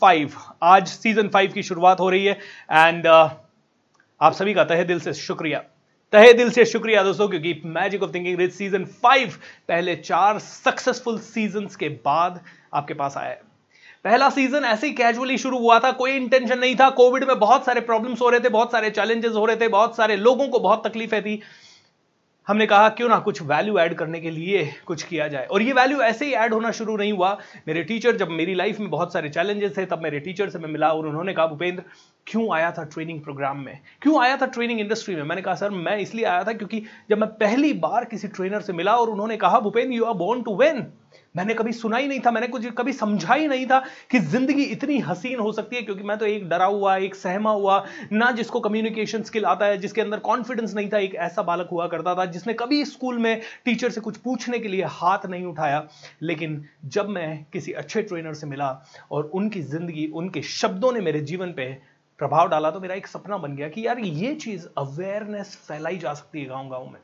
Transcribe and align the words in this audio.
Five 0.00 0.32
आज 0.62 0.88
season 0.88 1.28
five 1.28 1.52
की 1.52 1.62
शुरुआत 1.62 2.00
हो 2.00 2.08
रही 2.10 2.24
है 2.24 2.32
एंड 2.70 3.06
uh, 3.06 3.30
आप 4.20 4.32
सभी 4.32 4.54
का 4.54 4.64
तहे 4.64 4.84
दिल 4.84 5.00
से 5.00 5.12
शुक्रिया। 5.14 5.58
तहे 6.12 6.32
दिल 6.32 6.50
से 6.50 6.64
शुक्रिया 6.64 7.02
दोस्तों 7.02 7.28
क्योंकि 7.28 7.60
magic 7.66 8.02
of 8.02 8.12
thinking 8.14 8.38
rich 8.38 8.52
season 8.52 8.84
five 9.02 9.34
पहले 9.68 9.94
चार 9.96 10.38
सक्सेसफुल 10.38 11.18
सीज़न 11.18 11.66
के 11.80 11.88
बाद 11.88 12.40
आपके 12.74 12.94
पास 12.94 13.16
आया 13.16 13.28
है। 13.28 13.40
पहला 14.04 14.28
सीज़न 14.30 14.64
ऐसे 14.64 14.86
ही 14.86 14.92
कैजुअली 14.92 15.38
शुरू 15.38 15.58
हुआ 15.58 15.78
था 15.78 15.90
कोई 15.92 16.16
इंटेंशन 16.16 16.58
नहीं 16.58 16.74
था 16.76 16.90
कोविड 16.90 17.24
में 17.24 17.38
बहुत 17.38 17.64
सारे 17.64 17.80
प्रॉब्लम्स 17.80 18.20
हो 18.20 18.28
रहे 18.28 18.40
थे 18.40 18.48
बहुत 18.48 18.72
सारे 18.72 18.90
चैलेंजेस 18.90 19.32
हो 19.32 19.44
रहे 19.46 19.56
थे 19.56 19.68
बहुत 19.68 19.96
सारे 19.96 20.16
लोगों 20.16 20.48
को 20.48 20.58
बहुत 20.58 20.86
तकलीफें 20.86 21.22
थी। 21.22 21.40
हमने 22.48 22.66
कहा, 22.66 22.88
क्यों 22.88 23.08
ना 23.08 23.18
कुछ 23.18 23.42
वैल्यू 23.42 23.78
ऐड 23.78 23.94
करने 23.94 24.20
के 24.20 24.30
लिए 24.30 24.74
कुछ 24.86 25.02
किया 25.02 25.28
जाए? 25.28 25.46
और 25.46 25.62
ये 25.62 25.72
वैल्यू 25.72 26.00
ऐसे 26.00 26.26
ही 26.26 26.32
ऐड 26.32 26.54
होना 26.54 26.70
शुरू 26.70 26.96
नहीं 26.96 27.12
हुआ। 27.12 27.38
मेरे 27.68 27.82
टीचर 27.82 28.16
जब 28.16 28.28
मेरी 28.28 28.54
लाइफ 28.54 28.80
में 28.80 28.90
बहुत 28.90 29.12
सारे 29.12 29.28
चैलेंजेस 29.28 29.78
थे, 29.78 29.86
तब 29.86 30.02
मेरे 30.02 30.20
टीचर 30.20 30.50
से 30.50 30.58
मैं 30.58 30.68
मिला 30.68 30.88
और 30.88 31.06
उन्होंने 31.06 31.32
कहा, 31.32 31.46
भूपेंद्र, 31.46 31.82
क्यों 32.26 32.54
आया 32.54 32.70
था 32.70 32.84
ट्रेनिंग 32.84 33.20
प्रोग्राम 33.20 33.58
में? 33.58 33.78
क्यों 34.02 34.22
आया 34.22 34.36
था 34.36 34.46
ट्रेनिंग 34.46 34.80
इंडस्ट्री 34.80 35.16
में? 35.16 35.22
मैंने 35.22 35.42
कहा, 35.42 35.54
सर, 35.54 35.70
मैं 35.70 35.98
इसलिए 35.98 36.24
आया 36.24 36.44
था 36.44 36.52
क्योंकि 36.52 36.82
जब 37.10 37.18
मैं 37.18 37.28
पहली 37.28 37.72
बार 37.72 38.04
किसी 38.04 38.28
ट्रेनर 38.28 38.60
से 38.60 38.72
मिला 38.72 38.96
और 38.96 39.10
उन्होंने 39.10 39.36
कहा, 39.36 39.60
Bhupendra 39.60 39.92
you 39.92 40.04
are 40.04 40.14
born 40.14 40.42
to 40.42 40.56
when 40.56 40.86
मैंने 41.36 41.54
कभी 41.54 41.72
सुना 41.72 41.96
ही 41.96 42.08
नहीं 42.08 42.20
था, 42.20 42.30
मैंने 42.30 42.46
कुछ 42.46 42.66
कभी 42.76 42.92
समझा 42.92 43.34
ही 43.34 43.46
नहीं 43.48 43.66
था 43.66 43.78
कि 44.10 44.18
ज़िंदगी 44.18 44.62
इतनी 44.64 44.98
हसीन 45.00 45.38
हो 45.38 45.52
सकती 45.52 45.76
है, 45.76 45.82
क्योंकि 45.82 46.02
मैं 46.02 46.16
तो 46.18 46.26
एक 46.26 46.48
डरा 46.48 46.64
हुआ, 46.66 46.96
एक 46.96 47.14
सहमा 47.14 47.50
हुआ, 47.50 47.84
ना 48.12 48.30
जिसको 48.32 48.60
कम्युनिकेशन 48.60 49.22
स्किल 49.22 49.44
आता 49.44 49.66
है, 49.66 49.78
जिसके 49.78 50.00
अंदर 50.00 50.18
कॉन्फिडेंस 50.20 50.74
नहीं 50.74 50.88
था, 50.88 50.98
एक 50.98 51.14
ऐसा 51.14 51.42
बालक 51.42 51.68
हुआ 51.72 51.86
करता 51.86 52.14
था, 52.14 52.24
जिसने 52.26 52.54
कभी 52.54 52.84
स्कूल 52.84 53.18
में 53.18 53.40
टीचर 53.64 53.90
से 53.90 54.00
कुछ 54.00 54.16
पूछने 54.18 54.58
के 54.58 54.68
लिए 54.68 54.84
हाथ 54.90 55.26
नहीं 55.26 55.44
उठाया। 55.44 55.86
लेकिन 56.22 56.62
जब 56.86 57.08
मैं 57.08 57.44
किसी 57.52 57.72
अच्छे 57.74 58.02
ट्रेनर 58.02 58.34
से 58.34 58.46
मिला 58.46 58.70
और 59.10 59.30
उनकी 59.34 59.62
ज़िंदगी, 59.64 60.06
उनके 60.06 60.42
शब्दों 60.42 60.92
ने 60.92 61.00
मेरे 61.00 61.20
जीवन 61.22 61.52
पे 61.52 61.72
प्रभाव 62.20 62.48
डाला 62.48 62.70
तो 62.70 62.80
मेरा 62.80 62.94
एक 62.94 63.06
सपना 63.06 63.36
बन 63.38 63.56
गया 63.56 63.68
कि 63.68 63.86
यार 63.86 63.98
ये 63.98 64.34
चीज़ 64.36 64.66
अवेयरनेस 64.78 65.56
फैलाई 65.68 65.98
जा 65.98 66.14
सकती 66.14 66.40
है 66.40 66.46
गाँव 66.46 66.68
गाँव 66.68 66.86
में। 66.86 67.00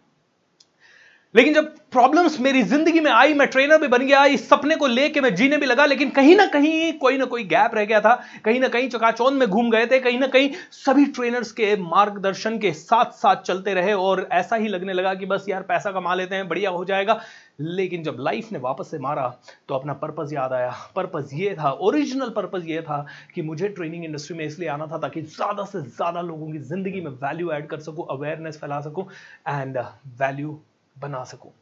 लेकिन 1.35 1.55
जब 1.55 1.71
प्रॉब्लम्स 1.93 2.39
मेरी 2.41 2.63
ज़िंदगी 2.63 3.01
में 3.01 3.11
आई, 3.11 3.35
मैं 3.35 3.47
ट्रेनर 3.49 3.79
भी 3.79 3.89
बन 3.89 4.07
गया, 4.07 4.25
इस 4.27 4.49
सपने 4.49 4.77
को 4.77 4.87
लेके 4.87 5.21
मैं 5.21 5.35
जीने 5.35 5.57
भी 5.57 5.67
लगा, 5.67 5.85
लेकिन 5.87 6.11
कहीं 6.11 6.37
ना 6.37 6.47
कहीं 6.47 6.93
कोई 6.99 7.19
ना 7.19 7.25
कोई 7.25 7.45
गैप 7.45 7.75
रह 7.75 7.85
गया 7.85 8.01
था। 8.01 8.15
कहीं 8.45 8.61
ना 8.61 8.69
कहीं 8.69 8.89
चकाचौंध 8.89 9.39
में 9.39 9.49
घूम 9.49 9.71
गए 9.71 9.87
थे, 9.87 9.99
कहीं 10.01 10.19
ना 10.19 10.27
कहीं 10.27 10.51
सभी 10.73 11.05
ट्रेनर्स 11.09 11.53
के 11.53 11.75
मार्गदर्शन 11.77 12.59
के 12.59 12.73
साथ 12.73 13.13
साथ 13.13 13.43
चलते 13.43 13.75
रहे 13.75 13.93
और 13.95 14.27
ऐसा 14.33 14.57
ही 14.57 14.69
लगने 14.69 14.93
लगा 14.93 15.15
कि 15.15 15.27
बस 15.27 15.47
यार 15.49 15.63
पैसा 15.63 15.93
कमा 15.93 16.15
लेते 16.15 16.35
हैं, 16.35 16.49
बढ़िया 16.49 16.71
हो 16.71 16.85
जाएगा। 16.85 17.21
लेकिन 17.61 18.03
जब 18.03 18.17
लाइफ 18.21 18.51
ने 18.53 18.59
वापस 18.59 18.91
से 18.91 18.99
मारा 18.99 19.29
तो 19.69 19.75
अपना 19.75 19.93
पर्पज 19.95 20.33
याद 20.35 20.53
आया। 20.53 20.75
पर्पज 20.97 21.31
ये 21.35 21.55
था 21.55 21.71
ओरिजिनल 21.83 22.31
पर्पज 22.37 22.69
ये 22.69 22.83
था 22.83 23.05
कि 23.35 23.43
मुझे 23.43 23.69
ट्रेनिंग 23.71 24.05
इंडस्ट्री 24.05 24.37
में 24.37 24.45
इसलिए 24.45 24.69
आना 24.69 24.87
था 24.87 24.99
ताकि 24.99 25.23
ज़्यादा 25.23 25.65
से 25.65 25.81
ज़्यादा 25.81 26.21
लोगों 26.23 26.51
की 26.53 26.59
ज़िंदगी 26.61 27.01
में 27.01 27.11
वैल्यू 27.23 27.53
ऐड 27.53 27.67
कर 27.69 27.81
सकूँ 27.81 28.07
अवेयरनेस 28.11 28.59
फैला 28.61 28.81
सकूँ 28.81 29.07
एंड 29.49 29.79
वैल्यू 30.21 30.59
बना 30.97 31.25
सकूँ। 31.25 31.53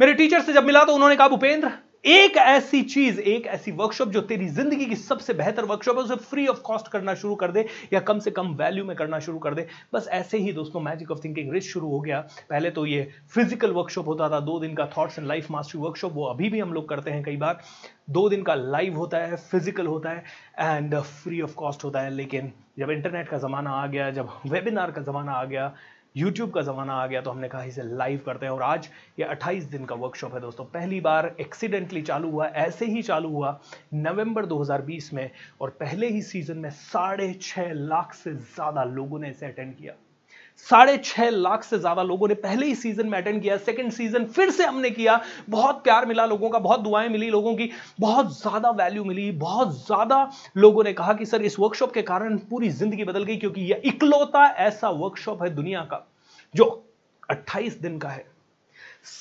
मेरे 0.00 0.14
टीचर 0.14 0.40
से 0.40 0.52
जब 0.52 0.64
मिला 0.64 0.84
तो 0.84 0.94
उन्होंने 0.94 1.16
कहा, 1.16 1.28
भूपेंद्र, 1.28 1.70
एक 2.06 2.36
ऐसी 2.36 2.80
चीज़, 2.82 3.20
एक 3.20 3.46
ऐसी 3.46 3.72
वर्कशॉप 3.72 4.08
जो 4.08 4.20
तेरी 4.22 4.46
ज़िंदगी 4.48 4.86
की 4.86 4.96
सबसे 4.96 5.34
बेहतर 5.34 5.64
वर्कशॉप 5.64 5.96
है, 5.96 6.02
उसे 6.02 6.16
फ्री 6.24 6.46
ऑफ़ 6.46 6.60
कॉस्ट 6.62 6.88
करना 6.88 7.14
शुरू 7.14 7.34
कर 7.34 7.52
दे 7.52 7.66
या 7.92 8.00
कम 8.00 8.18
से 8.18 8.30
कम 8.30 8.48
वैल्यू 8.54 8.84
में 8.84 8.94
करना 8.96 9.18
शुरू 9.18 9.38
कर 9.38 9.54
दे। 9.54 9.66
बस 9.94 10.08
ऐसे 10.12 10.38
ही 10.38 10.52
दोस्तों 10.52 10.80
मैजिक 10.80 11.10
ऑफ़ 11.10 11.20
थिंकिंग 11.24 11.52
रिच 11.52 11.64
शुरू 11.64 11.88
हो 11.90 12.00
गया। 12.00 12.20
पहले 12.50 12.70
तो 12.70 12.84
ये 12.86 13.08
फ़िज़िकल 13.34 13.72
वर्कशॉप 13.72 14.08
होता 14.08 14.28
था, 14.30 14.40
दो 14.40 14.58
दिन 14.60 14.74
का 14.74 14.86
thoughts 14.98 15.18
and 15.18 15.28
life 15.28 15.50
mastery 15.50 15.80
workshop 15.80 16.12
वो 16.14 16.24
अभी 16.24 16.50
भी 16.50 16.60
हम 16.60 16.72
लोग 16.72 16.88
करते 16.88 17.10
हैं 17.10 17.22
कई 17.22 17.36
बार। 17.36 17.62
दो 18.10 18.28
दिन 18.28 18.42
का 18.42 18.54
लाइव 18.54 18.96
होता 18.96 19.18
है 19.18 19.36
फ़िज़िकल 19.36 19.86
होता 19.86 20.10
है 20.10 20.24
एंड 20.58 20.94
फ्री 20.96 21.40
ऑफ़ 21.40 21.54
कॉस्ट 21.54 21.84
होता 21.84 22.00
है। 22.00 22.10
लेकिन 22.10 22.52
जब 22.78 22.90
इंटरनेट 22.90 23.28
का 23.28 23.38
जमाना 23.38 23.70
आ 23.72 23.86
गया, 23.86 24.10
जब 24.10 24.28
वेबिनार 24.46 24.90
का 24.90 25.02
जमाना 25.02 25.32
आ 25.32 25.44
गया 25.44 25.74
यूट्यूब 26.14 26.50
का 26.50 26.62
ज़माना 26.62 26.94
आ 26.94 27.06
गया 27.06 27.20
तो 27.20 27.30
हमने 27.30 27.48
कहा 27.48 27.62
इसे 27.64 27.82
लाइव 27.96 28.20
करते 28.26 28.46
हैं। 28.46 28.52
और 28.52 28.62
आज 28.62 28.88
ये 29.18 29.26
28 29.26 29.64
दिन 29.70 29.84
का 29.84 29.94
वर्कशॉप 29.94 30.34
है 30.34 30.40
दोस्तों। 30.40 30.64
पहली 30.64 31.00
बार 31.00 31.34
एक्सीडेंटली 31.40 32.02
चालू 32.02 32.30
हुआ, 32.30 32.46
ऐसे 32.46 32.86
ही 32.86 33.02
चालू 33.02 33.28
हुआ 33.28 33.58
नवंबर 33.94 34.46
2020 34.46 35.12
में। 35.12 35.30
और 35.60 35.70
पहले 35.70 36.08
ही 36.08 36.22
सीज़न 36.22 36.58
में 36.58 36.70
साढ़े 36.70 37.32
छह 37.42 37.72
लाख 37.72 38.14
से 38.14 38.34
ज़्यादा 38.34 38.84
लोगों 38.84 39.18
ने 39.18 39.30
इसे 39.30 39.46
अटेंड 39.46 39.76
किया। 39.76 39.94
साढ़े 40.58 40.96
छह 40.98 41.30
लाख 41.30 41.64
से 41.64 41.78
ज़्यादा 41.78 42.02
लोगों 42.02 42.28
ने 42.28 42.34
पहले 42.34 42.66
ही 42.66 42.74
सीज़न 42.74 43.06
में 43.06 43.18
अटेंड 43.18 43.42
किया 43.42 43.56
सेकंड 43.56 43.92
सीज़न 43.92 44.24
फिर 44.26 44.50
से 44.50 44.64
हमने 44.64 44.90
किया। 44.90 45.20
बहुत 45.48 45.82
प्यार 45.84 46.06
मिला 46.06 46.26
लोगों 46.26 46.48
का, 46.50 46.58
बहुत 46.58 46.80
दुआएँ 46.80 47.08
मिली 47.08 47.30
लोगों 47.30 47.54
की, 47.54 47.70
बहुत 48.00 48.38
ज़्यादा 48.38 48.70
वैल्यू 48.70 49.04
मिली, 49.04 49.30
बहुत 49.32 49.74
ज़्यादा 49.76 50.30
लोगों 50.56 50.84
ने 50.84 50.92
कहा 50.92 51.12
कि, 51.12 51.26
सर, 51.26 51.42
इस 51.42 51.58
वर्कशॉप 51.58 51.92
के 51.92 52.02
कारण 52.02 52.38
पूरी 52.38 52.68
ज़िंदगी 52.70 53.04
बदल 53.04 53.24
गई, 53.24 53.36
क्योंकि 53.36 53.60
यह 53.60 53.82
इकलौता 53.84 54.46
ऐसा 54.46 54.90
वर्कशॉप 54.90 55.42
है 55.42 55.50
दुनिया 55.50 55.80
का, 55.80 56.06
जो 56.54 56.84
28 57.28 57.80
दिन 57.82 57.98
का 57.98 58.08
है। 58.08 58.24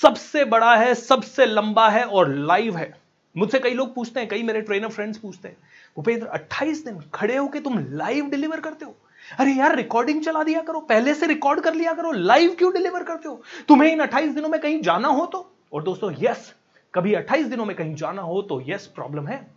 सबसे 0.02 0.46
बड़ा 0.46 0.76
है, 0.76 0.94
सबसे 0.96 1.46
लंबा 1.46 1.90
है 1.90 2.04
और 2.04 2.30
लाइव 2.30 2.78
है। 2.78 2.94
मुझसे 3.36 3.60
कई 3.60 3.74
लोग 3.74 3.94
पूछते 3.96 4.20
हैं, 4.20 4.30
कई 4.30 4.44
मेरे 4.44 4.62
ट्रेनर 4.62 4.90
फ्रेंड्स 4.90 5.18
पूछते 5.18 5.48
हैं, 5.48 5.58
भूपेंद्र 5.98 6.28
28 6.28 6.86
दिन 6.86 7.00
खड़े 7.14 7.38
होके 7.38 7.60
तुम 7.60 7.86
लाइव 7.92 8.30
डिलीवर 8.30 8.60
करते 8.60 8.86
हो? 8.86 8.96
अरे 9.40 9.52
यार 9.52 9.76
रिकॉर्डिंग 9.76 10.22
चला 10.24 10.44
दिया 10.44 10.62
करो, 10.62 10.80
पहले 10.80 11.14
से 11.14 11.26
रिकॉर्ड 11.26 11.60
कर 11.60 11.74
लिया 11.74 11.94
करो 11.94 12.12
लाइव 12.12 12.56
क्यों 12.56 12.74
डिलीवर 12.74 13.04
करते 13.04 13.30
हो? 13.30 13.42
तुम्हें 13.68 13.92
इन 13.92 14.00
28 14.00 14.36
दिनों 14.36 14.50
में 14.50 14.62
कहीं 14.62 14.82
जाना 14.82 15.08
हो 15.08 15.26
तो? 15.26 15.52
और 15.74 15.84
दोस्तों 15.84 16.14
यस 16.20 16.54
कभी 16.94 17.14
28 17.14 17.48
दिनों 17.48 17.66
में 17.66 17.76
कहीं 17.76 17.96
जाना 17.96 18.22
हो 18.22 18.42
तो 18.42 18.62
यस 18.68 18.88
प्रॉब्लम 18.88 19.28
है। 19.28 19.52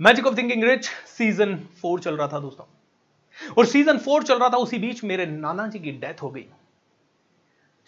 Magic 0.00 0.26
of 0.26 0.36
thinking 0.36 0.64
rich 0.64 0.84
season 1.18 1.56
four 1.82 2.00
चल 2.00 2.16
रहा 2.16 2.28
था 2.28 2.38
दोस्तों। 2.38 2.64
और 3.58 3.66
सीज़न 3.66 3.98
फोर 3.98 4.22
चल 4.22 4.38
रहा 4.38 4.48
था, 4.48 4.56
उसी 4.56 4.78
बीच 4.78 5.04
मेरे 5.04 5.26
नाना 5.26 5.66
जी 5.66 5.78
की 5.78 5.90
डेथ 5.90 6.22
हो 6.22 6.30
गई। 6.30 6.46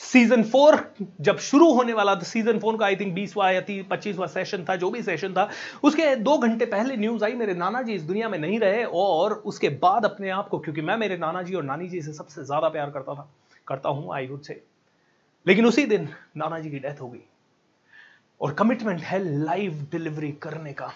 सीज़न 0.00 0.42
फोर 0.42 0.76
जब 1.20 1.38
शुरू 1.40 1.70
होने 1.72 1.92
वाला 1.92 2.14
था 2.16 2.22
सीज़न 2.22 2.58
फोर 2.58 2.76
का 2.78 2.86
आई 2.86 2.96
थिंक 2.96 3.12
बीसवा 3.14 3.50
या 3.50 3.60
पच्चीसवा 3.90 4.26
सेशन 4.26 4.64
था, 4.68 4.76
जो 4.76 4.90
भी 4.90 5.02
सेशन 5.02 5.34
था, 5.34 5.48
उसके 5.82 6.14
दो 6.16 6.36
घंटे 6.38 6.66
पहले 6.66 6.96
न्यूज़ 6.96 7.24
आई, 7.24 7.32
मेरे 7.34 7.54
नाना 7.54 7.82
जी 7.82 7.94
इस 7.94 8.02
दुनिया 8.02 8.28
में 8.28 8.38
नहीं 8.38 8.58
रहे 8.60 8.84
और 8.84 9.32
उसके 9.32 9.68
बाद 9.68 10.04
अपने 10.04 10.30
आप 10.30 10.48
को, 10.48 10.58
क्योंकि 10.58 10.80
मैं 10.80 10.96
मेरे 10.96 11.16
नाना 11.16 11.42
जी 11.42 11.54
और 11.54 11.62
नानी 11.64 11.88
जी 11.88 12.02
से 12.02 12.12
सबसे 12.12 12.44
ज़्यादा 12.44 12.68
प्यार 12.68 12.90
करता 12.90 13.14
था, 13.14 13.28
करता 13.66 13.88
हूँ 13.88 14.14
आई 14.14 14.26
वुड 14.26 14.42
से 14.42 14.62
लेकिन 15.46 15.66
उसी 15.66 15.84
दिन 15.86 16.08
नाना 16.36 16.58
जी 16.58 16.70
की 16.70 16.78
डेथ 16.78 17.00
हो 17.00 17.08
गई 17.08 17.22
और 18.40 18.54
कमिटमेंट 18.54 19.00
है 19.00 19.18
लाइव 19.44 19.86
डिलीवरी 19.92 20.32
करने 20.32 20.72
का। 20.72 20.92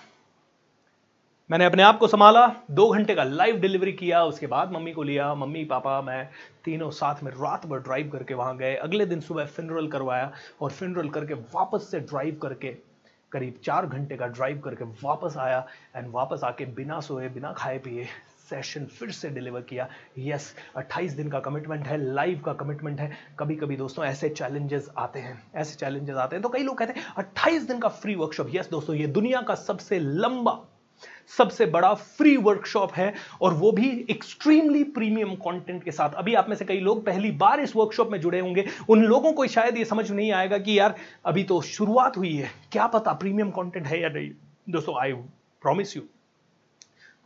मैंने 1.51 1.65
अपने 1.65 1.83
आप 1.83 1.99
को 1.99 2.07
संभाला 2.07 2.47
दो 2.71 2.89
घंटे 2.91 3.15
का 3.15 3.25
लाइव 3.25 3.57
डिलीवरी 3.57 3.93
किया 3.93 4.25
उसके 4.25 4.47
बाद 4.47 4.73
मम्मी 4.73 4.93
को 4.93 5.03
लिया 5.03 5.35
मम्मी 5.35 5.65
पापा 5.65 6.03
मैं 6.03 6.29
तीनों 6.65 6.91
साथ 6.91 7.23
में 7.23 7.31
रात 7.33 7.67
भर 7.67 7.79
ड्राइव 7.79 8.09
करके 8.09 8.35
वहाँ 8.35 8.57
गए 8.57 8.75
अगले 8.75 9.07
दिन 9.07 9.21
सुबह 9.21 9.45
फिनरल 9.45 9.87
करवाया 9.87 10.33
और 10.61 10.71
फिनरल 10.71 11.09
करके 11.09 11.35
वापस 11.35 11.89
से 11.91 12.01
ड्राइव 12.01 12.39
करके 12.43 12.69
करीब 13.33 13.55
चार 13.65 13.87
घंटे 13.87 14.17
का 14.17 14.27
ड्राइव 14.27 14.59
करके 14.59 14.85
वापस 14.85 15.37
आया 15.37 15.67
एंड 15.97 16.09
वापस 16.11 16.41
आके 16.45 16.65
बिना 16.65 17.01
सोए 17.01 17.29
बिना 17.29 17.53
खाए 17.53 17.79
पिए 17.79 18.05
सेशन 18.51 18.85
फिर 18.85 19.11
से 19.11 19.31
डिलीवर 19.31 19.61
किया। 19.61 19.89
यस 20.19 20.55
yes, 20.55 20.83
28 20.83 21.17
दिन 21.17 21.29
का 21.29 21.41
कमिटमेंट 21.41 21.87
है 21.87 22.15
लाइव 22.15 22.41
का 22.41 22.53
कमिटमेंट 22.53 23.01
है। 23.01 23.13
कभी 23.39 23.57
कभी 23.57 23.77
दोस्तों 23.77 24.05
ऐसे 24.05 24.29
चैलेंजेस 24.29 24.91
आते 24.99 25.21
हैं 25.21 25.43
ऐसे 25.55 25.77
चैलेंजेस 25.77 26.17
आते 26.17 26.37
हैं। 26.37 26.43
तो 26.43 26.49
कई 26.49 26.63
लोग 26.63 26.79
कहते 26.79 27.01
हैं 27.01 27.15
28 27.19 27.69
दिन 27.69 27.79
का 27.79 27.89
फ्री 27.89 28.15
वर्कशॉप 28.15 28.49
यस 28.55 28.63
yes, 28.63 28.71
दोस्तों 28.71 28.97
ये 28.97 29.07
दुनिया 29.07 29.41
का 29.41 29.55
सबसे 29.55 29.99
लंबा 29.99 30.61
सबसे 31.29 31.67
बड़ा 31.67 31.95
फ्री 31.95 32.37
वर्कशॉप 32.37 32.93
है 32.93 33.15
और 33.43 33.55
वो 33.55 33.73
भी 33.73 34.07
एक्सट्रीमली 34.11 34.85
प्रीमियम 34.85 35.35
कंटेंट 35.35 35.85
के 35.85 35.91
साथ। 35.91 36.15
अभी 36.15 36.35
आप 36.35 36.49
में 36.49 36.57
से 36.57 36.65
कई 36.65 36.81
लोग 36.81 37.07
पहली 37.07 37.31
बार 37.31 37.61
इस 37.61 37.77
वर्कशॉप 37.77 38.11
में 38.11 38.21
जुड़े 38.21 38.41
होंगे। 38.41 38.65
उन 38.89 39.05
लोगों 39.05 39.33
को 39.33 39.47
शायद 39.47 39.79
ये 39.79 39.85
समझ 39.85 40.11
नहीं 40.11 40.33
आएगा 40.33 40.59
कि 40.59 40.79
यार, 40.79 40.95
अभी 41.25 41.45
तो 41.45 41.61
शुरुआत 41.61 42.17
हुई 42.17 42.35
है। 42.35 42.51
क्या 42.73 42.87
पता 42.87 43.13
प्रीमियम 43.13 43.51
कॉन्टेंट 43.51 43.87
है 43.87 44.03
या 44.03 44.09
नहीं। 44.09 44.31
दोस्तों 44.71 45.01
आई 45.01 45.13
प्रॉमिस 45.63 45.97
यू 45.97 46.03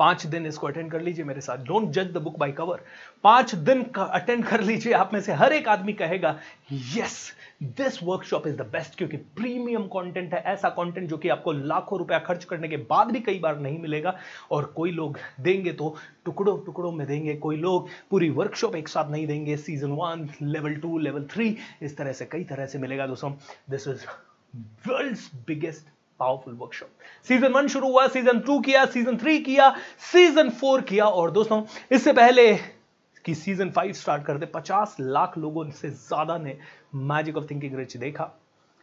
पाँच 0.00 0.26
दिन 0.26 0.46
इसको 0.46 0.66
अटेंड 0.66 0.90
कर 0.90 1.00
लीजिए 1.00 1.24
मेरे 1.24 1.40
साथ। 1.40 1.64
डोंट 1.66 1.90
जज 1.92 2.12
द 2.12 2.18
बुक 2.18 2.38
बाय 2.38 2.52
कवर 2.52 2.80
पाँच 3.24 3.54
दिन 3.54 3.82
का 3.84 4.02
अटेंड 4.04 4.44
कर 4.44 4.60
लीजिए, 4.62 4.92
आप 4.92 5.12
में 5.12 5.20
से 5.20 5.32
हर 5.32 5.52
एक 5.52 5.68
आदमी 5.68 5.92
कहेगा 5.94 6.38
yes 6.96 7.32
this 7.62 8.02
workshop 8.02 8.46
is 8.46 8.56
the 8.56 8.66
best 8.72 8.96
क्योंकि 8.98 9.16
प्रीमियम 9.16 9.82
कंटेंट 9.88 10.34
है, 10.34 10.40
ऐसा 10.42 10.68
कंटेंट 10.70 11.08
जो 11.08 11.16
कि 11.18 11.28
आपको 11.28 11.52
लाखों 11.52 11.98
रुपया 11.98 12.18
खर्च 12.20 12.44
करने 12.44 12.68
के 12.68 12.76
बाद 12.88 13.10
भी 13.12 13.20
कई 13.20 13.38
बार 13.38 13.58
नहीं 13.60 13.78
मिलेगा। 13.78 14.16
और 14.50 14.64
कोई 14.76 14.90
लोग 14.92 15.18
देंगे 15.40 15.72
तो 15.72 15.94
टुकड़ों 16.24 16.56
टुकड़ों 16.64 16.92
में 16.92 17.06
देंगे, 17.06 17.34
कोई 17.36 17.56
लोग 17.58 17.88
पूरी 18.10 18.30
वर्कशॉप 18.30 18.76
एक 18.76 18.88
साथ 18.88 19.10
नहीं 19.10 19.26
देंगे। 19.26 19.56
Season 19.58 19.92
one 19.92 20.28
level 20.42 20.74
two 20.76 20.98
level 20.98 21.24
three 21.32 21.56
इस 21.82 21.96
तरह 21.96 22.12
से, 22.12 22.24
कई 22.26 22.44
तरह 22.44 22.66
से 22.66 22.78
मिलेगा, 22.78 23.06
दोस्तों। 23.06 23.32
This 23.70 23.88
is 23.88 24.06
world's 24.88 25.30
biggest 25.46 25.88
powerful 26.20 26.54
workshop 26.54 26.88
season 27.28 27.52
one 27.52 27.68
शुरू 27.68 27.90
हुआ 27.90 28.06
सीज़न 28.08 28.40
टू 28.40 28.58
किया 28.60 28.84
सीज़न 28.88 29.18
थ्री 29.18 29.38
किया 29.40 29.70
सीज़न 30.12 30.50
फोर 30.50 30.80
किया। 30.82 31.06
और 31.06 31.30
दोस्तों, 31.30 31.62
इससे 31.92 32.12
पहले 32.12 32.54
कि 33.24 33.34
सीज़न 33.34 33.70
फाइव 33.70 33.92
स्टार्ट 33.92 34.24
कर 34.24 34.38
दे 34.38 34.46
पचास 34.46 34.96
लाख 35.00 35.36
लोगों 35.38 35.68
से 35.72 35.90
ज़्यादा 35.90 36.38
ने 36.38 36.56
मैजिक 36.94 37.36
ऑफ़ 37.36 37.50
थिंकिंग 37.50 37.76
रिच 37.78 37.96
देखा। 37.96 38.30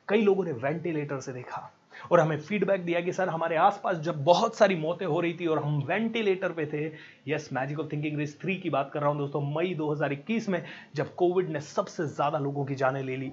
कई 0.07 0.21
लोगों 0.21 0.45
ने 0.45 0.51
वेंटिलेटर 0.53 1.19
से 1.19 1.33
देखा। 1.33 1.71
और 2.11 2.19
हमें 2.19 2.39
फीडबैक 2.39 2.83
दिया 2.85 2.99
कि, 3.01 3.13
सर, 3.13 3.29
हमारे 3.29 3.55
आसपास 3.55 3.97
जब 3.97 4.23
बहुत 4.23 4.55
सारी 4.55 4.75
मौतें 4.75 5.05
हो 5.05 5.19
रही 5.19 5.33
थी 5.33 5.45
और 5.45 5.63
हम 5.63 5.79
वेंटिलेटर 5.81 6.51
पे 6.51 6.65
थे। 6.65 6.85
Yes 7.27 7.49
magic 7.53 7.79
of 7.79 7.87
thinking 7.91 8.17
rich 8.19 8.39
three 8.41 8.55
की 8.55 8.69
बात 8.69 8.91
कर 8.93 8.99
रहा 8.99 9.09
हूँ, 9.09 9.17
दोस्तों, 9.17 9.41
मई 9.55 9.73
2021 9.73 10.49
में 10.49 10.63
जब 10.95 11.13
कोविड 11.15 11.49
ने 11.49 11.61
सबसे 11.61 12.07
ज़्यादा 12.07 12.39
लोगों 12.39 12.65
की 12.65 12.75
जानें 12.75 13.01
ले 13.03 13.15
ली। 13.17 13.31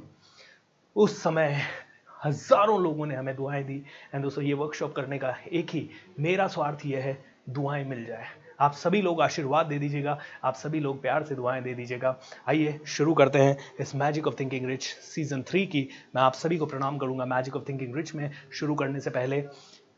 उस 0.96 1.22
समय 1.22 1.60
हज़ारों 2.24 2.80
लोगों 2.82 3.06
ने 3.06 3.14
हमें 3.14 3.34
दुआएँ 3.36 3.62
दी। 3.64 3.82
एंड 4.14 4.22
दोस्तों, 4.22 4.44
ये 4.44 4.54
वर्कशॉप 4.54 4.94
करने 4.94 5.18
का 5.18 5.34
एक 5.52 5.70
ही 5.70 5.88
मेरा 6.20 6.46
स्वार्थ 6.48 6.86
यह 6.86 7.02
है, 7.02 7.18
दुआएँ 7.48 7.84
मिल 7.84 8.04
जाए। 8.06 8.26
आप 8.60 8.72
सभी 8.72 9.00
लोग 9.02 9.20
आशीर्वाद 9.20 9.66
दे 9.66 9.78
दीजिएगा, 9.78 10.18
आप 10.44 10.54
सभी 10.54 10.80
लोग 10.80 11.00
प्यार 11.02 11.22
से 11.24 11.34
दुआएँ 11.34 11.62
दे 11.62 11.74
दीजिएगा। 11.74 12.16
आइए 12.48 12.78
शुरू 12.86 13.14
करते 13.14 13.38
हैं 13.38 13.56
इस 13.80 13.94
magic 13.94 14.26
of 14.26 14.34
thinking 14.40 14.66
rich 14.66 14.84
season 14.84 15.42
three 15.42 15.66
की। 15.66 15.88
मैं 16.16 16.22
आप 16.22 16.34
सभी 16.34 16.58
को 16.58 16.66
प्रणाम 16.66 16.98
करूँगा 16.98 17.24
मैजिक 17.26 17.56
ऑफ़ 17.56 17.64
थिंकिंग 17.68 17.96
रिच 17.96 18.14
में 18.14 18.30
शुरू 18.52 18.74
करने 18.74 19.00
से 19.00 19.10
पहले। 19.10 19.42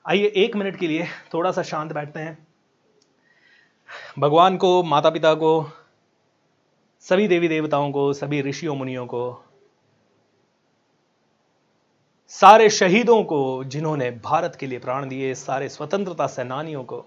आइए 0.04 0.32
एक 0.36 0.56
मिनट 0.56 0.76
के 0.76 0.88
लिए 0.88 1.06
थोड़ा 1.34 1.50
सा 1.50 1.62
शांत 1.62 1.92
बैठते 1.92 2.20
हैं। 2.20 2.36
भगवान 4.18 4.56
को 4.56 4.82
माता 4.82 5.10
पिता 5.10 5.34
को, 5.34 5.70
सभी 7.06 7.28
देवी 7.28 7.48
देवताओं 7.48 7.90
को, 7.92 8.12
सभी 8.12 8.40
ऋषियों 8.42 8.74
मुनियों 8.76 9.06
को 9.06 9.42
सारे 12.28 12.70
शहीदों 12.70 13.24
को, 13.24 13.64
जिन्होंने 13.64 14.10
भारत 14.10 14.56
के 14.60 14.66
लिए 14.66 14.78
प्राण 14.78 15.08
दिए, 15.08 15.34
सारे 15.34 15.68
स्वतंत्रता 15.68 16.26
सेनानियों 16.26 16.84
को, 16.84 17.04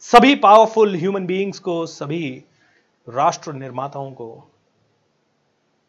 सभी 0.00 0.34
पावरफुल 0.34 0.96
ह्यूमन 0.96 1.26
बीइंग्स 1.26 1.58
को, 1.58 1.86
सभी 1.86 2.44
राष्ट्र 3.08 3.52
निर्माताओं 3.52 4.12
को, 4.12 4.48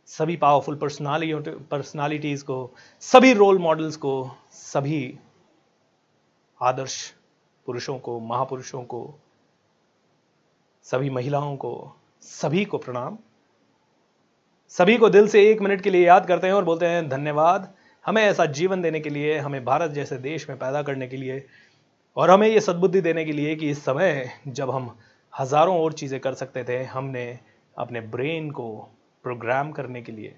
सभी 0.07 0.37
पावरफुल 0.37 0.75
पर्सनालिटी 0.75 1.51
पर्सनालिटीज 1.51 2.41
को, 2.41 2.71
सभी 2.99 3.33
रोल 3.33 3.59
मॉडल्स 3.59 3.95
को, 3.95 4.31
सभी 4.51 5.19
आदर्श 6.61 7.13
पुरुषों 7.65 7.99
को, 7.99 8.19
महापुरुषों 8.19 8.83
को, 8.83 9.19
सभी 10.83 11.09
महिलाओं 11.09 11.57
को, 11.57 11.95
सभी 12.21 12.65
को 12.65 12.77
प्रणाम। 12.77 13.17
सभी 14.73 14.97
को 14.97 15.09
दिल 15.09 15.27
से 15.27 15.41
एक 15.51 15.61
मिनट 15.61 15.81
के 15.81 15.89
लिए 15.89 16.05
याद 16.05 16.25
करते 16.27 16.47
हैं 16.47 16.53
और 16.53 16.63
बोलते 16.63 16.85
हैं 16.85 17.07
धन्यवाद। 17.09 17.67
हमें 18.05 18.21
ऐसा 18.21 18.45
जीवन 18.47 18.81
देने 18.81 18.99
के 18.99 19.09
लिए, 19.09 19.37
हमें 19.37 19.63
भारत 19.65 19.91
जैसे 19.91 20.17
देश 20.17 20.49
में 20.49 20.57
पैदा 20.59 20.81
करने 20.83 21.07
के 21.07 21.17
लिए 21.17 21.45
और 22.17 22.29
हमें 22.29 22.47
ये 22.47 22.59
सद्बुद्धि 22.61 23.01
देने 23.01 23.23
के 23.25 23.31
लिए 23.31 23.55
कि 23.55 23.69
इस 23.69 23.83
समय 23.85 24.31
जब 24.47 24.71
हम 24.71 24.95
हज़ारों 25.33 25.77
और 25.79 25.93
चीज़ें 25.93 26.19
कर 26.19 26.33
सकते 26.33 26.63
थे, 26.63 26.83
हमने 26.83 27.39
अपने 27.75 28.01
ब्रेन 28.07 28.49
को 28.51 28.69
प्रोग्राम 29.25 29.71
करने 29.71 30.01
के 30.01 30.11
लिए, 30.11 30.35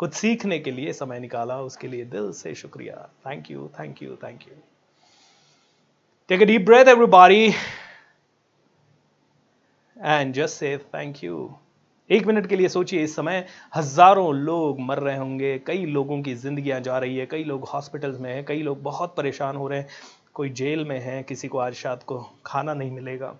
कुछ 0.00 0.14
सीखने 0.14 0.58
के 0.58 0.70
लिए 0.70 0.92
समय 0.92 1.20
निकाला, 1.20 1.60
उसके 1.60 1.88
लिए 1.88 2.04
दिल 2.06 2.30
से 2.32 2.54
शुक्रिया। 2.54 3.08
Thank 3.26 3.50
you 3.50 3.68
thank 3.80 4.02
you 4.02 4.16
thank 4.24 4.42
you 4.42 4.54
take 6.30 6.42
a 6.42 6.44
deep 6.44 6.66
breath 6.66 6.88
everybody 6.88 7.46
and 9.96 10.32
just 10.34 10.54
say 10.56 10.76
thank 10.94 11.24
you 11.24 11.50
एक 12.10 12.26
मिनट 12.26 12.46
के 12.46 12.56
लिए 12.56 12.68
सोचिए, 12.68 13.02
इस 13.02 13.16
समय 13.16 13.46
हज़ारों 13.76 14.34
लोग 14.34 14.80
मर 14.80 14.98
रहे 14.98 15.16
होंगे, 15.16 15.58
कई 15.58 15.84
लोगों 15.86 16.22
की 16.22 16.34
जिंदगियाँ 16.34 16.80
जा 16.80 16.98
रही 16.98 17.16
है, 17.16 17.26
कई 17.26 17.44
लोग 17.44 17.64
हॉस्पिटल्स 17.64 18.20
में 18.20 18.34
हैं, 18.34 18.44
कई 18.44 18.62
लोग 18.62 18.82
बहुत 18.82 19.14
परेशान 19.16 19.56
हो 19.56 19.68
रहे 19.68 19.78
हैं, 19.78 19.88
कोई 20.34 20.50
जेल 20.50 20.84
में 20.84 21.00
है, 21.00 21.22
किसी 21.22 21.48
को 21.48 21.58
आज 21.58 21.74
शायद 21.74 22.02
को 22.02 22.18
खाना 22.46 22.74
नहीं 22.74 22.90
मिलेगा। 22.90 23.36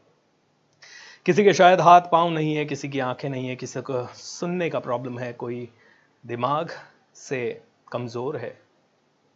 किसी 1.26 1.44
के 1.44 1.52
शायद 1.52 1.80
हाथ 1.80 2.00
पाँव 2.12 2.30
नहीं 2.30 2.54
है, 2.54 2.64
किसी 2.64 2.88
की 2.88 2.98
आँखें 2.98 3.28
नहीं 3.28 3.48
है, 3.48 3.56
किसी 3.56 3.80
को 3.80 4.06
सुनने 4.14 4.70
का 4.70 4.78
प्रॉब्लम 4.78 5.18
है, 5.18 5.32
कोई 5.32 5.68
दिमाग 6.26 6.70
से 7.14 7.62
कमज़ोर 7.92 8.36
है। 8.36 8.58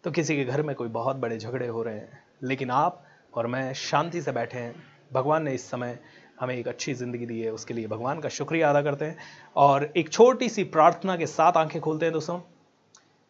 तो 0.04 0.10
किसी 0.10 0.36
के 0.36 0.44
घर 0.44 0.62
में 0.62 0.76
कोई 0.76 0.88
बहुत 0.88 1.16
बड़े 1.16 1.38
झगड़े 1.38 1.66
हो 1.66 1.82
रहे 1.82 1.94
हैं, 1.94 2.22
लेकिन 2.42 2.70
आप 2.70 3.04
और 3.34 3.46
मैं 3.46 3.72
शांति 3.74 4.22
से 4.22 4.32
बैठे 4.32 4.58
हैं। 4.58 4.74
भगवान 5.12 5.42
ने 5.42 5.54
इस 5.54 5.70
समय 5.70 5.98
हमें 6.38 6.54
एक 6.54 6.68
अच्छी 6.68 6.94
ज़िंदगी 6.94 7.26
दी 7.26 7.40
है, 7.40 7.50
उसके 7.52 7.74
लिए 7.74 7.86
भगवान 7.86 8.20
का 8.20 8.28
शुक्रिया 8.30 8.70
अदा 8.70 8.82
करते 8.82 9.04
हैं। 9.04 9.16
और 9.56 9.92
एक 9.96 10.08
छोटी 10.10 10.48
सी 10.48 10.64
प्रार्थना 10.66 11.16
के 11.16 11.26
साथ 11.28 11.56
आँखें 11.56 11.80
खोलते 11.82 12.06
हैं 12.06 12.12
दोस्तों। 12.12 12.38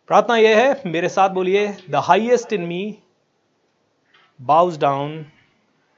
प्रार्थना 0.09 0.37
यह 0.37 0.59
है, 0.59 0.83
मेरे 0.87 1.09
साथ 1.09 1.31
बोलिए 1.31 1.67
the 1.91 2.03
highest 2.05 2.53
in 2.53 2.63
me 2.63 2.99
bows 4.41 4.79
down 4.79 5.25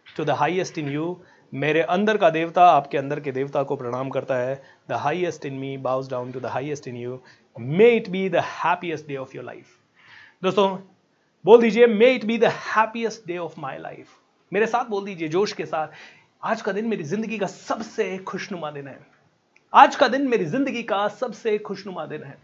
to 0.07 0.25
the 0.25 0.31
highest 0.33 0.79
in 0.79 0.89
you 0.89 1.17
मेरे 1.53 1.81
अंदर 1.83 2.17
का 2.17 2.29
देवता 2.31 2.67
आपके 2.69 2.99
अंदर 2.99 3.21
के 3.21 3.33
देवता 3.33 3.63
को 3.63 3.77
प्रणाम 3.77 4.11
करता 4.11 4.37
है। 4.37 4.61
The 4.89 4.93
highest 4.95 5.47
in 5.47 5.55
me 5.55 5.77
bows 5.79 6.11
down 6.11 6.33
to 6.33 6.41
the 6.41 6.47
highest 6.47 6.89
in 6.89 6.97
you 6.97 7.21
may 7.57 7.91
it 7.91 8.09
be 8.11 8.29
the 8.29 8.43
happiest 8.55 9.07
day 9.09 9.17
of 9.17 9.37
your 9.37 9.45
life 9.45 9.79
दोस्तों, 10.43 10.69
बोल 11.45 11.61
दीजिए 11.61 11.87
may 11.87 12.11
it 12.15 12.25
be 12.25 12.39
the 12.39 12.53
happiest 12.67 13.27
day 13.27 13.37
of 13.39 13.61
my 13.61 13.79
life 13.79 14.09
मेरे 14.53 14.67
साथ 14.67 14.85
बोल 14.85 15.05
दीजिए, 15.05 15.29
जोश 15.29 15.53
के 15.53 15.65
साथ। 15.67 15.89
आज 16.47 16.63
का 16.63 16.73
दिन 16.73 16.87
मेरी 16.87 17.03
ज़िंदगी 17.03 17.39
का 17.39 17.47
सबसे 17.47 18.19
खुशनुमा 18.19 18.71
दिन 18.71 18.89
है। 18.89 18.99
आज 19.73 19.97
का 19.97 20.09
दिन 20.09 20.29
मेरी 20.29 20.45
ज़िंदगी 20.45 20.83
का 20.83 21.09
सबसे 21.09 21.59
खुशनुमा 21.59 22.07
दिन 22.07 22.23
है। 22.23 22.39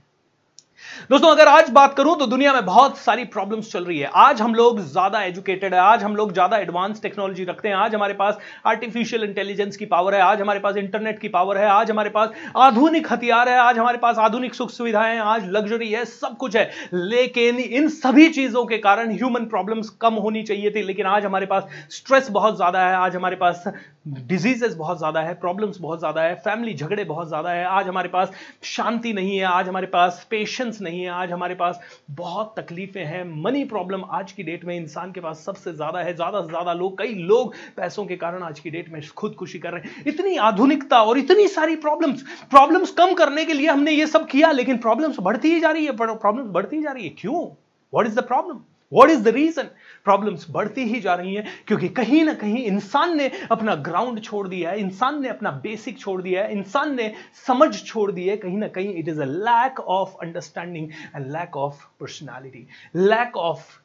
दोस्तों, 1.11 1.31
अगर 1.31 1.49
आज 1.49 1.69
बात 1.71 1.95
करूँ 1.97 2.17
तो 2.19 2.27
दुनिया 2.27 2.53
में 2.53 2.65
बहुत 2.65 2.97
सारी 2.99 3.25
प्रॉब्लम्स 3.25 3.71
चल 3.73 3.85
रही 3.85 3.99
है। 3.99 4.11
आज 4.17 4.41
हम 4.43 4.55
लोग 4.55 4.81
ज़्यादा 4.83 5.23
एजुकेटेड 5.23 5.75
है, 5.75 5.81
आज 5.81 6.03
हम 6.03 6.17
लोग 6.17 6.33
ज़्यादा 6.33 6.57
एडवांस 6.59 7.03
टेक्नोलॉजी 7.03 7.45
रखते 7.45 7.69
हैं। 7.69 7.75
आज 7.77 7.95
हमारे 7.95 8.15
पास 8.15 8.39
आर्टिफिशियल 8.67 9.25
इंटेलिजेंस 9.25 9.77
की 9.77 9.87
पावर 9.87 10.15
है, 10.15 10.21
आज 10.21 10.41
हमारे 10.41 10.61
पास 10.61 10.77
इंटरनेट 10.77 11.19
की 11.19 11.29
पावर 11.29 11.59
है, 11.59 11.67
आज 11.67 11.91
हमारे 11.91 12.11
पास 12.11 12.31
आधुनिक 12.59 13.13
हथियार 13.13 13.49
है, 13.49 13.57
आज 13.59 13.79
हमारे 13.79 13.99
पास 13.99 14.19
आधुनिक 14.19 14.55
सुख 14.55 14.71
सुविधाएँ, 14.71 15.19
आज 15.19 15.49
लग्जरी 15.49 15.91
है, 15.93 16.05
सब 16.05 16.37
कुछ 16.37 16.57
है। 16.57 16.71
लेकिन 16.93 17.59
इन 17.59 17.89
सभी 17.91 18.29
चीज़ों 18.31 18.65
के 18.67 18.79
कारण 18.79 19.13
ह्यूमन 19.13 19.45
प्रॉब्लम्स 19.47 19.91
कम 20.01 20.15
होनी 20.17 20.43
चाहिए 20.43 20.71
थी, 20.71 20.83
लेकिन 20.83 21.07
आज 21.07 21.25
हमारे 21.25 21.47
पास 21.47 21.69
स्ट्रेस 21.91 22.31
बहुत 22.31 22.57
ज़्यादा 22.57 22.87
है, 22.89 22.95
आज 22.97 23.17
हमारे 23.17 23.37
पास 23.37 23.65
डिजीजेस 24.09 24.75
बहुत 24.75 24.99
ज़्यादा 24.99 25.21
है 25.21 25.35
प्रॉब्लम्स 25.41 25.77
बहुत 25.81 25.99
ज़्यादा 25.99 26.23
है 26.23 26.35
फैमिली 26.37 26.75
झगड़े 26.75 27.05
बहुत 27.05 27.29
ज़्यादा 27.29 27.51
है, 27.51 27.65
आज 27.67 27.89
हमारे 27.89 28.09
पास 28.09 28.33
शांति 28.65 29.13
नहीं 29.13 29.37
है, 29.39 29.45
आज 29.45 29.69
हमारे 29.69 29.87
पास 29.89 30.27
पेशेंस 30.31 30.62
नहीं 30.64 31.00
है 31.03 31.09
आज 31.11 31.32
हमारे 31.32 31.55
पास। 31.55 31.81
बहुत 32.11 32.55
तकलीफें 32.59 33.05
हैं। 33.05 33.23
मनी 33.43 33.64
प्रॉब्लम 33.64 34.05
आज 34.11 34.32
की 34.32 34.43
डेट 34.43 34.64
में 34.64 34.75
इंसान 34.76 35.12
के 35.12 35.20
पास 35.20 35.44
सबसे 35.47 35.73
ज़्यादा 35.73 36.00
है। 36.00 36.14
ज़्यादा 36.14 36.41
से 36.43 36.49
ज़्यादा 36.49 36.73
लोग, 36.73 36.97
कई 36.99 37.14
लोग 37.14 37.55
पैसों 37.76 38.05
के 38.06 38.17
कारण 38.17 38.43
आज 38.43 38.61
की 38.61 38.70
डेट 38.70 38.93
में 38.93 39.00
खुदकुशी 39.17 39.59
कर 39.59 39.73
रहे 39.73 39.82
हैं। 39.82 40.05
इतनी 40.06 40.37
आधुनिकता 40.43 41.03
और 41.03 41.19
इतनी 41.19 41.47
सारी 41.49 41.76
प्रॉब्लम्स 41.79 42.23
प्रॉब्लम्स 42.50 42.91
कम 42.93 43.14
करने 43.14 43.44
के 43.44 43.53
लिए 43.53 43.69
हमने 43.69 43.93
ये 43.93 44.06
सब 44.06 44.26
किया, 44.26 44.50
लेकिन 44.53 44.79
प्रॉब्लम्स 44.79 45.20
बढ़ती 45.20 45.53
ही 45.53 45.61
जा 45.61 45.70
रही 45.70 45.87
है। 45.87 45.97
प्रॉब्लम्स 45.97 46.50
बढ़ती 46.50 46.76
ही 46.76 46.82
जा 46.82 46.93
रही 46.93 47.05
है। 47.05 47.15
क्यों? 47.19 47.47
What 47.93 48.06
is 48.06 48.17
the 48.17 48.23
problem 48.25 48.61
what 48.93 49.11
is 49.11 49.23
the 49.23 49.29
reason 49.29 49.69
problems 50.05 50.47
बढ़ती 50.50 50.85
ही 50.85 51.00
जा 51.00 51.15
रही 51.15 51.35
हैं, 51.35 51.47
क्योंकि 51.67 51.89
कहीं 51.89 52.25
ना 52.25 52.35
कहीं 52.35 52.65
इंसान 52.65 53.17
ने 53.17 53.31
अपना 53.51 53.75
ग्राउंड 53.75 54.20
छोड़ 54.22 54.46
दिया 54.49 54.70
है, 54.70 54.81
इंसान 54.81 55.22
ने 55.22 55.29
अपना 55.29 55.51
बेसिक 55.51 55.99
छोड़ 55.99 56.20
दिया 56.22 56.43
है, 56.43 56.53
इंसान 56.53 56.94
ने 56.94 57.13
समझ 57.46 57.84
छोड़ 57.84 58.11
दी 58.13 58.27
है, 58.29 58.37
कहीं 58.37 58.58
ना 58.58 58.69
कहीं 58.69 58.94
it 58.94 59.08
is 59.08 59.20
a 59.20 59.25
lack 59.25 59.81
of 59.81 60.17
understanding 60.22 60.89
and 61.17 61.31
lack 61.32 61.56
of 61.56 61.84
personality 62.01 62.67
lack 62.96 63.37
of 63.37 63.79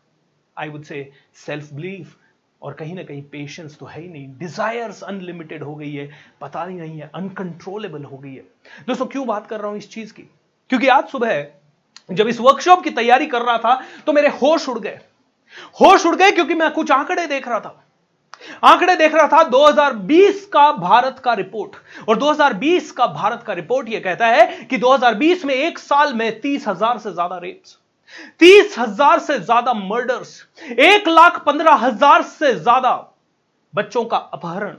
I 0.57 0.69
would 0.69 0.83
say 0.83 1.11
self 1.45 1.73
belief 1.73 2.15
और 2.61 2.73
कहीं 2.73 2.95
ना 2.95 3.03
कहीं 3.03 3.21
पेशेंस 3.21 3.77
तो 3.77 3.85
है 3.85 4.01
ही 4.01 4.07
नहीं 4.07 4.27
डिजायर्स 4.37 5.03
अनलिमिटेड 5.03 5.63
हो 5.63 5.75
गई 5.75 5.93
है, 5.93 6.09
पता 6.41 6.65
नहीं 6.65 6.99
है 6.99 7.11
अनकंट्रोलेबल 7.15 8.03
हो 8.03 8.17
गई 8.17 8.33
है। 8.33 8.43
दोस्तों, 8.87 9.05
क्यों 9.05 9.27
बात 9.27 9.47
कर 9.47 9.59
रहा 9.59 9.69
हूँ 9.69 9.77
इस 9.77 9.89
चीज़ 9.89 10.13
की? 10.13 10.29
क्योंकि 10.69 10.87
आज 10.87 11.07
सुबह 11.07 11.45
जब 12.09 12.27
इस 12.27 12.39
वर्कशॉप 12.39 12.83
की 12.83 12.89
तैयारी 12.91 13.25
कर 13.27 13.41
रहा 13.41 13.57
था 13.57 13.81
तो 14.05 14.13
मेरे 14.13 14.27
होश 14.41 14.67
उड़ 14.69 14.79
गए। 14.79 14.99
होश 15.81 16.05
उड़ 16.05 16.15
गए 16.15 16.31
क्योंकि 16.31 16.53
मैं 16.53 16.71
कुछ 16.71 16.91
आंकड़े 16.91 17.25
देख 17.27 17.47
रहा 17.47 17.59
था। 17.59 17.83
आंकड़े 18.63 18.95
देख 18.95 19.13
रहा 19.15 19.27
था 19.27 19.43
2020 19.49 20.43
का 20.53 20.71
भारत 20.73 21.19
का 21.23 21.33
रिपोर्ट 21.33 22.07
और 22.09 22.17
2020 22.17 22.91
का 22.91 23.05
भारत 23.13 23.43
का 23.47 23.53
रिपोर्ट 23.53 23.89
यह 23.89 23.99
कहता 23.99 24.27
है 24.27 24.65
कि 24.65 24.77
2020 24.77 25.45
में 25.45 25.53
एक 25.55 25.79
साल 25.79 26.13
में 26.13 26.39
तीस 26.41 26.67
हज़ार 26.67 26.97
से 26.97 27.11
ज़्यादा 27.13 27.37
रेप्स 27.37 27.77
तीस 28.39 28.77
हज़ार 28.79 29.19
से 29.19 29.39
ज़्यादा 29.39 29.73
मर्डर्स 29.73 30.41
एक 30.69 31.07
लाख 31.07 31.43
पंद्रह 31.45 31.73
हज़ार 31.77 32.21
से 32.23 32.53
ज़्यादा 32.53 32.93
बच्चों 33.73 34.03
का 34.05 34.17
अपहरण, 34.17 34.75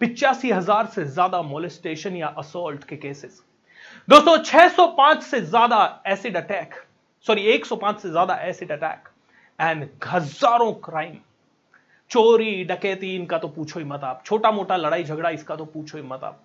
पिचासी 0.00 0.50
हज़ार 0.50 0.86
से 0.86 1.04
ज़्यादा 1.04 1.42
मोलिस्टेशन 1.44 2.16
या 2.16 2.34
असोल्ट 2.38 2.84
के 2.84 2.96
केसेस 2.96 3.40
दोस्तों 4.08 4.36
605 4.38 5.20
से 5.22 5.40
ज़्यादा 5.40 6.02
एसिड 6.06 6.36
अटैक 6.36 6.74
सॉरी 7.26 7.42
105 7.48 7.98
से 7.98 8.08
ज़्यादा 8.10 8.34
एसिड 8.42 8.72
अटैक 8.72 9.08
एंड 9.58 9.88
हज़ारों 10.06 10.72
क्राइम 10.84 11.14
चोरी, 12.10 12.64
डकैती, 12.64 13.14
इनका 13.16 13.38
तो 13.38 13.48
पूछो 13.48 13.78
ही 13.80 13.84
मत 13.86 14.04
आप। 14.04 14.22
छोटा 14.26 14.50
मोटा 14.50 14.76
लड़ाई 14.76 15.04
झगड़ा 15.04 15.30
इसका 15.30 15.56
तो 15.56 15.64
पूछो 15.64 15.98
ही 15.98 16.04
मत 16.04 16.24
आप। 16.24 16.40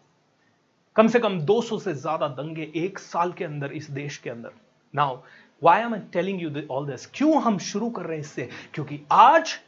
कम 0.96 1.08
से 1.08 1.20
कम 1.20 1.40
200 1.42 1.80
से 1.80 1.94
ज़्यादा 1.96 2.28
दंगे 2.28 2.72
एक 2.76 3.00
साल 3.00 3.32
के 3.32 3.46
अंदर, 3.46 3.72
इस 3.72 3.90
देश 3.92 4.18
के 4.18 4.30
अंदर। 4.30 4.52
Now 4.94 5.18
why 5.62 5.82
am 5.82 5.96
telling 6.14 6.42
you 6.42 6.52
all 6.72 6.88
this 6.88 7.06
क्यों 7.14 7.42
हम 7.44 7.58
शुरू 7.60 7.90
कर 7.90 8.02
रहे 8.02 8.18
हैं 8.18 8.24
इससे? 8.24 8.50
क्योंकि 8.74 9.00
आज 9.12 9.60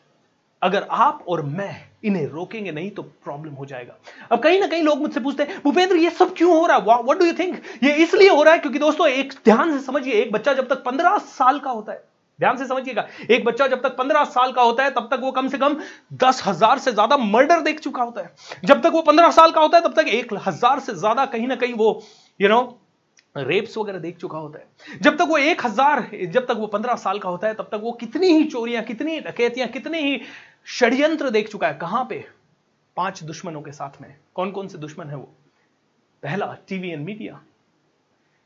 अगर 0.62 0.88
आप 0.92 1.24
और 1.30 1.42
मैं 1.48 1.76
इन्हें 2.06 2.26
रोकेंगे 2.28 2.72
नहीं 2.72 2.90
तो 2.92 3.02
प्रॉब्लम 3.02 3.54
हो 3.54 3.66
जाएगा। 3.66 3.96
अब 4.32 4.40
कहीं 4.40 4.60
ना 4.60 4.68
कहीं 4.68 4.84
लोग 4.84 5.02
मुझसे 5.02 5.20
पूछते 5.20 5.44
हैं 5.44 5.62
भूपेंद्र 5.64 5.96
ये 5.98 6.10
सब 6.12 6.34
क्यों 6.36 6.58
हो 6.58 6.66
रहा 6.66 6.78
है? 6.78 6.84
व्हाट 6.84 7.18
डू 7.20 7.26
यू 7.26 7.34
थिंक 7.34 7.62
ये 7.84 7.94
इसलिए 8.04 8.30
हो 8.30 8.44
रहा 8.44 8.54
है 8.54 8.60
क्योंकि 8.60 8.80
दोस्तों 8.80 9.08
एक 9.10 9.34
ध्यान 9.46 9.72
से 9.72 9.84
समझिए 9.86 10.14
एक 10.14 10.32
बच्चा 10.32 10.54
जब 10.54 10.68
तक 10.70 10.84
पंद्रह 10.86 11.18
साल 11.30 11.60
का 11.60 11.72
होता 11.72 11.92
है 11.92 12.04
ध्यान 12.40 12.58
से 12.58 12.66
समझिएगा 12.66 13.08
एक 13.30 13.46
बच्चा 13.46 13.68
जब 13.68 13.82
तक 13.84 13.96
पंद्रह 13.96 14.24
साल 14.26 14.52
का 14.52 14.62
होता 14.62 14.84
है 14.84 14.92
तब 14.92 15.08
तक 15.12 15.20
वो 15.22 15.32
कम 15.32 15.48
से 15.48 15.58
कम 15.58 15.76
दस 16.20 16.42
हज़ार 16.46 16.80
से 16.80 16.92
ज़्यादा 16.92 17.18
मर्डर 17.20 17.62
देख 17.62 17.80
चुका 17.80 18.04
होता 18.04 18.22
है। 18.22 18.60
जब 18.66 18.82
तक 18.82 18.92
वो 18.94 19.02
पंद्रह 19.04 19.32
साल 19.32 19.52
का 19.52 19.62
होता 19.62 19.78
है 19.78 19.84
तब 19.84 19.94
तक 19.96 20.08
एक 20.10 20.34
हज़ार 20.48 20.80
से 20.80 20.94
ज़्यादा 20.96 21.26
कहीं 21.28 21.48
ना 21.48 21.56
कहीं 21.56 21.74
वो 21.74 21.90
you 22.40 22.48
you 22.48 22.54
know 22.54 22.62
know, 22.62 22.74
rapes 23.38 23.78
वगैरह 23.78 24.00
देख 24.00 24.18
चुका 24.18 24.38
होता 24.38 24.60
है। 24.60 25.00
जब 25.02 25.18
तक 25.18 25.26
वो 25.30 25.38
एक 25.40 25.66
हज़ार 25.66 26.08
जब 26.28 26.46
तक 26.46 26.56
वो 26.58 26.68
पंद्रह 26.68 26.96
साल 26.98 27.20
का 27.20 27.30
होता 27.30 27.48
है 27.48 27.54
तब 27.54 27.68
तक 27.72 27.82
वो 27.84 27.92
कितनी 28.00 28.28
ही 28.28 28.44
चोरियाँ 28.46 28.84
कितनी 28.84 29.20
डकैतियाँ 29.22 29.68
कितने 29.70 30.02
ही 30.02 30.16
षड्यंत्र 30.68 31.30
देख 31.30 31.50
चुका 31.52 31.68
है। 31.68 31.74
कहाँ 31.74 32.06
पे? 32.10 32.26
पाँच 32.98 33.24
दुश्मनों 33.24 33.62
के 33.62 33.72
साथ 33.72 34.02
में। 34.02 34.16
कौन 34.36 34.52
कौन 34.52 34.68
से 34.68 34.78
दुश्मन 34.78 35.10
है 35.10 35.16
वो? 35.16 35.30
पहला 36.24 36.58
टीवी 36.68 36.90
एंड 36.90 37.06
मीडिया 37.06 37.42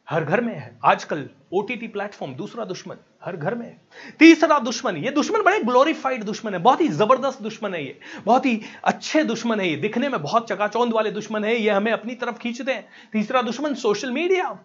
हर 0.08 0.24
घर 0.24 0.42
में 0.42 0.54
है। 0.56 0.80
आजकल 0.86 1.30
ओटीटी 1.54 1.88
प्लेटफॉर्म 1.88 2.34
दूसरा 2.36 2.66
दुश्मन। 2.66 2.98
हर 3.24 3.36
घर 3.36 3.56
में 3.56 3.66
है। 3.66 4.14
तीसरा 4.20 4.58
दुश्मन, 4.60 4.98
ये 4.98 5.12
दुश्मन 5.12 5.42
बड़े 5.42 5.60
ग्लोरीफाइड 5.60 6.24
दुश्मन 6.24 6.54
है। 6.54 6.60
बहुत 6.60 6.82
ही 6.82 6.88
ज़बरदस्त 6.88 7.42
दुश्मन 7.42 7.74
है 7.74 7.84
ये। 7.86 8.00
बहुत 8.26 8.46
ही 8.46 8.62
अच्छे 8.84 9.24
दुश्मन 9.24 9.60
है 9.60 9.68
ये। 9.70 9.76
दिखने 9.76 10.10
में 10.10 10.22
बहुत 10.22 10.48
चकाचौंध 10.50 10.94
वाले 10.94 11.12
दुश्मन 11.12 11.44
है 11.44 11.56
ये। 11.56 11.70
हमें 11.70 11.92
अपनी 11.92 12.16
तरफ़ 12.16 12.38
खींचते 12.38 12.74
हैं। 12.74 12.88
तीसरा 13.14 13.42
दुश्मन 13.42 13.74
social 13.76 14.12
media 14.12 14.58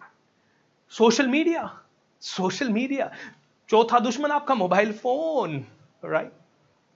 social 0.93 1.27
media 1.27 1.69
social 2.21 2.69
media 2.69 3.11
चौथा 3.69 3.99
दुश्मन 3.99 4.31
आपका 4.31 4.55
mobile 4.55 4.91
phone 4.93 5.63
right 6.05 6.31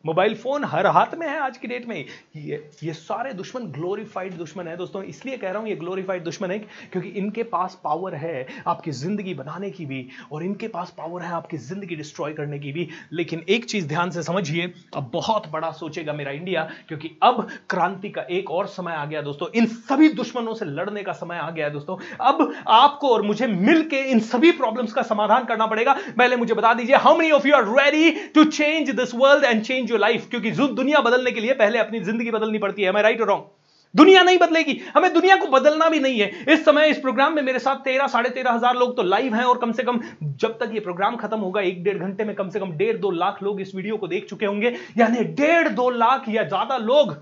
mobile 0.05 0.33
phone 0.35 0.63
हर 0.63 0.87
हाथ 0.87 1.13
में 1.17 1.27
है 1.27 1.37
आज 1.39 1.57
की 1.57 1.67
डेट 1.67 1.85
में 1.87 1.95
ये 1.95 2.57
ये 2.83 2.93
सारे 2.93 3.31
दुश्मन 3.33 3.65
ग्लोरीफाइड 3.71 4.33
दुश्मन 4.37 4.67
है 4.67 4.75
दोस्तों। 4.77 5.03
इसलिए 5.03 5.37
कह 5.37 5.51
रहा 5.51 5.59
हूँ 5.61 5.69
ये 5.69 5.75
ग्लोरीफाइड 5.75 6.23
दुश्मन 6.23 6.51
है 6.51 6.57
क्योंकि 6.59 7.09
इनके 7.11 7.43
पास 7.45 7.79
पावर 7.83 8.15
है 8.15 8.45
आपकी 8.67 8.91
ज़िंदगी 8.93 9.33
बनाने 9.33 9.69
की 9.71 9.85
भी 9.85 10.07
और 10.31 10.43
इनके 10.43 10.67
पास 10.67 10.93
पावर 10.97 11.21
है 11.21 11.31
आपकी 11.33 11.57
ज़िंदगी 11.59 11.95
डिस्ट्रॉय 11.95 12.33
करने 12.33 12.59
की 12.59 12.71
भी। 12.71 12.87
लेकिन 13.13 13.43
एक 13.49 13.65
चीज़ 13.65 13.87
ध्यान 13.87 14.11
से 14.11 14.23
समझिए, 14.23 14.71
अब 14.95 15.09
बहुत 15.13 15.47
बड़ा 15.51 15.71
सोचेगा 15.71 16.13
मेरा 16.13 16.31
इंडिया 16.31 16.67
क्योंकि 16.87 17.11
अब 17.23 17.47
क्रांति 17.69 18.09
का 18.09 18.25
एक 18.31 18.51
और 18.51 18.67
समय 18.67 18.93
आ 18.93 19.05
गया 19.05 19.21
दोस्तों। 19.21 19.47
इन 19.55 19.65
सभी 19.67 20.09
दुश्मनों 20.11 20.53
से 20.53 20.65
लड़ने 20.65 21.03
का 21.03 21.13
समय 21.13 21.37
आ 21.37 21.49
गया 21.51 21.65
है 21.65 21.71
दोस्तों। 21.73 21.97
अब 22.23 22.53
आपको 22.69 23.13
और 23.13 23.21
मुझे 23.21 23.47
मिलकर 23.47 24.05
इन 24.07 24.19
सभी 24.27 24.51
प्रॉब्लम्स 24.53 24.93
का 24.93 25.01
समाधान 25.03 25.45
करना 25.45 25.67
पड़ेगा। 25.67 25.93
पहले 25.93 26.35
मुझे 26.35 26.53
बता 26.53 26.73
दीजिए 26.73 26.95
how 26.97 27.17
many 27.17 27.31
of 27.31 27.47
you 27.47 27.55
are 27.55 27.73
ready 27.73 28.11
to 28.35 28.43
change 28.51 28.89
this 28.91 29.15
world 29.15 29.43
and 29.45 29.63
change 29.63 29.91
your 29.93 30.01
life 30.01 30.29
क्योंकि 30.29 30.51
दुनिया 30.51 31.01
बदलने 31.01 31.31
के 31.31 31.39
लिए 31.39 31.53
पहले 31.55 31.79
अपनी 31.79 31.99
ज़िंदगी 32.01 32.31
बदलनी 32.31 32.57
पड़ती 32.59 32.83
है। 32.83 33.01
राइट 33.01 33.21
और 33.21 33.27
रॉन्ग 33.27 33.51
दुनिया 33.93 34.21
नहीं 34.23 34.37
बदलेगी। 34.39 34.73
हमें 34.95 35.13
दुनिया 35.13 35.35
को 35.37 35.47
बदलना 35.47 35.87
भी 35.89 35.99
नहीं 35.99 36.19
है। 36.19 36.29
इस 36.49 36.63
समय, 36.65 36.87
इस 36.89 36.97
प्रोग्राम 36.99 37.33
में 37.33 37.41
मेरे 37.43 37.59
साथ 37.59 37.83
तेरह, 37.83 38.07
साढ़े 38.07 38.29
तेरह 38.29 38.51
हज़ार 38.51 38.75
लोग 38.75 38.95
तो 38.97 39.03
लाइव 39.03 39.35
हैं 39.35 39.43
और 39.43 39.57
कम 39.57 39.71
से 39.71 39.83
कम 39.83 39.99
जब 40.39 40.57
तक 40.59 40.71
ये 40.73 40.79
प्रोग्राम 40.79 41.15
खत्म 41.17 41.37
होगा, 41.39 41.61
एक 41.61 41.83
डेढ़ 41.83 41.97
घंटे 41.97 42.23
में 42.23 42.33
कम 42.35 42.49
से 42.49 42.59
कम 42.59 42.71
डेढ़, 42.71 42.97
दो 42.97 43.11
लाख 43.13 43.43
लोग 43.43 43.61
इस 43.61 43.75
वीडियो 43.75 43.97
को 43.97 44.07
देख 44.07 44.25
चुके 44.29 44.45
होंगे। 44.45 44.73
यानी 44.97 45.23
डेढ़, 45.35 45.67
दो 45.69 45.89
लाख 45.91 46.25
या 46.29 46.43
ज़्यादा 46.45 46.77
लोग, 46.79 47.15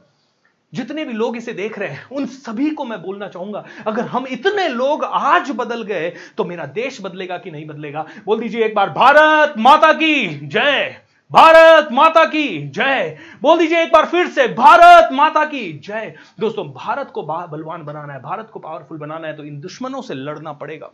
जितने 0.73 1.05
भी 1.05 1.13
लोग 1.13 1.37
इसे 1.37 1.53
देख 1.53 1.79
रहे 1.79 1.89
हैं, 1.89 2.07
उन 2.11 2.25
सभी 2.27 2.69
को 2.71 2.85
मैं 2.85 3.01
बोलना 3.01 3.27
चाहूँगा, 3.27 3.65
अगर 3.87 4.05
हम 4.05 4.27
इतने 4.31 4.67
लोग 4.69 5.03
आज 5.05 5.51
बदल 5.51 5.83
गए 5.83 6.09
तो 6.37 6.45
मेरा 6.45 6.65
देश 6.73 7.01
बदलेगा 7.01 7.37
कि 7.37 7.51
नहीं 7.51 7.67
बदलेगा? 7.67 8.05
बोल 8.25 8.39
दीजिए 8.39 8.65
एक 8.65 8.75
बार, 8.75 8.89
भारत 8.91 9.53
माता 9.59 9.93
की 9.93 10.27
जय। 10.47 10.95
भारत 11.31 11.91
माता 11.91 12.23
की 12.25 12.47
जय। 12.69 13.17
बोल 13.41 13.59
दीजिए 13.59 13.81
एक 13.83 13.91
बार 13.91 14.05
फिर 14.05 14.27
से, 14.27 14.47
भारत 14.47 15.13
माता 15.13 15.43
की 15.45 15.61
जय। 15.85 16.13
दोस्तों, 16.39 16.65
भारत 16.65 17.11
को 17.13 17.23
बलवान 17.23 17.83
बनाना 17.83 18.13
है, 18.13 18.21
भारत 18.21 18.49
को 18.53 18.59
पावरफुल 18.59 18.97
बनाना 18.97 19.27
है 19.27 19.35
तो 19.37 19.43
इन 19.43 19.59
दुश्मनों 19.59 20.01
से 20.01 20.13
लड़ना 20.13 20.53
पड़ेगा। 20.53 20.89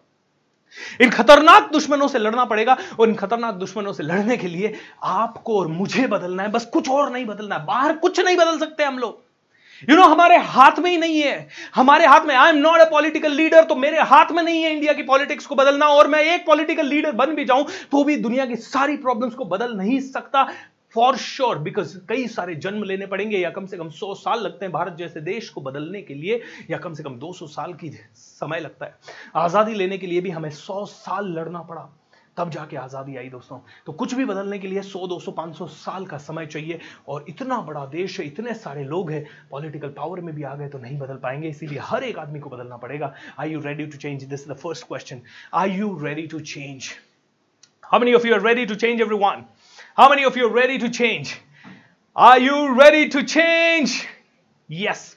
इन 1.01 1.09
खतरनाक 1.09 1.71
दुश्मनों 1.71 2.07
से 2.07 2.19
लड़ना 2.19 2.45
पड़ेगा 2.45 2.77
और 2.99 3.09
इन 3.09 3.15
खतरनाक 3.15 3.55
दुश्मनों 3.55 3.93
से 3.93 4.03
लड़ने 4.03 4.37
के 4.37 4.47
लिए 4.47 4.73
आपको 5.03 5.59
और 5.59 5.67
मुझे 5.67 6.07
बदलना 6.07 6.43
है। 6.43 6.51
बस 6.51 6.65
कुछ 6.65 6.89
और 6.89 7.11
नहीं 7.11 7.25
बदलना 7.25 7.55
है, 7.55 7.65
बाहर 7.65 7.93
कुछ 7.95 8.19
नहीं 8.19 8.37
बदल 8.37 8.59
सकते 8.59 8.83
हम 8.83 8.99
लोग। 8.99 9.26
यू 9.79 9.87
you 9.87 9.95
नो 9.95 10.01
know, 10.01 10.11
हमारे 10.11 10.37
हाथ 10.37 10.79
में 10.79 10.89
ही 10.91 10.97
नहीं 10.97 11.19
है। 11.21 11.47
हमारे 11.75 12.05
हाथ 12.05 12.25
में 12.25 12.33
I 12.35 12.49
am 12.49 12.57
not 12.57 12.79
a 12.79 12.89
political 12.91 13.31
leader 13.31 13.63
तो 13.63 13.75
मेरे 13.77 14.01
हाथ 14.03 14.31
में 14.31 14.41
नहीं 14.43 14.63
है 14.63 14.71
इंडिया 14.71 14.93
की 14.93 15.03
पॉलिटिक्स 15.03 15.45
को 15.45 15.55
बदलना 15.55 15.87
और 15.89 16.07
मैं 16.07 16.21
एक 16.23 16.45
पॉलिटिकल 16.45 16.85
लीडर 16.85 17.11
बन 17.13 17.35
भी 17.35 17.45
जाऊँ 17.45 17.65
तो 17.91 18.03
भी 18.03 18.15
दुनिया 18.17 18.45
की 18.45 18.55
सारी 18.55 18.97
प्रॉब्लम्स 18.97 19.35
को 19.35 19.45
बदल 19.45 19.75
नहीं 19.77 19.99
सकता 20.01 20.43
फॉर 20.95 21.17
श्योर 21.17 21.57
बिकॉज़ 21.59 21.97
कई 22.09 22.27
सारे 22.27 22.55
जन्म 22.55 22.83
लेने 22.83 23.05
पड़ेंगे 23.05 23.37
या 23.37 23.49
कम 23.49 23.65
से 23.65 23.77
कम 23.77 23.89
100 23.89 24.13
साल 24.15 24.41
लगते 24.41 24.65
हैं 24.65 24.71
भारत 24.73 24.95
जैसे 24.99 25.21
देश 25.21 25.49
को 25.49 25.61
बदलने 25.61 26.01
के 26.01 26.13
लिए 26.13 26.41
या 26.71 26.77
कम 26.77 26.93
से 26.93 27.03
कम 27.03 27.19
200 27.19 27.47
साल 27.47 27.73
की 27.73 27.89
समय 28.15 28.59
लगता 28.59 28.85
है। 28.85 28.95
आज़ादी 29.35 29.73
लेने 29.73 29.97
के 29.97 30.07
लिए 30.07 30.21
भी 30.21 30.29
हमें 30.29 30.49
100 30.49 30.85
साल 30.85 31.31
लड़ना 31.33 31.61
पड़ा। 31.61 31.87
तब 32.37 32.49
जाके 32.51 32.77
आज़ादी 32.77 33.15
आई 33.17 33.29
दोस्तों। 33.29 33.59
तो 33.85 33.91
कुछ 33.93 34.13
भी 34.13 34.25
बदलने 34.25 34.59
के 34.59 34.67
लिए 34.67 34.81
100 34.81 35.07
200 35.09 35.31
500 35.37 35.67
साल 35.69 36.05
का 36.05 36.17
समय 36.19 36.45
चाहिए 36.45 36.79
और 37.07 37.25
इतना 37.29 37.59
बड़ा 37.61 37.85
देश 37.87 38.19
है, 38.19 38.25
इतने 38.25 38.53
सारे 38.55 38.83
लोग 38.85 39.11
हैं 39.11 39.23
पॉलिटिकल 39.51 39.89
पावर 39.97 40.21
में 40.21 40.33
भी 40.35 40.43
आ 40.43 40.55
गए 40.55 40.67
तो 40.69 40.79
नहीं 40.79 40.97
बदल 40.99 41.15
पाएँगे, 41.17 41.49
इसीलिए 41.49 41.79
हर 41.83 42.03
एक 42.03 42.19
आदमी 42.19 42.39
को 42.39 42.49
बदलना 42.49 42.77
पड़ेगा। 42.77 43.13
I 43.39 43.49
you 43.51 43.59
ready 43.61 43.85
to 43.85 43.97
change 43.97 44.23
this 44.25 44.47
the 44.49 44.57
first 44.57 44.87
question 44.87 45.21
I 45.53 45.71
you 45.71 45.97
ready 46.03 46.27
to 46.27 46.39
change 46.41 46.89
how 47.83 47.99
many 47.99 48.13
of 48.13 48.27
you 48.27 48.33
are 48.33 48.41
ready 48.41 48.65
to 48.65 48.75
change 48.75 49.01
every 49.01 49.17
one 49.17 49.43
how 49.97 50.09
many 50.09 50.23
of 50.25 50.39
you 50.39 50.49
are 50.49 50.55
ready 50.59 50.77
to 50.77 50.87
change 50.89 51.33
are 52.15 52.41
you 52.41 52.65
ready 52.81 53.05
to 53.09 53.21
change 53.23 54.01
yes 54.69 55.16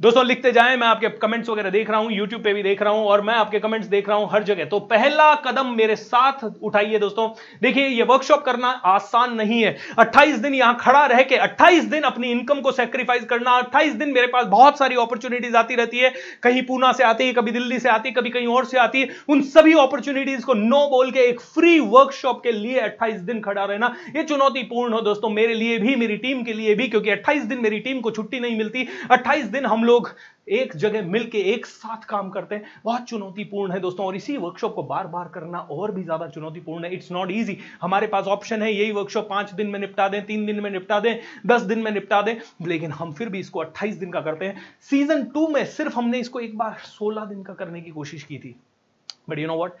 दोस्तों, 0.00 0.24
लिखते 0.24 0.50
जाएँ, 0.52 0.76
मैं 0.76 0.86
आपके 0.86 1.08
comments 1.10 1.48
वगैरह 1.48 1.70
देख 1.70 1.90
रहा 1.90 1.98
हूँ 2.00 2.10
YouTube 2.12 2.42
पे 2.42 2.52
भी 2.54 2.62
देख 2.62 2.80
रहा 2.82 2.92
हूँ 2.92 3.04
और 3.04 3.20
मैं 3.20 3.34
आपके 3.34 3.58
कमेंट्स 3.58 3.86
देख 3.88 4.08
रहा 4.08 4.16
हूँ 4.18 4.28
हर 4.32 4.42
जगह। 4.42 4.64
तो 4.64 4.78
पहला 4.80 5.34
कदम 5.36 5.66
मेरे 5.66 5.94
साथ 5.96 6.44
उठाइए 6.62 6.98
दोस्तों। 6.98 7.28
देखिए, 7.62 7.86
ये 7.86 8.02
वर्कशॉप 8.02 8.42
करना 8.44 8.68
आसान 8.86 9.34
नहीं 9.34 9.62
है। 9.62 9.74
28 9.98 10.38
दिन 10.38 10.54
यहाँ 10.54 10.76
खड़ा 10.80 11.04
रह 11.06 11.22
के 11.22 11.36
28 11.36 11.84
दिन 11.84 12.02
अपनी 12.02 12.30
इनकम 12.30 12.60
को 12.60 12.72
सेक्रीफाइस 12.72 13.24
करना 13.24 13.56
28 13.60 13.94
दिन 13.94 14.08
मेरे 14.08 14.26
पास 14.26 14.44
बहुत 14.46 14.78
सारी 14.78 14.96
अपॉर्चुनिटीज़ 14.96 15.56
आती 15.56 15.74
रहती 15.74 15.98
है। 15.98 16.12
कहीं 16.42 16.62
पूना 16.62 16.92
से 16.92 17.04
आती 17.04 17.26
है, 17.26 17.32
कभी 17.32 17.50
दिल्ली 17.50 17.78
से 17.78 17.88
आती 17.88 18.08
है, 18.08 18.14
कभी 18.14 18.30
कहीं 18.30 18.46
और 18.48 18.64
से 18.64 18.78
आती 18.78 19.00
है। 19.00 19.08
उन 19.28 19.42
सभी 19.48 19.72
अपॉर्चुनिटीज़ 19.78 20.44
को 20.46 20.54
नो 20.54 20.86
बोल 20.88 21.10
के 21.10 21.20
एक 21.20 21.40
फ्री 21.40 21.78
वर्कशॉप 21.80 22.42
के 22.42 22.52
लिए 22.52 22.78
अट्ठाईस 22.80 23.20
दिन 23.22 23.40
खड़ा 23.40 23.64
रहना 23.64 23.94
यह 24.16 24.22
चुनौतीपूर्ण 24.24 24.92
हो 24.92 25.00
दोस्तों, 25.00 25.30
मेरे 25.30 25.54
लिए 25.54 25.78
भी, 25.78 25.96
मेरी 25.96 26.16
टीम 26.18 26.42
के 26.42 26.52
लिए 26.52 26.74
भी, 26.74 26.88
क्योंकि 26.88 27.10
अट्ठाईस 27.10 27.42
दिन 27.44 27.62
मेरी 27.62 27.80
टीम 27.80 28.00
को 28.00 28.10
छुट्टी 28.10 28.40
नहीं 28.40 28.58
मिलती। 28.58 28.86
अट्ठाईस 29.10 29.44
दिन 29.46 29.66
हम 29.66 29.84
लोग 29.86 30.10
एक 30.50 30.74
जगह 30.76 31.02
मिलके 31.04 31.38
एक 31.52 31.66
साथ 31.66 32.04
काम 32.04 32.28
करते 32.30 32.54
हैं। 32.54 32.64
बहुत 32.84 33.04
चुनौतीपूर्ण 33.04 33.72
है 33.72 33.80
दोस्तों, 33.80 34.06
और 34.06 34.16
इसी 34.16 34.36
वर्कशॉप 34.36 34.74
को 34.74 34.82
बार 34.84 35.06
बार 35.06 35.28
करना 35.28 35.58
और 35.60 35.92
भी 35.92 36.02
ज़्यादा 36.02 36.26
चुनौतीपूर्ण 36.28 36.84
है। 36.84 36.92
इट्स 36.94 37.10
नॉट 37.12 37.30
इजी 37.30 37.58
हमारे 37.82 38.06
पास 38.06 38.26
ऑप्शन 38.26 38.62
है, 38.62 38.72
यही 38.72 38.92
वर्कशॉप 38.92 39.28
पाँच 39.30 39.52
दिन 39.52 39.66
में 39.66 39.78
निपटा 39.80 40.08
दें, 40.08 40.24
तीन 40.26 40.46
दिन 40.46 40.60
में 40.60 40.70
निपटा 40.70 41.00
दें, 41.00 41.18
दस 41.46 41.62
दिन 41.62 41.78
में 41.78 41.90
निपटा 41.90 42.22
दें, 42.22 42.36
लेकिन 42.66 42.92
हम 42.92 43.12
फिर 43.12 43.28
भी 43.28 43.40
इसको 43.40 43.60
अट्ठाईस 43.60 43.96
दिन 43.96 44.12
का 44.12 44.20
करते 44.20 44.44
हैं। 44.44 44.62
सीज़न 44.90 45.24
टू 45.24 45.48
में 45.48 45.64
सिर्फ़ 45.66 45.94
हमने 45.94 46.18
इसको 46.18 46.40
एक 46.40 46.56
बार 46.58 46.78
सोलह 46.86 47.24
दिन 47.24 47.42
का 47.42 47.54
करने 47.54 47.80
की 47.80 47.90
कोशिश 47.90 48.22
की 48.22 48.38
थी। 48.38 48.54
बट 49.28 49.38
यू 49.38 49.46
नो 49.46 49.56
वॉट 49.56 49.76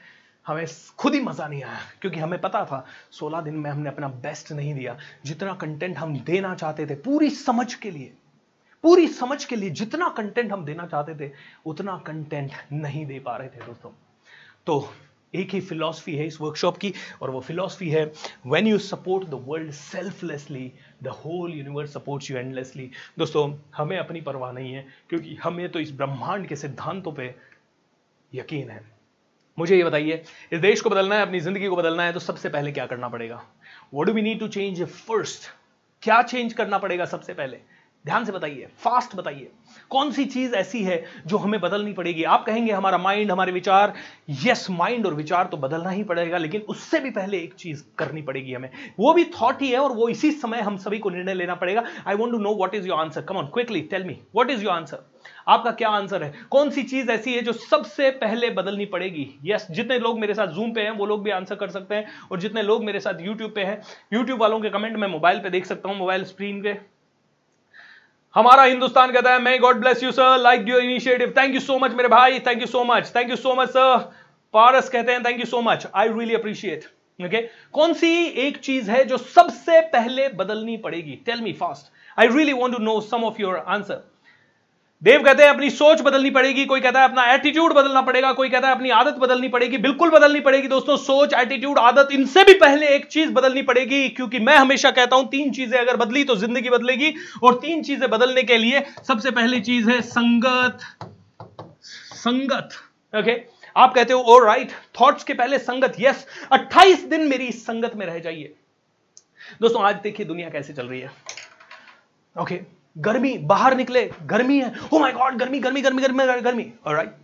हमें 0.46 0.66
खुद 0.98 1.14
ही 1.14 1.20
मज़ा 1.20 1.46
नहीं 1.48 1.62
आया, 1.62 1.78
क्योंकि 2.00 2.18
हमें 2.18 2.40
पता 2.40 2.64
था 2.64 2.84
16 3.12 3.40
दिन 3.40 3.54
में 3.54 3.70
हमने 3.70 3.88
अपना 3.88 4.08
बेस्ट 4.08 4.52
नहीं 4.52 4.74
दिया। 4.74 4.96
जितना 5.24 5.54
कंटेंट 5.54 5.96
हम 5.98 6.18
देना 6.20 6.54
चाहते 6.54 6.86
थे, 6.86 6.94
पूरी 6.96 7.30
समझ 7.30 7.74
के 7.74 7.90
लिए। 7.90 8.12
पूरी 8.86 9.06
समझ 9.10 9.44
के 9.44 9.56
लिए 9.56 9.70
जितना 9.72 10.08
कंटेंट 10.16 10.52
हम 10.52 10.64
देना 10.64 10.86
चाहते 10.86 11.14
थे, 11.16 11.30
उतना 11.66 11.96
कंटेंट 12.06 12.52
नहीं 12.72 13.04
दे 13.06 13.18
पा 13.20 13.36
रहे 13.36 13.48
थे 13.48 13.66
दोस्तों। 13.66 13.90
तो 14.66 14.74
एक 15.34 15.50
ही 15.54 15.60
फिलॉसफी 15.60 16.14
है 16.16 16.26
इस 16.26 16.40
वर्कशॉप 16.40 16.76
की, 16.76 16.92
और 17.22 17.30
वो 17.30 17.40
फिलॉसफी 17.40 17.88
है 17.90 18.04
when 18.46 18.66
you 18.66 18.78
support 18.80 19.28
the 19.28 19.42
world 19.46 19.70
selflessly 19.72 20.70
the 21.02 21.14
whole 21.24 21.54
universe 21.54 21.92
supports 21.94 22.30
you 22.30 22.36
endlessly 22.36 22.90
दोस्तों, 23.18 23.52
हमें 23.76 23.96
अपनी 23.98 24.20
परवाह 24.20 24.52
नहीं 24.52 24.72
है, 24.72 24.86
क्योंकि 25.08 25.34
हमें 25.42 25.68
तो 25.68 25.80
इस 25.80 25.92
ब्रह्मांड 25.92 26.46
के 26.48 26.56
सिद्धांतों 26.56 27.12
पे 27.12 27.34
यकीन 28.32 28.70
है। 28.70 28.80
मुझे 29.58 29.76
ये 29.76 29.84
बताइए, 29.84 30.22
इस 30.52 30.60
देश 30.60 30.80
को 30.80 30.90
बदलना 30.90 31.14
है, 31.14 31.22
अपनी 31.22 31.40
ज़िंदगी 31.40 31.68
को 31.68 31.76
बदलना 31.76 32.02
है 32.02 32.12
तो 32.12 32.20
सबसे 32.22 32.48
पहले 32.48 32.72
क्या 32.72 32.86
करना 32.86 33.08
पड़ेगा? 33.08 33.42
What 33.94 34.06
do 34.06 34.12
we 34.12 34.22
need 34.22 34.40
to 34.40 34.48
change 34.48 34.84
first 34.84 35.50
क्या 36.02 36.22
चेंज 36.24 36.52
करना 36.52 36.78
पड़ेगा 36.78 37.04
सबसे 37.06 37.34
पहले? 37.34 37.60
ध्यान 38.06 38.24
से 38.24 38.32
बताइए 38.32 38.66
फास्ट 38.78 39.14
बताइए 39.16 39.50
कौन 39.90 40.10
सी 40.12 40.24
चीज़ 40.24 40.54
ऐसी 40.54 40.82
है 40.84 41.02
जो 41.26 41.36
हमें 41.38 41.60
बदलनी 41.60 41.92
पड़ेगी? 41.92 42.22
आप 42.24 42.44
कहेंगे 42.44 42.72
हमारा 42.72 42.98
माइंड 42.98 43.30
हमारे 43.30 43.52
विचार। 43.52 43.92
यस 44.44 44.66
माइंड 44.70 45.06
और 45.06 45.14
विचार 45.14 45.46
तो 45.46 45.56
बदलना 45.56 45.90
ही 45.90 46.02
पड़ेगा 46.04 46.38
लेकिन 46.38 46.60
उससे 46.68 47.00
भी 47.00 47.10
पहले 47.10 47.38
एक 47.38 47.54
चीज़ 47.54 47.82
करनी 47.98 48.22
पड़ेगी 48.22 48.52
हमें। 48.52 48.70
वो 48.98 49.12
भी 49.14 49.24
थॉट 49.32 49.62
ही 49.62 49.70
है 49.70 49.78
और 49.78 49.92
वो 49.92 50.08
इसी 50.08 50.30
समय 50.32 50.60
हम 50.60 50.76
सभी 50.76 50.98
को 50.98 51.10
निर्णय 51.10 51.34
लेना 51.34 51.54
पड़ेगा। 51.54 51.84
I 52.06 52.14
want 52.14 52.32
to 52.32 52.38
know 52.38 52.54
what 52.54 52.74
is 52.74 52.88
your 52.88 52.98
answer 52.98 53.22
come 53.22 53.36
on 53.36 53.46
quickly 53.54 53.80
tell 53.90 54.04
me 54.04 54.18
what 54.36 54.50
is 54.50 54.64
your 54.64 54.72
answer 54.72 55.04
आपका 55.48 55.70
क्या 55.72 55.88
आंसर 55.90 56.22
है? 56.22 56.32
कौन 56.50 56.70
सी 56.70 56.82
चीज़ 56.84 57.10
ऐसी 57.10 57.34
है 57.34 57.42
जो 57.42 57.52
सबसे 57.52 58.10
पहले 58.16 58.50
बदलनी 58.52 58.84
पड़ेगी? 58.86 59.28
यस 59.44 59.62
yes, 59.62 59.76
जितने 59.76 59.98
लोग 59.98 60.18
मेरे 60.20 60.34
साथ 60.34 60.46
जूम 60.54 60.72
पे 60.72 60.80
हैं 60.80 60.90
वो 60.90 61.06
लोग 61.06 61.22
भी 61.24 61.30
आंसर 61.32 61.54
कर 61.54 61.70
सकते 61.70 61.94
हैं 61.94 62.06
और 62.32 62.40
जितने 62.40 62.62
लोग 62.62 62.84
मेरे 62.84 63.00
साथ 63.00 63.20
यूट्यूब 63.20 63.52
पे 63.54 63.64
हैं 63.64 63.80
यूट्यूब 64.12 64.40
वालों 64.40 64.60
के 64.60 64.70
कमेंट 64.70 64.96
मैं 64.96 65.08
मोबाइल 65.08 65.38
पे 65.38 65.50
देख 65.50 65.66
सकता 65.66 65.88
हूँ 65.88 65.98
मोबाइल 65.98 66.24
स्क्रीन 66.24 66.62
पे। 66.62 66.78
हमारा 68.36 68.62
हिंदुस्तान 68.62 69.12
कहता 69.12 69.32
है 69.32 69.38
मैं 69.42 69.60
God 69.60 69.76
bless 69.80 70.02
you 70.02 70.10
sir 70.12 70.36
like 70.38 70.68
your 70.68 70.80
initiative 70.80 71.32
thank 71.36 71.54
you 71.54 71.60
so 71.60 71.78
much 71.78 71.92
मेरे 71.92 72.08
भाई. 72.08 72.38
Thank 72.46 72.60
you 72.60 72.66
so 72.66 72.82
much 72.84 73.10
thank 73.14 73.30
you 73.30 73.36
so 73.36 73.54
much 73.54 73.68
sir 73.68 73.96
Paras 74.54 74.88
कहते 74.88 75.12
हैं 75.12 75.22
thank 75.24 75.38
you 75.40 75.46
so 75.46 75.60
much 75.60 75.86
I 75.94 76.08
really 76.08 76.34
appreciate 76.34 76.84
okay 77.18 77.40
कौन 77.72 77.92
सी 77.92 78.10
एक 78.46 78.56
चीज़ 78.58 78.90
है 78.90 79.04
जो 79.04 79.16
सबसे 79.16 79.80
पहले 79.92 80.28
बदलनी 80.40 80.76
पड़ेगी? 80.76 81.14
Tell 81.26 81.40
me 81.40 81.52
fast 81.52 82.20
I 82.20 82.28
really 82.28 82.52
want 82.52 82.76
to 82.76 82.82
know 82.82 83.00
some 83.00 83.24
of 83.24 83.40
your 83.40 83.56
answer 83.68 84.04
Dev 85.06 85.22
कहते 85.22 85.42
हैं 85.42 85.50
अपनी 85.50 85.68
सोच 85.70 86.00
बदलनी 86.02 86.30
पड़ेगी 86.30 86.64
कोई 86.66 86.80
कहता 86.80 87.00
है 87.00 87.08
अपना 87.08 87.24
एटीट्यूड 87.32 87.72
बदलना 87.74 88.00
पड़ेगा 88.02 88.32
कोई 88.32 88.48
कहता 88.48 88.68
है 88.68 88.74
अपनी 88.74 88.90
आदत 88.90 89.18
बदलनी 89.20 89.48
पड़ेगी 89.48 89.78
बिल्कुल 89.78 90.10
बदलनी 90.10 90.40
पड़ेगी। 90.40 90.68
दोस्तों 90.68 90.96
सोच 90.98 91.34
एटीट्यूड 91.34 91.78
आदत 91.78 92.08
इनसे 92.12 92.44
भी 92.44 92.54
पहले 92.54 92.88
एक 92.94 93.06
चीज़ 93.08 93.30
बदलनी 93.32 93.62
पड़ेगी 93.62 94.08
क्योंकि 94.08 94.38
मैं 94.40 94.56
हमेशा 94.56 94.90
कहता 94.90 95.16
हूँ 95.16 95.28
तीन 95.30 95.52
चीज़ें 95.52 95.78
अगर 95.78 95.96
बदली 95.96 96.24
तो 96.24 96.36
ज़िंदगी 96.36 96.70
बदलेगी 96.70 97.12
और 97.42 97.58
तीन 97.60 97.82
चीज़ें 97.82 98.08
बदलने 98.10 98.42
के 98.42 98.56
लिए 98.58 98.84
सबसे 99.08 99.30
पहली 99.30 99.60
चीज़ 99.60 99.90
है 99.90 100.00
संगत। 100.02 100.78
संगत 102.16 102.68
ओके 103.14 103.20
okay? 103.20 103.40
आप 103.76 103.94
कहते 103.94 104.12
हो 104.12 104.20
और 104.22 104.46
राइट 104.46 104.72
थॉट्स 105.00 105.24
के 105.24 105.34
पहले 105.34 105.58
संगत 105.60 105.96
यस 106.00 106.26
28 106.52 107.08
दिन 107.10 107.28
मेरी 107.28 107.50
संगत 107.54 107.92
में 107.96 108.06
रह 108.06 108.18
जाइए। 108.20 108.54
दोस्तों 109.60 109.84
आज 109.84 110.00
देखिए 110.02 110.26
दुनिया 110.26 110.48
कैसे 110.50 110.72
चल 110.72 110.86
रही 110.86 111.00
है। 111.00 111.10
ओके 112.36 112.54
okay, 112.54 112.64
गर्मी, 112.96 113.36
बाहर 113.40 113.76
निकले, 113.76 114.04
गर्मी 114.24 114.58
है। 114.60 114.72
ओ 114.92 114.98
माय 114.98 115.12
गॉड 115.12 115.36
गर्मी 115.36 115.58
गर्मी 115.60 115.80
गर्मी 115.82 116.02
गर्मी 116.02 116.40
गर्मी 116.42 116.62
राइट 116.88 117.14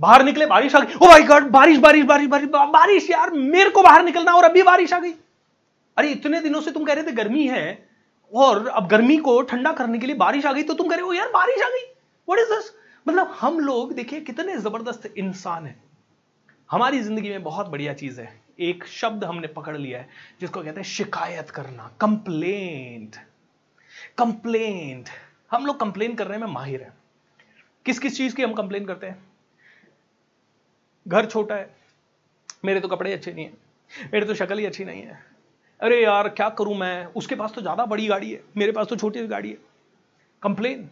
बाहर 0.00 0.24
निकले, 0.24 0.46
बारिश 0.46 0.74
आ 0.74 0.80
गई। 0.80 0.94
ओ 0.96 1.08
माय 1.08 1.22
गॉड 1.22 1.50
बारिश 1.50 1.78
बारिश 1.78 2.04
बारिश 2.04 2.28
बारिश 2.28 2.48
बारिश 2.48 3.10
यार, 3.10 3.30
मेरे 3.30 3.70
को 3.70 3.82
बाहर 3.82 4.04
निकलना 4.04 4.32
और 4.32 4.44
अभी 4.44 4.62
बारिश 4.62 4.92
आ 4.92 4.98
गई। 4.98 5.12
अरे, 5.96 6.08
इतने 6.10 6.40
दिनों 6.40 6.60
से 6.60 6.70
तुम 6.70 6.84
कह 6.84 6.92
रहे 6.92 7.04
थे 7.04 7.12
गर्मी 7.12 7.46
है, 7.48 7.88
और 8.32 8.66
अब 8.68 8.88
गर्मी 8.88 9.16
को 9.18 9.40
ठंडा 9.42 9.72
करने 9.72 9.98
के 9.98 10.06
लिए 10.06 10.16
बारिश 10.16 10.46
आ 10.46 10.52
गई 10.52 10.62
तो 10.62 10.74
तुम 10.74 10.88
कह 10.88 10.96
रहे 10.96 11.04
हो 11.04 11.12
यार, 11.12 11.28
बारिश 11.28 11.62
आ 11.62 11.68
गई। 11.68 11.84
व्हाट 12.28 12.38
इज़ 12.38 12.54
दिस 12.54 12.72
मतलब 13.06 13.36
हम 13.40 13.58
लोग, 13.60 13.92
देखिए, 13.92 14.20
कितने 14.20 14.56
ज़बरदस्त 14.58 15.12
इंसान 15.16 15.66
है। 15.66 15.76
हमारी 16.70 17.00
ज़िंदगी 17.00 17.30
में 17.30 17.42
बहुत 17.42 17.68
बढ़िया 17.68 17.92
चीज़ 17.94 18.20
है। 18.20 18.28
एक 18.60 18.84
शब्द 18.86 19.24
हमने 19.24 19.46
पकड़ 19.50 19.76
लिया 19.76 19.98
है, 19.98 20.08
जिसको 20.40 20.62
कहते 20.62 20.80
हैं 20.80 20.88
शिकायत 20.88 21.50
करना 21.50 21.90
कंप्लेंट 22.00 23.16
कंप्लेंट 24.18 25.08
हम 25.50 25.66
लोग 25.66 25.78
कंप्लेन 25.80 26.14
करने 26.14 26.38
में 26.38 26.46
माहिर 26.48 26.82
हैं। 26.82 26.92
किस 27.86 27.98
किस 27.98 28.16
चीज़ 28.16 28.34
की 28.34 28.42
हम 28.42 28.52
कंप्लेन 28.54 28.84
करते 28.86 29.06
हैं? 29.06 29.22
घर 31.06 31.26
छोटा 31.26 31.54
है, 31.54 31.70
मेरे 32.64 32.80
तो 32.80 32.88
कपड़े 32.88 33.12
अच्छे 33.12 33.32
नहीं 33.32 33.44
है, 33.44 33.52
मेरे 34.12 34.26
तो 34.26 34.34
शक्ल 34.34 34.58
ही 34.58 34.66
अच्छी 34.66 34.84
नहीं 34.84 35.02
है। 35.02 35.18
अरे 35.80 36.02
यार, 36.02 36.28
क्या 36.30 36.48
करूँ 36.50 36.76
मैं? 36.76 37.04
उसके 37.06 37.34
पास 37.34 37.52
तो 37.52 37.60
ज़्यादा 37.60 37.84
बड़ी 37.86 38.06
गाड़ी 38.06 38.30
है, 38.32 38.42
मेरे 38.56 38.72
पास 38.72 38.86
तो 38.86 38.96
छोटी 38.96 39.26
गाड़ी 39.26 39.50
है। 39.50 39.58
कंप्लेन 40.42 40.88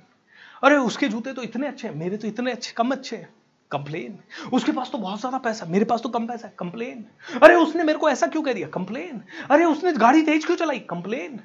अरे 0.62 0.76
उसके 0.78 1.08
जूते 1.08 1.32
तो 1.32 1.42
इतने 1.42 1.66
अच्छे 1.68 1.88
हैं, 1.88 1.94
मेरे 1.94 2.16
तो 2.16 2.28
इतने 2.28 2.52
अच्छे, 2.52 2.72
कम 2.72 2.90
अच्छे 2.90 3.16
हैं। 3.16 3.28
कंप्लेन 3.70 4.18
उसके 4.52 4.72
पास 4.72 4.90
तो 4.92 4.98
बहुत 4.98 5.20
ज़्यादा 5.20 5.38
पैसा 5.38 5.66
मेरे 5.66 5.84
पास 5.84 6.02
तो 6.02 6.08
कम 6.08 6.26
पैसा 6.26 6.46
है। 6.48 6.54
कंप्लेन 6.58 7.04
अरे 7.42 7.54
उसने 7.54 7.82
मेरे 7.82 7.98
को 7.98 8.08
ऐसा 8.08 8.26
क्यों 8.26 8.42
कह 8.42 8.52
दिया? 8.52 8.68
कंप्लेन 8.68 9.22
अरे 9.50 9.64
उसने 9.64 9.92
गाड़ी 9.94 10.22
तेज 10.22 10.44
क्यों 10.46 10.56
चलाई? 10.56 10.78
कंप्लेन 10.80 11.40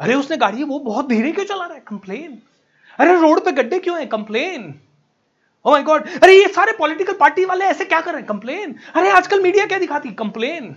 अरे 0.00 0.14
उसने 0.14 0.36
गाड़ी 0.36 0.62
वो 0.64 0.78
बहुत 0.78 1.08
धीरे 1.08 1.32
क्यों 1.32 1.44
चला 1.44 1.64
रहा 1.64 1.74
है? 1.74 1.82
कंप्लेन 1.88 2.38
अरे 2.98 3.14
रोड 3.20 3.44
पे 3.44 3.52
गड्ढे 3.52 3.78
क्यों 3.78 3.98
है? 3.98 4.06
कंप्लेन 4.06 4.74
ओ 5.64 5.70
माय 5.70 5.82
गॉड 5.82 6.08
अरे 6.22 6.34
ये 6.34 6.48
सारे 6.48 6.72
पॉलिटिकल 6.72 7.12
पार्टी 7.20 7.44
वाले 7.44 7.64
ऐसे 7.64 7.84
क्या 7.84 8.00
कर 8.00 8.12
रहे 8.12 8.20
हैं? 8.20 8.28
कंप्लेन 8.28 8.74
अरे 8.94 9.10
आजकल 9.10 9.42
मीडिया 9.42 9.66
क्या 9.66 9.78
दिखाती? 9.78 10.08
है 10.08 10.14
कंप्लेन 10.14 10.74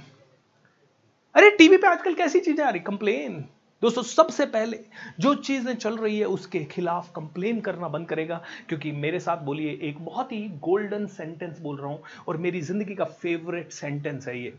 अरे 1.36 1.50
टीवी 1.58 1.78
पे 1.78 1.88
आजकल 1.88 2.14
कैसी 2.14 2.40
चीज़ें 2.40 2.64
आ 2.66 2.70
रही? 2.70 2.80
कंप्लेन 2.82 3.44
दोस्तों, 3.82 4.02
सबसे 4.04 4.46
पहले 4.46 4.80
जो 5.20 5.34
चीज़ें 5.36 5.74
चल 5.76 5.96
रही 5.98 6.18
है 6.20 6.26
उसके 6.26 6.64
खिलाफ 6.64 7.10
कंप्लेन 7.16 7.62
करना 7.62 7.88
बंद 7.88 8.08
करेगा, 8.08 8.42
क्योंकि 8.70 8.92
मेरे 8.92 9.20
साथ 9.20 9.38
बोलिए, 9.38 9.80
एक 9.84 10.04
बहुत 10.06 10.32
ही 10.32 10.42
गोल्डन 10.64 11.06
सेंटेंस 11.08 11.60
बोल 11.60 11.78
रहा 11.78 11.88
हूँ 11.88 12.04
और 12.28 12.38
मेरी 12.38 12.62
ज़िंदगी 12.62 12.96
का 12.96 13.06
फेवरेट 13.06 13.72
सेंटेंस 13.72 14.28
है 14.28 14.40
ये। 14.44 14.54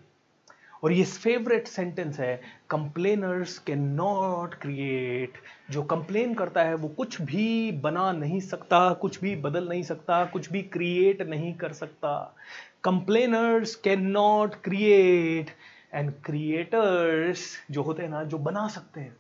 और 0.83 0.93
ये 0.93 1.05
फेवरेट 1.05 1.67
सेंटेंस 1.67 2.21
है 2.21 2.41
कंप्लेनर्स 2.71 3.59
कैन 3.59 3.83
नॉट 3.83 4.55
क्रिएट 4.55 5.33
जो 5.71 5.83
कंप्लेन 5.83 6.35
करता 6.35 6.63
है, 6.63 6.75
वो 6.75 6.89
कुछ 6.89 7.23
भी 7.23 7.73
बना 7.73 8.13
नहीं 8.13 8.41
सकता, 8.41 8.93
कुछ 8.93 9.21
भी 9.21 9.37
बदल 9.37 9.69
नहीं 9.69 9.83
सकता, 9.83 10.25
कुछ 10.25 10.53
भी 10.53 10.63
क्रिएट 10.63 11.23
नहीं 11.23 11.55
कर 11.55 11.73
सकता. 11.73 12.37
Complainers 12.85 13.75
cannot 14.03 14.55
create 14.55 15.51
and 15.95 16.13
creators 16.25 17.59
जो 17.71 17.83
होते 17.83 18.03
हैं 18.03 18.11
ना, 18.11 18.25
जो 18.25 18.39
बना 18.39 18.69
सकते 18.69 19.01
हैं 19.01 19.17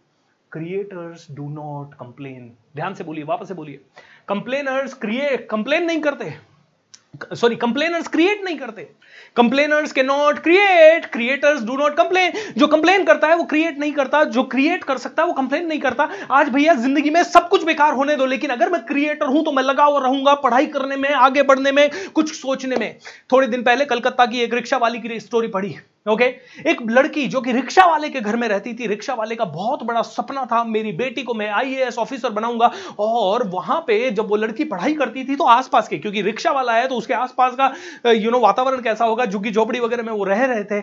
क्रिएटर्स 0.53 1.27
डू 1.31 1.49
नॉट 1.49 1.95
कंप्लेन 1.95 2.53
ध्यान 2.77 2.95
से 2.95 3.05
बोलिए, 3.05 3.25
वापस 3.25 3.49
से 3.49 3.55
बोलिए. 3.55 3.81
कंप्लेनर्स 4.29 4.95
क्रिएट 4.95 5.49
कंप्लेन 5.51 5.85
नहीं 5.85 6.01
करते. 6.01 6.52
सॉरी 7.15 7.57
कंप्लेनर्स 7.57 8.07
क्रिएट 8.09 8.45
नहीं 8.45 8.57
करते। 8.59 8.83
कंप्लेनर्स 9.37 9.93
के 9.93 10.03
not 10.03 10.39
create 10.39 11.07
creators 11.07 11.63
do 11.63 11.77
not 11.77 11.97
complain 11.97 12.33
जो 12.57 12.67
कंप्लेन 12.67 13.05
करता 13.05 13.29
है, 13.29 13.37
वो 13.37 13.45
क्रिएट 13.45 13.79
नहीं 13.79 13.93
करता। 13.93 14.23
जो 14.27 14.43
क्रिएट 14.45 14.85
कर 14.85 14.99
सकता 14.99 15.23
है, 15.23 15.29
वो 15.29 15.35
कंप्लेन 15.35 15.67
नहीं 15.67 15.81
करता। 15.81 16.09
आज 16.31 16.49
भैया 16.49 16.75
ज़िंदगी 16.75 17.11
में 17.11 17.23
सब 17.25 17.49
कुछ 17.49 17.65
बेकार 17.65 17.95
होने 17.95 18.17
दो, 18.17 18.27
लेकिन 18.27 18.51
अगर 18.51 18.71
मैं 18.71 18.85
क्रिएटर 18.87 19.27
हूँ 19.27 19.45
तो 19.45 19.53
मैं 19.53 19.63
लगा 19.63 19.85
हुआ 19.85 20.01
रहूँगा 20.01 20.35
पढ़ाई 20.37 20.67
करने 20.67 20.97
में, 20.97 21.11
आगे 21.11 21.43
बढ़ने 21.43 21.73
में, 21.73 21.89
कुछ 22.15 22.35
सोचने 22.35 22.77
में। 22.77 22.99
थोड़े 23.33 23.47
दिन 23.47 23.63
पहले 23.63 23.85
कलकत्ता 23.85 24.27
की 24.27 24.41
एक 24.41 24.55
रिक्शा 24.55 24.77
वाली 24.79 24.99
की 24.99 25.21
स्टोरी 25.21 25.49
पढ़ी। 25.49 25.77
Okay 26.07 26.25
okay? 26.25 26.67
एक 26.67 26.79
लड़की 26.91 27.27
जो 27.29 27.41
कि 27.41 27.53
रिक्शा 27.53 27.85
वाले 27.87 28.09
के 28.11 28.21
घर 28.21 28.37
में 28.37 28.47
रहती 28.49 28.73
थी, 28.75 28.87
रिक्शा 28.87 29.15
वाले 29.15 29.35
का 29.37 29.45
बहुत 29.45 29.83
बड़ा 29.83 30.01
सपना 30.03 30.45
था, 30.45 30.63
मेरी 30.65 30.93
बेटी 30.93 31.23
को 31.23 31.35
मैं 31.35 31.49
आईएएस 31.51 31.99
ऑफिसर 31.99 32.31
बनाऊँगा 32.31 32.71
और 32.99 33.47
वहाँ 33.49 33.81
पे 33.87 34.11
जब 34.11 34.29
वो 34.29 34.37
लड़की 34.37 34.65
पढ़ाई 34.65 34.95
करती 34.95 35.25
थी 35.25 35.37
तो 35.37 35.45
आसपास 35.47 35.89
के, 35.89 35.99
क्योंकि 35.99 36.23
रिक्शा 36.23 36.51
वाला 36.53 36.73
है 36.73 36.89
तो 36.89 36.95
उसके 36.95 37.15
आसपास 37.15 37.55
का 37.55 38.11
यू 38.11 38.31
नो 38.31 38.41
वातावरण 38.41 38.83
कैसा 38.83 39.05
होगा, 39.05 39.27
झुग्गी 39.27 39.51
झोपड़ी 39.51 39.81
वगैरह 39.81 40.03
में 40.03 40.13
वो 40.13 40.25
रह 40.25 40.45
रहे 40.45 40.65
थे 40.65 40.81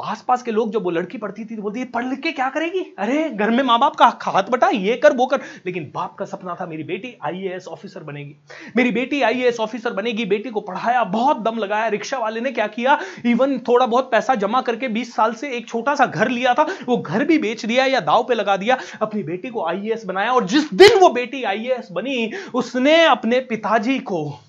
आसपास 0.00 0.42
के 0.42 0.50
लोग 0.50 0.72
जब 0.72 0.84
वो 0.84 0.90
लड़की 0.90 1.18
पढ़ती 1.18 1.44
थी 1.44 1.56
तो 1.56 1.62
बोलती 1.62 1.84
पढ़ 1.84 2.04
लिख 2.04 2.20
के 2.20 2.32
क्या 2.32 2.48
करेगी? 2.48 2.94
अरे, 2.98 3.30
घर 3.30 3.50
में 3.50 3.62
माँ 3.62 3.78
बाप 3.78 3.96
का 3.96 4.06
हाथ 4.22 4.42
बटा, 4.42 4.68
ये 4.68 4.96
कर, 4.96 5.12
वो 5.12 5.26
कर। 5.26 5.40
लेकिन 5.66 5.90
बाप 5.94 6.14
का 6.14 6.24
सपना 6.24 6.56
था, 6.60 6.66
मेरी 6.66 6.82
बेटी 6.82 7.16
आईएएस 7.24 7.66
ऑफिसर 7.68 8.00
बनेगी। 8.00 8.36
मेरी 8.76 8.90
बेटी 8.90 9.22
आईएएस 9.22 9.60
ऑफिसर 9.60 9.92
बनेगी, 9.92 10.24
बेटी 10.24 10.50
को 10.50 10.60
पढ़ाया, 10.60 11.04
बहुत 11.04 11.40
दम 11.40 11.58
लगाया, 11.58 11.88
रिक्शा 11.88 12.18
वाले 12.18 12.40
ने 12.40 12.50
क्या 12.50 12.66
किया 12.66 12.98
इवन 13.26 13.58
थोड़ा 13.58 13.86
बहुत 13.86 14.10
पैसा 14.10 14.34
जमा 14.34 14.60
करके 14.60 14.88
बीस 14.88 15.14
साल 15.14 15.34
से 15.34 15.50
एक 15.50 15.68
छोटा 15.68 15.94
सा 15.94 16.06
घर 16.06 16.28
लिया 16.28 16.54
था, 16.54 16.66
वो 16.86 16.96
घर 16.96 17.24
भी 17.24 17.38
बेच 17.38 17.66
दिया 17.66 17.86
या 17.86 18.00
दाव 18.00 18.22
पे 18.22 18.34
लगा 18.34 18.56
दिया, 18.56 18.78
अपनी 19.02 19.22
बेटी 19.22 19.48
को 19.48 19.66
आईएएस 19.66 20.04
बनाया 20.04 20.32
और 20.32 20.44
जिस 20.44 20.74
दिन 20.74 20.98
वो 20.98 21.08
बेटी 21.08 21.42
आईएएस 21.42 21.88
बनी, 21.92 22.30
उसने 22.54 23.04
अपने 23.04 23.40
पिताजी 23.40 23.98
को 23.98 24.40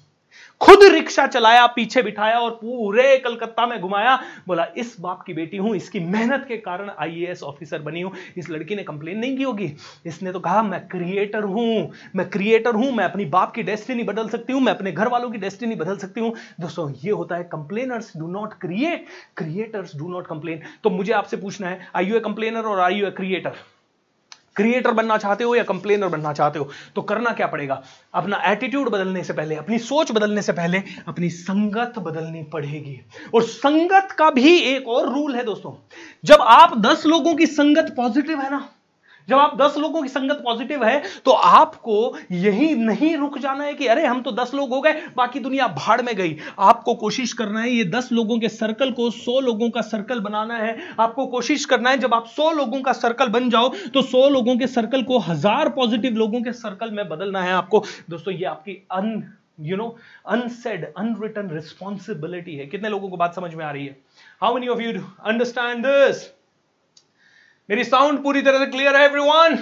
खुद 0.62 0.84
रिक्शा 0.84 1.26
चलाया, 1.28 1.66
पीछे 1.68 2.02
बिठाया 2.04 2.40
और 2.40 2.52
पूरे 2.52 3.18
कलकत्ता 3.18 3.66
में 3.68 3.80
घुमाया। 3.82 4.16
बोला, 4.48 4.66
इस 4.78 4.96
बाप 5.02 5.22
की 5.22 5.34
बेटी 5.34 5.58
हूँ, 5.58 5.76
इसकी 5.76 6.00
मेहनत 6.00 6.46
के 6.48 6.58
कारण 6.58 6.90
आईएएस 7.00 7.42
ऑफिसर 7.44 7.82
बनी 7.82 8.02
हूँ। 8.02 8.12
इस 8.38 8.50
लड़की 8.50 8.76
ने 8.76 8.84
कंप्लेन 8.84 9.18
नहीं 9.18 9.38
की 9.38 9.44
होगी। 9.44 9.72
इसने 10.06 10.32
तो 10.32 10.40
कहा, 10.40 10.62
मैं 10.64 10.80
क्रिएटर 10.88 11.44
हूँ, 11.44 11.92
मैं 12.16 12.30
क्रिएटर 12.30 12.76
हूँ, 12.76 12.92
मैं 12.92 13.06
अपनी 13.06 13.26
बाप 13.28 13.54
की 13.56 13.64
डेस्टिनी 13.64 14.04
बदल 14.04 14.30
सकती 14.30 14.54
हूँ, 14.54 14.62
मैं 14.62 14.74
अपने 14.74 14.92
घर 14.92 15.08
वालों 15.08 15.30
की 15.32 15.38
डेस्टिनी 15.38 15.76
बदल 15.76 15.98
सकती 15.98 16.22
हूँ। 16.22 16.34
दोस्तों, 16.60 16.90
ये 17.04 17.12
होता 17.12 17.36
है 17.36 17.44
complainers 17.52 18.16
do 18.18 18.28
not 18.32 18.54
create 18.62 19.06
creators 19.38 19.96
do 19.98 20.10
not 20.10 20.28
complain 20.28 20.62
तो 20.84 20.90
मुझे 20.90 21.14
आपसे 21.14 21.38
पूछना 21.38 21.68
है 21.68 21.88
आई 21.96 22.06
यू 22.06 22.16
ए 22.16 22.20
कंप्लेनर 22.22 22.66
और 22.66 22.80
I 22.82 22.96
you 22.96 23.08
a 23.08 23.12
creator 23.12 23.56
creator 24.56 24.92
बनना 24.92 25.18
चाहते 25.18 25.44
हो 25.44 25.56
या 25.56 25.64
कंप्लेनर 25.64 26.08
बनना 26.08 26.34
चाहते 26.34 26.60
हो 26.60 26.70
तो 26.96 27.02
करना 27.02 27.32
क्या 27.32 27.48
पड़ेगा? 27.48 27.82
अपना 28.14 28.42
एटीट्यूड 28.46 28.90
बदलने 28.90 29.24
से 29.24 29.34
पहले, 29.34 29.56
अपनी 29.56 29.78
सोच 29.80 30.12
बदलने 30.12 30.42
से 30.42 30.52
पहले, 30.52 30.82
अपनी 31.08 31.30
संगत 31.30 32.00
बदलनी 32.00 32.44
पड़ेगी। 32.44 33.00
और 33.34 33.44
संगत 33.44 34.12
का 34.12 34.30
भी 34.30 34.58
एक 34.58 34.88
और 34.88 35.14
रूल 35.14 35.36
है 35.36 35.44
दोस्तों, 35.44 35.74
जब 36.24 36.42
आप 36.42 36.78
दस 36.78 37.06
लोगों 37.06 37.36
की 37.36 37.46
संगत 37.46 37.94
पॉजिटिव 37.98 38.40
है 38.40 38.50
ना 38.52 38.68
जब 39.28 39.38
आप 39.38 39.56
दस 39.58 39.78
लोगों 39.78 40.02
की 40.04 40.10
संगत 40.10 40.42
पॉजिटिव 40.46 40.84
है 40.86 41.02
तो 41.26 41.32
आपको 41.32 41.98
यही 42.34 42.74
नहीं 42.76 43.16
रुक 43.18 43.38
जाना 43.40 43.64
है 43.64 43.74
कि 43.74 43.88
अरे, 43.88 44.06
हम 44.06 44.22
तो 44.22 44.32
दस 44.34 44.54
लोग 44.54 44.70
हो 44.70 44.82
गए, 44.82 44.94
बाकी 45.18 45.40
दुनिया 45.40 45.68
भाड़ 45.70 46.02
में 46.02 46.16
गई। 46.16 46.38
आपको 46.60 46.96
कोशिश 46.96 47.34
करना 47.34 47.62
है, 47.62 47.70
ये 47.70 47.84
दस 47.86 48.10
लोगों 48.12 48.40
के 48.40 48.50
सर्कल 48.50 48.92
को 48.92 49.10
सौ 49.12 49.40
लोगों 49.42 49.70
का 49.70 49.82
सर्कल 49.84 50.20
बनाना 50.22 50.58
है। 50.58 50.78
आपको 51.00 51.26
कोशिश 51.28 51.66
करना 51.66 51.90
है, 51.90 51.98
जब 51.98 52.14
आप 52.14 52.28
सौ 52.28 52.52
लोगों 52.54 52.82
का 52.82 52.94
सर्कल 52.94 53.30
बन 53.30 53.50
जाओ 53.50 53.70
तो 53.94 54.02
सौ 54.04 54.28
लोगों 54.30 54.58
के 54.58 54.68
सर्कल 54.70 55.04
को 55.04 55.20
हज़ार 55.22 55.70
पॉजिटिव 55.72 56.18
लोगों 56.18 56.42
के 56.42 56.54
सर्कल 56.54 56.92
में 56.92 57.08
बदलना 57.10 57.44
है 57.44 57.54
आपको। 57.54 57.84
दोस्तों, 58.10 58.34
ये 58.34 58.46
आपकी 58.46 58.74
un 58.92 59.24
you 59.62 59.78
know 59.78 59.96
unsaid 60.28 60.86
unwritten 60.88 61.50
responsibility 61.54 62.56
है। 62.56 62.66
कितने 62.68 62.90
लोगों 62.90 63.10
को 63.10 63.18
बात 63.18 63.36
समझ 63.36 63.54
में 63.56 63.66
आ 63.66 63.72
रही 63.72 63.86
है? 63.86 63.98
How 64.42 64.54
many 64.54 64.68
of 64.68 64.82
you 64.82 65.02
understand 65.24 65.86
this 65.86 66.24
मेरी 67.70 67.84
साउंड 67.84 68.24
पूरी 68.24 68.42
तरह 68.42 68.60
से 68.60 68.66
क्लियर 68.66 68.96
है 68.96 69.04
एवरीवन 69.06 69.58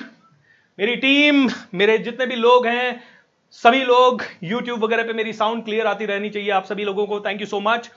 मेरी 0.78 0.96
टीम 0.96 1.50
मेरे 1.74 1.98
जितने 1.98 2.26
भी 2.26 2.36
लोग 2.36 2.66
हैं, 2.68 3.04
सभी 3.52 3.84
लोग 3.84 4.24
यूट्यूब 4.44 4.84
वगैरह 4.84 5.04
पे 5.04 5.14
मेरी 5.14 5.34
साउंड 5.34 5.64
क्लियर 5.66 5.88
आती 5.88 6.06
रहनी 6.06 6.30
चाहिए 6.30 6.50
आप 6.52 6.66
सभी 6.66 6.84
लोगों 6.84 7.06
को. 7.08 7.20
थैंक 7.20 7.42
यू 7.42 7.48
सो 7.48 7.60
मच 7.60 7.90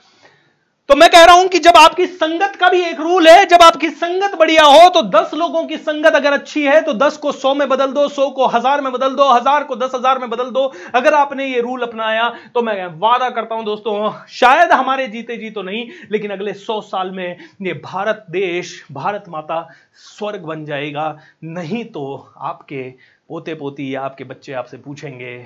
तो 0.89 0.95
मैं 0.95 1.09
कह 1.09 1.23
रहा 1.23 1.35
हूँ 1.35 1.47
कि 1.47 1.59
जब 1.59 1.77
आपकी 1.77 2.05
संगत 2.07 2.55
का 2.59 2.67
भी 2.69 2.81
एक 2.81 2.99
रूल 2.99 3.27
है, 3.27 3.45
जब 3.45 3.61
आपकी 3.61 3.89
संगत 3.89 4.35
बढ़िया 4.39 4.63
हो 4.63 4.89
तो 4.89 5.01
दस 5.09 5.33
लोगों 5.33 5.63
की 5.67 5.77
संगत 5.77 6.15
अगर 6.15 6.33
अच्छी 6.33 6.63
है 6.63 6.81
तो 6.81 6.93
दस 6.95 7.17
को 7.17 7.31
सौ 7.33 7.53
में 7.55 7.67
बदल 7.69 7.91
दो, 7.93 8.07
सौ 8.09 8.29
को 8.31 8.47
हज़ार 8.47 8.81
में 8.81 8.91
बदल 8.93 9.15
दो, 9.15 9.29
हज़ार 9.29 9.63
को 9.63 9.75
दस 9.75 9.91
हज़ार 9.95 10.19
में 10.19 10.29
बदल 10.29 10.49
दो। 10.49 10.65
अगर 10.95 11.13
आपने 11.13 11.45
ये 11.45 11.61
रूल 11.61 11.81
अपनाया 11.81 12.29
तो 12.53 12.61
मैं 12.61 12.85
वादा 12.99 13.29
करता 13.29 13.55
हूँ 13.55 13.65
दोस्तों, 13.65 14.11
शायद 14.29 14.71
हमारे 14.71 15.07
जीते 15.07 15.37
जी 15.37 15.49
तो 15.49 15.61
नहीं, 15.61 15.87
लेकिन 16.11 16.31
अगले 16.31 16.53
सौ 16.55 16.79
साल 16.83 17.11
में 17.11 17.37
ये 17.61 17.73
भारत 17.75 18.25
देश, 18.31 18.83
भारत 18.91 19.25
माता 19.29 19.67
स्वर्ग 20.07 20.43
बन 20.43 20.65
जाएगा। 20.65 21.17
नहीं 21.45 21.83
तो 21.87 22.33
आपके 22.39 22.89
पोते 23.29 23.53
पोती 23.55 23.93
या 23.93 24.01
आपके 24.01 24.23
बच्चे 24.25 24.53
आपसे 24.53 24.77
पूछेंगे, 24.79 25.37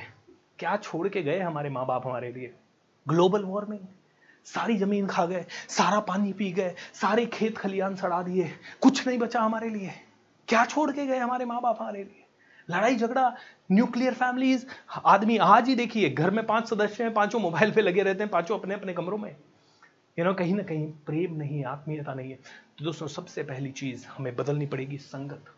क्या 0.59 0.75
छोड़ 0.83 1.07
के 1.07 1.21
गए 1.21 1.39
हमारे 1.39 1.69
माँ 1.69 1.85
बाप 1.85 2.07
हमारे 2.07 2.31
लिए? 2.31 2.53
Global 3.05 3.43
warming. 3.45 3.79
सारी 4.47 4.77
ज़मीन 4.77 5.07
खा 5.07 5.25
गए, 5.25 5.45
सारा 5.69 5.99
पानी 5.99 6.33
पी 6.33 6.51
गए, 6.51 6.75
सारे 6.93 7.25
खेत 7.25 7.57
खलियान 7.57 7.95
सड़ा 7.95 8.21
दिए, 8.23 8.51
कुछ 8.81 9.07
नहीं 9.07 9.17
बचा 9.17 9.41
हमारे 9.41 9.69
लिए। 9.69 9.93
क्या 10.47 10.65
छोड़ 10.65 10.91
के 10.91 11.05
गए 11.05 11.17
हमारे 11.17 11.45
माँ 11.45 11.61
बाप 11.61 11.81
हमारे 11.81 12.03
लिए? 12.03 12.23
लड़ाई 12.69 12.95
झगड़ा 12.95 13.35
न्यूक्लियर 13.71 14.13
फैमिलीज़ 14.13 14.65
आदमी 15.05 15.37
आज 15.37 15.67
ही 15.67 15.75
देखिए, 15.75 16.09
घर 16.09 16.31
में 16.31 16.45
पाँच 16.45 16.69
सदस्य 16.69 17.03
हैं, 17.03 17.13
पाँचों 17.13 17.39
मोबाइल 17.39 17.71
पे 17.71 17.81
लगे 17.81 18.03
रहते 18.03 18.23
हैं, 18.23 18.31
पाँचों 18.31 18.59
अपने 18.59 18.73
अपने 18.73 18.93
कमरों 18.93 19.17
में। 19.17 19.35
यू 20.19 20.25
नो 20.25 20.33
कहीं 20.33 20.55
ना 20.55 20.63
कहीं 20.63 20.87
प्रेम 21.05 21.35
नहीं 21.35 21.63
आत्मीयता 21.65 22.13
नहीं 22.13 22.31
है। 22.31 22.39
तो 22.77 22.85
दोस्तों, 22.85 23.07
सबसे 23.07 23.43
पहली 23.43 23.71
चीज़ 23.71 24.05
हमें 24.07 24.35
बदलनी 24.35 24.65
पड़ेगी 24.65 24.97
संगत। 24.97 25.53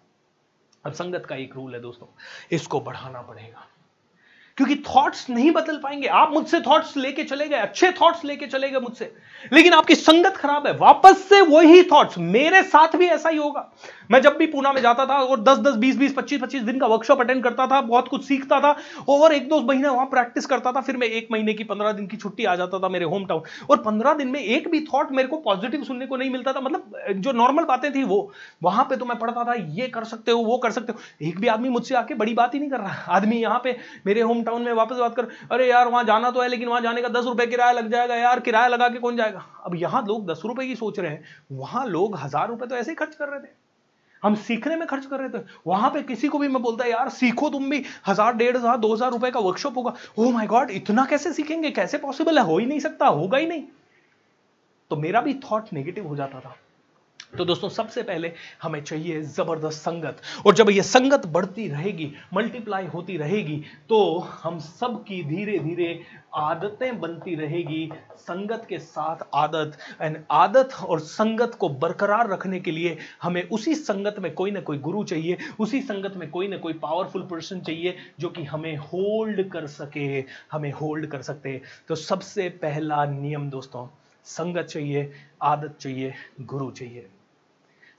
अब 0.86 0.93
संगत 0.93 1.25
का 1.25 1.36
एक 1.36 1.56
रूल 1.56 1.73
है 1.75 1.82
दोस्तों, 1.82 2.08
इसको 2.52 2.80
बढ़ाना 2.82 3.21
पड़ेगा। 3.21 3.67
क्योंकि 4.60 4.76
थॉट्स 4.76 5.30
नहीं 5.30 5.52
बदल 5.52 5.78
पाएँगे। 5.78 6.08
आप 6.08 6.32
मुझसे 6.34 6.60
थॉट्स 6.60 6.98
लेके 6.98 7.24
चले 7.24 7.48
गए, 7.48 7.58
अच्छे 7.58 7.91
थॉट्स 7.91 8.26
लेके 8.26 8.48
चले 8.48 8.69
गए 8.69 8.80
मुझसे। 8.80 9.13
लेकिन 9.54 9.74
आपकी 9.74 9.95
संगत 9.95 10.38
खराब 10.38 10.67
है। 10.67 10.74
वापस 10.78 11.24
से 11.30 11.41
वही 11.41 11.84
थॉट्स 11.84 12.17
मेरे 12.17 12.63
साथ 12.63 12.95
भी 12.95 13.08
ऐसा 13.08 13.30
ही 13.30 13.38
होगा। 13.38 13.72
मैं 14.10 14.22
जब 14.22 14.38
भी 14.38 14.45
पूना 14.48 14.72
में 14.74 14.82
जाता 14.82 15.06
था 15.06 15.15
और 15.15 15.39
दस 15.39 15.58
दस, 15.60 15.76
बीस 15.76 15.98
बीस, 15.98 16.13
पच्चीस 16.13 16.41
पच्चीस 16.41 16.62
दिन 16.63 16.80
का 16.80 16.88
वर्कशॉप 16.88 17.19
अटेंड 17.22 17.43
करता 17.43 17.67
था, 17.67 17.82
बहुत 17.84 18.08
कुछ 18.08 18.24
सीखता 18.26 18.60
था 18.60 18.76
और 19.10 19.34
एक 19.34 19.48
दो 19.50 19.62
महीने 19.63 19.88
वहाँ 19.89 20.06
प्रैक्टिस 20.08 20.45
करता 20.45 20.72
था, 20.72 20.82
फिर 20.82 20.98
मैं 20.98 21.08
एक 21.10 21.28
महीने 21.32 21.54
की, 21.54 21.63
पंद्रह 21.63 21.91
दिन 21.91 22.08
की 22.08 22.17
छुट्टी 22.17 22.45
आ 22.45 22.56
जाता 22.56 22.80
था 22.80 22.89
मेरे 22.89 23.06
होम 23.06 23.26
टाउन 23.26 23.41
और 23.69 23.78
पंद्रह 23.82 24.13
दिन 24.13 24.28
में 24.28 24.39
एक 24.39 24.69
भी 24.72 24.82
थॉट 24.84 25.12
मेरे 25.12 25.28
को 25.28 25.38
पॉजिटिव 25.41 25.84
सुनने 25.84 26.06
को 26.06 26.17
नहीं 26.17 26.30
मिलता 26.30 26.54
था। 26.54 26.60
मतलब 26.60 26.98
जो 27.17 27.32
नॉर्मल 27.34 27.63
बातें 27.65 27.91
थी 27.93 28.04
वो, 28.04 28.19
वहाँ 28.63 28.86
पे 28.86 28.95
तो 28.95 29.06
मैं 29.06 29.17
पढ़ता 29.19 29.43
था, 29.43 29.54
ये 29.54 29.88
कर 29.89 30.04
सकते 30.06 30.32
हो, 30.32 30.43
वो 30.43 30.58
कर 30.58 30.72
सकते 30.72 30.93
हो। 30.93 31.28
एक 31.28 31.39
भी 31.39 31.48
आदमी 31.48 31.69
मुझसे 31.69 31.95
आके 31.95 32.15
बड़ी 32.15 32.34
बात 32.34 32.54
ही 32.54 32.60
नहीं 32.60 32.69
कर 32.69 32.80
रहा। 32.80 33.13
आदमी 33.13 33.38
यहाँ 33.38 33.62
पे 33.63 33.76
मेरे 34.06 34.22
होम 34.22 34.43
टाउन 34.43 34.62
में 34.62 34.74
वापस 34.74 34.95
बात 34.98 35.15
कर, 35.15 35.28
अरे 35.52 35.69
यार, 35.69 35.88
वहाँ 35.88 36.04
जाना 36.04 36.32
तो 36.32 36.41
है, 36.41 36.48
लेकिन 36.48 36.67
वहाँ 36.67 36.82
जाने 36.82 37.02
का 37.02 37.10
दस 37.10 37.26
रुपए 37.26 37.48
किराया 37.48 37.72
लग 37.72 37.91
जाएगा 37.91 38.15
यार, 38.15 38.39
किराया 38.39 38.67
लगा 38.67 38.89
के 38.89 39.00
कौन 39.00 39.17
जाएगा? 39.17 39.45
अब 39.65 39.76
यहाँ 39.76 40.04
लोग 40.08 40.30
दस 40.32 40.41
रुपए 40.45 40.67
की 40.67 40.76
सोच 40.76 41.00
रहे 41.00 41.12
हैं, 41.12 41.24
वहाँ 41.52 41.86
लोग 41.88 42.17
हज़ार 42.17 42.48
रुपए 42.50 42.67
तो 42.67 42.76
ऐसे 42.76 42.91
ही 42.91 42.95
खर्च 42.95 43.15
कर 43.15 43.28
रहे 43.28 43.39
थे। 43.39 43.59
हम 44.24 44.36
सीखने 44.36 44.76
में 44.76 44.88
खर्च 44.88 45.06
कर 45.06 45.20
रहे 45.20 45.30
थे। 45.30 45.44
वहाँ 45.68 45.90
पे 45.90 46.02
किसी 46.04 46.28
को 46.28 46.40
भी 46.40 46.48
मैं 46.48 46.62
बोलता, 46.62 46.86
यार, 46.86 47.10
सीखो 47.10 47.50
तुम 47.50 47.70
भी। 47.70 47.84
हज़ार, 48.08 48.34
डेढ़ 48.34 48.58
हज़ार, 48.58 48.78
दो 48.78 48.94
हज़ार 48.94 49.12
रुपए 49.12 49.32
का 49.32 49.40
वर्कशॉप 49.40 49.78
होगा। 49.78 49.94
ओ 50.20 50.32
माय 50.32 50.48
गॉड 50.48 50.72
इतना 50.72 51.06
कैसे 51.06 51.34
सीखेंगे? 51.34 51.72
कैसे 51.72 51.98
पॉसिबल 51.98 52.38
है? 52.38 52.44
हो 52.44 52.58
ही 52.58 52.66
नहीं 52.66 52.80
सकता, 52.80 53.08
होगा 53.08 53.38
ही 53.38 53.48
नहीं। 53.48 53.64
तो 54.92 54.96
मेरा 54.96 55.22
भी 55.22 55.34
थॉट 55.44 55.74
नेगेटिव 55.74 56.08
हो 56.08 56.16
जाता 56.16 56.40
था। 56.40 56.56
तो 57.34 57.46
दोस्तों, 57.46 57.68
सबसे 57.70 58.02
पहले 58.04 58.32
हमें 58.62 58.82
चाहिए 58.84 59.22
ज़बरदस्त 59.24 59.80
संगत। 59.80 60.22
और 60.46 60.54
जब 60.56 60.70
ये 60.70 60.82
संगत 60.84 61.26
बढ़ती 61.28 61.68
रहेगी 61.68 62.12
मल्टीप्लाई 62.34 62.86
होती 62.86 63.18
रहेगी 63.18 63.56
तो 63.89 64.00
हम 64.20 64.58
सब 64.60 65.04
की 65.04 65.22
धीरे 65.24 65.58
धीरे 65.60 66.00
आदतें 66.36 67.00
बनती 67.00 67.36
रहेगी। 67.36 67.89
संगत 68.20 68.65
के 68.70 68.78
साथ 68.80 69.18
आदत, 69.36 69.78
एंड 70.02 70.18
आदत 70.32 70.74
और 70.84 71.00
संगत 71.00 71.56
को 71.56 71.70
बरकरार 71.70 72.30
रखने 72.30 72.60
के 72.60 72.72
लिए 72.72 72.98
हमें 73.22 73.42
उसी 73.44 73.76
संगत 73.76 74.15
में 74.20 74.34
कोई 74.34 74.52
ना 74.52 74.62
कोई 74.62 74.78
गुरु 74.80 75.04
चाहिए, 75.04 75.38
उसी 75.60 75.82
संगत 75.82 76.18
में 76.18 76.30
कोई 76.32 76.48
ना 76.48 76.58
कोई 76.58 76.74
पावरफुल 76.76 77.22
पर्सन 77.22 77.60
चाहिए 77.62 77.96
जो 78.20 78.30
कि 78.30 78.44
हमें 78.44 78.76
होल्ड 78.78 79.48
कर 79.50 79.68
सके, 79.68 80.24
हमें 80.52 80.72
होल्ड 80.72 81.08
कर 81.08 81.22
सकते। 81.22 81.62
तो 81.88 81.96
सबसे 81.98 82.50
पहला 82.62 83.06
नियम 83.06 83.50
दोस्तों, 83.50 83.88
संगत 84.26 84.65
चाहिए, 84.65 85.12
आदत 85.44 85.78
चाहिए, 85.80 86.13
गुरु 86.42 86.70
चाहिए। 86.72 87.10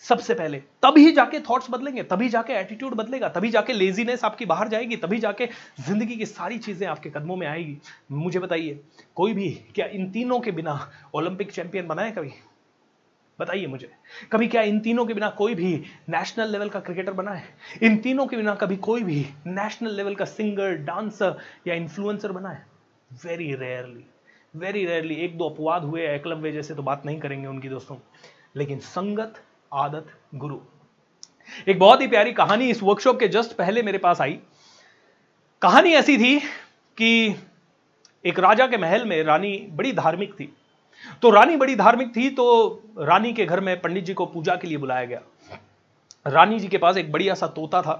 सबसे 0.04 0.34
पहले। 0.34 0.58
तभी 0.82 1.10
जाके 1.12 1.38
थॉट्स 1.40 1.70
बदलेंगे, 1.70 2.02
तभी 2.02 2.28
जाके 2.28 2.52
एटीट्यूड 2.52 2.94
बदलेगा, 2.94 3.28
तभी 3.28 3.50
जाके 3.50 3.72
लेजीनेस 3.72 4.24
आपकी 4.24 4.46
बाहर 4.46 4.68
जाएगी, 4.68 4.96
तभी 4.96 5.18
जाके 5.18 5.46
ज़िंदगी 5.80 6.16
की 6.16 6.26
सारी 6.26 6.58
चीज़ें 6.58 6.86
आपके 6.88 7.10
कदमों 7.10 7.36
में 7.36 7.46
आएगी। 7.46 7.76
मुझे 8.12 8.38
बताइए, 8.38 8.78
कोई 9.16 9.32
भी, 9.32 9.50
क्या 9.74 9.86
इन 9.86 10.10
तीनों 10.10 10.40
के 10.40 10.50
बिना 10.50 10.78
ओलंपिक 11.14 11.52
चैंपियन 11.52 11.86
बनाए 11.86 12.10
कभी? 12.10 12.32
बताइए 13.38 13.66
मुझे। 13.66 13.90
कभी 14.32 14.48
क्या 14.48 14.62
इन 14.62 14.80
तीनों 14.80 15.04
के 15.06 15.14
बिना 15.14 15.28
कोई 15.30 15.54
भी 15.54 15.72
नेशनल 16.08 16.50
लेवल 16.50 16.68
का 16.68 16.80
क्रिकेटर 16.80 17.12
बना 17.12 17.30
है? 17.30 17.44
इन 17.82 17.96
तीनों 17.98 18.26
के 18.26 18.36
बिना 18.36 18.54
कभी 18.54 18.76
कोई 18.78 19.02
भी 19.02 19.20
नेशनल 19.46 19.94
लेवल 19.94 20.14
का 20.14 20.24
सिंगर 20.24 20.74
डांसर 20.84 21.36
या 21.66 21.74
इन्फ्लुएंसर 21.74 22.32
बना 22.32 22.48
है? 22.48 22.66
वेरी 23.24 23.54
रेयरली 23.54 24.04
वेरी 24.56 24.84
रेयरली 24.86 25.14
एक 25.14 25.36
दो 25.38 25.48
अपवाद 25.48 25.84
हुए 25.84 26.06
एकलव्य 26.08 26.52
जैसे 26.52 26.74
तो 26.74 26.82
बात 26.82 27.06
नहीं 27.06 27.18
करेंगे 27.20 27.46
उनकी 27.46 27.68
दोस्तों। 27.68 27.96
लेकिन 28.56 28.78
संगत 28.78 29.40
आदत 29.72 30.06
गुरु। 30.34 30.56
एक 31.68 31.78
बहुत 31.78 32.00
ही 32.00 32.06
प्यारी 32.06 32.32
कहानी 32.32 32.68
इस 32.70 32.82
वर्कशॉप 32.82 33.18
के 33.20 33.28
जस्ट 33.28 33.52
पहले 33.52 33.82
मेरे 33.82 33.98
पास 33.98 34.20
आई। 34.20 34.38
कहानी 35.62 35.92
ऐसी 35.92 36.16
थी 36.18 36.38
कि 36.98 37.34
एक 38.24 38.38
राजा 38.38 38.66
के 38.66 38.76
महल 38.76 39.04
में 39.04 39.22
रानी 39.24 39.56
बड़ी 39.72 39.92
धार्मिक 39.92 40.32
थी। 40.34 40.52
तो 41.22 41.30
रानी 41.30 41.56
बड़ी 41.56 41.74
धार्मिक 41.76 42.14
थी 42.16 42.28
तो 42.30 42.46
रानी 42.98 43.32
के 43.32 43.46
घर 43.46 43.60
में 43.60 43.80
पंडित 43.80 44.04
जी 44.04 44.14
को 44.14 44.26
पूजा 44.26 44.56
के 44.56 44.68
लिए 44.68 44.78
बुलाया 44.78 45.04
गया। 45.04 45.20
रानी 46.26 46.58
जी 46.60 46.68
के 46.68 46.78
पास 46.78 46.96
एक 46.96 47.12
बढ़िया 47.12 47.34
सा 47.34 47.46
तोता 47.48 47.82
था 47.82 47.92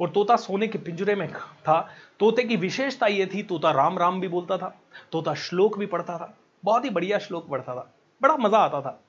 और 0.00 0.10
तोता 0.10 0.36
सोने 0.36 0.68
के 0.68 0.78
पिंजरे 0.78 1.14
में 1.14 1.28
था। 1.32 1.80
तोते 2.20 2.42
की 2.42 2.56
विशेषता 2.56 3.06
यह 3.06 3.28
थी, 3.34 3.42
तोता 3.42 3.70
राम 3.70 3.98
राम 3.98 4.20
भी 4.20 4.28
बोलता 4.28 4.56
था, 4.58 4.74
तोता 5.12 5.34
श्लोक 5.36 5.78
भी 5.78 5.86
पढ़ता 5.86 6.16
था, 6.18 6.36
बहुत 6.64 6.84
ही 6.84 6.90
बढ़िया 6.90 7.18
श्लोक 7.18 7.48
पढ़ता 7.50 7.74
था, 7.74 7.92
बड़ा 8.20 8.36
मज़ा 8.36 8.58
आता 8.58 8.80
था। 8.80 9.00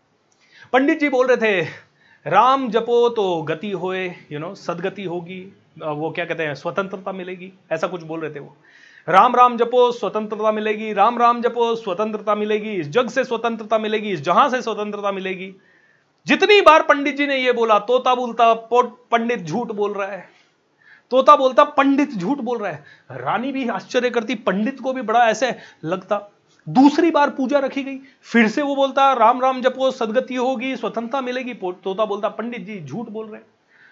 पंडित 0.74 1.00
जी 1.00 1.10
बोल 1.10 1.28
रहे 1.28 1.38
थे 1.38 1.89
राम 2.30 2.70
जपो 2.70 3.08
तो 3.10 3.42
गति 3.42 3.70
होए 3.72 4.06
यू 4.32 4.40
नो 4.40 4.54
सदगति 4.56 5.04
होगी 5.04 5.42
वो 5.80 6.10
क्या 6.12 6.26
कहते 6.26 6.44
हैं, 6.44 6.56
स्वतंत्रता 6.56 7.12
मिलेगी, 7.12 7.52
ऐसा 7.72 7.88
कुछ 7.88 8.04
बोल 8.04 8.20
रहे 8.20 8.34
थे 8.36 8.40
वो। 8.40 8.56
राम 9.08 9.36
राम 9.36 9.58
जपो, 9.58 9.92
स्वतंत्रता 9.92 10.52
मिलेगी, 10.52 10.92
राम 10.94 11.18
राम 11.18 11.42
जपो, 11.42 11.76
स्वतंत्रता 11.76 12.36
मिलेगी, 12.36 12.72
इस 12.72 12.90
जग 12.90 13.10
से 13.10 13.24
स्वतंत्रता 13.24 13.78
मिलेगी, 13.78 14.12
इस 14.12 14.22
जहाँ 14.22 14.50
से 14.50 14.62
स्वतंत्रता 14.62 15.12
मिलेगी। 15.12 15.54
जितनी 16.28 16.60
बार 16.62 16.84
पंडित 16.84 17.18
जी 17.18 17.28
ने 17.28 17.38
ये 17.38 17.52
बोला, 17.52 17.80
तोता 17.80 18.16
बोलता 18.16 18.54
पंडित 18.64 19.40
झूठ 19.40 19.72
बोल 19.72 19.94
रहा 19.94 20.08
है। 20.08 20.28
तोता 21.12 21.36
बोलता, 21.36 21.64
पंडित 21.64 22.12
झूठ 22.12 22.38
बोल 22.40 22.58
रहा 22.58 22.72
है। 22.72 22.84
रानी 23.12 23.52
भी 23.52 23.68
आश्चर्य 23.70 24.10
करती, 24.10 24.36
पंडित 24.36 24.80
को 24.80 24.94
भी 24.94 25.02
बड़ा 25.02 25.28
ऐसे 25.30 25.56
लगता 25.86 26.18
दूसरी 26.70 27.12
बार 27.12 27.30
पूजा 27.30 27.60
रखी 27.60 27.84
गई। 27.84 28.00
फिर 28.24 28.48
से 28.48 28.62
वो 28.62 28.76
बोलता, 28.76 29.12
राम 29.14 29.42
राम, 29.42 29.62
जपो, 29.62 29.92
सदगति 29.92 30.36
होगी, 30.36 30.76
स्वतंत्रता 30.76 31.22
मिलेगी। 31.22 31.54
तोता 31.54 32.06
बोलता, 32.06 32.30
पंडित 32.30 32.66
जी, 32.66 32.80
झूठ 32.82 33.10
बोल 33.10 33.28
रहे 33.28 33.42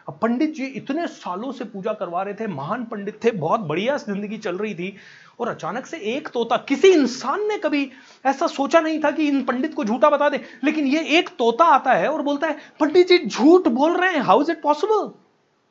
अब 0.07 0.17
पंडित 0.21 0.53
जी 0.55 0.65
इतने 0.65 1.05
सालों 1.07 1.51
से 1.51 1.65
पूजा 1.65 1.93
करवा 1.93 2.21
रहे 2.23 2.33
थे, 2.33 2.47
महान 2.47 2.83
पंडित 2.85 3.19
थे, 3.23 3.31
बहुत 3.33 3.59
बढ़िया 3.61 3.95
ज़िंदगी 3.97 4.37
चल 4.37 4.57
रही 4.57 4.73
थी, 4.75 4.95
और 5.39 5.47
अचानक 5.47 5.85
से 5.85 5.97
एक 6.13 6.27
तोता, 6.27 6.57
किसी 6.59 6.87
इंसान 6.89 7.47
ने 7.47 7.57
कभी 7.57 7.89
ऐसा 8.25 8.47
सोचा 8.47 8.79
नहीं 8.79 8.99
था 9.03 9.11
कि 9.11 9.27
इन 9.27 9.41
पंडित 9.43 9.73
को 9.73 9.83
झूठा 9.83 10.09
बता 10.09 10.29
दे, 10.29 10.39
लेकिन 10.63 10.85
ये 10.87 11.03
एक 11.17 11.29
तोता 11.29 11.65
आता 11.65 11.93
है 11.93 12.07
और 12.07 12.21
बोलता 12.21 12.47
है, 12.47 12.57
पंडित 12.79 13.07
जी, 13.07 13.17
झूठ 13.19 13.67
बोल 13.69 13.97
रहे 13.97 14.11
हैं 14.11 14.21
how 14.21 14.41
is 14.41 14.51
it 14.51 14.61
possible 14.61 15.07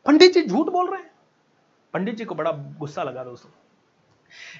Pandit 0.06 0.34
ji, 0.34 0.42
झूठ 0.42 0.66
बोल 0.66 0.90
रहे 0.90 1.00
हैं। 1.00 1.10
पंडित 1.94 2.16
जी 2.16 2.24
को 2.24 2.34
बड़ा 2.34 2.50
गुस्सा 2.78 3.02
लगा 3.02 3.24
दोस्तों। 3.24 3.50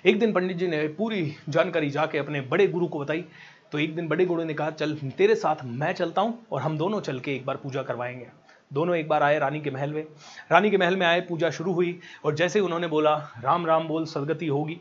एक 0.06 0.18
दिन 0.18 0.32
पंडित 0.32 0.56
जी 0.56 0.66
ने 0.66 0.88
पूरी 0.88 1.36
जानकारी 1.48 1.90
जाके 1.90 2.18
अपने 2.18 2.40
बड़े 2.40 2.66
गुरु 2.66 2.86
को 2.86 2.98
बताई। 2.98 3.24
तो 3.72 3.78
एक 3.78 3.96
दिन 3.96 4.08
बड़े 4.08 4.26
गुरु 4.26 4.44
ने 4.44 4.54
कहा, 4.54 4.70
चल, 4.70 4.94
तेरे 4.96 5.34
साथ 5.34 5.56
मैं 5.64 5.92
चलता 5.92 6.22
हूँ 6.22 6.46
और 6.52 6.62
हम 6.62 6.78
दोनों 6.78 7.00
चल 7.00 7.20
के 7.20 7.34
एक 7.36 7.46
बार 7.46 7.56
पूजा 7.56 7.82
करवाएँगे। 7.82 8.28
दोनों 8.72 8.96
एक 8.96 9.08
बार 9.08 9.22
आए 9.22 9.38
रानी 9.38 9.60
के 9.60 9.70
महल 9.70 9.92
में। 9.92 10.06
रानी 10.52 10.70
के 10.70 10.76
महल 10.76 10.96
में 10.96 11.06
आए, 11.06 11.20
पूजा 11.20 11.50
शुरू 11.50 11.72
हुई 11.72 12.00
और 12.24 12.34
जैसे 12.34 12.60
उन्होंने 12.60 12.86
बोला, 12.86 13.16
राम 13.40 13.66
राम 13.66 13.88
बोल, 13.88 14.06
सदगति 14.06 14.46
होगी। 14.46 14.80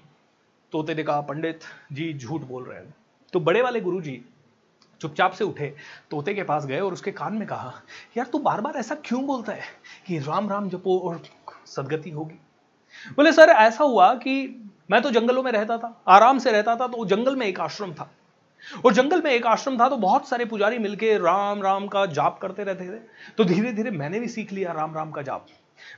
तोते 0.71 0.95
ने 0.95 1.03
कहा, 1.03 1.21
पंडित 1.21 1.59
जी 1.91 2.13
झूठ 2.13 2.41
बोल 2.41 2.63
रहे 2.63 2.79
हैं। 2.79 2.95
तो 3.33 3.39
बड़े 3.39 3.61
वाले 3.61 3.81
गुरु 3.81 4.01
जी 4.01 4.25
चुपचाप 5.01 5.31
से 5.31 5.43
उठे, 5.43 5.75
तोते 6.11 6.33
के 6.33 6.43
पास 6.43 6.65
गए 6.65 6.79
और 6.79 6.93
उसके 6.93 7.11
कान 7.11 7.33
में 7.33 7.47
कहा, 7.47 7.73
यार, 8.17 8.25
तू 8.25 8.39
बार 8.39 8.61
बार 8.61 8.75
ऐसा 8.75 8.95
क्यों 8.95 9.25
बोलता 9.25 9.53
है 9.53 9.61
कि 10.07 10.19
राम 10.19 10.49
राम 10.49 10.69
जपो 10.69 10.99
और 10.99 11.23
सदगति 11.65 12.09
होगी? 12.09 12.35
बोले, 13.15 13.33
सर, 13.33 13.49
ऐसा 13.49 13.83
हुआ 13.83 14.13
कि 14.13 14.61
मैं 14.89 15.01
तो 15.01 15.11
जंगलों 15.11 15.43
में 15.43 15.51
रहता 15.51 15.77
था, 15.77 16.01
आराम 16.07 16.39
से 16.39 16.51
रहता 16.51 16.75
था 16.75 16.87
तो 16.87 17.05
जंगल 17.05 17.35
में 17.35 17.45
एक 17.47 17.59
आश्रम 17.59 17.93
था। 17.93 18.09
और 18.85 18.93
जंगल 18.93 19.21
में 19.21 19.31
एक 19.31 19.45
आश्रम 19.47 19.77
था 19.79 19.87
तो 19.89 19.97
बहुत 19.97 20.27
सारे 20.29 20.45
पुजारी 20.45 20.77
मिलके 20.79 21.17
राम 21.17 21.61
राम 21.63 21.87
का 21.87 22.05
जाप 22.07 22.39
करते 22.41 22.63
रहते 22.63 22.85
थे। 22.85 22.99
तो 23.37 23.43
धीरे 23.43 23.71
धीरे 23.73 23.91
मैंने 23.91 24.19
भी 24.19 24.27
सीख 24.27 24.53
लिया 24.53 24.71
राम 24.71 24.95
राम 24.95 25.11
का 25.11 25.21
जाप। 25.21 25.45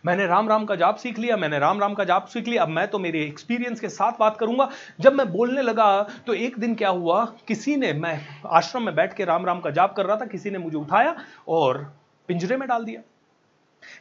मैंने 0.06 0.26
राम 0.28 0.48
राम 0.50 0.66
का 0.66 0.76
जाप 0.76 0.96
सीख 0.96 1.20
लिया, 1.20 1.36
मैंने 1.38 1.60
राम 1.60 1.80
राम 1.80 1.94
का 1.94 2.04
जाप 2.04 2.26
सीख 2.28 2.48
लिया। 2.48 2.64
अब 2.64 2.70
मैं 2.70 2.88
तो 2.88 3.00
मेरे 3.00 3.22
एक्सपीरियंस 3.24 3.80
के 3.80 3.90
साथ 3.90 4.20
बात 4.20 4.38
करूँगा। 4.38 4.70
जब 5.00 5.14
मैं 5.14 5.32
बोलने 5.32 5.62
लगा 5.62 6.02
तो 6.28 6.34
एक 6.34 6.58
दिन 6.60 6.74
क्या 6.76 6.90
हुआ, 6.90 7.24
किसी 7.48 7.76
ने, 7.76 7.92
मैं 7.94 8.20
आश्रम 8.48 8.84
में 8.84 8.96
बैठ 8.96 9.14
के 9.14 9.26
राम 9.26 9.46
राम 9.46 9.60
का 9.60 9.70
जाप 9.70 9.94
कर 9.96 10.06
रहा 10.06 10.16
था, 10.16 10.26
किसी 10.26 10.52
ने 10.52 10.58
मुझे 10.58 10.78
उठाया 10.78 11.16
और 11.48 11.84
पिंजरे 12.30 12.58
में 12.58 12.68
डाल 12.68 12.86
दिया। 12.86 13.02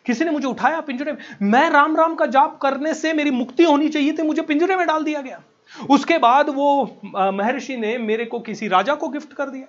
किसी 0.06 0.24
ने 0.24 0.30
मुझे 0.30 0.46
उठाया 0.48 0.80
पिंजरे 0.80 1.12
में। 1.12 1.18
मैं 1.42 1.68
राम 1.70 1.96
राम 1.96 2.14
का 2.14 2.26
जाप 2.26 2.58
करने 2.62 2.94
से 2.94 3.12
मेरी 3.12 3.30
मुक्ति 3.30 3.64
होनी 3.64 3.88
चाहिए 3.88 4.12
थी, 4.12 4.22
मुझे 4.22 4.42
पिंजरे 4.42 4.76
में 4.76 4.86
डाल 4.86 5.04
दिया 5.04 5.20
गया। 5.20 5.42
उसके 5.90 6.18
बाद 6.18 6.48
वो 6.48 7.00
महर्षि 7.04 7.76
ने 7.76 7.96
मेरे 7.98 8.24
को 8.24 8.40
किसी 8.40 8.68
राजा 8.68 8.94
को 8.94 9.08
गिफ्ट 9.08 9.32
कर 9.32 9.50
दिया। 9.50 9.66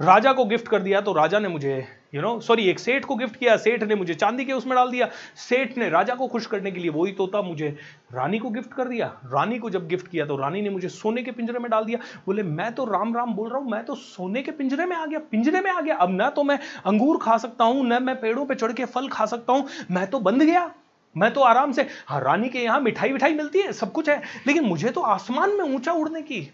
राजा 0.00 0.32
को 0.32 0.44
गिफ्ट 0.44 0.68
कर 0.68 0.82
दिया 0.82 1.00
तो 1.00 1.12
राजा 1.12 1.38
ने 1.38 1.48
मुझे 1.48 1.86
यू 2.14 2.22
नो 2.22 2.38
सॉरी 2.40 2.64
एक 2.70 2.78
सेठ 2.78 3.04
को 3.04 3.14
गिफ्ट 3.16 3.36
किया, 3.36 3.56
सेठ 3.56 3.82
ने 3.82 3.94
मुझे 3.94 4.14
चांदी 4.14 4.44
के 4.44 4.52
उसमें 4.52 4.74
डाल 4.76 4.90
दिया। 4.90 5.08
सेठ 5.38 5.76
ने 5.78 5.88
राजा 5.90 6.14
को 6.14 6.26
खुश 6.28 6.46
करने 6.46 6.70
के 6.70 6.80
लिए 6.80 6.90
वही 6.90 7.12
तोता 7.12 7.42
मुझे, 7.42 7.68
रानी 8.14 8.38
को 8.38 8.50
गिफ्ट 8.50 8.72
कर 8.72 8.88
दिया। 8.88 9.06
रानी 9.26 9.58
को 9.58 9.70
जब 9.70 9.86
गिफ्ट 9.88 10.08
किया 10.08 10.26
तो 10.26 10.36
रानी 10.36 10.62
ने 10.62 10.70
मुझे 10.70 10.88
सोने 10.88 11.22
के 11.22 11.30
पिंजरे 11.30 11.58
में 11.58 11.70
डाल 11.70 11.84
दिया। 11.84 11.98
बोले, 12.26 12.42
मैं 12.42 12.72
तो 12.74 12.84
राम 12.84 13.16
राम 13.16 13.34
बोल 13.34 13.50
रहा 13.50 13.58
हूँ, 13.58 13.70
मैं 13.70 13.84
तो 13.84 13.94
सोने 13.94 14.42
के 14.42 14.50
पिंजरे 14.52 14.86
में 14.86 14.96
आ 14.96 15.04
गया, 15.06 15.18
पिंजरे 15.20 15.60
में 15.60 15.70
आ 15.70 15.80
गया। 15.80 15.96
अब 15.96 16.10
ना 16.10 16.30
तो 16.30 16.42
मैं 16.42 16.58
अंगूर 16.86 17.18
खा 17.22 17.36
सकता 17.38 17.64
हूँ, 17.64 17.84
न 17.86 18.02
मैं 18.02 18.20
पेड़ों 18.20 18.46
पर 18.46 18.54
चढ़ 18.54 18.72
के 18.72 18.84
फल 18.86 19.08
खा 19.08 19.26
सकता 19.26 19.52
हूँ, 19.52 19.68
मैं 19.90 20.06
तो 20.06 20.20
बंद 20.20 20.42
गया, 20.42 20.70
मैं 21.16 21.32
तो 21.32 21.40
आराम 21.42 21.72
से 21.72 21.86
हाँ 22.06 22.20
रानी 22.20 22.48
के 22.48 22.58
यहाँ 22.58 22.80
मिठाई 22.80 23.12
विठाई 23.12 23.34
मिलती 23.34 23.58
है, 23.58 23.72
सब 23.72 23.92
कुछ 23.92 24.08
है, 24.08 24.22
लेकिन 24.46 24.64
मुझे 24.64 24.90
तो 24.90 25.00
आसमान 25.00 25.50
में 25.50 25.64
ऊँचा 25.66 25.92
उड़ने 25.92 26.22
की 26.22 26.48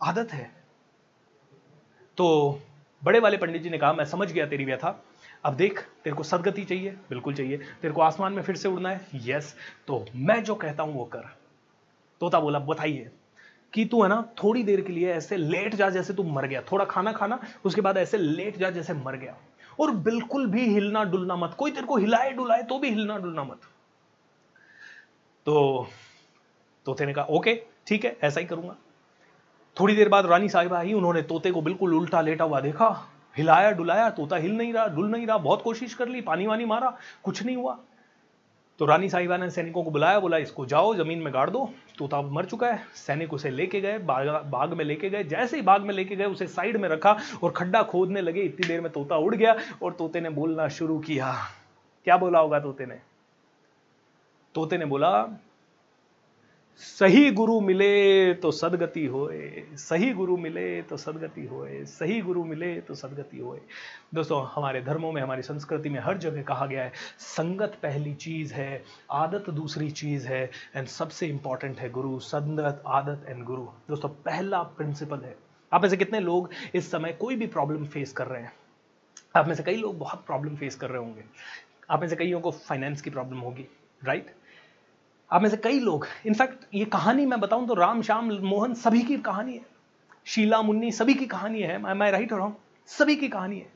आदत 0.00 0.32
है। 0.32 0.61
तो 2.16 2.60
बड़े 3.04 3.18
वाले 3.18 3.36
पंडित 3.36 3.62
जी 3.62 3.70
ने 3.70 3.78
कहा, 3.78 3.92
मैं 3.92 4.04
समझ 4.04 4.32
गया 4.32 4.46
तेरी 4.46 4.64
व्यथा। 4.64 5.04
अब 5.44 5.54
देख, 5.54 5.80
तेरे 6.04 6.16
को 6.16 6.22
सदगति 6.22 6.64
चाहिए, 6.64 6.90
बिल्कुल 6.90 7.34
चाहिए। 7.34 7.56
तेरे 7.56 7.94
को 7.94 8.00
आसमान 8.00 8.32
में 8.32 8.42
फिर 8.42 8.56
से 8.56 8.68
उड़ना 8.68 8.88
है? 8.88 9.06
यस। 9.14 9.56
तो 9.86 10.06
मैं 10.14 10.44
जो 10.44 10.54
कहता 10.54 10.82
हूँ 10.82 10.94
वो 10.94 11.04
कर। 11.04 11.36
तोता 12.20 12.40
बोला, 12.40 12.58
बताइए, 12.58 13.10
कि 13.72 13.84
तू 13.84 14.02
है 14.02 14.08
ना, 14.08 14.28
थोड़ी 14.44 14.62
देर 14.62 14.80
के 14.80 14.92
लिए 14.92 15.12
ऐसे 15.12 15.36
लेट 15.36 15.74
जा 15.74 15.90
जैसे 15.90 16.14
तू 16.14 16.22
मर 16.22 16.46
गया। 16.46 16.62
थोड़ा 16.62 16.84
खाना 16.84 17.12
खाना, 17.12 17.40
उसके 17.64 17.80
बाद 17.80 17.96
ऐसे 17.96 18.18
लेट 18.18 18.56
जा 18.56 18.70
जैसे 18.70 18.94
मर 18.94 19.16
गया। 19.16 19.36
और 19.80 19.90
बिल्कुल 19.90 20.46
भी 20.46 20.74
हिलना 20.74 21.04
डुलना 21.04 21.36
मत। 21.36 21.54
कोई 21.58 21.70
तेरे 21.70 21.86
को 21.86 21.96
हिलाए 21.96 22.32
डुलाए 22.32 22.62
तो 22.62 22.78
भी 22.78 22.88
हिलना 22.88 23.18
डुलना 23.18 23.44
मत। 23.44 23.60
तो 25.46 25.86
तोते 26.86 27.06
ने 27.06 27.12
कहा, 27.12 27.24
ओके, 27.24 27.62
ठीक 27.86 28.04
है, 28.04 28.16
ऐसा 28.22 28.40
ही 28.40 28.46
करूँगा। 28.46 28.76
थोड़ी 29.80 29.94
देर 29.96 30.08
बाद 30.08 30.26
रानी 30.26 30.48
साहिबा 30.48 30.78
आई, 30.78 30.92
उन्होंने 30.92 31.22
तोते 31.22 31.50
को 31.50 31.62
बिल्कुल 31.62 31.94
उल्टा 31.94 32.20
लेटा 32.20 32.44
हुआ 32.44 32.60
देखा। 32.60 33.08
हिलाया 33.36 33.70
डुलाया, 33.70 34.10
तोता 34.10 34.36
हिल 34.36 34.52
नहीं 34.52 34.72
रहा, 34.72 34.86
डुल 34.86 35.10
नहीं 35.10 35.26
रहा, 35.26 35.38
बहुत 35.38 35.62
कोशिश 35.62 35.94
कर 35.94 36.08
ली, 36.08 36.20
पानी 36.20 36.46
वानी 36.46 36.64
मारा, 36.64 36.96
कुछ 37.24 37.42
नहीं 37.42 37.56
हुआ। 37.56 37.78
तो 38.78 38.86
रानी 38.86 39.08
साहिबा 39.08 39.36
ने 39.36 39.50
सैनिकों 39.50 39.84
को 39.84 39.90
बुलाया, 39.90 40.20
बोला, 40.20 40.36
इसको 40.36 40.66
जाओ, 40.66 40.94
ज़मीन 40.94 41.18
में 41.18 41.34
गाड़ 41.34 41.50
दो। 41.50 41.72
तोता 41.98 42.22
मर 42.22 42.44
चुका 42.44 42.66
है। 42.66 42.84
सैनिक 42.94 43.32
उसे 43.32 43.50
लेके 43.50 43.80
गए, 43.80 43.98
बाग 43.98 44.28
बाग 44.46 44.72
में 44.72 44.84
लेके 44.84 45.10
गए, 45.10 45.24
जैसे 45.24 45.56
ही 45.56 45.62
बाग 45.62 45.82
में 45.82 45.94
लेके 45.94 46.16
गए, 46.16 46.24
उसे 46.24 46.46
साइड 46.46 46.76
में 46.76 46.88
रखा 46.88 47.16
और 47.42 47.50
खड्डा 47.50 47.82
खोदने 47.82 48.20
लगे। 48.20 48.40
इतनी 48.40 48.68
देर 48.68 48.80
में 48.80 48.92
तोता 48.92 49.16
उड़ 49.16 49.34
गया 49.34 49.56
और 49.82 49.92
तोते 49.92 50.20
ने 50.20 50.30
बोलना 50.30 50.68
शुरू 50.68 50.98
किया। 50.98 51.36
क्या 52.04 52.16
बोला 52.16 52.38
होगा 52.38 52.60
तोते 52.60 52.86
ने? 52.86 52.98
तोते 54.54 54.78
ने 54.78 54.84
बोला 54.84 55.10
सही 56.76 57.30
गुरु 57.30 57.60
मिले 57.60 58.34
तो 58.34 58.50
सदगति 58.50 59.06
होए, 59.06 59.64
सही 59.74 60.12
गुरु 60.12 60.36
मिले 60.36 60.82
तो 60.82 60.96
सदगति 60.96 61.46
होए, 61.46 61.84
सही 61.84 62.20
गुरु 62.20 62.44
मिले 62.44 62.80
तो 62.80 62.94
सदगति 62.94 63.38
होए। 63.38 63.60
दोस्तों, 64.14 64.46
हमारे 64.54 64.82
धर्मों 64.82 65.12
में, 65.12 65.22
हमारी 65.22 65.42
संस्कृति 65.42 65.88
में 65.88 66.00
हर 66.00 66.18
जगह 66.18 66.42
कहा 66.42 66.66
गया 66.66 66.84
है, 66.84 66.92
संगत 67.18 67.78
पहली 67.82 68.14
चीज़ 68.14 68.54
है, 68.54 68.82
आदत 69.10 69.50
दूसरी 69.50 69.90
चीज़ 69.90 70.28
है 70.28 70.50
एंड 70.76 70.86
सबसे 70.86 71.26
इंपॉर्टेंट 71.26 71.80
है 71.80 71.90
गुरु, 71.90 72.18
संगत, 72.18 72.82
आदत 72.86 73.26
एंड 73.28 73.44
गुरु। 73.44 73.62
दोस्तों, 73.62 74.08
पहला 74.08 74.62
प्रिंसिपल 74.62 75.20
है। 75.20 75.36
आप 75.72 75.82
में 75.82 75.88
से 75.88 75.96
कितने 75.96 76.20
लोग 76.20 76.50
इस 76.74 76.90
समय 76.90 77.12
कोई 77.12 77.36
भी 77.36 77.46
प्रॉब्लम 77.46 77.84
फेस 77.84 78.12
कर 78.12 78.26
रहे 78.26 78.42
हैं? 78.42 78.52
आप 79.36 79.48
में 79.48 79.54
से 79.54 79.62
कई 79.62 79.76
लोग 79.76 79.98
बहुत 79.98 80.26
प्रॉब्लम 80.26 80.56
फेस 80.56 80.76
कर 80.76 80.90
रहे 80.90 80.98
होंगे। 80.98 81.24
आप 81.90 82.00
में 82.00 82.08
से 82.08 82.16
कईयों 82.16 82.40
को 82.40 82.50
फाइनेंस 82.50 83.02
की 83.02 83.10
प्रॉब्लम 83.10 83.38
होगी 83.38 83.66
राइट 84.04 84.34
आप 85.32 85.42
में 85.42 85.48
से 85.50 85.56
कई 85.56 85.80
लोग, 85.80 86.06
इनफैक्ट 86.26 86.64
ये 86.74 86.84
कहानी 86.84 87.26
मैं 87.26 87.40
बताऊँ 87.40 87.66
तो 87.68 87.74
राम, 87.74 88.02
श्याम, 88.02 88.32
मोहन 88.32 88.74
सभी 88.74 89.02
की 89.02 89.16
कहानी 89.16 89.54
है। 89.54 89.66
शीला, 90.24 90.62
मुन्नी 90.62 90.92
सभी 90.92 91.14
की 91.14 91.26
कहानी 91.26 91.62
है। 91.62 91.94
मैं 91.94 92.10
राइट 92.12 92.32
रहा 92.32 92.44
हूँ 92.44 92.56
सभी 92.86 93.16
की 93.16 93.28
कहानी 93.28 93.58
है। 93.58 93.71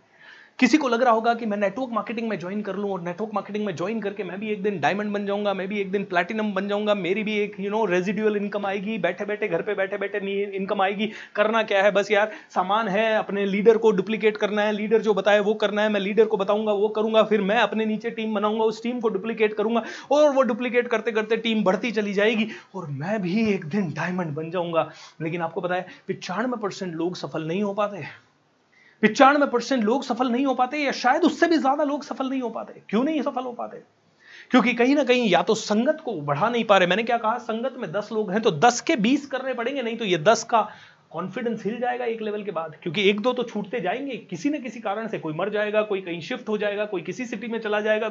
किसी 0.58 0.78
को 0.78 0.88
लग 0.88 1.02
रहा 1.02 1.12
होगा 1.12 1.32
कि 1.34 1.46
मैं 1.46 1.56
नेटवर्क 1.56 1.90
मार्केटिंग 1.92 2.28
में 2.28 2.38
ज्वाइन 2.38 2.60
कर 2.62 2.76
लूँ 2.76 2.90
और 2.90 3.00
नेटवर्क 3.00 3.30
मार्केटिंग 3.34 3.64
में 3.66 3.74
ज्वाइन 3.76 4.00
करके 4.00 4.24
मैं 4.24 4.38
भी 4.40 4.50
एक 4.50 4.62
दिन 4.62 4.78
डायमंड 4.80 5.12
बन 5.12 5.26
जाऊँगा, 5.26 5.54
मैं 5.54 5.68
भी 5.68 5.80
एक 5.80 5.90
दिन 5.92 6.04
प्लैटिनम 6.04 6.52
बन 6.52 6.68
जाऊँगा, 6.68 6.94
मेरी 6.94 7.22
भी 7.22 7.38
एक 7.38 7.56
यू 7.60 7.70
नो 7.70 7.84
रेजिडुअल 7.84 8.36
इनकम 8.36 8.66
आएगी 8.66 8.98
बैठे 8.98 9.24
बैठे 9.24 9.48
घर 9.48 9.62
पे 9.62 9.74
बैठे 9.74 9.98
बैठे 9.98 10.18
इनकम 10.56 10.82
आएगी। 10.82 11.10
करना 11.34 11.62
क्या 11.62 11.82
है? 11.82 11.90
बस 11.90 12.10
यार, 12.10 12.30
सामान 12.50 12.88
है, 12.88 13.16
अपने 13.16 13.46
लीडर 13.46 13.76
को 13.76 13.90
डुप्लीकेट 13.90 14.36
करना 14.36 14.62
है 14.62 14.72
लीडर 14.72 15.02
जो 15.02 15.14
बताए 15.14 15.40
वो 15.40 15.54
करना 15.54 15.82
है, 15.82 15.88
मैं 15.88 16.00
लीडर 16.00 16.24
को 16.24 16.36
बताऊँगा, 16.36 16.72
वो 16.72 16.88
करूँगा, 16.88 17.22
फिर 17.22 17.40
मैं 17.40 17.58
अपने 17.58 17.86
नीचे 17.86 18.10
टीम 18.10 18.34
बनाऊँगा, 18.34 18.64
उस 18.64 18.82
टीम 18.82 19.00
को 19.00 19.08
डुप्लीकेट 19.08 19.54
करूँगा 19.54 19.82
और 20.10 20.30
वो 20.32 20.42
डुप्लीकेट 20.42 20.88
करते 20.88 21.12
करते 21.12 21.36
टीम 21.36 21.64
बढ़ती 21.64 21.90
चली 21.90 22.12
जाएगी 22.12 22.48
और 22.74 22.86
मैं 22.86 23.22
भी 23.22 23.50
एक 23.54 23.64
दिन 23.64 23.90
डायमंड 23.90 24.34
बन 24.34 24.50
जाऊँगा। 24.50 24.90
लेकिन 25.22 25.40
आपको 25.40 25.60
पता 25.60 25.74
है, 25.74 25.86
पिचानवे 26.06 26.86
लोग 26.86 27.16
सफल 27.16 27.46
नहीं 27.46 27.62
हो 27.62 27.74
पाते। 27.74 28.25
पिचानवे 29.02 29.46
परसेंट 29.46 29.84
लोग 29.84 30.04
सफल 30.04 30.30
नहीं 30.30 30.46
हो 30.46 30.54
पाते, 30.54 30.78
या 30.78 30.92
शायद 30.94 31.22
उससे 31.22 31.46
भी 31.46 31.56
ज़्यादा 31.58 31.84
लोग 31.84 32.04
सफल 32.04 32.28
नहीं 32.30 32.40
हो 32.42 32.48
पाते। 32.50 32.82
क्यों 32.90 33.04
नहीं 33.04 33.22
सफल 33.22 33.44
हो 33.44 33.52
पाते? 33.52 33.82
क्योंकि 34.50 34.72
कहीं 34.74 34.94
ना 34.94 35.04
कहीं 35.04 35.28
या 35.28 35.42
तो 35.42 35.54
संगत 35.54 36.00
को 36.04 36.12
बढ़ा 36.22 36.48
नहीं 36.48 36.64
पा 36.64 36.76
रहे। 36.78 36.88
मैंने 36.88 37.02
क्या 37.02 37.16
कहा? 37.18 37.38
संगत 37.40 37.74
में 37.78 37.90
दस 37.92 38.08
लोग 38.12 38.30
हैं 38.30 38.40
तो 38.42 38.50
दस 38.52 38.80
के 38.80 38.96
बीस 38.98 39.26
करने 39.26 39.54
पड़ेंगे, 39.54 39.82
नहीं 39.82 39.96
तो 39.96 40.04
ये 40.04 40.18
दस 40.18 40.44
का 40.44 40.68
कॉन्फिडेंस 41.12 41.64
हिल 41.64 41.78
जाएगा 41.80 42.04
एक 42.04 42.22
लेवल 42.22 42.42
के 42.42 42.50
बाद। 42.50 42.74
क्योंकि 42.82 43.08
एक 43.10 43.20
दो 43.20 43.32
तो 43.32 43.42
छूटते 43.42 43.80
जाएँगे, 43.80 44.16
किसी 44.30 44.50
ना 44.50 44.58
किसी 44.58 44.80
कारण 44.80 45.08
से। 45.08 45.18
कोई 45.18 45.34
मर 45.34 45.50
जाएगा, 45.50 45.82
कोई 45.82 46.00
कहीं 46.00 46.20
शिफ्ट 46.20 46.48
हो 46.48 46.58
जाएगा, 46.58 46.84
कोई 46.84 47.02
किसी 47.02 47.26
सिटी 47.26 47.48
में 47.48 47.58
चला 47.60 47.80
जाएगा 47.80 48.08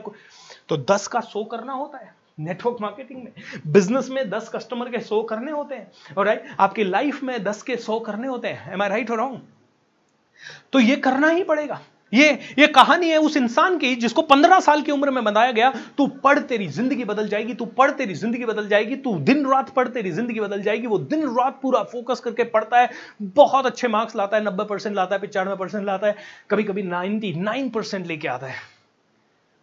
तो 0.70 0.78
दस 0.86 1.08
का 1.08 1.20
सो 1.22 1.44
करना 1.46 1.74
होता 1.74 1.98
है। 1.98 2.14
नेटवर्क 2.40 2.78
मार्केटिंग 2.82 3.24
में। 3.24 3.32
बिज़नेस 3.68 4.10
में 4.10 4.30
दस 4.30 4.50
कस्टमर 4.56 4.90
के 4.90 5.00
सो 5.02 5.22
करने 5.24 5.52
होते 5.52 5.76
हैं। 5.76 6.16
और 6.18 6.26
राइट 6.26 6.48
आपकी 6.60 6.84
लाइफ 6.84 7.24
में 7.24 7.44
दस 7.44 7.62
के 7.62 7.76
सो 7.78 8.00
करने 8.00 8.28
होते 8.28 8.48
हैं। 8.48 8.74
एम 8.74 8.82
आई 8.82 8.90
राइट 8.90 9.12
और 9.12 9.18
रहा 9.18 9.28
तो 10.74 10.80
ये 10.80 10.96
करना 10.98 11.30
ही 11.30 11.44
पड़ेगा। 11.44 11.80
ये 12.14 12.28
ये 12.60 12.66
कहानी 12.68 13.10
है 13.10 13.18
उस 13.18 13.36
इंसान 13.38 13.78
की 13.78 13.96
जिसको 13.96 14.22
पंद्रह 14.22 14.60
साल 14.60 14.82
की 14.82 14.92
उम्र 14.92 15.12
में 15.12 15.24
बनाया 15.24 15.52
गया, 15.52 15.72
तू 15.98 16.06
पढ़ 16.24 16.40
तेरी 16.42 16.68
ज़िंदगी 16.68 17.04
बदल 17.06 17.28
जाएगी, 17.28 17.54
तू 17.54 17.66
पढ़ 17.68 17.92
तेरी 17.92 18.14
ज़िंदगी 18.14 18.46
बदल 18.46 18.68
जाएगी, 18.68 18.96
तू 18.96 19.16
दिन 19.20 19.46
रात 19.46 19.70
पढ़ 19.70 19.88
तेरी 19.88 20.12
ज़िंदगी 20.12 20.40
बदल 20.40 20.62
जाएगी। 20.62 20.88
वो 20.88 20.98
दिन 21.00 21.26
रात 21.30 21.60
पूरा 21.62 21.82
फोकस 21.84 22.20
करके 22.20 22.44
पढ़ता 22.46 22.80
है, 22.80 22.90
बहुत 23.22 23.66
अच्छे 23.66 23.88
मार्क्स 23.88 24.16
लाता 24.16 24.38
है, 24.38 24.44
नब्बे 24.44 24.64
परसेंट 24.64 24.96
लाता 24.96 25.16
है, 25.16 25.22
पिचानवे 25.22 25.56
परसेंट 25.56 25.86
लाता 25.86 26.08
है 26.08 26.16
कभी 26.50 26.64
कभी 26.64 26.84
नाइनटी 26.84 27.34
नाइन 27.34 27.70
परसेंट 27.70 28.08
लेके 28.08 28.28
आता 28.28 28.48
है। 28.48 28.56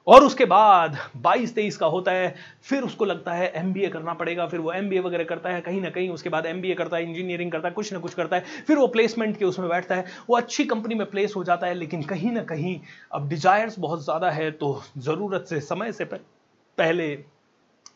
और 0.07 0.25
उसके 0.25 0.45
बाद 0.45 0.97
22 1.23 1.55
तेईस 1.55 1.77
का 1.77 1.87
होता 1.87 2.13
है, 2.13 2.35
फिर 2.63 2.83
उसको 2.83 3.05
लगता 3.05 3.33
है 3.33 3.51
एमबीए 3.57 3.89
करना 3.89 4.15
पड़ेगा, 4.15 4.47
फिर 4.47 4.61
वो 4.61 4.73
एमबीए 4.73 5.01
वगैरह 5.01 5.25
करता 5.25 5.51
है, 5.51 5.61
कहीं 5.61 5.81
ना 5.81 5.91
कहीं 5.91 6.09
उसके 6.11 6.29
बाद 6.29 6.47
एमबीए 6.47 6.75
करता 6.75 6.97
है 6.97 7.03
इंजीनियरिंग 7.03 7.53
करता 7.53 7.69
है, 7.69 7.75
कुछ 7.75 7.93
ना 7.93 7.99
कुछ 7.99 8.15
करता 8.15 8.37
है, 8.37 8.45
फिर 8.67 8.77
वो 8.77 8.87
प्लेसमेंट 8.87 9.37
के 9.37 9.45
उसमें 9.45 9.69
बैठता 9.69 9.95
है, 9.95 10.05
वो 10.31 10.37
अच्छी 10.37 10.65
कंपनी 10.65 10.95
में 10.95 11.07
प्लेस 11.11 11.35
हो 11.37 11.45
जाता 11.45 11.67
है, 11.67 11.75
लेकिन 11.75 12.03
कहीं 12.03 12.33
ना 12.33 12.43
कहीं 12.45 12.79
अब 13.13 13.29
डिजायर्स 13.29 13.79
बहुत 13.79 14.05
ज़्यादा 14.05 14.31
है 14.31 14.51
तो 14.51 14.81
ज़रूरत 14.99 15.47
से, 15.49 15.61
समय 15.61 15.93
से 15.93 16.05
पहले 16.05 17.13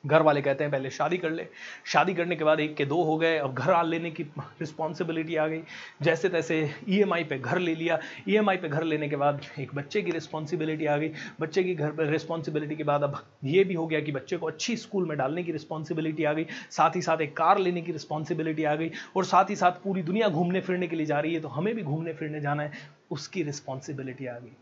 घर 0.07 0.23
वाले 0.23 0.43
कहते 0.43 0.65
हैं, 0.65 0.71
पहले 0.71 0.91
शादी 0.91 1.17
कर 1.19 1.31
ले। 1.31 1.47
शादी 1.87 2.15
करने 2.15 2.37
के 2.37 2.45
बाद 2.45 2.61
एक 2.61 2.75
के 2.77 2.85
दो 2.85 3.03
हो 3.03 3.17
गए, 3.19 3.37
अब 3.39 3.55
घर 3.55 3.71
आ 3.71 3.83
लेने 3.83 4.11
की 4.11 4.23
रिस्पॉन्सिबिलिटी 4.61 5.37
आ 5.37 5.47
गई। 5.47 5.61
जैसे 6.03 6.29
तैसे 6.29 6.59
ईएमआई 6.89 7.25
पे 7.25 7.39
घर 7.39 7.59
ले 7.59 7.75
लिया। 7.75 7.99
ईएमआई 8.29 8.57
पे 8.57 8.69
घर 8.69 8.85
लेने 8.85 9.09
के 9.09 9.17
बाद 9.17 9.41
एक 9.59 9.75
बच्चे 9.75 10.03
की 10.03 10.11
रिस्पॉन्सिबिलिटी 10.11 10.87
आ 10.87 10.97
गई। 10.97 11.11
बच्चे 11.41 11.63
की 11.65 11.75
घर 11.75 11.91
पर 11.91 12.07
रिस्पॉन्सिबिलिटी 12.07 12.77
के 12.77 12.85
बाद 12.85 13.03
अब 13.03 13.23
ये 13.45 13.65
भी 13.65 13.75
हो 13.75 13.87
गया 13.87 14.01
कि 14.01 14.13
बच्चे 14.13 14.37
को 14.37 14.47
अच्छी 14.47 14.77
स्कूल 14.77 15.07
में 15.07 15.17
डालने 15.19 15.43
की 15.43 15.53
रिस्पॉन्सिबिलिटी 15.53 16.25
आ 16.25 16.33
गई। 16.33 16.47
साथ 16.71 16.97
ही 16.97 17.03
साथ 17.03 17.21
एक 17.21 17.37
कार 17.37 17.59
लेने 17.59 17.83
की 17.83 17.93
रिस्पॉन्सिबिलिटी 17.93 18.65
आ 18.65 18.75
गई 18.75 18.91
और 19.17 19.25
साथ 19.25 19.51
ही 19.51 19.57
साथ 19.57 19.83
पूरी 19.85 20.03
दुनिया 20.03 20.29
घूमने 20.29 20.61
फिरने 20.61 20.87
के 20.87 20.97
लिए 20.97 21.07
जा 21.07 21.21
रही 21.21 21.35
है 21.35 21.41
तो 21.41 21.49
हमें 21.49 21.75
भी 21.75 21.83
घूमने 21.83 22.13
फिरने 22.13 22.41
जाना 22.41 22.63
है, 22.63 22.73
उसकी 23.11 23.43
रिस्पॉन्सिबिलिटी 23.43 24.27
आ 24.27 24.39
गई। 24.39 24.57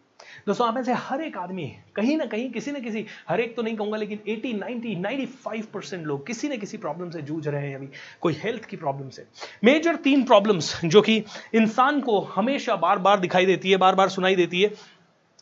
दोस्तों, 0.46 0.66
आप 0.68 0.74
में 0.74 0.82
से 0.84 0.92
हर 0.92 1.20
एक 1.20 1.36
आदमी 1.36 1.66
कहीं 1.96 2.16
ना 2.16 2.24
कहीं, 2.24 2.50
किसी 2.50 2.72
ना 2.72 2.78
किसी, 2.78 3.04
हर 3.28 3.40
एक 3.40 3.54
तो 3.56 3.62
नहीं 3.62 3.76
कहूँगा, 3.76 3.96
लेकिन 3.96 4.18
80 4.28 4.52
90 4.54 4.94
95 4.96 5.66
परसेंट 5.66 6.06
लोग 6.06 6.26
किसी 6.26 6.48
ना 6.48 6.56
किसी 6.56 6.76
प्रॉब्लम 6.76 7.10
से 7.10 7.22
जूझ 7.22 7.46
रहे 7.48 7.68
हैं 7.68 7.76
अभी, 7.76 7.88
कोई 8.20 8.36
हेल्थ 8.38 8.64
की 8.64 8.76
प्रॉब्लम 8.76 9.08
से। 9.08 9.26
मेजर 9.64 9.96
तीन 9.96 10.24
प्रॉब्लम्स 10.24 10.74
जो 10.84 11.02
कि 11.02 11.16
इंसान 11.54 12.00
को 12.00 12.20
हमेशा 12.20 12.76
बार 12.76 12.98
बार 12.98 13.20
दिखाई 13.20 13.46
देती 13.46 13.70
है 13.70 13.76
बार 13.76 13.94
बार 13.94 14.08
सुनाई 14.08 14.36
देती 14.36 14.62
है, 14.62 14.72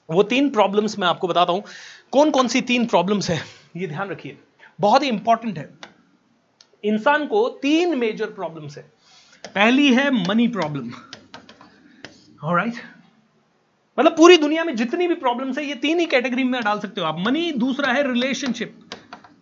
वो 0.08 0.22
तीन 0.22 0.50
प्रॉब्लम्स 0.50 0.98
मैं 0.98 1.08
आपको 1.08 1.28
बताता 1.28 1.52
हूँ। 1.52 1.62
कौन 2.12 2.30
कौन 2.30 2.48
सी 2.48 2.60
तीन 2.60 2.86
प्रॉब्लम्स 2.86 3.30
है, 3.30 3.40
ये 3.76 3.86
ध्यान 3.86 4.08
रखिए। 4.08 4.36
बहुत 4.80 5.02
ही 5.02 5.08
इंपॉर्टेंट 5.08 5.58
है। 5.58 5.70
इंसान 6.84 7.26
को 7.26 7.48
तीन 7.62 7.98
मेजर 7.98 8.26
प्रॉब्लम्स 8.26 8.76
है। 8.78 8.82
पहली 9.44 9.92
है 9.94 10.10
मनी 10.28 10.48
प्रॉब्लम 10.48 10.90
राइट 12.44 12.74
मतलब 13.98 14.16
पूरी 14.16 14.36
दुनिया 14.36 14.64
में 14.64 14.74
जितनी 14.76 15.06
भी 15.08 15.14
प्रॉब्लम्स 15.16 15.58
है, 15.58 15.64
ये 15.64 15.74
तीन 15.76 15.98
ही 16.00 16.06
कैटेगरी 16.06 16.44
में 16.44 16.60
डाल 16.62 16.78
सकते 16.80 17.00
हो 17.00 17.06
आप। 17.06 17.16
मनी 17.18 17.50
दूसरा 17.54 17.92
है 17.92 18.02
रिलेशनशिप 18.02 18.78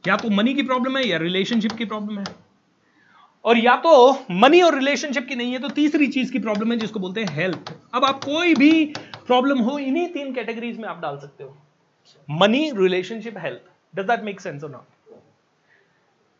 या 0.06 0.16
तो 0.16 0.30
मनी 0.30 0.54
की 0.54 0.62
प्रॉब्लम 0.62 0.96
है 0.96 1.06
या 1.08 1.18
रिलेशनशिप 1.18 1.72
की 1.72 1.84
प्रॉब्लम 1.84 2.18
है। 2.18 2.24
और 3.44 3.58
या 3.58 3.76
तो 3.76 3.92
मनी 4.32 4.60
और 4.62 4.74
रिलेशनशिप 4.74 5.26
की 5.28 5.34
नहीं 5.34 5.52
है 5.52 5.58
तो 5.58 5.68
तीसरी 5.70 6.06
चीज़ 6.08 6.32
की 6.32 6.38
प्रॉब्लम 6.38 6.72
है, 6.72 6.78
जिसको 6.78 7.00
बोलते 7.00 7.20
हैं 7.20 7.34
हेल्थ 7.34 7.72
अब 7.94 8.04
आप 8.04 8.24
कोई 8.24 8.54
भी 8.54 8.84
प्रॉब्लम 9.26 9.58
हो, 9.60 9.78
इन्हीं 9.78 10.06
तीन 10.08 10.32
कैटेगरीज 10.34 10.78
में 10.78 10.88
आप 10.88 11.00
डाल 11.00 11.18
सकते 11.18 11.44
हो। 11.44 11.56
Money 12.28 12.70
relationship 12.76 13.38
health 13.38 13.60
does 13.94 14.06
that 14.06 14.24
make 14.24 14.40
sense 14.40 14.64
और 14.64 14.70
नॉट 14.70 14.98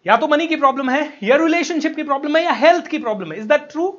या 0.07 0.17
तो 0.17 0.29
मनी 0.29 0.47
की 0.47 0.57
प्रॉब्लम 0.57 0.91
है, 0.91 1.19
या 1.23 1.37
रिलेशनशिप 1.37 1.97
की 1.97 2.03
प्रॉब्लम 2.03 2.37
है, 2.37 2.45
या 2.45 2.53
हेल्थ 2.57 2.87
की 2.87 2.99
प्रॉब्लम 2.99 3.33
है। 3.33 3.39
इज़ 3.39 3.49
दैट 3.49 3.69
ट्रू 3.71 3.93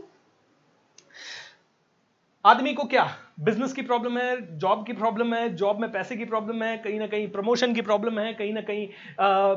आदमी 2.45 2.73
को 2.73 2.83
क्या 2.85 3.03
बिज़नेस 3.41 3.71
की 3.73 3.81
प्रॉब्लम 3.81 4.17
है, 4.17 4.57
जॉब 4.59 4.85
की 4.87 4.93
प्रॉब्लम 4.93 5.33
है, 5.33 5.47
जॉब 5.55 5.79
में 5.81 5.91
पैसे 5.91 6.15
की 6.15 6.25
प्रॉब्लम 6.25 6.61
है, 6.63 6.75
कहीं 6.77 6.99
ना 6.99 7.05
कहीं 7.07 7.27
प्रमोशन 7.27 7.73
की 7.73 7.81
प्रॉब्लम 7.81 8.19
है, 8.19 8.33
कहीं 8.33 8.53
ना 8.53 8.61
कहीं 8.61 8.87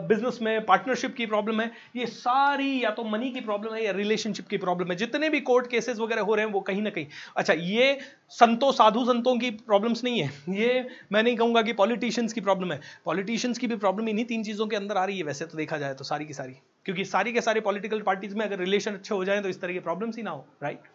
बिज़नेस 0.09 0.39
में 0.43 0.65
पार्टनरशिप 0.67 1.15
की 1.15 1.27
प्रॉब्लम 1.27 1.61
है। 1.61 1.71
ये 1.97 2.07
सारी 2.07 2.85
या 2.85 2.91
तो 2.91 3.05
मनी 3.05 3.31
की 3.31 3.41
प्रॉब्लम 3.41 3.75
है 3.75 3.85
या 3.85 3.93
रिलेशनशिप 3.93 4.47
की 4.49 4.57
प्रॉब्लम 4.59 4.91
है। 4.91 4.97
जितने 4.97 5.29
भी 5.31 5.41
कोर्ट 5.43 5.67
केसेस 5.71 5.99
वगैरह 5.99 6.23
हो 6.23 6.35
रहे 6.35 6.45
हैं, 6.47 6.53
वो 6.53 6.61
कहीं 6.61 6.83
ना 6.83 6.91
कहीं। 6.91 7.07
अच्छा 7.37 7.53
ये 7.53 7.99
संतों 8.31 8.73
साधु 8.73 9.05
संतों 9.05 9.37
की 9.39 9.51
प्रॉब्लम्स 9.51 10.05
नहीं 10.05 10.23
है। 10.23 10.57
ये 10.57 10.87
मैं 11.13 11.23
नहीं 11.23 11.37
कहूँगा 11.37 11.63
कि 11.63 11.73
पॉलिटिशियंस 11.75 12.33
की 12.33 12.41
प्रॉब्लम 12.41 12.73
है। 12.73 12.81
पॉलिटिशियंस 13.05 13.59
की 13.59 13.67
भी 13.67 13.77
प्रॉब्लम 13.77 14.09
इन्हीं 14.09 14.25
तीन 14.25 14.45
चीज़ों 14.45 14.67
के 14.67 14.77
अंदर 14.77 14.97
आ 14.97 15.05
रही 15.05 15.19
है 15.19 15.25
वैसे 15.25 15.45
तो 15.45 15.59
देखा 15.59 15.79
जाए 15.79 15.95
तो 15.95 16.05
सारी 16.05 16.25
की 16.25 16.35
सारी। 16.35 16.57
क्योंकि 16.87 17.05
सारी 17.05 17.33
के 17.33 17.41
सारे 17.41 17.61
पॉलिटिकल 17.61 18.01
पार्टीज़ 18.03 18.37
में 18.37 18.47
अगर 18.47 18.59
रिलेशन 18.59 18.95
अच्छे 18.95 19.15
हो 19.15 19.25
जाए 19.25 19.41
तो 19.41 19.49
इस 19.49 19.61
तरह 19.61 19.73
की 19.73 19.79
प्रॉब्लम्स 19.81 20.17
ही 20.17 20.23
ना 20.23 20.31
हो 20.31 20.47
राइट 20.63 20.93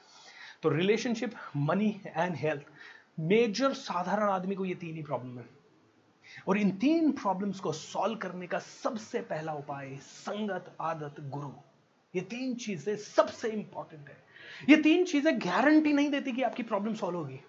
तो 0.64 0.70
relationship 0.70 1.34
money 1.58 1.90
and 2.08 2.36
health 2.38 2.62
major 3.20 3.74
साधारण 3.74 4.30
आदमी 4.30 4.56
को 4.56 4.66
ये 4.66 4.76
तीन 4.76 4.96
ही 4.96 5.04
प्रॉब्लम 5.04 5.40
है। 5.40 5.46
और 6.48 6.58
इन 6.58 6.72
तीन 6.72 7.12
प्रॉब्लम्स 7.12 7.60
को 7.60 7.72
सॉल्व 7.72 8.18
करने 8.18 8.48
का 8.48 8.60
सबसे 8.60 9.22
पहला 9.22 9.54
उपाय 9.54 9.98
संगत, 9.98 10.76
आदत, 10.82 11.16
गुरु। 11.20 11.52
ये 12.16 12.22
तीन 12.22 12.56
चीज़ें 12.56 12.96
सबसे 12.96 13.50
इंपॉर्टेंट 13.50 14.10
है। 14.10 14.18
ये 14.70 14.78
तीन 14.78 15.06
चीज़ें 15.06 15.40
गारंटी 15.40 15.94
नहीं 15.94 16.10
देती 16.10 16.32
कि 16.32 16.42
आपकी 16.42 16.64
प्रॉब्लम 16.64 16.94
सॉल्व 16.94 17.18
होगी। 17.18 17.40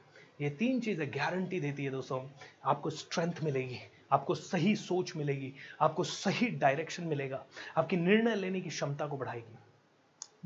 ये 0.41 0.51
तीन 0.51 0.81
चीज़ें 0.81 1.11
गारंटी 1.11 1.61
देती 1.61 1.85
है 1.85 1.91
दोस्तों, 1.91 2.21
आपको 2.65 2.91
स्ट्रेंथ 2.91 3.33
मिलेगी, 3.43 3.79
आपको 4.13 4.35
सही 4.35 4.77
सोच 4.77 5.17
मिलेगी, 5.17 5.53
आपको 5.81 6.05
सही 6.05 6.47
डायरेक्शन 6.47 7.05
मिलेगा, 7.05 7.45
आपकी 7.77 7.97
निर्णय 7.97 8.35
लेने 8.35 8.61
की 8.61 8.71
क्षमता 8.71 9.07
को 9.07 9.17
बढ़ाएगी। 9.17 9.59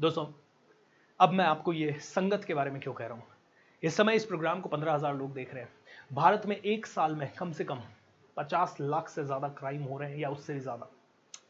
दोस्तों, 0.00 0.26
अब 1.20 1.30
मैं 1.30 1.44
आपको 1.44 1.72
ये 1.72 1.92
संगत 1.92 2.44
के 2.44 2.54
बारे 2.54 2.70
में 2.70 2.80
क्यों 2.80 2.94
कह 2.94 3.06
रहा 3.06 3.14
हूँ? 3.14 3.26
इस 3.84 3.96
समय 3.96 4.14
इस 4.16 4.24
प्रोग्राम 4.24 4.60
को 4.60 4.68
पंद्रह 4.68 4.92
हज़ार 4.92 5.14
लोग 5.14 5.32
देख 5.34 5.52
रहे 5.54 5.62
हैं। 5.62 5.70
भारत 6.12 6.42
में 6.46 6.56
एक 6.56 6.86
साल 6.86 7.14
में 7.14 7.30
कम 7.38 7.50
से 7.52 7.64
कम 7.64 7.80
पचास 8.36 8.76
लाख 8.80 9.08
से 9.08 9.24
ज़्यादा 9.24 9.48
क्राइम 9.58 9.82
हो 9.82 9.98
रहे 9.98 10.10
हैं 10.10 10.18
या 10.18 10.28
उससे 10.30 10.54
भी 10.54 10.60
ज़्यादा, 10.60 10.88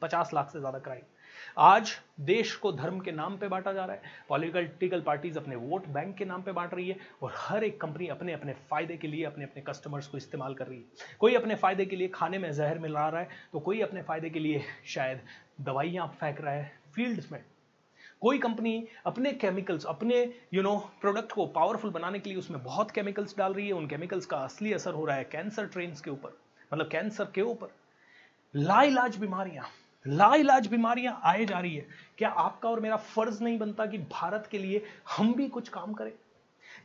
पचास 0.02 0.30
लाख 0.34 0.50
से 0.50 0.58
ज़्यादा 0.58 0.78
क्राइम। 0.78 1.02
आज 1.58 1.92
देश 2.22 2.54
को 2.56 2.72
धर्म 2.72 2.98
के 3.00 3.12
नाम 3.12 3.36
पे 3.38 3.48
बांटा 3.48 3.72
जा 3.72 3.84
रहा 3.84 3.96
है, 3.96 4.02
पॉलिटिकल 4.28 5.00
पार्टीज़ 5.02 5.38
अपने 5.38 5.56
वोट 5.56 5.86
बैंक 5.88 6.16
के 6.16 6.24
नाम 6.24 6.42
पे 6.42 6.52
बांट 6.52 6.74
रही 6.74 6.88
है 6.88 6.96
और 7.22 7.32
हर 7.36 7.64
एक 7.64 7.80
कंपनी 7.80 8.08
अपने 8.08 8.32
अपने 8.32 8.52
फ़ायदे 8.70 8.96
के 8.96 9.08
लिए, 9.08 9.24
अपने 9.24 9.44
अपने 9.44 9.62
कस्टमर्स 9.62 10.06
को 10.06 10.16
इस्तेमाल 10.16 10.54
कर 10.54 10.66
रही 10.66 10.78
है। 10.78 11.16
कोई 11.20 11.34
अपने 11.34 11.54
फ़ायदे 11.56 11.86
के 11.86 11.96
लिए 11.96 12.08
खाने 12.14 12.38
में 12.38 12.52
जहर 12.52 12.78
मिला 12.80 13.08
रहा 13.08 13.20
है 13.20 13.28
तो 13.52 13.60
कोई 13.60 13.80
अपने 13.82 14.02
फ़ायदे 14.02 14.30
के 14.30 14.38
लिए 14.40 14.64
शायद 14.86 15.20
दवाइयाँ 15.62 16.06
फेंक 16.20 16.40
रहा 16.40 16.52
है। 16.52 16.70
फील्ड्स 16.94 17.32
में 17.32 17.42
कोई 18.24 18.38
कंपनी 18.38 18.72
अपने 19.06 19.32
केमिकल्स 19.32 19.84
अपने 19.86 20.20
यू 20.54 20.62
नो 20.62 20.76
प्रोडक्ट 21.00 21.32
को 21.32 21.46
पावरफुल 21.46 21.90
बनाने 21.90 22.18
के 22.18 22.30
लिए 22.30 22.38
उसमें 22.38 22.62
बहुत 22.64 22.90
केमिकल्स 22.90 23.36
डाल 23.38 23.54
रही 23.54 23.66
है। 23.66 23.72
उन 23.72 23.86
केमिकल्स 23.86 24.26
का 24.26 24.36
असली 24.38 24.72
असर 24.72 24.94
हो 24.94 25.04
रहा 25.04 25.16
है 25.16 25.24
कैंसर 25.24 25.66
ट्रेन 25.66 25.92
के 26.04 26.10
ऊपर 26.10 26.36
मतलब 26.72 26.88
कैंसर 26.88 27.24
के 27.24 27.42
ऊपर। 27.42 27.74
लाइलाज 28.54 29.16
बीमारियाँ 29.16 29.66
लाइलाज 30.04 30.66
बीमारियाँ 30.66 31.20
आए 31.24 31.44
जा 31.44 31.58
रही 31.58 31.74
है। 31.76 31.86
क्या 32.18 32.28
आपका 32.28 32.68
और 32.68 32.80
मेरा 32.80 32.96
फ़र्ज़ 32.96 33.42
नहीं 33.44 33.58
बनता 33.58 33.86
कि 33.86 33.98
भारत 33.98 34.48
के 34.50 34.58
लिए 34.58 34.82
हम 35.16 35.34
भी 35.34 35.48
कुछ 35.48 35.68
काम 35.68 35.92
करें? 35.92 36.12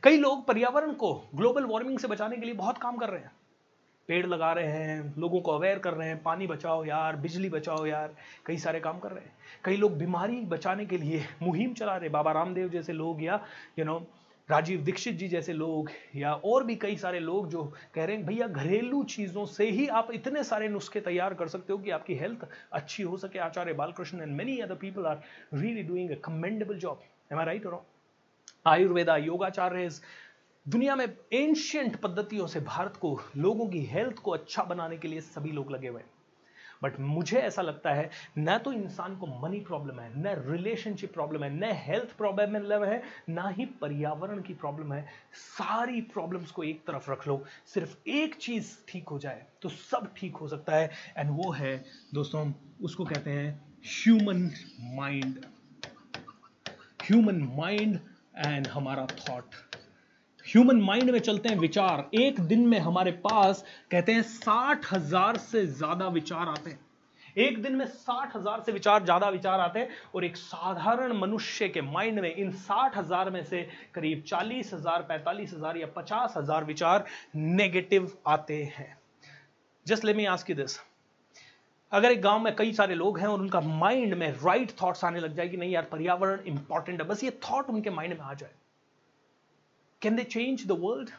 कई 0.02 0.16
लोग 0.16 0.46
पर्यावरण 0.46 0.92
को 0.92 1.12
ग्लोबल 1.34 1.64
वार्मिंग 1.64 1.98
से 1.98 2.08
बचाने 2.08 2.36
के 2.36 2.46
लिए 2.46 2.54
बहुत 2.54 2.78
काम 2.78 2.96
कर 2.96 3.10
रहे 3.10 3.20
हैं। 3.20 3.32
पेड़ 4.08 4.26
लगा 4.26 4.52
रहे 4.52 4.66
हैं, 4.66 5.14
लोगों 5.18 5.40
को 5.40 5.52
अवेयर 5.52 5.78
कर 5.78 5.94
रहे 5.94 6.08
हैं, 6.08 6.22
पानी 6.22 6.46
बचाओ 6.46 6.84
यार, 6.84 7.16
बिजली 7.16 7.48
बचाओ 7.48 7.86
यार, 7.86 8.14
कई 8.46 8.56
सारे 8.58 8.80
काम 8.80 8.98
कर 8.98 9.10
रहे 9.10 9.24
हैं। 9.24 9.32
कई 9.64 9.76
लोग 9.76 9.98
बीमारी 9.98 10.40
बचाने 10.46 10.86
के 10.86 10.98
लिए 10.98 11.24
मुहिम 11.42 11.74
चला 11.74 11.96
रहे 11.96 12.08
बाबा 12.08 12.32
रामदेव 12.32 12.68
जैसे 12.68 12.92
लोग 12.92 13.22
या 13.22 13.40
यू 13.78 13.84
नो 13.84 13.98
राजीव 14.48 14.80
दीक्षित 14.80 15.14
जी 15.14 15.28
जैसे 15.28 15.52
लोग 15.52 15.90
या 16.16 16.32
और 16.34 16.64
भी 16.64 16.76
कई 16.76 16.96
सारे 16.96 17.18
लोग 17.20 17.48
जो 17.48 17.62
कह 17.94 18.04
रहे 18.04 18.16
हैं, 18.16 18.26
भैया, 18.26 18.46
घरेलू 18.46 19.02
चीज़ों 19.04 19.44
से 19.46 19.68
ही 19.70 19.86
आप 19.88 20.08
इतने 20.14 20.42
सारे 20.44 20.68
नुस्खे 20.68 21.00
तैयार 21.00 21.34
कर 21.34 21.48
सकते 21.48 21.72
हो 21.72 21.78
कि 21.78 21.90
आपकी 21.90 22.14
हेल्थ 22.14 22.46
अच्छी 22.72 23.02
हो 23.02 23.16
सके। 23.16 23.38
Acharya 23.38 23.72
Balkrishna 23.72 24.20
and 24.22 24.36
many 24.36 24.58
other 24.58 24.74
people 24.74 25.06
are 25.06 25.22
really 25.54 25.82
doing 25.82 26.10
a 26.10 26.14
commendable 26.24 26.78
job 26.78 27.02
am 27.32 27.38
I 27.38 27.46
right 27.46 27.66
और 27.66 27.82
आयुर्वेदा 28.66 29.16
योगाचार्य 29.16 29.88
दुनिया 30.68 30.94
में 30.96 31.06
एंशियंट 31.32 31.96
पद्धतियों 31.96 32.46
से 32.46 32.60
भारत 32.60 32.96
को, 32.96 33.20
लोगों 33.36 33.66
की 33.66 33.84
हेल्थ 33.84 34.18
को 34.18 34.30
अच्छा 34.30 34.62
बनाने 34.62 34.96
के 34.96 35.08
लिए 35.08 35.20
सभी 35.20 35.52
लोग 35.52 35.70
लगे 35.72 35.88
हुए 35.88 36.02
बट 36.82 36.98
मुझे 37.00 37.38
ऐसा 37.38 37.62
लगता 37.62 37.92
है, 37.94 38.10
न 38.38 38.58
तो 38.58 38.72
इंसान 38.72 39.16
को 39.16 39.26
मनी 39.26 39.60
प्रॉब्लम 39.60 40.00
है, 40.00 40.10
न 40.22 40.34
रिलेशनशिप 40.46 41.12
प्रॉब्लम 41.14 41.44
है, 41.44 41.50
न 41.50 41.72
हेल्थ 41.76 42.16
प्रॉब्लम 42.16 42.84
है, 42.84 43.02
ना 43.28 43.48
ही 43.48 43.64
पर्यावरण 43.80 44.40
की 44.42 44.54
प्रॉब्लम 44.54 44.92
है। 44.92 45.06
सारी 45.32 46.00
प्रॉब्लम्स 46.00 46.50
को 46.50 46.64
एक 46.64 46.80
तरफ़ 46.86 47.10
रख 47.10 47.26
लो, 47.28 47.44
सिर्फ़ 47.66 47.96
एक 48.08 48.34
चीज़ 48.34 48.76
ठीक 48.88 49.08
हो 49.08 49.18
जाए 49.18 49.46
तो 49.62 49.68
सब 49.68 50.12
ठीक 50.16 50.36
हो 50.36 50.48
सकता 50.48 50.76
है। 50.76 50.90
एंड 51.16 51.30
वो 51.30 51.50
है, 51.52 51.76
दोस्तों, 52.14 52.52
उसको 52.82 53.04
कहते 53.04 53.30
हैं 53.30 53.50
human 53.86 54.50
mind 54.96 55.44
human 57.02 57.42
mind 57.56 57.98
and 58.36 58.66
हमारा 58.66 59.06
थॉट 59.06 59.54
ह्यूमन 60.50 60.76
माइंड 60.82 61.10
में 61.10 61.18
चलते 61.18 61.48
हैं 61.48 61.56
विचार। 61.58 62.08
एक 62.14 62.40
दिन 62.42 62.66
में 62.68 62.78
हमारे 62.78 63.10
पास, 63.24 63.64
कहते 63.90 64.12
हैं, 64.12 64.22
साठ 64.22 64.92
हज़ार 64.92 65.36
से 65.38 65.64
ज़्यादा 65.66 66.08
विचार 66.08 66.48
आते 66.48 66.70
हैं। 66.70 66.78
एक 67.38 67.60
दिन 67.62 67.76
में 67.76 67.84
साठ 67.86 68.34
हज़ार 68.36 68.62
से 68.66 68.72
विचार, 68.72 69.04
ज़्यादा 69.04 69.28
विचार 69.28 69.60
आते 69.60 69.80
हैं 69.80 69.88
और 70.14 70.24
एक 70.24 70.36
साधारण 70.36 71.12
मनुष्य 71.12 71.68
के 71.68 71.80
माइंड 71.82 72.18
में 72.20 72.34
इन 72.34 72.50
साठ 72.52 72.96
हज़ार 72.96 73.30
में 73.30 73.42
से 73.44 73.62
करीब 73.94 74.22
चालीस 74.26 74.72
हज़ार, 74.74 75.02
पैंतालीस 75.02 75.52
हज़ार 75.54 75.76
या 75.76 75.86
पचास 75.96 76.34
हज़ार 76.36 76.64
विचार 76.64 77.04
नेगेटिव 77.36 78.10
आते 78.26 78.62
हैं। 78.76 78.96
Just 79.86 80.04
let 80.04 80.16
me 80.16 80.24
ask 80.26 80.50
you 80.50 80.56
this 80.56 80.78
अगर 81.92 82.12
एक 82.12 82.22
गाँव 82.22 82.40
में 82.40 82.54
कई 82.56 82.72
सारे 82.72 82.94
लोग 82.94 83.18
हैं 83.18 83.26
और 83.26 83.40
उनका 83.40 83.60
माइंड 83.60 84.14
में 84.14 84.30
राइट 84.34 84.72
थॉट्स 84.82 85.04
आने 85.04 85.20
लग 85.20 85.36
जाए 85.36 85.48
कि 85.48 85.56
नहीं 85.56 85.70
यार, 85.70 85.88
पर्यावरण 85.92 86.40
इंपॉर्टेंट 86.46 87.00
है, 87.00 87.06
बस 87.08 87.24
ये 87.24 87.30
थॉट 87.44 87.70
उनके 87.70 87.90
माइंड 87.90 88.12
में 88.12 88.20
आ 88.20 88.34
जाए। 88.34 88.50
Can 90.02 90.16
they 90.16 90.24
change 90.24 90.66
the 90.66 90.76
world 90.80 91.10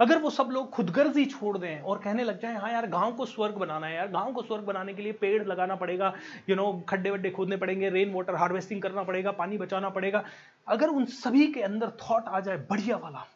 अगर 0.00 0.18
वो 0.18 0.30
सब 0.30 0.48
लोग 0.52 0.70
खुदगर्जी 0.70 1.24
छोड़ 1.26 1.56
दें 1.58 1.80
और 1.80 1.98
कहने 1.98 2.24
लग 2.24 2.40
जाए 2.40 2.54
हाँ 2.54 2.70
यार, 2.72 2.86
गाँव 2.86 3.12
को 3.14 3.26
स्वर्ग 3.26 3.54
बनाना 3.56 3.86
है 3.86 3.94
यार। 3.94 4.08
गाँव 4.08 4.32
को 4.32 4.42
स्वर्ग 4.42 4.64
बनाने 4.64 4.94
के 4.94 5.02
लिए 5.02 5.12
पेड़ 5.20 5.44
लगाना 5.46 5.76
पड़ेगा 5.76 6.12
यू 6.48 6.56
नो 6.56 6.72
खड्डे 6.88 7.10
वड्डे 7.10 7.30
खोदने 7.30 7.56
पड़ेंगे 7.56 7.90
रेन 7.90 8.12
वाटर 8.14 8.34
हार्वेस्टिंग 8.34 8.82
करना 8.82 9.02
पड़ेगा, 9.02 9.32
पानी 9.32 9.58
बचाना 9.58 9.88
पड़ेगा। 9.90 10.24
अगर 10.68 10.88
उन 10.88 11.04
सभी 11.06 11.46
के 11.52 11.62
अंदर 11.62 11.90
थॉट 12.02 12.28
आ 12.28 12.40
जाए, 12.40 12.56
बढ़िया 12.70 12.96
वाला 12.96 13.26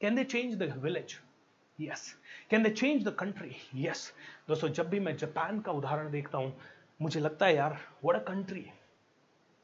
can 0.00 0.14
they 0.14 0.24
change 0.24 0.54
the 0.56 0.72
village 0.82 1.18
yes 1.78 2.14
can 2.50 2.62
they 2.62 2.70
change 2.70 3.04
the 3.04 3.14
country 3.18 3.56
yes 3.76 4.12
दोस्तों, 4.48 4.68
जब 4.68 4.88
भी 4.90 5.00
मैं 5.00 5.16
जापान 5.16 5.60
का 5.60 5.72
उदाहरण 5.72 6.10
देखता 6.10 6.38
हूँ, 6.38 6.54
मुझे 7.00 7.20
लगता 7.20 7.46
है 7.46 7.56
यार 7.56 7.78
what 8.04 8.16
a 8.16 8.24
country 8.24 8.66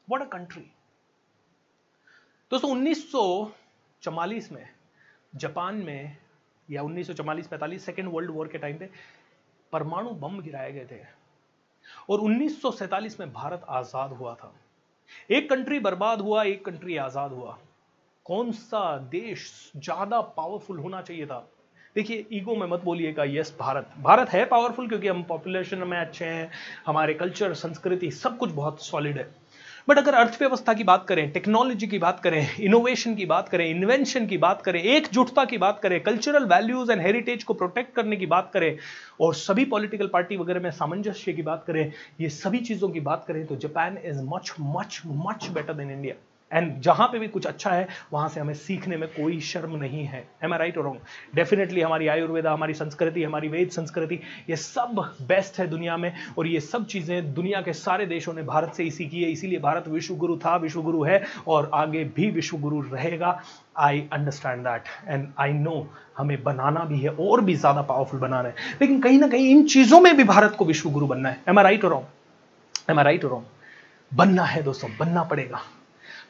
what 0.07 0.21
a 0.21 0.25
country 0.27 0.69
दोस्तों, 2.51 2.71
उन्नीस 2.71 3.11
सौ 3.11 3.51
चवालीस 4.03 4.51
में, 4.51 4.65
जापान 5.35 5.75
में, 5.75 6.17
या 6.71 6.81
1944-45 6.81 7.85
सेकेंड 7.85 8.09
वर्ल्ड 8.13 8.31
वॉर 8.31 8.47
के 8.47 8.57
टाइम 8.57 8.77
पे 8.77 8.89
परमाणु 9.73 10.09
बम 10.09 10.39
गिराए 10.39 10.71
गए 10.71 10.85
थे। 10.91 10.99
और 12.09 12.19
1947 12.19 13.19
में 13.19 13.31
भारत 13.33 13.65
आज़ाद 13.69 14.11
हुआ 14.11 14.33
था। 14.35 14.53
एक 15.29 15.49
कंट्री 15.49 15.79
बर्बाद 15.79 16.21
हुआ, 16.21 16.43
एक 16.43 16.65
कंट्री 16.65 16.97
आज़ाद 16.97 17.31
हुआ। 17.31 17.57
कौन 18.25 18.51
सा 18.51 18.97
देश 18.97 19.71
ज़्यादा 19.77 20.21
पावरफुल 20.21 20.79
होना 20.79 21.01
चाहिए 21.01 21.25
था? 21.25 21.47
देखिए 21.95 22.25
ईगो 22.31 22.55
में 22.55 22.67
मत 22.67 22.83
बोलिएगा 22.83 23.23
यस 23.23 23.55
भारत। 23.59 23.93
भारत 23.99 24.29
है 24.29 24.45
पावरफुल 24.45 24.87
क्योंकि 24.87 25.07
हम 25.07 25.23
पॉपुलेशन 25.23 25.77
में 25.77 25.97
अच्छे 25.97 26.25
हैं, 26.25 26.51
हमारे 26.85 27.13
कल्चर 27.13 27.53
संस्कृति 27.53 28.11
सब 28.11 28.37
कुछ 28.37 28.51
बहुत 28.51 28.81
सॉलिड 28.81 29.17
है। 29.17 29.27
बट 29.89 29.97
अगर 29.97 30.13
अर्थव्यवस्था 30.13 30.73
की 30.73 30.83
बात 30.83 31.05
करें 31.07 31.31
टेक्नोलॉजी 31.31 31.87
की 31.87 31.99
बात 31.99 32.19
करें 32.19 32.57
इनोवेशन 32.61 33.15
की 33.15 33.25
बात 33.25 33.49
करें 33.49 33.65
इन्वेंशन 33.69 34.25
की 34.27 34.37
बात 34.37 34.61
करें, 34.61 34.81
एकजुटता 34.81 35.45
की 35.45 35.57
बात 35.57 35.79
करें 35.83 35.99
कल्चरल 36.03 36.45
वैल्यूज़ 36.45 36.91
एंड 36.91 37.01
हेरिटेज 37.01 37.43
को 37.43 37.53
प्रोटेक्ट 37.53 37.95
करने 37.95 38.15
की 38.15 38.25
बात 38.27 38.51
करें, 38.53 38.77
और 39.21 39.33
सभी 39.35 39.65
पॉलिटिकल 39.65 40.07
पार्टी 40.13 40.37
वगैरह 40.37 40.59
में 40.59 40.71
सामंजस्य 40.71 41.33
की 41.33 41.41
बात 41.41 41.63
करें, 41.67 41.91
ये 42.21 42.29
सभी 42.31 42.59
चीज़ों 42.61 42.89
की 42.89 42.99
बात 43.01 43.25
करें 43.27 43.45
तो 43.47 43.55
Japan 43.57 43.97
is 44.05 44.21
much 44.25 44.53
much 44.59 45.01
much 45.05 45.49
better 45.49 45.73
than 45.73 45.91
India 45.91 46.15
and 46.51 46.79
जहाँ 46.81 47.07
पे 47.07 47.19
भी 47.19 47.27
कुछ 47.27 47.45
अच्छा 47.47 47.71
है, 47.71 47.87
वहाँ 48.13 48.29
से 48.29 48.39
हमें 48.39 48.53
सीखने 48.55 48.97
में 48.97 49.07
कोई 49.09 49.39
शर्म 49.41 49.75
नहीं 49.75 50.03
है। 50.05 50.23
एम 50.43 50.53
आई 50.53 50.59
राइट 50.59 50.77
और 50.77 50.83
रॉन्ग 50.83 50.99
डेफिनेटली 51.35 51.81
हमारी 51.81 52.07
आयुर्वेदा, 52.07 52.53
हमारी 52.53 52.73
संस्कृति, 52.73 53.23
हमारी 53.23 53.47
वेद 53.47 53.69
संस्कृति, 53.69 54.19
ये 54.49 54.55
सब 54.55 54.95
बेस्ट 55.21 55.59
है 55.59 55.67
दुनिया 55.67 55.97
में। 55.97 56.11
और 56.37 56.47
ये 56.47 56.59
सब 56.61 56.85
चीज़ें 56.85 57.33
दुनिया 57.33 57.61
के 57.61 57.73
सारे 57.75 58.05
देशों 58.05 58.33
ने 58.33 58.43
भारत 58.43 58.73
से 58.73 58.83
ही 58.83 58.91
सीखी 58.91 59.23
है। 59.23 59.31
इसीलिए 59.31 59.59
भारत 59.59 59.87
विश्व 59.87 60.15
गुरु 60.15 60.37
था 60.37 60.55
विश्व 60.57 60.81
गुरु 60.81 61.03
है 61.03 61.23
और 61.47 61.69
आगे 61.73 62.03
भी 62.15 62.29
विश्व 62.31 62.57
गुरु 62.57 62.81
रहेगा। 62.83 63.39
I 63.77 64.07
understand 64.13 64.63
that 64.63 64.83
and 65.07 65.27
I 65.39 65.53
know 65.53 65.87
हमें 66.17 66.41
बनाना 66.43 66.83
भी 66.85 66.99
है 66.99 67.09
और 67.09 67.41
भी 67.41 67.55
ज़्यादा 67.55 67.81
पावरफुल 67.81 68.19
बनाना 68.19 68.47
है। 68.47 68.55
लेकिन 68.81 68.99
कहीं 69.01 69.19
ना 69.19 69.27
कहीं 69.27 69.49
इन 69.49 69.65
चीज़ों 69.67 69.99
में 70.01 70.15
भी 70.17 70.23
भारत 70.25 70.55
को 70.57 70.65
विश्व 70.65 70.89
गुरु 70.89 71.07
बनना 71.07 71.29
है। 71.29 71.41
एम 71.49 71.59
आई 71.59 71.63
राइट 71.63 71.85
और 71.85 71.91
रॉन्ग 71.91 72.89
एम 72.89 72.99
आई 72.99 73.03
राइट 73.03 73.25
और 73.25 73.31
रॉन्ग 73.31 73.45
बनना 74.11 74.43
है 74.43 74.63
दोस्तों, 74.63 74.89
बनना 74.99 75.23
पड़ेगा। 75.23 75.61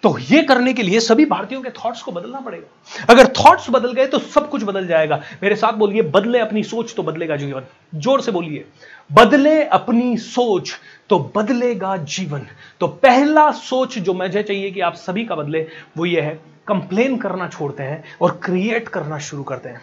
तो 0.03 0.17
ये 0.21 0.41
करने 0.43 0.73
के 0.73 0.83
लिए 0.83 0.99
सभी 0.99 1.25
भारतीयों 1.25 1.61
के 1.61 1.69
थॉट्स 1.69 2.01
को 2.01 2.11
बदलना 2.11 2.39
पड़ेगा। 2.39 3.05
अगर 3.09 3.27
थॉट्स 3.35 3.69
बदल 3.69 3.93
गए 3.93 4.05
तो 4.07 4.19
सब 4.19 4.49
कुछ 4.49 4.63
बदल 4.63 4.87
जाएगा। 4.87 5.21
मेरे 5.43 5.55
साथ 5.55 5.73
बोलिए, 5.73 6.01
बदले 6.01 6.39
अपनी 6.39 6.63
सोच 6.63 6.93
तो 6.95 7.03
बदलेगा 7.03 7.35
जीवन। 7.35 7.63
ज़ोर 7.95 8.21
से 8.21 8.31
बोलिए, 8.31 8.65
बदले 9.09 9.63
अपनी 9.63 10.17
सोच 10.17 10.73
तो 11.09 11.19
बदलेगा 11.35 11.95
जीवन। 11.97 12.47
तो 12.81 12.87
पहला 12.87 13.49
सोच 13.51 13.97
जो 13.99 14.13
मुझे 14.13 14.43
चाहिए 14.43 14.71
कि 14.71 14.81
आप 14.81 14.95
सभी 14.95 15.25
का 15.25 15.35
बदले, 15.35 15.67
वो 15.97 16.05
ये 16.05 16.21
है 16.21 16.39
कंप्लेन 16.67 17.17
करना 17.17 17.47
छोड़ते 17.47 17.83
हैं 17.83 18.03
और 18.21 18.39
क्रिएट 18.43 18.87
करना 18.87 19.17
शुरू 19.19 19.43
करते 19.43 19.69
हैं। 19.69 19.81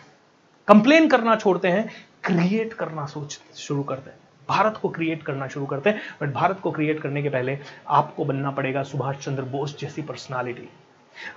कंप्लेन 0.69 1.09
करना 1.09 1.37
छोड़ते 1.37 1.69
हैं 1.69 1.89
क्रिएट 2.25 2.73
करना 2.73 3.07
सोच 3.07 3.39
शुरू 3.57 3.83
करते 3.83 4.11
हैं। 4.11 4.19
भारत 4.49 4.79
को 4.83 4.89
क्रिएट 4.89 5.23
करना 5.23 5.49
शुरू 5.49 5.67
करते 5.67 5.91
हैं। 5.91 6.01
बट 6.23 6.33
भारत 6.33 6.61
को 6.61 6.71
क्रिएट 6.71 7.01
करने 7.01 7.23
के 7.23 7.29
पहले 7.29 7.59
आपको 7.89 8.25
बनना 8.25 8.51
पड़ेगा 8.51 8.83
सुभाष 8.83 9.17
चंद्र 9.17 9.43
बोस 9.43 9.77
जैसी 9.79 10.03
पर्सनालिटी 10.03 10.69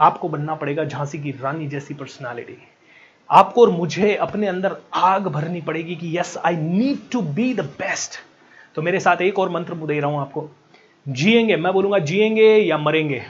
आपको 0.01 0.30
बनना 0.30 0.55
पड़ेगा 0.55 0.84
झांसी 0.84 1.20
की 1.20 1.32
रानी 1.32 1.68
जैसी 1.68 1.93
पर्सनालिटी 1.93 2.57
आपको 3.32 3.62
और 3.62 3.70
मुझे 3.70 4.16
अपने 4.16 4.47
अंदर 4.47 4.76
आग 4.93 5.28
भरनी 5.28 5.62
पड़ेगी 5.62 5.95
कि 5.95 6.18
yes 6.18 6.38
I 6.45 6.55
need 6.55 6.97
to 7.12 7.22
be 7.22 7.53
the 7.53 7.60
best 7.60 8.20
तो 8.76 8.82
मेरे 8.82 8.99
साथ 8.99 9.22
एक 9.22 9.39
और 9.39 9.49
मंत्र 9.49 9.74
दे 9.74 9.99
रहा 9.99 10.12
हूँ 10.12 10.20
आपको। 10.22 10.49
जिएँगे, 11.07 11.55
मैं 11.55 11.74
बोलूँगा 11.74 11.99
जिएँगे 11.99 12.55
या 12.57 12.78
मरेंगे। 12.78 13.24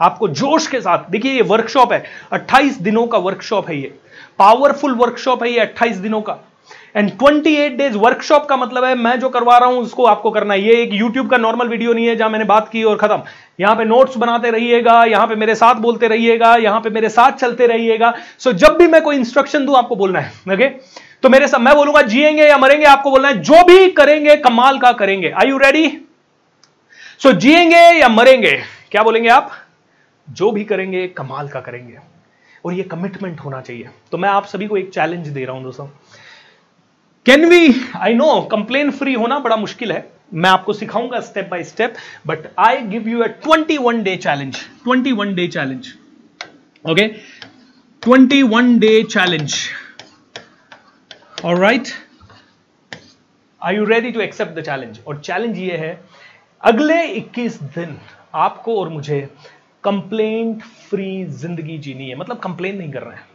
आपको 0.00 0.28
जोश 0.28 0.66
के 0.66 0.80
साथ, 0.80 1.10
देखिए 1.10 1.32
ये 1.32 1.42
वर्कशॉप 1.42 1.92
है। 1.92 2.04
28 2.32 2.80
दिनों 2.80 3.06
का 3.06 3.18
वर्कशॉप 3.18 3.68
है 3.68 3.76
ये। 3.76 3.98
पावरफुल 4.38 4.94
वर्कशॉप 4.94 5.42
है 5.42 5.50
ये 5.50 5.60
28 5.60 5.96
दिनों 5.96 6.22
का। 6.22 6.38
एंड 6.96 7.10
28 7.12 7.76
डेज़ 7.78 7.96
वर्कशॉप 7.98 8.44
का 8.48 8.56
मतलब 8.56 8.84
है 8.84 8.94
मैं 8.96 9.18
जो 9.20 9.28
करवा 9.28 9.56
रहा 9.58 9.68
हूँ 9.68 9.78
उसको 9.78 10.04
आपको 10.06 10.30
करना 10.30 10.54
है। 10.54 10.62
ये 10.62 10.82
एक 10.82 10.92
यूट्यूब 10.94 11.30
का 11.30 11.36
नॉर्मल 11.36 11.68
वीडियो 11.68 11.92
नहीं 11.92 12.06
है 12.06 12.14
जहाँ 12.16 12.30
मैंने 12.30 12.44
बात 12.44 12.68
की 12.68 12.82
और 12.84 12.96
खत्म। 12.96 13.22
यहाँ 13.60 13.74
पे 13.76 13.84
नोट्स 13.84 14.16
बनाते 14.16 14.50
रहिएगा 14.50 15.02
यहाँ 15.04 15.26
पे 15.26 15.34
मेरे 15.36 15.54
साथ 15.54 15.74
बोलते 15.80 16.08
रहिएगा 16.08 16.54
यहाँ 16.56 16.80
पे 16.80 16.90
मेरे 16.90 17.08
साथ 17.08 17.32
चलते 17.32 17.66
रहिएगा। 17.66 18.12
सो 18.38 18.50
so, 18.50 18.56
जब 18.56 18.76
भी 18.78 18.86
मैं 18.86 19.02
कोई 19.02 19.16
इंस्ट्रक्शन 19.16 19.66
दू 19.66 19.74
आपको 19.74 19.96
बोलना 19.96 20.20
है 20.20 20.54
ओके 20.54 20.68
तो 21.22 21.28
मेरे 21.28 21.48
साथ 21.48 21.60
मैं 21.60 21.74
बोलूँगा 21.76 22.02
जिएँगे 22.04 22.42
या 22.42 22.58
मरेंगे 22.58 22.86
आपको 22.86 23.10
बोलना 23.10 23.28
है 23.28 23.42
जो 23.42 23.62
भी 23.64 23.90
करेंगे 23.92 24.36
कमाल 24.38 24.78
का 24.78 24.92
करेंगे। 24.94 25.30
आई 25.30 25.48
यू 25.48 25.58
रेडी 25.58 25.86
सो 27.22 27.32
जिएँगे 27.34 27.86
या 28.00 28.08
मरेंगे 28.08 28.56
क्या 28.90 29.02
बोलेंगे 29.02 29.28
आप? 29.28 29.50
जो 30.28 30.50
भी 30.50 30.64
करेंगे 30.64 31.06
कमाल 31.08 31.48
का 31.48 31.60
करेंगे। 31.60 31.98
और 32.64 32.72
ये 32.72 32.82
कमिटमेंट 32.82 33.40
होना 33.40 33.60
चाहिए। 33.60 33.88
तो 34.12 34.18
मैं 34.18 34.28
आप 34.28 34.46
सभी 34.46 34.66
को 34.66 34.76
एक 34.76 34.90
चैलेंज 34.90 35.28
दे 35.28 35.44
रहा 35.44 35.56
हूँ 35.56 35.62
दोस्तों। 35.64 35.86
Can 37.26 37.44
we 37.48 37.74
I 37.96 38.14
know 38.14 38.40
complain 38.50 38.90
free 38.90 39.12
होना 39.14 39.38
बड़ा 39.38 39.56
मुश्किल 39.56 39.92
है। 39.92 40.04
मैं 40.34 40.50
आपको 40.50 40.72
सिखाऊँगा 40.72 41.20
step 41.20 41.48
by 41.50 41.62
step 41.64 41.94
but 42.26 42.46
I 42.58 42.82
give 42.88 43.08
you 43.08 43.22
a 43.22 43.28
twenty 43.44 43.78
one 43.78 44.02
day 44.02 44.16
challenge 44.16 44.56
twenty 44.84 45.12
one 45.12 45.34
day 45.34 45.46
challenge 45.48 45.88
okay 46.84 47.06
twenty 48.02 48.42
one 48.44 48.78
day 48.78 49.02
challenge 49.04 49.54
और 51.44 51.58
right 51.60 51.88
are 53.62 53.74
you 53.74 53.84
ready 53.84 54.12
to 54.12 54.20
accept 54.20 54.58
the 54.58 54.64
challenge 54.64 55.00
और 55.06 55.20
challenge 55.20 55.58
ये 55.58 55.76
है, 55.76 56.00
अगले 56.62 57.02
21 57.16 57.60
दिन 57.74 57.98
आपको 58.34 58.78
और 58.80 58.88
मुझे 58.88 59.20
कंप्लेंट 59.84 60.62
फ्री 60.90 61.24
ज़िंदगी 61.42 61.78
जीनी 61.78 62.08
है। 62.08 62.16
मतलब 62.16 62.38
कंप्लेन 62.38 62.78
नहीं 62.78 62.92
कर 62.92 63.02
रहे 63.02 63.16
हैं। 63.16 63.26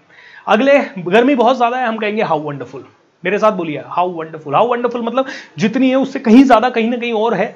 अगले, 0.47 0.79
गर्मी 1.01 1.35
बहुत 1.35 1.57
ज़्यादा 1.57 1.77
है, 1.77 1.87
हम 1.87 1.97
कहेंगे 1.97 2.21
हाउ 2.23 2.41
वंडरफुल 2.41 2.85
मेरे 3.23 3.39
साथ 3.39 3.51
बोलिए 3.51 3.83
हाउ 3.87 4.11
वंडरफुल 4.11 4.55
हाउ 4.55 4.67
वंडरफुल 4.67 5.01
मतलब 5.01 5.25
जितनी 5.59 5.89
है 5.89 5.95
उससे 5.95 6.19
कहीं 6.19 6.43
ज़्यादा 6.43 6.69
कहीं 6.69 6.89
ना 6.89 6.97
कहीं 6.97 7.13
और 7.13 7.33
है। 7.33 7.55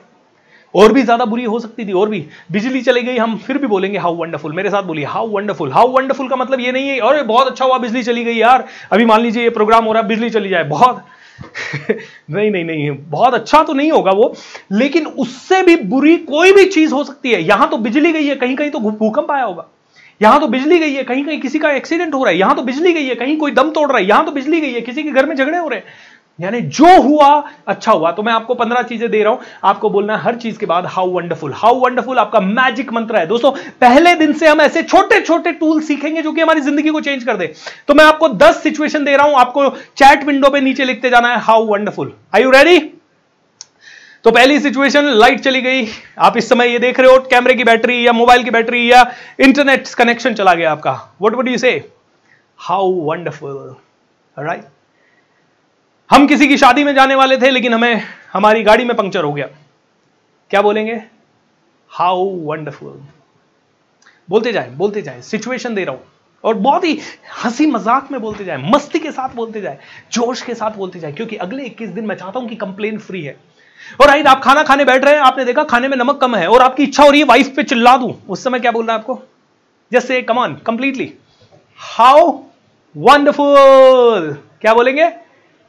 और 0.74 0.92
भी 0.94 1.02
ज़्यादा 1.04 1.26
बुरी 1.26 1.44
हो 1.44 1.60
सकती 1.60 1.86
थी, 1.86 1.92
और 1.92 2.10
भी। 2.10 2.20
बिजली 2.52 2.82
चली 2.82 3.02
गई, 3.02 3.18
हम 3.18 3.36
फिर 3.38 3.58
भी 3.58 3.68
बोलेंगे 3.68 3.98
हाउ 3.98 4.16
वंडरफुल 4.16 4.54
मेरे 4.54 4.70
साथ 4.70 4.84
बोलिए 4.84 5.06
हाउ 5.06 5.28
वंडरफुल 5.28 5.72
हाउ 5.72 5.92
वंडरफुल 5.92 6.28
का 6.28 6.36
मतलब 6.36 6.60
ये 6.60 6.72
नहीं 6.72 6.88
है 6.90 7.00
और 7.00 7.22
बहुत 7.24 7.48
अच्छा 7.48 7.66
हुआ, 7.66 7.78
बिजली 7.78 8.04
चली 8.04 8.24
गई 8.24 8.36
यार। 8.36 8.66
अभी 8.92 9.06
मान 9.06 9.22
लीजिए 9.22 9.44
ये 9.44 9.50
प्रोग्राम 9.50 9.86
हो 9.86 9.94
रहा 9.94 10.02
है, 10.02 10.08
बिजली 10.08 10.30
चली 10.30 10.50
जाए, 10.50 10.64
बहुत। 10.64 11.04
नहीं 12.32 12.52
नहीं 12.52 12.64
नहीं, 12.64 12.90
बहुत 13.10 13.34
अच्छा 13.34 13.64
तो 13.64 13.74
नहीं 13.74 13.92
होगा 13.92 14.12
वो, 14.12 14.34
लेकिन 14.72 15.06
उससे 15.08 15.62
भी 15.64 15.76
बुरी 15.86 16.18
कोई 16.18 16.52
भी 16.52 16.66
चीज़ 16.66 16.94
हो 16.94 17.04
सकती 17.04 17.32
है। 17.32 17.42
यहाँ 17.44 17.70
तो 17.70 17.78
बिजली 17.78 18.12
गई 18.12 18.28
है 18.28 18.36
कहीं 18.36 18.56
कहीं 18.56 18.72
तो 18.72 18.80
भूकंप 18.80 19.32
आया 19.32 19.44
होगा। 19.44 19.68
यहाँ 20.22 20.40
तो 20.40 20.48
बिजली 20.48 20.80
गई 20.80 20.94
है, 20.94 21.04
कहीं 21.04 21.24
कहीं 21.26 21.40
किसी 21.42 21.60
का 21.60 21.72
एक्सीडेंट 21.74 22.14
हो 22.14 22.24
रहा 22.24 22.32
है, 22.32 22.38
यहाँ 22.40 22.56
तो 22.56 22.62
बिजली 22.64 22.94
गई 22.94 23.06
है, 23.06 23.16
कहीं 23.16 23.38
कोई 23.38 23.52
दम 23.54 23.72
तोड़ 23.72 23.88
रहा 23.90 23.98
है, 23.98 24.06
यहाँ 24.06 24.26
तो 24.26 24.32
बिजली 24.32 24.62
गई 24.62 24.74
है, 24.74 24.82
किसी 24.82 25.04
के 25.04 25.12
घर 25.12 25.26
में 25.26 25.36
झगड़े 25.36 25.58
हो 25.58 25.68
रहे 25.68 25.80
हैं। 25.80 26.14
यानी 26.40 26.60
जो 26.62 27.02
हुआ 27.02 27.28
अच्छा 27.68 27.92
हुआ। 27.92 28.12
तो 28.12 28.24
मैं 28.24 28.32
आपको 28.34 28.54
पंद्रह 28.56 28.82
चीज़ें 28.84 29.10
दे 29.12 29.22
रहा 29.24 29.34
हूँ, 29.34 29.40
आपको 29.64 29.90
बोलना 29.90 30.16
है 30.16 30.24
हर 30.24 30.36
चीज़ 30.38 30.58
के 30.60 30.66
बाद 30.66 30.86
हाउ 30.86 31.12
वंडरफुल 31.12 31.54
हाउ 31.54 31.80
वंडरफुल 31.80 32.18
आपका 32.20 32.40
मैजिक 32.40 32.92
मंत्र 32.94 33.18
है। 33.18 33.28
दोस्तों, 33.28 33.52
पहले 33.82 34.16
दिन 34.16 34.34
से 34.34 34.48
हम 34.48 34.62
ऐसे 34.62 34.84
छोटे 34.84 35.22
छोटे 35.22 35.52
टूल 35.54 35.82
सीखेंगे 35.82 36.22
जो 36.22 36.32
कि 36.32 36.42
हमारी 36.42 36.62
ज़िंदगी 36.62 36.90
को 36.90 37.02
चेंज 37.02 37.24
कर 37.24 37.38
दे। 37.38 37.54
तो 37.88 37.94
मैं 37.94 38.06
आपको 38.06 38.30
दस 38.30 38.62
सिचुएशन 38.64 39.06
दे 39.06 39.16
रहा 39.16 39.28
हूँ, 39.28 39.36
आपको 39.36 39.70
चैट 39.70 40.24
विंडो 40.24 40.50
पे 40.50 40.62
नीचे 40.62 40.86
लिखते 40.86 41.10
जाना 41.10 41.30
है 41.30 41.40
how 41.42 41.66
wonderful 41.68 42.14
are 42.36 42.44
you 42.44 42.52
ready 42.52 42.78
तो 44.26 44.32
पहली 44.32 44.60
सिचुएशन 44.60 45.06
लाइट 45.06 45.40
चली 45.40 45.62
गई। 45.62 45.86
आप 46.20 46.38
इस 46.38 46.48
समय 46.50 46.68
ये 46.68 46.78
देख 46.80 47.00
रहे 47.00 47.12
हो 47.12 47.20
कैमरे 47.32 47.54
की 47.56 47.64
बैटरी 47.64 48.06
या 48.06 48.14
मोबाइल 48.14 48.44
की 48.44 48.52
बैटरी 48.52 48.92
या 48.92 49.02
इंटरनेट 49.40 49.88
कनेक्शन 49.90 50.34
चला 50.34 50.54
गया 50.54 50.72
आपका। 50.72 50.94
What 51.22 51.36
would 51.36 51.48
you 51.48 51.58
say 51.58 51.72
how 52.60 52.92
wonderful 53.02 53.76
right 54.38 54.64
हम 56.10 56.28
किसी 56.28 56.48
की 56.48 56.58
शादी 56.58 56.84
में 56.84 56.94
जाने 56.96 57.16
वाले 57.16 57.38
थे, 57.38 57.50
लेकिन 57.50 57.74
हमें, 57.74 58.02
हमारी 58.34 58.64
गाड़ी 58.64 58.86
में 58.86 58.96
पंक्चर 58.98 59.24
हो 59.24 59.34
गया। 59.34 59.48
क्या 60.52 60.62
बोलेंगे? 60.62 61.02
हाउ 61.92 62.26
वंडरफुल 62.46 63.00
बोलते 64.30 64.52
जाए 64.52 64.70
बोलते 64.72 65.02
जाए 65.02 65.22
सिचुएशन 65.22 65.76
दे 65.76 65.84
रहा 65.84 65.96
हूँ। 65.96 66.04
और 66.44 66.54
बहुत 66.56 66.84
ही 66.84 67.00
हँसी 67.44 67.66
मज़ाक 67.66 68.12
में 68.12 68.22
बोलते 68.22 68.46
जाए, 68.46 68.58
मस्ती 68.66 69.00
के 69.00 69.12
साथ 69.12 69.36
बोलते 69.36 69.62
जाए, 69.62 69.78
जोश 70.12 70.42
के 70.42 70.56
साथ 70.56 70.72
बोलते 70.72 71.00
जाए, 71.00 71.12
क्योंकि 71.12 71.36
अगले 71.36 71.66
21 71.66 71.90
दिन 71.90 72.06
मैं 72.06 72.16
चाहता 72.16 72.40
हूँ 72.40 72.50
कि 72.50 72.56
कंप्लेन 72.56 72.98
फ्री 73.00 73.22
है। 73.22 73.55
और 74.02 74.08
राइट 74.08 74.28
आप 74.28 74.42
खाना 74.44 74.64
खाने 74.64 74.86
बैठ 74.86 75.04
रहे 75.06 75.14
हैं, 75.14 75.22
आपने 75.22 75.46
देखा 75.46 75.64
खाने 75.64 75.88
में 75.88 75.98
नमक 75.98 76.20
कम 76.22 76.36
है 76.36 76.48
और 76.48 76.62
आपकी 76.62 76.84
इच्छा 76.84 77.04
हो 77.04 77.10
रही 77.10 77.20
है 77.22 77.28
वाइफ 77.28 77.54
पे 77.56 77.64
चिल्ला 77.64 77.96
दूँ। 77.98 78.14
उस 78.30 78.44
समय 78.44 78.60
क्या 78.60 78.72
बोल 78.72 78.86
रहा 78.86 78.96
है 78.96 79.00
आपको? 79.00 79.20
जैसे 79.92 80.22
कमान 80.22 80.56
कंप्लीटली 80.66 81.14
हाउ 81.80 82.32
वंडरफुल 82.96 84.34
क्या 84.62 84.74
बोलेंगे? 84.74 85.12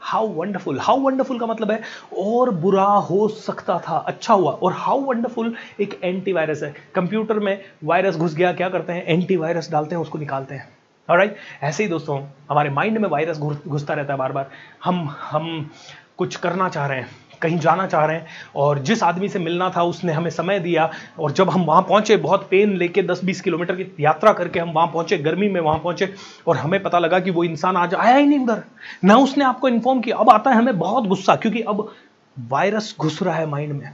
हाउ 0.02 0.26
वंडरफुल 0.28 0.78
हाउ 0.80 1.00
वंडरफुल 1.00 1.38
का 1.38 1.46
मतलब 1.46 1.70
है, 1.70 1.80
और 2.18 2.50
बुरा 2.52 2.84
हो 2.84 3.26
सकता 3.28 3.78
था 3.78 3.96
अच्छा 3.98 4.34
हुआ। 4.34 4.50
और 4.52 4.72
हाउ 4.72 5.00
वंडरफुल 5.00 5.54
एक 5.80 5.98
एंटीवायरस 6.04 6.62
है। 6.62 6.74
कंप्यूटर 6.94 7.38
में 7.38 7.64
वायरस 7.84 8.16
घुस 8.16 8.34
गया, 8.34 8.52
क्या 8.52 8.68
करते 8.68 8.92
हैं? 8.92 9.04
एंटीवायरस 9.04 9.70
डालते 9.70 9.94
हैं, 9.94 10.02
उसको 10.02 10.18
निकालते 10.18 10.54
हैं। 10.54 10.68
और 11.08 11.18
राइट 11.18 11.36
ऐसे 11.62 11.82
ही 11.82 11.88
दोस्तों, 11.88 12.20
हमारे 12.50 12.70
माइंड 12.70 12.98
में 12.98 13.08
वायरस 13.08 13.38
घुसता 13.38 13.94
रहता 13.94 14.12
है 14.12 14.18
बार 14.18 14.32
बार 14.32 14.50
हम 14.84 15.08
हम 15.22 15.70
कुछ 16.18 16.36
करना 16.36 16.68
चाह 16.68 16.86
रहे 16.86 16.98
हैं। 16.98 17.10
कहीं 17.42 17.58
जाना 17.58 17.86
चाह 17.86 18.04
रहे 18.04 18.16
हैं 18.16 18.26
और 18.56 18.78
जिस 18.78 19.02
आदमी 19.02 19.28
से 19.28 19.38
मिलना 19.38 19.68
था, 19.70 19.82
उसने 19.82 20.12
हमें 20.12 20.30
समय 20.30 20.60
दिया 20.60 20.90
और 21.18 21.32
जब 21.32 21.50
हम 21.50 21.64
वहाँ 21.64 21.82
पहुँचे, 21.82 22.16
बहुत 22.16 22.46
पेन 22.50 22.76
लेके 22.76 23.02
10-20 23.02 23.40
किलोमीटर 23.40 23.76
की 23.76 24.04
यात्रा 24.04 24.32
करके 24.32 24.60
हम 24.60 24.70
वहाँ 24.70 24.86
पहुँचे, 24.86 25.18
गर्मी 25.18 25.48
में 25.48 25.60
वहाँ 25.60 25.78
पहुँचे 25.78 26.12
और 26.46 26.56
हमें 26.56 26.82
पता 26.82 26.98
लगा 26.98 27.20
कि 27.20 27.30
वो 27.30 27.44
इंसान 27.44 27.76
आज 27.76 27.94
आया 27.94 28.16
ही 28.16 28.26
नहीं 28.26 28.38
उधर। 28.38 28.62
ना 29.04 29.16
उसने 29.16 29.44
आपको 29.44 29.68
इन्फॉर्म 29.68 30.00
किया। 30.00 30.16
अब 30.16 30.30
आता 30.30 30.50
है 30.50 30.56
हमें 30.56 30.78
बहुत 30.78 31.06
गुस्सा 31.06 31.36
क्योंकि 31.36 31.60
अब 31.62 31.88
वायरस 32.36 32.94
घुस 33.00 33.22
रहा 33.22 33.34
है 33.34 33.46
माइंड 33.46 33.72
में। 33.72 33.90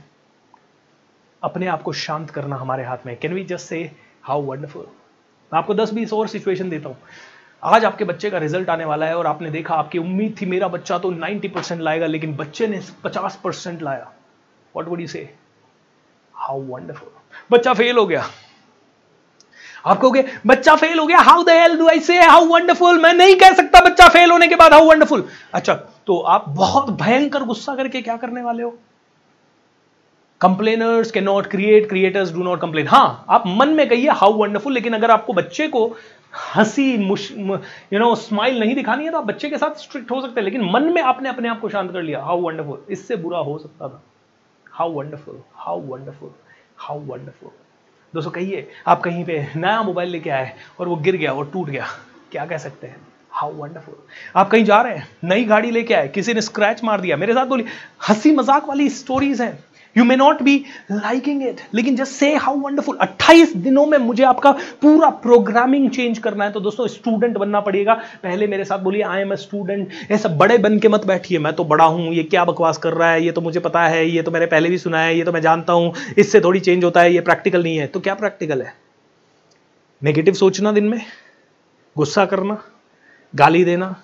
अपने 1.43 1.67
आप 1.67 1.83
को 1.83 1.93
शांत 1.93 2.31
करना 2.31 2.57
हमारे 2.57 2.85
हाथ 2.85 3.07
में 3.07 3.17
can 3.17 3.35
we 3.35 3.45
just 3.45 3.67
say 3.67 3.91
how 4.23 4.43
wonderful 4.43 4.87
मैं 5.53 5.59
आपको 5.59 5.75
दस 5.75 5.93
बीस 5.95 6.13
और 6.13 6.29
सिचुएशन 6.29 6.69
देता 6.71 6.89
हूँ। 6.89 6.97
आज 7.63 7.85
आपके 7.85 8.05
बच्चे 8.05 8.29
का 8.31 8.39
रिज़ल्ट 8.39 8.71
आने 8.71 8.85
वाला 8.85 9.07
है 9.07 9.17
और 9.17 9.27
आपने 9.27 9.51
देखा 9.51 9.75
आपकी 9.75 9.99
उम्मीद 9.99 10.35
थी 10.41 10.47
मेरा 10.47 10.69
बच्चा 10.69 10.97
तो 10.99 11.11
90 11.13 11.49
परसेंट 11.49 11.81
लाएगा, 11.81 12.07
लेकिन 12.07 12.35
बच्चे 12.37 12.67
ने 12.67 12.81
50 13.05 13.37
परसेंट 13.45 13.83
लाया। 13.83 14.11
What 14.75 14.89
would 14.89 15.01
you 15.01 15.07
say 15.07 15.29
how 16.35 16.61
wonderful 16.63 17.09
बच्चा 17.53 17.75
फेल 17.75 17.97
हो 17.97 18.07
गया। 18.07 18.25
आप 19.87 20.01
कहोगे, 20.01 20.25
बच्चा 20.47 20.75
फेल 20.77 20.99
हो 20.99 21.07
गया? 21.07 21.19
How 21.21 21.43
the 21.45 21.51
hell 21.51 21.77
do 21.79 21.89
I 21.89 22.01
say 22.01 22.19
how 22.21 22.47
wonderful 22.47 22.99
मैं 23.03 23.13
नहीं 23.15 23.37
कह 23.37 23.53
सकता 23.53 23.81
बच्चा 23.85 24.09
फेल 24.09 24.31
होने 24.31 24.49
के 24.49 24.57
बाद 24.57 24.73
हाउ 24.73 24.89
वंडरफुल 24.89 25.25
अच्छा 25.55 25.75
तो 26.07 26.19
आप 26.19 26.49
बहुत 26.49 26.91
भयंकर 27.03 27.45
गुस्सा 27.45 27.75
करके 27.77 28.03
क्या 28.03 28.17
करने 28.17 28.43
वाले 28.43 28.63
हो? 28.63 28.79
कंप्लेनर्स 30.41 31.11
के 31.11 31.21
not 31.21 31.47
create 31.47 31.89
creators 31.89 32.33
do 32.35 32.43
not 32.43 32.61
complain 32.61 32.89
हाँ 32.89 33.25
आप 33.29 33.45
मन 33.47 33.69
में 33.69 33.89
कहिए 33.89 34.11
हाउ 34.13 34.33
वंडरफुल 34.39 34.73
लेकिन 34.75 34.95
अगर 34.95 35.11
आपको 35.11 35.33
बच्चे 35.33 35.69
को 35.69 35.87
हँसी 36.33 36.93
यू 36.93 37.99
नो 37.99 38.15
स्माइल 38.17 38.59
नहीं 38.61 38.75
दिखानी 38.75 39.05
है 39.05 39.11
तो 39.11 39.19
आप 39.19 39.25
बच्चे 39.25 39.51
के 39.51 39.59
साथ 39.59 39.75
स्ट्रिक्ट 39.79 40.11
हो 40.11 40.21
सकते 40.21 40.41
हैं, 40.41 40.45
लेकिन 40.45 40.71
मन 40.73 40.93
में 40.93 41.03
आपने 41.03 41.29
अपने 41.29 41.49
आप 41.49 41.61
को 41.61 41.69
शांत 41.69 41.93
कर 41.93 42.03
लिया। 42.03 42.23
हाउ 42.23 42.41
वंडरफुल 42.41 42.85
इससे 42.91 43.17
बुरा 43.19 43.39
हो 43.41 43.59
सकता 43.59 43.89
था। 43.89 44.03
How 44.67 44.93
wonderful 44.93 45.43
how 45.57 45.81
wonderful 45.83 46.31
how 46.79 46.99
wonderful 47.01 47.51
दोस्तों, 48.15 48.31
कहिए, 48.31 48.69
आप 48.87 49.01
कहीं 49.01 49.25
पे 49.25 49.47
नया 49.57 49.83
मोबाइल 49.83 50.09
लेके 50.09 50.31
आए 50.31 50.53
और 50.81 50.89
वो 50.89 50.97
गिर 50.99 51.17
गया 51.17 51.33
और 51.33 51.51
टूट 51.53 51.69
गया, 51.69 51.87
क्या 52.33 52.45
कह 52.47 52.59
सकते 52.59 52.87
हैं? 52.87 52.97
हाउ 53.33 53.53
वंडरफुल 53.53 53.95
आप 54.37 54.51
कहीं 54.51 54.65
जा 54.65 54.81
रहे 54.83 54.97
हैं, 54.97 55.07
नई 55.25 55.45
गाड़ी 55.45 55.71
लेके 55.71 55.95
आए, 55.95 56.09
किसी 56.09 56.35
ने 56.35 56.41
स्क्रैच 56.41 56.83
मार 56.85 57.01
दिया, 57.01 57.17
मेरे 57.17 57.35
साथ 57.35 57.47
बोली 57.47 57.65
हँसी 58.09 58.33
मज़ाक 58.33 58.69
वाली 58.69 58.89
स्टोरीज 58.91 59.41
हैं। 59.43 59.59
You 59.97 60.05
may 60.05 60.17
not 60.17 60.43
be 60.43 60.65
liking 60.93 61.43
it 61.43 61.61
लेकिन 61.75 61.97
जस्ट 61.97 62.13
से 62.13 62.35
हाउ 62.35 62.57
वंडरफुल 62.57 62.97
28 62.97 63.57
दिनों 63.57 63.87
में 63.87 63.99
मुझे 63.99 64.25
आपका 64.25 64.53
पूरा 64.53 65.09
प्रोग्रामिंग 65.09 65.91
चेंज 65.91 66.19
करना 66.19 66.45
है। 66.45 66.53
तो 66.53 66.61
दोस्तों 66.61 66.87
स्टूडेंट 66.87 67.37
बनना 67.37 67.61
पड़ेगा। 67.61 67.95
पहले 68.23 68.47
मेरे 68.47 68.65
साथ 68.65 68.79
बोलिए 68.79 69.03
आई 69.03 69.21
एम 69.21 69.33
ए 69.33 69.37
स्टूडेंट 69.37 69.89
ये 70.11 70.19
सब 70.19 70.37
बड़े 70.39 70.59
बन 70.59 70.79
के 70.79 70.89
मत 70.89 71.07
बैठिए। 71.07 71.39
मैं 71.39 71.53
तो 71.53 71.65
बड़ा 71.65 71.85
हूँ। 71.85 72.13
ये 72.15 72.23
क्या 72.23 72.45
बकवास 72.45 72.79
कर 72.79 72.93
रहा 72.93 73.11
है? 73.11 73.25
ये 73.25 73.33
तो 73.33 73.41
मुझे 73.41 73.61
पता 73.61 73.83
है। 73.83 74.09
ये 74.11 74.23
तो 74.23 74.31
मैंने 74.31 74.47
पहले 74.47 74.69
भी 74.69 74.79
सुना 74.79 75.01
है। 75.01 75.17
ये 75.19 75.25
तो 75.25 75.33
मैं 75.33 75.41
जानता 75.41 75.73
हूँ। 75.73 75.95
इससे 76.19 76.41
थोड़ी 76.41 76.61
चेंज 76.61 76.85
होता 76.85 77.01
है। 77.01 77.15
ये 77.15 77.21
प्रैक्टिकल 77.21 77.63
नहीं 77.63 77.77
है। 77.77 77.87
तो 77.87 78.01
क्या 78.01 78.15
प्रैक्टिकल 78.15 78.63
है? 78.63 78.75
नेगेटिव 80.03 80.35
सोचना 80.35 80.73
दिन 80.73 80.85
में। 80.85 81.01
गुस्सा 81.97 82.25
करना। 82.25 82.63
गाली 83.35 83.65
देना। 83.65 83.97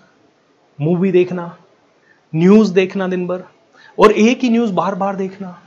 मूवी 0.80 1.12
देखना। 1.12 1.58
न्यूज़ 2.34 2.72
देखना 2.72 3.08
दिन 3.08 3.26
भर। 3.26 3.42
और 3.98 4.12
एक 4.12 4.38
ही 4.38 4.50
न्यूज़ 4.50 4.72
बार 4.72 4.94
बार 4.94 5.16
देखना। 5.16 5.62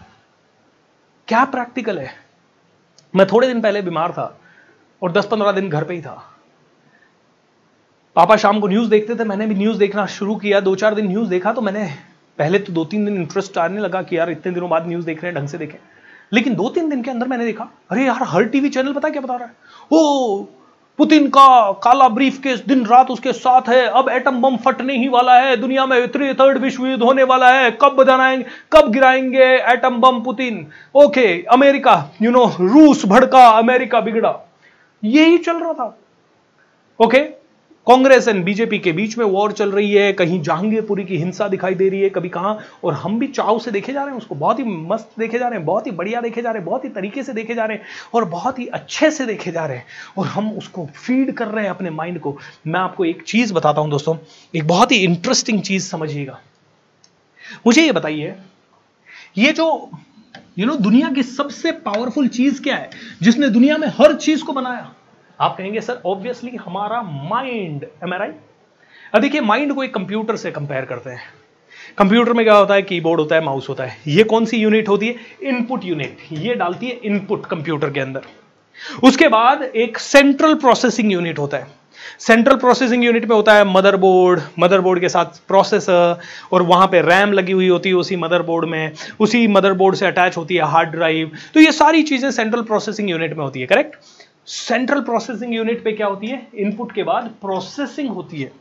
क्या 1.32 1.44
प्रैक्टिकल 1.46 2.00
है? 2.00 2.10
मैं 3.16 3.26
थोड़े 3.28 3.48
दिन 3.48 3.62
पहले 3.62 3.82
बीमार 3.82 4.12
था 4.12 4.40
और 5.02 5.12
10-15 5.12 5.52
दिन 5.52 5.70
घर 5.70 5.84
पे 5.84 5.94
ही 5.94 6.02
था। 6.02 6.14
पापा 8.16 8.36
शाम 8.36 8.60
को 8.60 8.68
न्यूज़ 8.68 8.90
देखते 8.90 9.16
थे, 9.16 9.24
मैंने 9.24 9.48
भी 9.48 9.56
न्यूज़ 9.56 9.78
देखना 9.78 10.06
शुरू 10.06 10.36
किया। 10.36 10.60
दो 10.60 10.76
चार 10.76 10.96
दिन 10.96 11.08
न्यूज़ 11.08 11.30
देखा 11.30 11.54
तो 11.54 11.62
मैंने 11.62 11.98
पहले 12.38 12.60
तो 12.60 12.74
दो 12.74 12.86
तीन 12.86 13.06
दिन 13.06 13.16
इंटरेस्ट 13.16 13.58
आने 13.58 13.82
लगा 13.82 14.02
कि 14.02 14.18
यार 14.18 14.30
इतने 14.30 14.52
दिनों 14.52 14.70
बाद 14.70 14.88
न्यूज़ 14.88 15.06
देख 15.06 15.24
रहे 15.24 15.32
हैं, 15.32 15.40
ढंग 15.42 15.50
से 15.50 15.58
देखें। 15.58 15.78
लेकिन 16.34 16.56
दो 16.56 16.70
तीन 16.70 16.90
दिन 16.90 17.04
के 17.04 17.12
अंदर 17.12 17.28
मैंने 17.28 17.46
देखा, 17.46 17.70
अरे 17.90 18.06
यार, 18.06 18.24
हर 18.24 18.44
टीवी 18.44 18.70
चैनल 18.70 18.94
पता 18.94 19.10
क्या 19.10 19.22
बता 19.22 19.36
रहा 19.36 19.48
है? 19.48 19.54
ओ 19.92 20.46
पुतिन 21.02 21.28
का 21.28 21.72
काला 21.84 22.08
ब्रीफ 22.08 22.38
के 22.38 22.56
दिन 22.68 22.86
रात 22.86 23.10
उसके 23.12 23.32
साथ 23.34 23.70
है। 23.70 23.86
अब 23.90 24.10
एटम 24.10 24.42
बम 24.42 24.58
फटने 24.58 24.98
ही 24.98 25.08
वाला 25.08 25.38
है। 25.40 25.56
दुनिया 25.58 25.86
में 25.86 26.08
थर्ड 26.08 26.58
विश्व 26.58 26.86
युद्ध 26.88 27.04
होने 27.04 27.24
वाला 27.24 27.50
है। 27.52 27.72
कब 27.72 27.96
बनाएँगे, 27.98 28.46
कब 28.74 28.92
गिराएँगे 28.92 29.46
atom 29.72 29.98
bomb 29.98 30.20
Putin? 30.22 30.68
Okay 30.96 31.26
America 31.44 31.96
you 32.22 32.32
know 32.32 32.46
रूस 32.62 33.06
भड़का 33.06 33.48
अमेरिका 33.50 34.00
बिगड़ा। 34.00 34.36
यही 35.04 35.38
चल 35.38 35.58
रहा 35.58 35.74
था। 35.74 35.98
ओके 37.00 37.20
कांग्रेस 37.88 38.28
एंड 38.28 38.44
बीजेपी 38.46 38.78
के 38.80 38.92
बीच 38.92 39.18
में 39.18 39.26
वॉर 39.26 39.52
चल 39.52 39.72
रही 39.72 39.92
है, 39.94 40.12
कहीं 40.14 40.42
जहांगीरपुरी 40.42 41.04
की 41.04 41.18
हिंसा 41.18 41.48
दिखाई 41.48 41.76
दे 41.76 41.88
रही 41.90 42.02
है 42.02 42.10
कभी 42.10 42.30
कहाँ, 42.30 42.58
और 42.84 42.94
हम 42.94 43.18
भी 43.20 43.28
चाव 43.28 43.60
से 43.60 43.72
देखे 43.72 43.94
जा 43.94 44.02
रहे 44.02 44.12
हैं, 44.12 44.18
उसको 44.18 44.36
बहुत 44.36 44.60
ही 44.60 44.64
मस्त 44.64 45.10
देखे 45.20 45.40
जा 45.40 45.48
रहे 45.48 45.58
हैं, 45.58 45.66
बहुत 45.66 45.88
ही 45.88 45.92
बढ़िया 45.92 46.22
देखे 46.22 46.42
जा 46.42 46.52
रहे 46.52 46.60
हैं, 46.60 46.66
बहुत 46.66 46.86
ही 46.86 46.90
तरीके 46.90 47.24
से 47.24 47.34
देखे 47.34 47.56
जा 47.56 47.66
रहे 47.66 47.78
हैं, 47.78 47.86
और 48.14 48.26
बहुत 48.26 48.60
ही 48.60 48.68
अच्छे 48.68 49.12
से 49.12 49.26
देखे 49.26 49.52
जा 49.52 49.66
रहे 49.66 49.78
हैं, 49.78 49.86
और 50.18 50.28
हम 50.28 50.52
उसको 50.52 50.86
फ़ीड 50.96 51.34
कर 51.34 51.48
रहे 51.48 51.64
हैं 51.64 51.72
अपने 51.72 51.90
माइंड 51.90 52.20
को। 52.20 52.38
मैं 52.68 52.80
आपको 52.80 53.06
एक 53.06 53.24
चीज़ 53.24 53.54
बताता 53.54 53.82
हूँ 53.82 53.90
दोस्तों, 53.90 54.18
एक 54.56 54.68
बहुत 54.68 54.92
ही 54.92 54.98
इंटरेस्टिंग 54.98 55.62
चीज़ 55.62 55.90
समझिएगा। 55.90 56.40
मुझे 57.68 57.86
ये 57.86 57.92
बताइए, 57.92 58.36
ये 59.38 59.52
जो 59.52 59.90
यू 60.60 60.66
नो 60.66 60.76
दुनिया 60.76 61.10
की 61.10 61.24
सबसे 61.24 61.72
पावरफुल 61.72 62.28
चीज़ 62.28 62.62
क्या 62.62 62.76
है, 62.76 62.90
जिसने 63.22 63.50
दुनिया 63.50 63.78
में 63.78 63.88
हर 63.88 64.14
चीज़ 64.16 64.44
को 64.44 64.54
बनाया? 64.54 64.92
आप 65.42 65.56
कहेंगे, 65.58 65.82
सर 65.82 66.02
ऑब्वियसली 66.06 66.56
हमारा 66.58 67.02
माइंड 67.02 67.86
एम 68.04 68.14
राइट 68.14 68.36
अब 69.14 69.22
देखिए 69.22 69.42
माइंड 69.42 69.74
को 69.76 69.84
एक 69.84 69.94
कंप्यूटर 69.94 70.36
से 70.36 70.52
कंपेयर 70.52 70.86
करते 70.86 71.10
हैं। 71.10 71.22
कंप्यूटर 71.98 72.34
में 72.34 72.44
क्या 72.46 72.56
होता 72.56 72.74
है? 72.74 72.82
कीबोर्ड 72.82 73.20
होता 73.20 73.36
है 73.36 73.44
माउस 73.44 73.70
होता 73.70 73.84
है। 73.84 73.98
ये 74.08 74.24
कौन 74.24 74.46
सी 74.46 74.58
यूनिट 74.58 74.90
होती 74.90 75.08
है? 75.08 75.16
इनपुट 75.44 75.86
यूनिट 75.86 76.18
ये 76.34 76.56
डालती 76.56 76.88
है 76.88 77.00
इनपुट 77.04 77.46
कंप्यूटर 77.46 77.90
के 77.90 78.00
अंदर। 78.00 78.22
उसके 79.04 79.28
बाद 79.30 79.64
एक 79.64 79.98
सेंट्रल 80.00 80.54
प्रोसेसिंग 80.56 81.12
यूनिट 81.12 81.40
होता 81.40 81.58
है। 81.58 81.68
सेंट्रल 82.20 82.56
प्रोसेसिंग 82.58 83.04
यूनिट 83.04 83.26
में 83.26 83.36
होता 83.36 83.54
है 83.54 83.66
मदरबोर्ड 83.68 84.42
मदरबोर्ड 84.60 85.02
के 85.02 85.10
साथ 85.10 85.42
प्रोसेसर 85.48 86.18
और 86.54 86.62
वहाँ 86.64 86.88
पे 86.88 87.02
रैम 87.02 87.34
लगी 87.34 87.52
हुई 87.52 87.68
होती 87.68 87.90
है 87.90 87.96
उसी 87.96 88.16
मदरबोर्ड 88.18 88.70
में। 88.70 88.92
उसी 89.20 89.48
मदरबोर्ड 89.50 89.96
से 89.96 90.06
अटैच 90.06 90.38
होती 90.38 90.56
है 90.56 90.72
हार्ड 90.72 90.90
ड्राइव 90.92 91.32
तो 91.54 91.60
ये 91.60 91.72
सारी 91.74 92.04
चीज़ें 92.04 92.32
सेंट्रल 92.32 92.62
प्रोसेसिंग 92.64 93.10
यूनिट 93.10 93.34
में 93.34 93.44
होती 93.44 93.62
है 93.62 93.66
करेक्ट 93.68 93.96
सेंट्रल 94.48 95.02
प्रोसेसिंग 95.02 95.54
यूनिट 95.56 95.84
पे 95.84 95.92
क्या 95.92 96.08
होती 96.08 96.28
है? 96.28 96.48
इनपुट 96.56 96.92
के 96.92 97.04
बाद 97.04 97.30
प्रोसेसिंग 97.42 98.10
होती 98.10 98.42
है। 98.42 98.52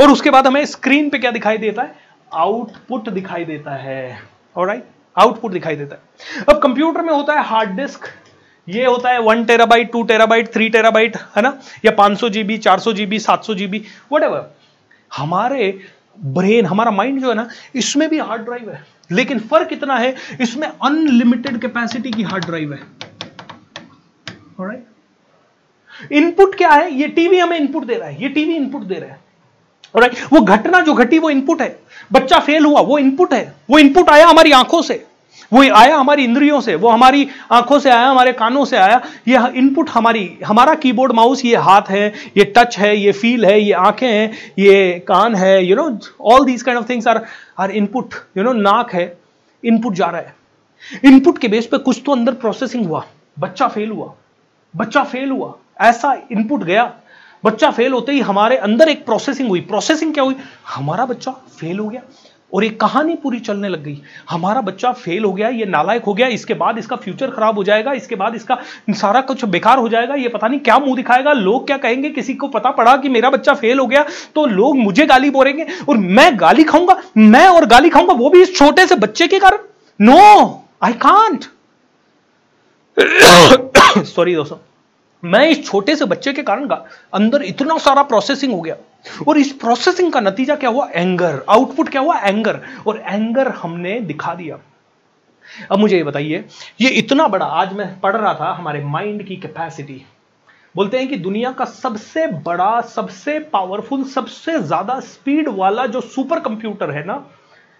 और 0.00 0.10
उसके 0.10 0.30
बाद 0.30 0.46
हमें 0.46 0.64
स्क्रीन 0.66 1.08
पे 1.10 1.18
क्या 1.18 1.30
दिखाई 1.30 1.58
देता 1.58 1.82
है? 1.82 1.94
आउटपुट 2.32 3.08
दिखाई 3.08 3.44
देता 3.44 3.74
है। 3.74 4.20
राइट 4.56 4.84
आउटपुट 5.16 5.52
दिखाई 5.52 5.76
देता 5.76 5.96
है। 5.96 6.44
अब 6.48 6.60
कंप्यूटर 6.62 7.02
में 7.02 7.12
होता 7.12 7.34
है 7.34 7.44
हार्ड 7.44 7.70
डिस्क 7.70 8.06
ये 8.68 8.84
होता 8.84 9.10
है 9.10 9.20
one 9.20 9.44
terabyte 9.44 9.90
two 9.92 10.02
terabyte 10.02 10.52
three 10.52 10.68
terabyte 10.68 11.16
है 11.36 11.42
ना? 11.42 11.58
या 11.84 11.90
पाँच 11.90 12.18
सौ 12.18 12.28
जीबी 12.28 12.58
चार 12.58 12.78
सौ 12.78 12.92
जीबी 12.92 13.18
सात 13.18 13.44
सौ 13.44 13.54
जीबी 13.54 13.82
वट 14.12 14.52
हमारे 15.16 15.78
ब्रेन 16.18 16.66
हमारा 16.66 16.90
माइंड 16.90 17.20
जो 17.20 17.28
है 17.28 17.34
ना, 17.34 17.48
इसमें 17.74 18.08
भी 18.08 18.18
हार्ड 18.18 18.42
ड्राइव 18.42 18.70
है। 18.70 18.84
लेकिन 19.12 19.38
फ़र्क 19.40 19.72
इतना 19.72 19.96
है, 19.96 20.14
इसमें 20.40 20.68
अनलिमिटेड 20.68 21.60
कैपेसिटी 21.60 22.10
की 22.10 22.22
हार्ड 22.22 22.44
ड्राइव 22.44 22.72
है। 22.74 22.80
राइट 24.60 24.86
इनपुट 26.12 26.54
क्या 26.54 26.70
है? 26.70 26.94
ये 26.94 27.08
टीवी 27.08 27.38
हमें 27.38 27.56
इनपुट 27.58 27.84
दे 27.84 27.94
रहा 27.94 28.08
है, 28.08 28.22
ये 28.22 28.28
टीवी 28.28 28.54
इनपुट 28.54 28.82
दे 28.82 28.94
रहा 28.94 29.10
है। 29.10 29.20
राइट 29.94 30.16
वो 30.32 30.40
घटना 30.40 30.80
जो 30.80 30.94
घटी, 30.94 31.18
वो 31.18 31.30
इनपुट 31.30 31.62
है। 31.62 31.78
बच्चा 32.12 32.38
फेल 32.38 32.64
हुआ, 32.64 32.80
वो 32.80 32.98
इनपुट 32.98 33.34
है। 33.34 33.54
वो 33.70 33.78
इनपुट 33.78 34.10
आया 34.10 34.26
हमारी 34.26 34.52
आँखों 34.52 34.82
से। 34.82 35.04
वो 35.52 35.62
आया 35.74 35.96
हमारी 35.96 36.24
इंद्रियों 36.24 36.60
से। 36.60 36.74
वो 36.74 36.88
हमारी 36.88 37.28
आँखों 37.52 37.78
से 37.78 37.90
आया, 37.90 38.08
हमारे 38.08 38.32
कानों 38.32 38.64
से 38.64 38.76
आया। 38.76 39.00
ये 39.28 39.38
इनपुट 39.56 39.90
हमारी, 39.90 40.38
हमारा 40.46 40.74
कीबोर्ड 40.74 41.12
माउस 41.12 41.44
ये 41.44 41.56
हाथ 41.56 41.90
है, 41.90 42.06
ये 42.36 42.44
टच 42.56 42.78
है, 42.78 42.96
ये 42.96 43.12
फील 43.12 43.44
है, 43.44 43.60
ये 43.60 43.72
आँखें 43.72 44.08
हैं, 44.08 44.30
ये 44.58 45.04
कान 45.08 45.34
है 45.34 45.64
you 45.64 45.76
know 45.76 45.98
all 46.22 46.44
these 46.44 46.62
kind 46.62 46.80
of 46.80 46.88
things 46.88 47.06
are 47.08 47.24
are 47.58 47.70
input 47.70 48.14
you 48.36 48.44
know 48.44 48.52
नाक 48.52 48.94
है 48.94 49.16
इनपुट 49.62 49.94
जा 49.94 50.06
रहा 50.06 50.20
है। 50.20 50.34
इनपुट 51.04 51.38
के 51.38 51.48
बेस 51.48 51.66
पे 51.66 51.78
कुछ 51.78 52.02
तो 52.06 52.12
अंदर 52.12 52.32
प्रोसेसिंग 52.34 52.86
हुआ। 52.86 53.04
बच्चा 53.38 53.68
फेल 53.68 53.90
हुआ। 53.90 54.12
बच्चा 54.74 55.02
फेल 55.04 55.30
हुआ। 55.30 55.54
ऐसा 55.78 56.12
इनपुट 56.32 56.62
गया। 56.62 56.92
बच्चा 57.44 57.70
फेल 57.70 57.92
होते 57.92 58.12
ही 58.12 58.20
हमारे 58.22 58.56
अंदर 58.58 58.88
एक 58.88 59.04
प्रोसेसिंग 59.06 59.48
हुई। 59.48 59.60
प्रोसेसिंग 59.62 60.14
क्या 60.14 60.24
हुई? 60.24 60.36
हमारा 60.68 61.04
बच्चा 61.06 61.30
फेल 61.30 61.78
हो 61.78 61.88
गया 61.88 62.02
और 62.52 62.64
एक 62.64 62.80
कहानी 62.80 63.14
पूरी 63.14 63.38
चलने 63.40 63.68
लग 63.68 63.82
गई। 63.84 64.00
हमारा 64.30 64.60
बच्चा 64.60 64.92
फेल 64.94 65.24
हो 65.24 65.32
गया, 65.32 65.48
ये 65.48 65.64
नालायक 65.66 66.04
हो 66.04 66.14
गया, 66.14 66.26
इसके 66.28 66.54
बाद 66.54 66.78
इसका 66.78 66.96
फ्यूचर 66.96 67.30
खराब 67.30 67.56
हो 67.56 67.64
जाएगा, 67.64 67.92
इसके 67.92 68.14
बाद 68.14 68.34
इसका 68.34 68.58
सारा 68.92 69.20
कुछ 69.22 69.44
बेकार 69.46 69.78
हो 69.78 69.88
जाएगा, 69.88 70.14
ये 70.14 70.28
पता 70.28 70.48
नहीं 70.48 70.60
क्या 70.60 70.78
मुँह 70.78 70.96
दिखाएगा। 70.96 71.32
लोग 71.32 71.66
क्या 71.66 71.76
कहेंगे? 71.78 72.10
किसी 72.10 72.34
को 72.34 72.48
पता 72.48 72.70
पड़ा 72.72 72.96
कि 72.96 73.08
मेरा 73.08 73.30
बच्चा 73.30 73.54
फेल 73.54 73.78
हो 73.78 73.86
गया 73.86 74.04
तो 74.34 74.46
लोग 74.46 74.76
मुझे 74.78 75.06
गाली 75.06 75.30
बोलेंगे 75.30 75.66
और 75.88 75.96
मैं 75.96 76.30
गाली 76.40 76.64
खाऊँगा, 76.64 76.96
मैं 77.18 77.46
और 77.48 77.66
गाली 77.66 77.90
खाऊँगा, 77.90 78.12
वो 78.14 78.30
भी 78.30 78.42
इस 78.42 78.56
छोटे 78.56 78.86
से 78.86 78.96
बच्चे 78.96 79.28
के 79.28 79.38
कारण। 79.38 79.58
नो 80.00 80.64
आई 80.82 80.92
कांट 81.04 81.44
सॉरी 84.06 84.34
दोस्तों। 84.34 84.56
मैं 85.22 85.46
इस 85.48 85.64
छोटे 85.66 85.94
से 85.96 86.04
बच्चे 86.04 86.32
के 86.32 86.42
कारण 86.42 86.68
अंदर 86.68 87.42
इतना 87.42 87.76
सारा 87.78 88.02
प्रोसेसिंग 88.04 88.52
हो 88.52 88.60
गया। 88.60 88.76
और 89.28 89.38
इस 89.38 89.52
प्रोसेसिंग 89.54 90.12
का 90.12 90.20
नतीजा 90.20 90.56
क्या 90.56 90.70
हुआ? 90.70 90.88
एंगर 90.88 91.42
आउटपुट 91.48 91.88
क्या 91.88 92.00
हुआ? 92.00 92.18
एंगर 92.18 92.60
और 92.86 92.98
एंगर 93.00 93.48
हमने 93.54 93.98
दिखा 94.02 94.34
दिया। 94.34 94.58
अब 95.70 95.78
मुझे 95.78 95.96
ये 95.96 96.02
बताइए, 96.02 96.44
ये 96.80 96.88
इतना 96.90 97.26
बड़ा, 97.28 97.46
आज 97.46 97.72
मैं 97.72 97.98
पढ़ 98.00 98.16
रहा 98.16 98.32
था 98.34 98.52
हमारे 98.52 98.84
माइंड 98.84 99.26
की 99.26 99.36
कैपेसिटी 99.36 100.04
बोलते 100.74 100.98
हैं 100.98 101.08
कि 101.08 101.16
दुनिया 101.16 101.50
का 101.52 101.64
सबसे 101.64 102.26
बड़ा, 102.26 102.80
सबसे 102.80 103.38
पावरफुल 103.52 104.04
सबसे 104.06 104.58
ज़्यादा 104.60 104.98
स्पीड 105.02 105.48
वाला 105.50 105.86
जो 105.86 106.00
सुपर 106.00 106.40
कंप्यूटर 106.40 106.90
है 106.90 107.04
ना, 107.06 107.24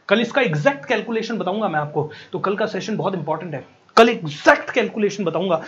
कल 0.08 0.20
इसका 0.20 0.40
एग्जैक्ट 0.42 0.84
कैलकुलेशन 0.84 1.38
बताऊँगा 1.38 1.68
मैं 1.68 1.80
आपको। 1.80 2.10
तो 2.32 2.38
कल 2.38 2.56
का 2.56 2.66
सेशन 2.66 2.96
बहुत 2.96 3.14
इंपॉर्टेंट 3.14 3.54
है। 3.54 3.64
कल 3.96 4.08
एग्जैक्ट 4.08 4.70
कैलकुलेशन 4.70 5.24
बताऊँगा। 5.24 5.60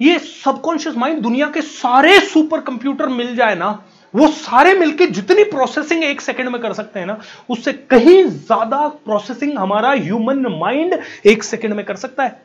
ये 0.00 0.18
सबकॉन्शियस 0.18 0.96
माइंड 0.96 1.20
दुनिया 1.22 1.46
के 1.50 1.62
सारे 1.62 2.18
सुपर 2.22 2.60
कंप्यूटर 2.62 3.08
मिल 3.08 3.34
जाए 3.36 3.54
ना, 3.54 3.70
वो 4.14 4.28
सारे 4.28 4.74
मिलके 4.74 5.06
जितनी 5.08 5.44
प्रोसेसिंग 5.46 6.04
एक 6.04 6.20
सेकंड 6.20 6.48
में 6.48 6.60
कर 6.62 6.72
सकते 6.72 7.00
हैं 7.00 7.06
ना, 7.06 7.18
उससे 7.48 7.72
कहीं 7.72 8.22
ज़्यादा 8.24 8.86
प्रोसेसिंग 8.88 9.58
हमारा 9.58 9.90
ह्यूमन 9.92 10.46
माइंड 10.60 10.98
एक 11.26 11.42
सेकंड 11.44 11.74
में 11.74 11.84
कर 11.84 11.96
सकता 11.96 12.24
है। 12.24 12.40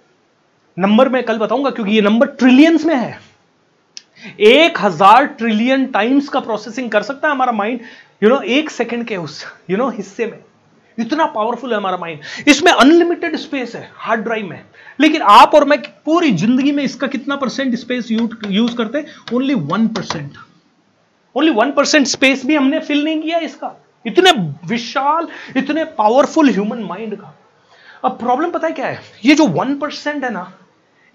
नंबर 0.78 1.10
में 1.10 1.24
कल 1.24 1.38
बताऊँगा 1.38 1.70
क्योंकि 1.70 1.92
ये 1.92 2.02
नंबर 2.02 2.28
ट्रिलियंस 2.30 2.86
में 2.86 2.96
है। 2.96 3.20
एक 4.42 4.78
हज़ार 4.80 5.26
ट्रिलियन 5.28 5.86
टाइम्स 5.88 6.30
का 6.30 6.40
प्रोसेसिंग 6.40 6.90
कर 6.92 7.04
सकता 7.04 7.28
है 7.28 7.34
हमारा 7.34 7.52
माइंड 7.52 7.80
यू 8.24 8.30
नो 8.30 8.40
एक 8.42 8.70
सेकंड 8.72 9.06
के 9.08 9.18
उस 9.18 9.44
यू 9.70 9.78
नो 9.78 9.90
हिस्से 9.90 10.26
में। 10.26 10.40
इतना 10.98 11.26
पावरफुल 11.28 11.72
है 11.72 11.78
हमारा 11.78 11.98
माइंड 11.98 12.48
इसमें 12.48 12.72
अनलिमिटेड 12.72 13.36
स्पेस 13.38 13.76
है 13.76 13.90
हार्ड 13.98 14.24
ड्राइव 14.24 14.48
में। 14.48 14.62
लेकिन 15.00 15.22
आप 15.22 15.56
और 15.56 15.66
मैं 15.66 15.78
पूरी 16.06 16.32
ज़िंदगी 16.34 16.72
में 16.72 16.84
इसका 16.84 17.08
कितना 17.08 17.36
परसेंट 17.36 17.76
स्पेस 17.76 18.12
यूज़ 18.12 18.76
करते 18.78 19.06
only 19.34 19.54
one 19.54 19.88
percent 19.88 20.38
only 21.36 21.52
one 21.54 21.72
percent 21.72 22.08
space 22.08 22.46
भी 22.46 22.56
हमने 22.56 22.80
फिल 22.80 23.04
नहीं 23.06 23.22
किया 23.22 23.40
इसका। 23.40 23.76
इतने 24.06 24.32
विशाल, 24.68 25.28
इतने 25.58 25.84
पावरफुल 25.98 26.50
ह्यूमन 26.50 26.84
माइंड 26.84 27.16
का। 27.16 27.34
अब 28.06 28.18
प्रॉब्लम 28.20 28.52
पता 28.52 28.68
है 28.68 28.74
क्या 28.74 28.88
है? 28.88 29.00
ये 29.26 29.36
जो 29.36 29.48
वन 29.50 29.76
परसेंट 29.80 30.24
है 30.24 30.30
ना, 30.32 30.52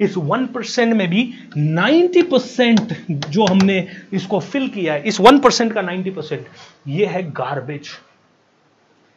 इस 0.01 0.17
वन 0.17 0.47
परसेंट 0.47 0.93
में 0.95 1.09
भी 1.11 1.23
नाइन्टी 1.57 2.23
परसेंट 2.25 2.97
जो 3.11 3.47
हमने 3.47 3.87
इसको 4.13 4.41
फिल 4.43 4.69
किया 4.69 4.95
है, 4.95 5.03
इस 5.03 5.21
वन 5.21 5.39
परसेंट 5.39 5.73
का 5.73 5.83
नाइन्टी 5.83 6.11
परसेंट 6.11 6.47
ये 6.89 7.07
है 7.07 7.23
गार्बेज 7.33 7.89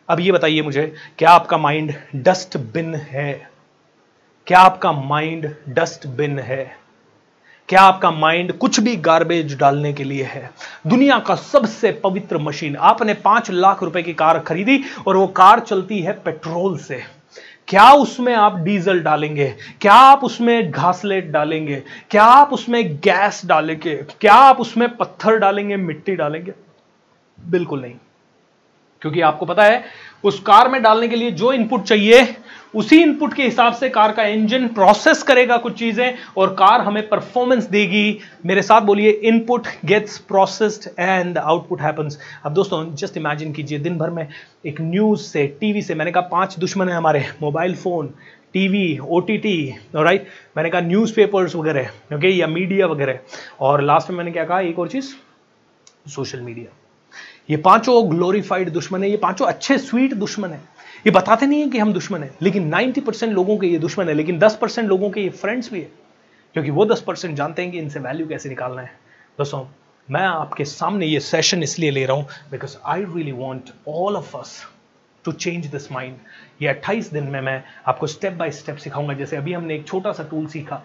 अब 0.10 0.20
ये 0.20 0.32
बताइए 0.32 0.62
मुझे, 0.62 0.96
क्या 1.18 1.30
आपका 1.30 1.58
माइंड 1.58 1.94
डस्टबिन 2.16 2.96
है? 2.96 3.50
क्या 4.48 4.60
आपका 4.60 4.92
माइंड 4.92 5.56
डस्टबिन 5.70 6.40
है? 6.40 6.78
क्या 7.70 7.82
आपका 7.82 8.12
माइंड 8.12 8.58
कुछ 8.58 8.80
भी 8.80 8.96
गार्बेज 8.96 9.58
डालने 9.58 9.94
के 9.94 10.04
लिए 10.04 10.24
है? 10.24 10.52
दुनिया 10.88 11.20
का 11.20 11.36
सबसे 11.36 11.92
पवित्र 11.92 12.38
मशीन 12.38 12.76
आपने 12.76 13.14
पाँच 13.14 13.52
लाख 13.52 13.84
रुपए 13.84 14.04
की 14.04 14.14
कार 14.14 14.40
खरीदी 14.40 14.84
और 15.08 15.18
वो 15.18 15.28
कार 15.28 15.60
चलती 15.60 16.00
है 16.00 16.14
पेट्रोल 16.14 16.78
से। 16.78 17.04
क्या 17.68 17.92
उसमें 17.92 18.36
आप 18.36 18.56
डीजल 18.56 19.00
डालेंगे? 19.00 19.56
क्या 19.82 19.94
आप 19.94 20.24
उसमें 20.24 20.72
घासलेट 20.72 21.28
डालेंगे? 21.28 21.84
क्या 22.12 22.24
आप 22.24 22.54
उसमें 22.54 22.98
गैस 22.98 23.42
डालेंगे? 23.46 23.96
क्या 23.96 24.34
आप 24.34 24.60
उसमें 24.60 24.98
पत्थर 24.98 25.38
डालेंगे, 25.38 25.76
मिट्टी 25.76 26.16
डालेंगे? 26.16 26.54
बिल्कुल 27.46 27.82
नहीं। 27.82 27.96
क्योंकि 29.04 29.22
आपको 29.22 29.46
पता 29.46 29.64
है, 29.64 29.84
उस 30.24 30.40
कार 30.42 30.68
में 30.70 30.82
डालने 30.82 31.08
के 31.08 31.16
लिए 31.16 31.32
जो 31.34 31.52
इनपुट 31.54 31.84
चाहिए, 31.84 32.36
उसी 32.74 33.02
इनपुट 33.02 33.34
के 33.34 33.44
हिसाब 33.44 33.74
से 33.74 33.90
कार 33.90 34.12
का 34.12 34.24
इंजन 34.26 34.68
प्रोसेस 34.68 35.24
करेगा 35.24 35.58
कुछ 35.58 35.74
चीज़ें 35.80 36.14
और 36.38 36.54
कार 36.54 36.82
हमें 36.82 37.08
परफॉर्मेंस 37.10 37.66
देगी। 37.70 38.20
मेरे 38.46 38.62
साथ 38.62 38.82
बोलिए 38.82 39.10
input 39.12 39.68
gets 39.86 40.18
processed 40.20 40.90
and 41.00 41.38
output 41.38 41.82
happens 41.82 42.20
अब 42.46 42.54
दोस्तों 42.54 42.84
जस्ट 42.96 43.18
इमेजिन 43.18 43.52
कीजिए, 43.54 43.80
दिन 43.80 43.98
भर 43.98 44.10
में 44.10 44.28
एक 44.66 44.82
न्यूज़ 44.82 45.22
से 45.22 45.46
टीवी 45.60 45.82
से, 45.82 45.96
मैंने 45.96 46.12
कहा 46.12 46.28
पाँच 46.32 46.58
दुश्मन 46.60 46.90
है 46.90 46.96
हमारे 46.96 47.26
mobile 47.42 47.76
phone 47.76 48.14
TV 48.54 48.98
O 49.00 49.20
T 49.20 49.38
T 49.38 49.56
right 49.96 50.28
मैंने 50.58 50.70
कहा 50.70 50.82
न्यूज़पेपर्स 50.82 51.56
वगैरह 51.56 52.16
ओके 52.16 52.30
या 52.30 52.48
मीडिया 52.48 52.88
वगैरह। 52.88 53.20
और 53.60 53.82
लास्ट 53.84 54.10
में 54.10 54.18
मैंने 54.18 54.32
क्या 54.32 54.46
कहा, 54.46 54.60
एक 54.62 54.80
और 54.80 54.88
चीज़ 54.88 55.14
सोशल 56.10 56.42
मीडिया 56.42 56.83
ये 57.50 57.58
पाँचों 57.58 58.10
ग्लोरीफाइड 58.10 58.70
दुश्मन 58.70 59.04
है, 59.04 59.10
ये 59.10 59.18
पाँचों 59.18 59.46
अच्छे 59.46 59.78
स्वीट 59.78 60.14
दुश्मन 60.14 60.50
है। 60.50 60.62
ये 61.06 61.12
बताते 61.12 61.46
नहीं 61.46 61.62
है 61.62 61.70
कि 61.70 61.78
हम 61.78 61.94
दुश्मन 61.94 62.24
है, 62.24 62.32
लेकिन 62.42 62.70
90 62.70 63.02
परसेंट 63.02 63.34
लोगों 63.34 63.58
के 63.58 63.68
ये 63.68 63.80
दुश्मन 63.80 64.08
है, 64.10 64.14
लेकिन 64.14 64.40
10 64.40 64.56
परसेंट 64.56 64.88
लोगों 64.90 65.10
के 65.10 65.22
ये 65.22 65.30
फ्रेंड्स 65.30 65.72
भी 65.74 65.80
है। 65.80 65.90
क्योंकि 66.56 66.72
वो 66.72 66.86
10 66.86 67.02
परसेंट 67.02 67.36
जानते 67.38 67.62
हैं 67.62 67.72
कि 67.72 67.80
इनसे 67.80 68.00
वैल्यू 68.00 68.28
कैसे 68.28 68.50
निकालना 68.50 68.82
है। 68.82 68.92
दोस्तों, 69.38 69.66
मैं 70.08 70.22
आपके 70.22 70.66
सामने 70.66 71.06
ये 71.06 71.20
सेशन 71.20 71.64
इसलिए 71.64 71.92
ले 71.92 72.06
रहा 72.06 72.18
हूँ 72.18 72.28
because 72.52 72.78
I 72.86 73.04
really 73.04 73.32
want 73.32 73.70
all 73.88 74.16
of 74.16 74.38
us 74.38 74.62
to 75.26 75.32
change 75.32 75.66
this 75.66 75.92
mind 75.92 76.16
ये 76.62 76.68
अट्ठाईस 76.68 77.12
दिन 77.12 77.24
में 77.24 77.40
मैं 77.42 77.64
आपको 77.88 78.08
स्टेप 78.08 78.34
बाय 78.34 78.52
स्टेप 78.52 78.78
सिखाऊँगा। 78.78 79.14
जैसे 79.14 79.38
अभी 79.38 79.54
हमने 79.54 79.76
एक 79.76 79.88
छोटा 79.88 80.12
सा 80.12 80.24
टूल 80.24 80.48
सीखा, 80.48 80.84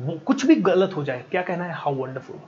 वो 0.00 0.18
कुछ 0.26 0.46
भी 0.46 0.54
गलत 0.54 0.96
हो 0.96 1.04
जाए, 1.04 1.24
क्या 1.30 1.42
कहना 1.42 1.64
है? 1.64 1.74
हाउ 1.74 1.94
वंडरफुल 1.94 2.40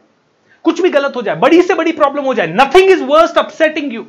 कुछ 0.64 0.80
भी 0.82 0.90
गलत 0.90 1.12
हो 1.16 1.22
जाए, 1.22 1.36
बड़ी 1.36 1.62
से 1.62 1.74
बड़ी 1.74 1.92
प्रॉब्लम 1.92 2.22
हो 2.22 2.34
जाए 2.34 2.46
nothing 2.46 2.90
is 2.90 3.04
worst 3.04 3.38
upsetting 3.38 3.94
you 3.94 4.06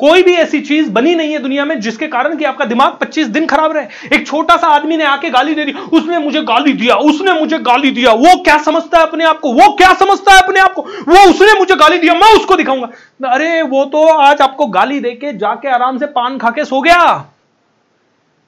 कोई 0.00 0.22
भी 0.22 0.32
ऐसी 0.34 0.60
चीज़ 0.60 0.90
बनी 0.90 1.14
नहीं 1.14 1.32
है 1.32 1.38
दुनिया 1.38 1.64
में 1.64 1.80
जिसके 1.80 2.06
कारण 2.06 2.36
कि 2.36 2.44
आपका 2.44 2.64
दिमाग 2.64 2.96
25 3.00 3.26
दिन 3.26 3.46
खराब 3.46 3.72
रहे। 3.72 4.16
एक 4.16 4.26
छोटा 4.26 4.56
सा 4.56 4.66
आदमी 4.66 4.96
ने 4.96 5.04
आके 5.04 5.30
गाली 5.30 5.54
दे 5.54 5.64
दी, 5.64 5.72
उसने 5.72 6.18
मुझे 6.18 6.40
गाली 6.42 6.72
दिया, 6.72 6.94
उसने 6.94 7.32
मुझे 7.32 7.58
गाली 7.58 7.90
दिया, 7.90 8.12
वो 8.12 8.42
क्या 8.42 8.58
समझता 8.58 8.98
है 8.98 9.06
अपने 9.06 9.24
आप 9.24 9.40
को? 9.40 9.52
वो 9.52 9.72
क्या 9.76 9.92
समझता 9.94 10.32
है 10.32 10.40
अपने 10.42 10.60
आप 10.60 10.72
को? 10.72 10.82
वो 10.82 11.30
उसने 11.30 11.58
मुझे 11.58 11.76
गाली 11.76 11.98
दिया, 11.98 12.14
मैं 12.14 12.34
उसको 12.36 12.56
दिखाऊँगा। 12.56 12.88
अरे, 13.28 13.62
वो 13.62 13.84
तो 13.84 14.06
आज 14.06 14.40
आपको 14.40 14.66
गाली 14.66 15.00
देके 15.00 15.32
जाके 15.32 15.68
आराम 15.68 15.98
से 15.98 16.06
पान 16.06 16.38
खा 16.38 16.50
के 16.50 16.64
सो 16.64 16.80
गया। 16.80 17.33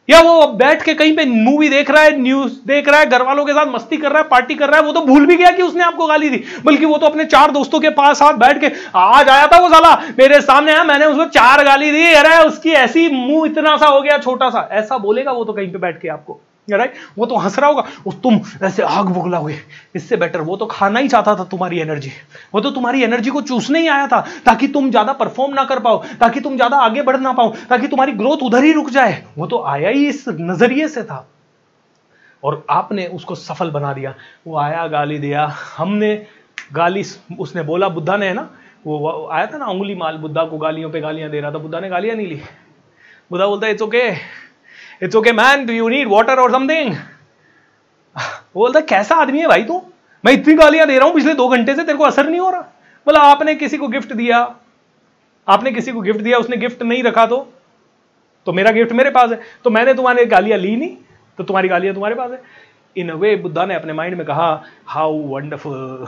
या 0.09 0.21
वो 0.21 0.33
अब 0.41 0.55
बैठ 0.57 0.83
के 0.83 0.95
कहीं 0.95 1.15
पे 1.17 1.25
मूवी 1.25 1.69
देख 1.69 1.91
रहा 1.91 2.03
है 2.03 2.17
न्यूज़ 2.19 2.53
देख 2.67 2.89
रहा 2.89 3.01
है 3.01 3.07
घर 3.07 3.23
वालों 3.23 3.45
के 3.45 3.53
साथ 3.53 3.67
मस्ती 3.67 3.97
कर 3.97 4.11
रहा 4.11 4.23
है 4.23 4.29
पार्टी 4.29 4.55
कर 4.55 4.69
रहा 4.69 4.81
है, 4.81 4.87
वो 4.87 4.93
तो 4.93 5.01
भूल 5.01 5.27
भी 5.27 5.37
गया 5.37 5.51
कि 5.51 5.63
उसने 5.63 5.83
आपको 5.85 6.07
गाली 6.07 6.29
दी। 6.29 6.43
बल्कि 6.65 6.85
वो 6.85 6.99
तो 6.99 7.07
अपने 7.07 7.25
चार 7.27 7.51
दोस्तों 7.51 7.81
के 7.81 7.91
पास 7.93 8.19
साथ 8.19 8.35
बैठ 8.37 8.61
के, 8.61 8.71
आज 8.97 9.29
आया 9.29 9.47
था 9.47 9.59
वो 9.59 9.69
साला, 9.69 9.95
मेरे 10.19 10.41
सामने 10.41 10.73
आया, 10.73 10.85
मैंने 10.85 11.07
उसको 11.07 11.25
चार 11.31 11.65
गाली 11.65 11.91
दी, 11.93 12.13
अरे 12.15 12.37
उसकी 12.47 12.73
ऐसी 12.73 13.09
मुँह 13.11 13.47
इतना 13.47 13.77
सा 13.77 13.87
हो 13.87 14.01
गया, 14.03 14.19
छोटा 14.19 14.51
सा। 14.51 14.69
ऐसा 14.73 14.99
बोलेगा 14.99 15.33
वो 15.33 15.45
तो 15.45 15.53
कहीं 15.53 15.73
पे 15.73 15.79
बैठ 15.79 16.01
के 16.03 16.09
आपको। 16.09 16.41
राइट 16.69 16.95
वो 17.19 17.27
तो 17.27 17.37
हंस 17.37 17.59
रहा 17.59 17.69
होगा 17.71 17.85
वो 18.07 18.13
तुम 18.23 18.41
ऐसे 18.63 18.83
आग 18.83 19.09
बुगलाओगे 19.09 19.59
इससे 19.97 20.17
बेटर 20.17 20.41
वो 20.41 20.57
तो 20.57 20.67
खाना 20.67 21.01
ही 21.01 21.09
चाहता 21.09 21.35
था 21.37 21.45
तुम्हारी 21.47 21.79
एनर्जी 21.81 22.11
वो 22.55 22.61
तो 22.61 22.71
तुम्हारी 22.71 23.03
एनर्जी 23.03 23.31
को 23.31 23.41
चूसने 23.43 23.81
ही 23.81 23.89
आया 23.89 24.07
था, 24.07 24.21
ताकि 24.47 24.69
तुम 24.69 24.91
ज़्यादा 24.91 25.13
परफॉर्म 25.13 25.55
ना 25.55 25.65
कर 25.65 25.79
पाओ, 25.81 26.03
ताकि 26.21 26.41
तुम 26.41 26.57
ज़्यादा 26.57 26.77
आगे 26.79 27.03
बढ़ 27.03 27.17
ना 27.17 27.33
पाओ, 27.33 27.53
ताकि 27.69 27.89
तुम्हारी 27.89 28.13
ग्रोथ 28.13 28.43
उधर 28.43 28.65
ही 28.65 28.73
रुक 28.73 28.91
जाए। 28.91 29.23
वो 29.39 29.47
तो 29.47 29.63
आया 29.65 29.89
ही 29.89 30.07
इस 30.09 30.25
नज़रिए 30.31 30.89
से 30.89 31.03
था। 31.03 31.27
और 32.43 32.65
आपने 32.71 33.07
उसको 33.07 33.35
सफल 33.35 33.71
बना 33.71 33.93
दिया। 33.93 34.15
वो 34.47 34.57
आया, 34.59 34.87
गाली 34.87 35.19
दिया। 35.19 35.47
हमने 35.77 36.15
गाली 36.73 37.05
उसने 37.39 37.63
बोला, 37.63 37.89
बुद्धा 37.89 38.17
ने, 38.17 38.27
है 38.27 38.35
ना? 38.35 38.49
वो 38.87 39.29
आया 39.33 39.47
था 39.47 39.59
ना 39.59 39.67
उंगली 39.67 39.95
माल, 39.95 40.17
बुद्धा 40.19 40.45
को 40.45 40.59
गालियों 40.59 40.91
पे 40.91 41.01
गालियाँ 41.01 41.31
दे 41.31 41.41
रहा 41.41 41.53
था। 41.53 41.59
बुद्धा 41.59 41.81
ने 41.81 41.89
गालियाँ 41.89 42.17
नहीं 42.17 42.27
ली। 42.27 42.41
बुद्धा 43.31 43.47
बोलता 43.47 43.67
है 43.67 43.73
it's 43.73 43.83
okay 43.83 44.11
it's 45.01 45.17
okay 45.17 45.33
man 45.33 45.67
do 45.67 45.73
you 45.73 45.89
need 45.89 46.09
water 46.09 46.41
और 46.41 46.53
समथिंग 46.53 46.95
बोलता, 48.55 48.81
कैसा 48.83 49.15
आदमी 49.15 49.41
है 49.41 49.47
भाई 49.49 49.65
तू? 49.65 49.83
मैं 50.25 50.33
इतनी 50.33 50.55
गालियाँ 50.55 50.87
दे 50.87 50.97
रहा 50.99 51.07
हूँ, 51.07 51.15
पिछले 51.15 51.35
दो 51.35 51.49
घंटे 51.49 51.75
से 51.75 51.83
तेरे 51.83 51.99
को 51.99 52.05
असर 52.05 52.29
नहीं 52.29 52.41
हो 52.41 52.51
रहा। 52.51 52.61
बोला, 53.07 53.21
आपने 53.23 53.55
किसी 53.55 53.79
को 53.79 53.89
गिफ्ट 53.89 54.13
दिया? 54.13 54.39
आपने 55.49 55.73
किसी 55.73 55.93
को 55.93 56.01
गिफ्ट 56.01 56.21
दिया? 56.21 56.39
उसने 56.39 56.57
गिफ्ट 56.57 56.83
नहीं 56.83 57.03
रखा 57.03 57.27
तो? 57.27 57.37
तो 58.47 58.53
मेरा 58.53 58.71
गिफ्ट 58.71 58.93
मेरे 58.93 59.11
पास 59.11 59.31
है। 59.31 59.41
तो 59.65 59.71
मैंने 59.71 59.95
तुम्हारे 59.95 60.25
गालियाँ 60.27 60.59
ली 60.59 60.75
नहीं 60.77 60.97
तो 61.39 61.45
तुम्हारी 61.45 61.69
गालियाँ 61.69 61.95
तुम्हारे 61.95 62.15
पास 62.15 62.31
है। 62.31 62.43
इन 62.97 63.11
अ 63.11 63.15
वे 63.15 63.35
बुद्धा 63.37 63.65
ने 63.67 63.75
अपने 63.75 63.93
माइंड 63.93 64.17
में 64.17 64.27
कहा 64.27 64.49
how 64.87 65.19
wonderful 65.29 66.07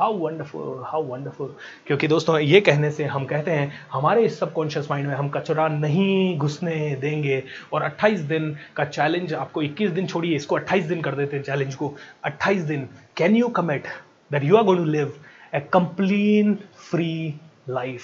how 0.00 0.16
wonderful 0.18 0.82
how 0.86 1.02
wonderful 1.02 1.54
क्योंकि 1.86 2.08
दोस्तों, 2.08 2.38
ये 2.38 2.60
कहने 2.60 2.90
से 2.90 3.04
हम 3.04 3.24
कहते 3.24 3.50
हैं, 3.50 3.72
हमारे 3.92 4.22
इस 4.22 4.38
सबकॉन्शियस 4.40 4.90
माइंड 4.90 5.08
में 5.08 5.14
हम 5.14 5.28
कचरा 5.28 5.68
नहीं 5.68 6.38
घुसने 6.38 6.96
देंगे। 7.00 7.42
और 7.72 7.82
28 7.82 8.20
दिन 8.20 8.56
का 8.76 8.84
चैलेंज 8.84 9.34
आपको 9.34 9.62
21 9.62 9.90
दिन 9.90 10.06
छोड़िए, 10.06 10.36
इसको 10.36 10.58
28 10.58 10.84
दिन 10.84 11.00
कर 11.00 11.14
देते 11.14 11.36
हैं 11.36 11.44
चैलेंज 11.44 11.74
को। 11.74 11.94
28 12.24 12.62
दिन 12.62 12.88
can 13.16 13.36
you 13.36 13.48
commit 13.48 13.86
that 14.32 14.44
you 14.44 14.56
are 14.56 14.64
going 14.64 14.84
to 14.84 14.90
live 14.90 15.12
a 15.54 15.60
complain 15.72 16.58
free 16.90 17.34
life 17.68 18.02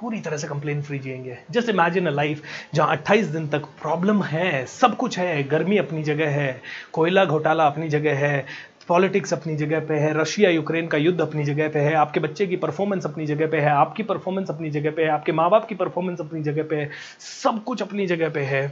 पूरी 0.00 0.20
तरह 0.20 0.36
से 0.36 0.48
कंप्लेन 0.48 0.82
फ्री 0.82 0.98
जिएँगे। 0.98 1.36
जस्ट 1.50 1.68
इमेजिन 1.68 2.06
अ 2.06 2.10
लाइफ 2.10 2.42
जहाँ 2.74 2.96
28 2.96 3.26
दिन 3.26 3.46
तक 3.48 3.64
प्रॉब्लम 3.82 4.22
है, 4.22 4.66
सब 4.66 4.96
कुछ 4.96 5.18
है, 5.18 5.42
गर्मी 5.42 5.76
अपनी 5.78 6.02
जगह 6.02 6.30
है, 6.30 6.60
कोयला 6.92 7.24
घोटाला 7.24 7.66
अपनी 7.66 7.88
जगह 7.88 8.18
है 8.18 8.44
पॉलिटिक्स 8.88 9.32
अपनी 9.32 9.54
जगह 9.56 9.80
पे 9.80 9.94
है 9.94 10.12
रशिया 10.14 10.50
यूक्रेन 10.50 10.86
का 10.88 10.98
युद्ध 10.98 11.20
अपनी 11.20 11.44
जगह 11.44 11.68
पे 11.68 11.78
है, 11.78 11.92
आपके 11.94 12.20
बच्चे 12.20 12.46
की 12.46 12.56
परफॉर्मेंस 12.56 13.06
अपनी 13.06 13.26
जगह 13.26 13.50
पे 13.50 13.60
है, 13.60 13.68
आपकी 13.68 14.02
परफॉर्मेंस 14.02 14.50
अपनी 14.50 14.70
जगह 14.70 14.90
पे 14.90 15.02
है, 15.02 15.08
आपके 15.08 15.32
माँ 15.32 15.48
बाप 15.50 15.66
की 15.68 15.74
परफॉर्मेंस 15.74 16.20
अपनी 16.20 16.42
जगह 16.42 16.62
पे 16.62 16.76
है, 16.76 16.90
सब 17.20 17.62
कुछ 17.64 17.82
अपनी 17.82 18.06
जगह 18.06 18.28
पे 18.30 18.40
है, 18.40 18.66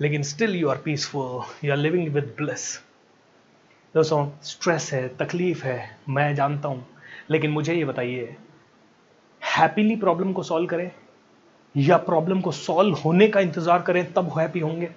लेकिन 0.00 0.22
still 0.22 0.54
you 0.56 0.68
are 0.68 0.76
peaceful 0.76 1.40
you 1.64 1.72
are 1.72 1.78
living 1.78 2.08
with 2.08 2.32
bless 2.38 2.80
दोस्तों 3.94 4.26
स्ट्रेस 4.42 4.90
है, 4.92 5.06
तकलीफ़ 5.16 5.64
है, 5.64 5.98
मैं 6.08 6.34
जानता 6.34 6.68
हूँ, 6.68 6.84
लेकिन 7.30 7.50
मुझे 7.50 7.74
ये 7.74 7.84
बताइए 7.84 8.36
हैप्पीली 9.42 9.96
प्रॉब्लम 9.96 10.32
को 10.32 10.42
सॉल्व 10.42 10.66
करें 10.66 10.90
या 11.74 11.96
प्रॉब्लम 11.96 12.40
को 12.40 12.52
सॉल्व 12.52 12.94
होने 12.94 13.28
का 13.28 13.40
इंतज़ार 13.40 13.82
करें, 13.82 14.04
तब 14.12 14.32
हैप्पी 14.38 14.60
होंगे? 14.60 14.90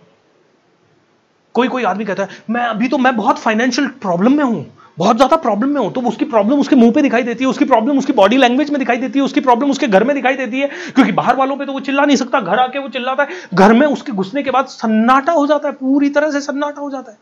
कोई 1.56 1.68
कोई 1.68 1.84
आदमी 1.84 2.06
कहता 2.06 2.24
है, 2.24 2.30
मैं 2.50 2.62
अभी 2.64 2.88
तो 2.88 2.98
मैं 2.98 3.16
बहुत 3.16 3.40
फाइनेंशियल 3.40 3.88
प्रॉब्लम 4.02 4.38
में 4.38 4.44
हूँ, 4.44 4.66
बहुत 4.98 5.16
ज़्यादा 5.16 5.38
प्रॉब्लम 5.38 5.70
में 5.70 5.80
हूँ। 5.82 5.92
तो 5.94 6.02
उसकी 6.02 6.26
प्रॉब्लम 6.26 6.60
उसके 6.60 6.76
मुँह 6.76 6.92
पे 6.92 7.02
दिखाई 7.02 7.24
देती 7.24 7.44
है, 7.44 7.50
उसकी 7.50 7.66
प्रॉब्लम 7.66 7.98
उसकी 7.98 8.14
बॉडी 8.14 8.38
लैंग्वेज 8.38 8.70
में 8.70 8.78
दिखाई 8.80 8.98
देती 8.98 9.20
है, 9.20 9.26
उसकी 9.26 9.40
प्रॉब्लम 9.42 9.72
उसके 9.72 9.88
घर 9.88 10.04
में 10.04 10.16
दिखाई 10.16 10.36
देती 10.36 10.60
है, 10.60 10.68
क्योंकि 10.96 11.12
बाहर 11.12 11.36
वालों 11.36 11.58
पे 11.58 11.66
तो 11.66 11.74
वो 11.74 11.80
चिल्ला 11.80 12.06
नहीं 12.06 12.18
सकता, 12.18 12.40
घर 12.40 12.60
आके 12.60 12.80
वो 12.80 12.90
चिल्लाता 12.90 13.24
है। 13.24 13.30
घर 13.54 13.74
में 13.74 13.86
उसके 13.88 14.12
घुसने 14.12 14.44
के 14.44 14.52
बाद 14.52 14.66
सन्नाटा 14.68 15.34
हो 15.34 15.46
जाता 15.48 15.68
है, 15.68 15.74
पूरी 15.74 16.10
तरह 16.10 16.32
से 16.32 16.42
सन्नाटा 16.42 16.82
हो 16.82 16.90
जाता 16.90 17.12
है। 17.12 17.18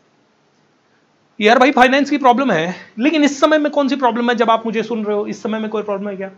यार 1.40 1.58
भाई 1.58 1.70
फाइनेंस 1.70 2.10
की 2.10 2.18
प्रॉब्लम 2.18 2.50
है, 2.50 2.74
लेकिन 2.98 3.24
इस 3.24 3.40
समय 3.40 3.58
में 3.58 3.70
कौन 3.72 3.88
सी 3.88 3.96
प्रॉब्लम 3.96 4.30
है 4.30 4.36
जब 4.36 4.50
आप 4.50 4.66
मुझे 4.66 4.82
सुन 4.82 5.04
रहे 5.04 5.16
हो? 5.16 5.26
इस 5.26 5.42
समय 5.42 5.58
में 5.58 5.68
कोई 5.70 5.82
प्रॉब्लम 5.82 6.08
है 6.08 6.16
क्या? 6.16 6.30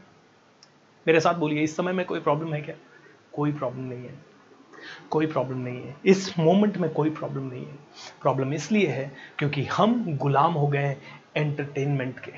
मेरे 1.07 1.20
साथ 1.20 1.34
बोलिए, 1.34 1.62
इस 1.62 1.76
समय 1.76 1.93
में 1.93 2.05
कोई 2.07 2.20
प्रॉब्लम 2.20 2.53
है 2.55 2.61
क्या? 2.61 2.74
कोई 3.32 3.53
प्रॉब्लम 3.53 3.84
नहीं 3.84 4.03
है। 4.03 4.32
कोई 5.13 5.27
प्रॉब्लम 5.27 5.59
नहीं 5.59 5.83
है। 5.83 5.95
इस 6.07 6.39
मोमेंट 6.39 6.77
में 6.79 6.91
कोई 6.91 7.11
प्रॉब्लम 7.11 7.43
नहीं 7.43 7.65
है। 7.67 7.75
प्रॉब्लम 8.23 8.53
इसलिए 8.55 8.87
है 8.87 9.11
क्योंकि 9.39 9.65
हम 9.73 10.17
गुलाम 10.17 10.53
हो 10.53 10.67
गए 10.67 10.79
हैं 10.79 10.97
एंटरटेनमेंट 11.37 12.19
के। 12.19 12.33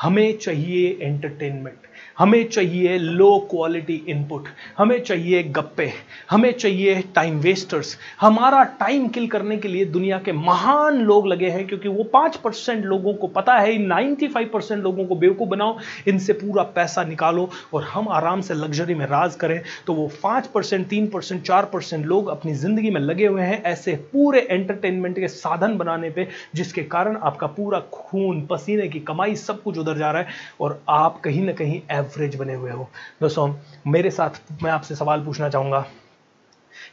हमें 0.00 0.38
चाहिए 0.38 0.98
एंटरटेनमेंट 1.02 1.86
हमें 2.18 2.48
चाहिए 2.48 2.96
लो 2.98 3.28
क्वालिटी 3.50 3.94
इनपुट 4.08 4.48
हमें 4.78 4.98
चाहिए 5.00 5.42
गप्पे, 5.50 5.90
हमें 6.30 6.52
चाहिए 6.52 7.02
टाइम 7.14 7.38
वेस्टर्स 7.40 7.96
हमारा 8.20 8.62
टाइम 8.80 9.06
किल 9.08 9.26
करने 9.28 9.56
के 9.56 9.68
लिए 9.68 9.84
दुनिया 9.86 10.18
के 10.18 10.32
महान 10.32 10.96
लोग 11.02 11.26
लगे 11.28 11.50
हैं 11.50 11.66
क्योंकि 11.66 11.88
वो 11.88 12.04
पाँच 12.12 12.36
परसेंट 12.36 12.84
लोगों 12.84 13.12
को 13.14 13.26
पता 13.28 13.56
है 13.58 13.76
नाइन्टी 13.78 14.28
फाइव 14.28 14.50
परसेंट 14.52 14.82
लोगों 14.82 15.04
को 15.06 15.14
बेवकूफ़ 15.16 15.48
बनाओ, 15.48 15.76
इनसे 16.08 16.32
पूरा 16.32 16.62
पैसा 16.74 17.04
निकालो 17.04 17.48
और 17.74 17.84
हम 17.84 18.08
आराम 18.10 18.40
से 18.40 18.54
लग्जरी 18.54 18.94
में 18.94 19.04
राज 19.06 19.34
करें। 19.36 19.60
तो 19.86 19.94
वो 19.94 20.10
पाँच 20.22 20.46
परसेंट, 20.46 20.86
तीन 20.88 21.06
परसेंट, 21.06 21.42
चार 21.42 21.64
परसेंट 21.72 22.06
लोग 22.06 22.28
अपनी 22.28 22.54
ज़िंदगी 22.56 22.90
में 22.90 23.00
लगे 23.00 23.26
हुए 23.26 23.42
हैं 23.42 23.62
ऐसे 23.64 23.94
पूरे 24.12 24.46
एंटरटेनमेंट 24.50 25.18
के 25.18 25.28
साधन 25.28 25.76
बनाने 25.78 26.10
पर 26.10 26.28
जिसके 26.54 26.82
कारण 26.84 27.16
आपका 27.18 27.46
पूरा 27.48 27.80
खून, 27.92 28.46
पसीने 28.46 28.88
की 28.88 29.00
कमाई 29.02 29.36
सब 29.36 29.62
कुछ 29.62 29.78
उधर 29.78 29.98
जा 29.98 30.10
रहा 30.10 30.22
है 30.22 30.28
और 30.60 30.80
आप 30.88 31.20
कहीं 31.20 31.42
ना 31.42 31.52
कहीं 31.52 31.80
एवरेज 32.08 32.36
बने 32.36 32.54
हुए 32.54 32.70
हो। 32.70 32.88
दोस्तों, 33.20 33.52
मेरे 33.86 34.10
साथ 34.10 34.62
मैं 34.62 34.70
आपसे 34.70 34.94
सवाल 34.94 35.24
पूछना 35.24 35.48
चाहूँगा, 35.48 35.84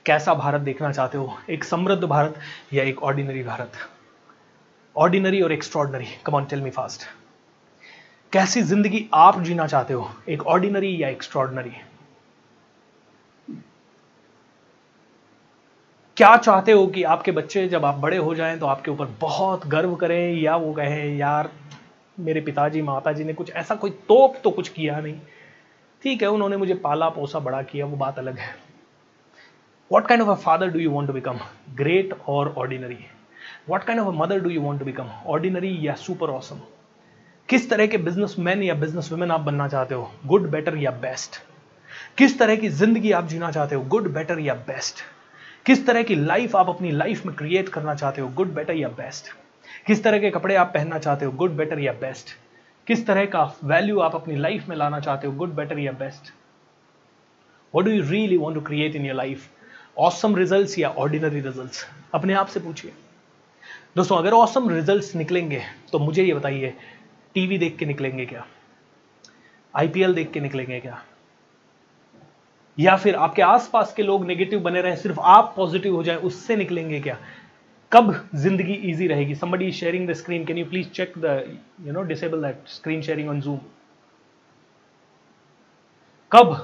कैसा 0.05 0.33
भारत 0.35 0.61
देखना 0.61 0.91
चाहते 0.91 1.17
हो? 1.17 1.37
एक 1.49 1.63
समृद्ध 1.63 2.03
भारत 2.03 2.39
या 2.73 2.83
एक 2.83 3.03
ऑर्डिनरी 3.03 3.43
भारत? 3.43 3.71
ऑर्डिनरी 4.95 5.41
और 5.41 5.51
extraordinary 5.51 6.07
come 6.25 6.35
on 6.35 6.45
tell 6.45 6.61
me 6.61 6.69
fast 6.71 7.07
कैसी 8.33 8.61
ज़िंदगी 8.61 9.07
आप 9.13 9.41
जीना 9.41 9.67
चाहते 9.67 9.93
हो? 9.93 10.09
एक 10.29 10.45
ऑर्डिनरी 10.45 11.01
या 11.03 11.09
एक्स्ट्रॉर्डनरी 11.09 11.71
क्या 16.17 16.35
चाहते 16.37 16.71
हो 16.71 16.85
कि 16.87 17.03
आपके 17.03 17.31
बच्चे 17.31 17.67
जब 17.67 17.85
आप 17.85 17.95
बड़े 17.95 18.17
हो 18.17 18.35
जाएँ 18.35 18.57
तो 18.59 18.65
आपके 18.65 18.91
ऊपर 18.91 19.05
बहुत 19.21 19.65
गर्व 19.67 19.95
करें 19.95 20.33
या 20.33 20.55
वो 20.55 20.71
कहें, 20.73 21.17
यार 21.17 21.49
मेरे 22.17 22.41
पिताजी, 22.41 22.81
माताजी 22.81 23.23
ने 23.23 23.33
कुछ 23.33 23.51
ऐसा 23.51 23.75
कोई 23.75 23.91
तोप 24.09 24.35
तो 24.43 24.51
कुछ 24.51 24.69
किया 24.69 24.99
नहीं। 24.99 25.19
ठीक 26.03 26.21
है, 26.21 26.27
उन्होंने 26.27 26.57
मुझे 26.57 26.73
पाला 26.75 27.09
पोसा, 27.09 27.39
बड़ा 27.39 27.61
किया, 27.61 27.85
वो 27.85 27.97
बात 27.97 28.19
अलग 28.19 28.37
है। 28.37 28.55
What 29.91 30.07
kind 30.07 30.23
of 30.23 30.29
a 30.29 30.41
father 30.43 30.67
do 30.67 30.79
you 30.79 30.91
want 30.91 31.07
to 31.07 31.13
become 31.13 31.39
great 31.75 32.13
और 32.27 32.53
ordinary 32.57 32.97
what 33.69 33.83
kind 33.83 34.01
of 34.01 34.07
a 34.07 34.17
mother 34.17 34.39
do 34.39 34.49
you 34.49 34.61
want 34.61 34.79
to 34.79 34.85
become 34.85 35.09
ordinary 35.25 35.77
या 35.81 35.95
सुपर 35.95 36.29
ऑसम 36.29 36.59
किस 37.49 37.69
तरह 37.69 37.87
के 37.87 37.97
बिज़नेस 37.97 38.35
मैन 38.39 38.63
या 38.63 38.73
बिज़नेस 38.73 39.11
वुमेन 39.11 39.31
आप 39.31 39.41
बनना 39.41 39.67
चाहते 39.67 39.95
हो? 39.95 40.11
गुड 40.25 40.49
बेटर 40.51 40.77
या 40.77 40.91
बेस्ट 40.91 41.39
किस 42.17 42.37
तरह 42.39 42.55
की 42.55 42.69
ज़िंदगी 42.69 43.11
आप 43.11 43.27
जीना 43.27 43.51
चाहते 43.51 43.75
हो? 43.75 43.81
गुड 43.83 44.13
बेटर 44.13 44.39
या 44.39 44.53
बेस्ट 44.67 45.03
किस 45.65 45.85
तरह 45.87 46.03
की 46.03 46.15
लाइफ 46.15 46.55
आप 46.55 46.69
अपनी 46.69 46.91
लाइफ 46.91 47.25
में 47.25 47.35
क्रिएट 47.35 47.69
करना 47.69 47.95
चाहते 47.95 48.21
हो? 48.21 48.27
गुड 48.27 48.53
बेटर 48.53 48.73
या 48.73 48.89
बेस्ट 48.89 49.33
किस 49.87 50.03
तरह 50.03 50.19
के 50.19 50.29
कपड़े 50.31 50.55
आप 50.55 50.71
पहनना 50.73 50.99
चाहते 50.99 51.25
हो 51.25 51.31
गुड 51.31 51.51
बेटर 51.51 51.79
या 51.79 51.91
बेस्ट 51.93 52.29
किस 52.87 53.05
तरह 53.07 53.25
का 53.25 53.43
वैल्यू 53.63 53.99
आप 53.99 54.15
अपनी 54.15 54.35
लाइफ 54.35 54.67
में 54.69 54.75
लाना 54.75 54.99
चाहते 54.99 55.27
हो 55.27 55.33
गुड 55.33 55.53
बेटर 55.55 55.79
या 55.79 55.91
best 55.91 56.33
what 57.73 57.85
do 57.85 57.91
you 57.91 58.03
really 58.03 58.37
want 58.37 58.57
to 58.57 58.61
create 58.65 58.95
in 58.95 59.05
your 59.05 59.15
life 59.15 59.49
awesome 59.97 60.35
result 60.35 60.77
या 60.79 60.89
ऑर्डिनरी 60.89 61.39
रिज़ल्ट 61.39 61.85
अपने 62.13 62.33
आप 62.33 62.47
से 62.47 62.59
पूछिए। 62.59 62.91
दोस्तों, 63.95 64.17
अगर 64.17 64.33
ऑसम 64.33 64.69
रिज़ल्ट 64.69 65.15
निकलेंगे 65.15 65.61
तो 65.91 65.99
मुझे 65.99 66.23
ये 66.23 66.33
बताइए 66.33 66.73
टीवी 67.35 67.57
देख 67.57 67.77
के 67.77 67.85
निकलेंगे 67.85 68.25
क्या? 68.25 68.45
आईपीएल 69.73 70.13
देख 70.13 70.31
के 70.31 70.39
निकलेंगे 70.39 70.79
क्या? 70.79 71.01
या 72.77 72.95
फिर 72.95 73.15
आपके 73.15 73.41
आसपास 73.41 73.93
के 73.93 74.03
लोग 74.03 74.25
नेगेटिव 74.25 74.59
बने 74.59 74.81
रहे, 74.81 74.95
सिर्फ़ 74.95 75.19
आप 75.19 75.53
पॉजिटिव 75.57 75.95
हो 75.95 76.03
जाए, 76.03 76.15
उससे 76.15 76.55
निकलेंगे 76.55 76.99
क्या? 76.99 77.17
कब 77.91 78.13
ज़िंदगी 78.35 78.73
इजी 78.91 79.07
रहेगी? 79.07 79.35
Somebody 79.35 79.67
is 79.69 79.75
sharing 79.75 80.05
the 80.07 80.15
screen. 80.15 80.45
Can 80.45 80.57
you 80.57 80.65
please 80.65 80.87
check 80.91 81.13
the, 81.25 81.33
you 81.85 81.93
know, 81.93 82.03
disable 82.03 82.41
that 82.41 82.71
screen 82.77 83.01
sharing 83.01 83.29
on 83.29 83.41
zoom? 83.41 83.59
कब 86.31 86.55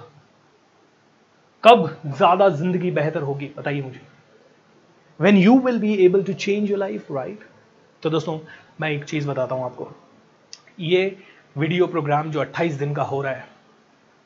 कब 1.63 1.85
ज़्यादा 2.05 2.47
ज़िंदगी 2.49 2.91
बेहतर 2.91 3.21
होगी? 3.21 3.51
बताइए 3.57 3.81
मुझे। 3.81 4.01
When 5.19 5.37
you 5.37 5.57
will 5.65 5.79
be 5.79 5.93
able 6.05 6.23
to 6.23 6.33
change 6.33 6.69
your 6.69 6.79
life 6.79 7.11
right 7.11 7.39
तो 8.03 8.09
दोस्तों, 8.09 8.39
मैं 8.81 8.89
एक 8.91 9.03
चीज़ 9.05 9.27
बताता 9.27 9.55
हूँ 9.55 9.65
आपको। 9.65 9.91
ये 10.79 11.17
वीडियो 11.55 11.87
प्रोग्राम 11.87 12.31
जो 12.31 12.39
28 12.41 12.77
दिन 12.79 12.93
का 12.93 13.03
हो 13.03 13.21
रहा 13.21 13.33
है, 13.33 13.45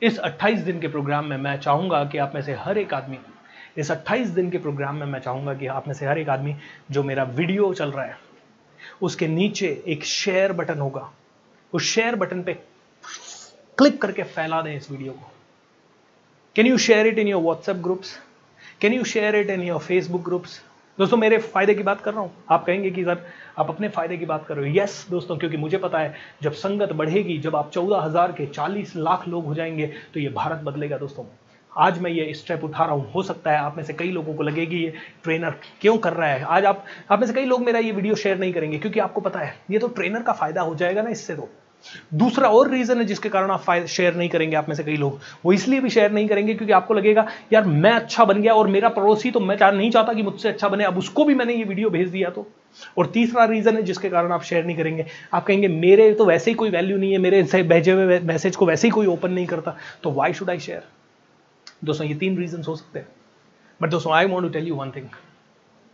इस 0.01 0.19
28 0.19 0.59
दिन 0.65 0.79
के 0.79 0.87
प्रोग्राम 0.87 1.25
में 1.25 1.37
मैं 1.37 1.57
चाहूँगा 1.59 2.03
कि 2.05 2.17
आप 2.17 2.31
में 2.35 2.41
से 2.41 2.53
हर 2.55 2.77
एक 2.77 2.93
आदमी 2.93 3.17
इस 3.75 3.91
28 3.91 4.29
दिन 4.29 4.49
के 4.49 4.57
प्रोग्राम 4.57 4.95
में 4.95 5.05
मैं 5.05 5.19
चाहूँगा 5.19 5.53
कि 5.53 5.67
आप 5.67 5.87
में 5.87 5.93
से 5.93 6.05
हर 6.05 6.17
एक 6.17 6.29
आदमी 6.29 6.55
जो 6.91 7.03
मेरा 7.03 7.23
वीडियो 7.23 7.73
चल 7.73 7.91
रहा 7.91 8.05
है, 8.05 8.17
उसके 9.01 9.27
नीचे 9.27 9.67
एक 9.87 10.03
शेयर 10.03 10.53
बटन 10.53 10.79
होगा। 10.79 11.09
उस 11.73 11.83
शेयर 11.85 12.15
बटन 12.15 12.43
पे 12.43 12.53
क्लिक 13.77 14.01
करके 14.01 14.23
फैला 14.23 14.61
दें 14.61 14.75
इस 14.75 14.91
वीडियो 14.91 15.13
को। 15.13 15.31
Can 16.55 16.67
you 16.67 16.77
share 16.77 17.07
it 17.07 17.19
in 17.19 17.27
your 17.27 17.41
WhatsApp 17.43 17.75
groups 17.77 18.17
can 18.81 18.93
you 18.93 19.03
share 19.05 19.35
it 19.35 19.49
in 19.49 19.61
your 19.61 19.79
Facebook 19.79 20.23
groups 20.23 20.61
दोस्तों, 20.97 21.17
मेरे 21.17 21.37
फ़ायदे 21.37 21.73
की 21.75 21.83
बात 21.83 22.01
कर 22.01 22.13
रहा 22.13 22.21
हूँ। 22.21 22.31
आप 22.49 22.65
कहेंगे 22.65 22.89
कि 22.91 23.03
सर, 23.03 23.25
आप 23.57 23.69
अपने 23.69 23.87
फ़ायदे 23.89 24.17
की 24.17 24.25
बात 24.25 24.45
कर 24.47 24.57
रहे 24.57 24.69
हो। 24.69 24.75
यस 24.75 25.05
दोस्तों, 25.09 25.37
क्योंकि 25.37 25.57
मुझे 25.57 25.77
पता 25.77 25.99
है, 25.99 26.13
जब 26.41 26.53
संगत 26.53 26.91
बढ़ेगी, 26.93 27.37
जब 27.37 27.55
आप 27.55 27.71
चौदह 27.71 27.97
हज़ार 27.97 28.31
के 28.31 28.45
चालीस 28.45 28.95
लाख 28.95 29.27
लोग 29.27 29.45
हो 29.45 29.55
जाएँगे 29.55 29.87
तो 30.13 30.19
ये 30.19 30.29
भारत 30.29 30.61
बदलेगा, 30.63 30.97
दोस्तों। 30.97 31.23
आज 31.75 31.99
मैं 32.01 32.11
ये 32.11 32.33
स्टेप 32.33 32.63
उठा 32.63 32.85
रहा 32.85 32.93
हूँ। 32.93 33.11
हो 33.11 33.23
सकता 33.23 33.51
है 33.51 33.57
आप 33.57 33.77
में 33.77 33.83
से 33.83 33.93
कई 33.93 34.11
लोगों 34.11 34.33
को 34.33 34.43
लगेगी 34.43 34.77
ये 34.77 34.93
ट्रेनर 35.23 35.55
क्यों 35.81 35.97
कर 35.97 36.13
रहा 36.13 36.29
है? 36.29 36.43
आज 36.43 36.65
आप 36.65 36.85
आप 37.11 37.19
में 37.19 37.27
से 37.27 37.33
कई 37.33 37.45
लोग 37.45 37.63
मेरा 37.63 37.79
ये 37.79 37.91
वीडियो 37.91 38.15
शेयर 38.15 38.39
नहीं 38.39 38.53
करेंगे 38.53 38.77
क्योंकि 38.77 38.99
आपको 38.99 39.21
पता 39.21 39.39
है, 39.39 39.53
ये 39.71 39.79
तो 39.79 39.87
ट्रेनर 39.89 40.21
का 40.21 40.33
फ़ायदा 40.33 40.61
हो 40.61 40.75
जाएगा 40.75 41.01
ना 41.01 41.09
इससे 41.09 41.35
तो। 41.35 41.49
दूसरा 42.13 42.49
और 42.49 42.69
रीजन 42.71 42.97
है 42.97 43.05
जिसके 43.05 43.29
कारण 43.29 43.51
आप 43.51 43.85
शेयर 43.87 44.15
नहीं 44.15 44.29
करेंगे 44.29 44.55
आप 44.55 44.69
में 44.69 44.75
से 44.75 44.83
कई 44.83 44.95
लोग, 44.97 45.19
वो 45.45 45.53
इसलिए 45.53 45.79
भी 45.79 45.89
शेयर 45.89 46.11
नहीं 46.11 46.27
करेंगे 46.27 46.53
क्योंकि 46.53 46.73
आपको 46.73 46.93
लगेगा, 46.93 47.25
यार, 47.53 47.65
मैं 47.65 47.91
अच्छा 47.91 48.25
बन 48.25 48.41
गया 48.41 48.53
और 48.53 48.67
मेरा 48.67 48.89
पड़ोसी 48.89 49.31
तो 49.31 49.39
मैं 49.39 49.57
नहीं 49.67 49.91
चाहता 49.91 50.13
कि 50.13 50.23
मुझसे 50.23 50.49
अच्छा 50.49 50.69
बने, 50.69 50.83
अब 50.83 50.97
उसको 50.97 51.25
भी 51.25 51.35
मैंने 51.35 51.55
ये 51.55 51.63
वीडियो 51.63 51.89
भेज 51.89 52.09
दिया 52.09 52.29
तो। 52.29 52.47
और 52.97 53.05
तीसरा 53.07 53.45
रीजन 53.45 53.75
है 53.75 53.83
जिसके 53.83 54.09
कारण 54.09 54.31
आप 54.31 54.43
शेयर 54.43 54.65
नहीं 54.65 54.77
करेंगे। 54.77 55.05
आप 55.33 55.45
कहेंगे, 55.45 55.67
मेरे 55.67 56.11
तो 56.13 56.25
वैसे 56.25 56.51
ही 56.51 56.55
कोई 56.55 56.69
वैल्यू 56.69 56.97
नहीं 56.97 57.11
है, 57.11 57.17
मेरे 57.19 57.43
भेजे 57.63 57.91
हुए 57.91 58.19
मैसेज 58.21 58.55
को 58.55 58.65
वैसे 58.65 58.87
ही 58.87 58.91
कोई 58.91 59.07
ओपन 59.07 59.31
नहीं 59.31 59.45
करता 59.47 59.75
तो 60.03 60.11
वाई 60.11 60.33
शुड 60.33 60.49
आई 60.49 60.59
शेयर 60.59 60.83
दोस्तों 61.83 62.07
ये 62.07 62.15
तीन 62.15 62.37
रीजन 62.37 62.63
हो 62.63 62.75
सकते 62.75 62.99
हैं। 62.99 63.07
बट 63.81 63.89
दोस्तों 63.89 64.13
I 64.13 64.25
want 64.25 64.47
to 64.47 64.53
tell 64.53 64.67
you 64.67 64.75
one 64.75 64.91
thing 64.91 65.07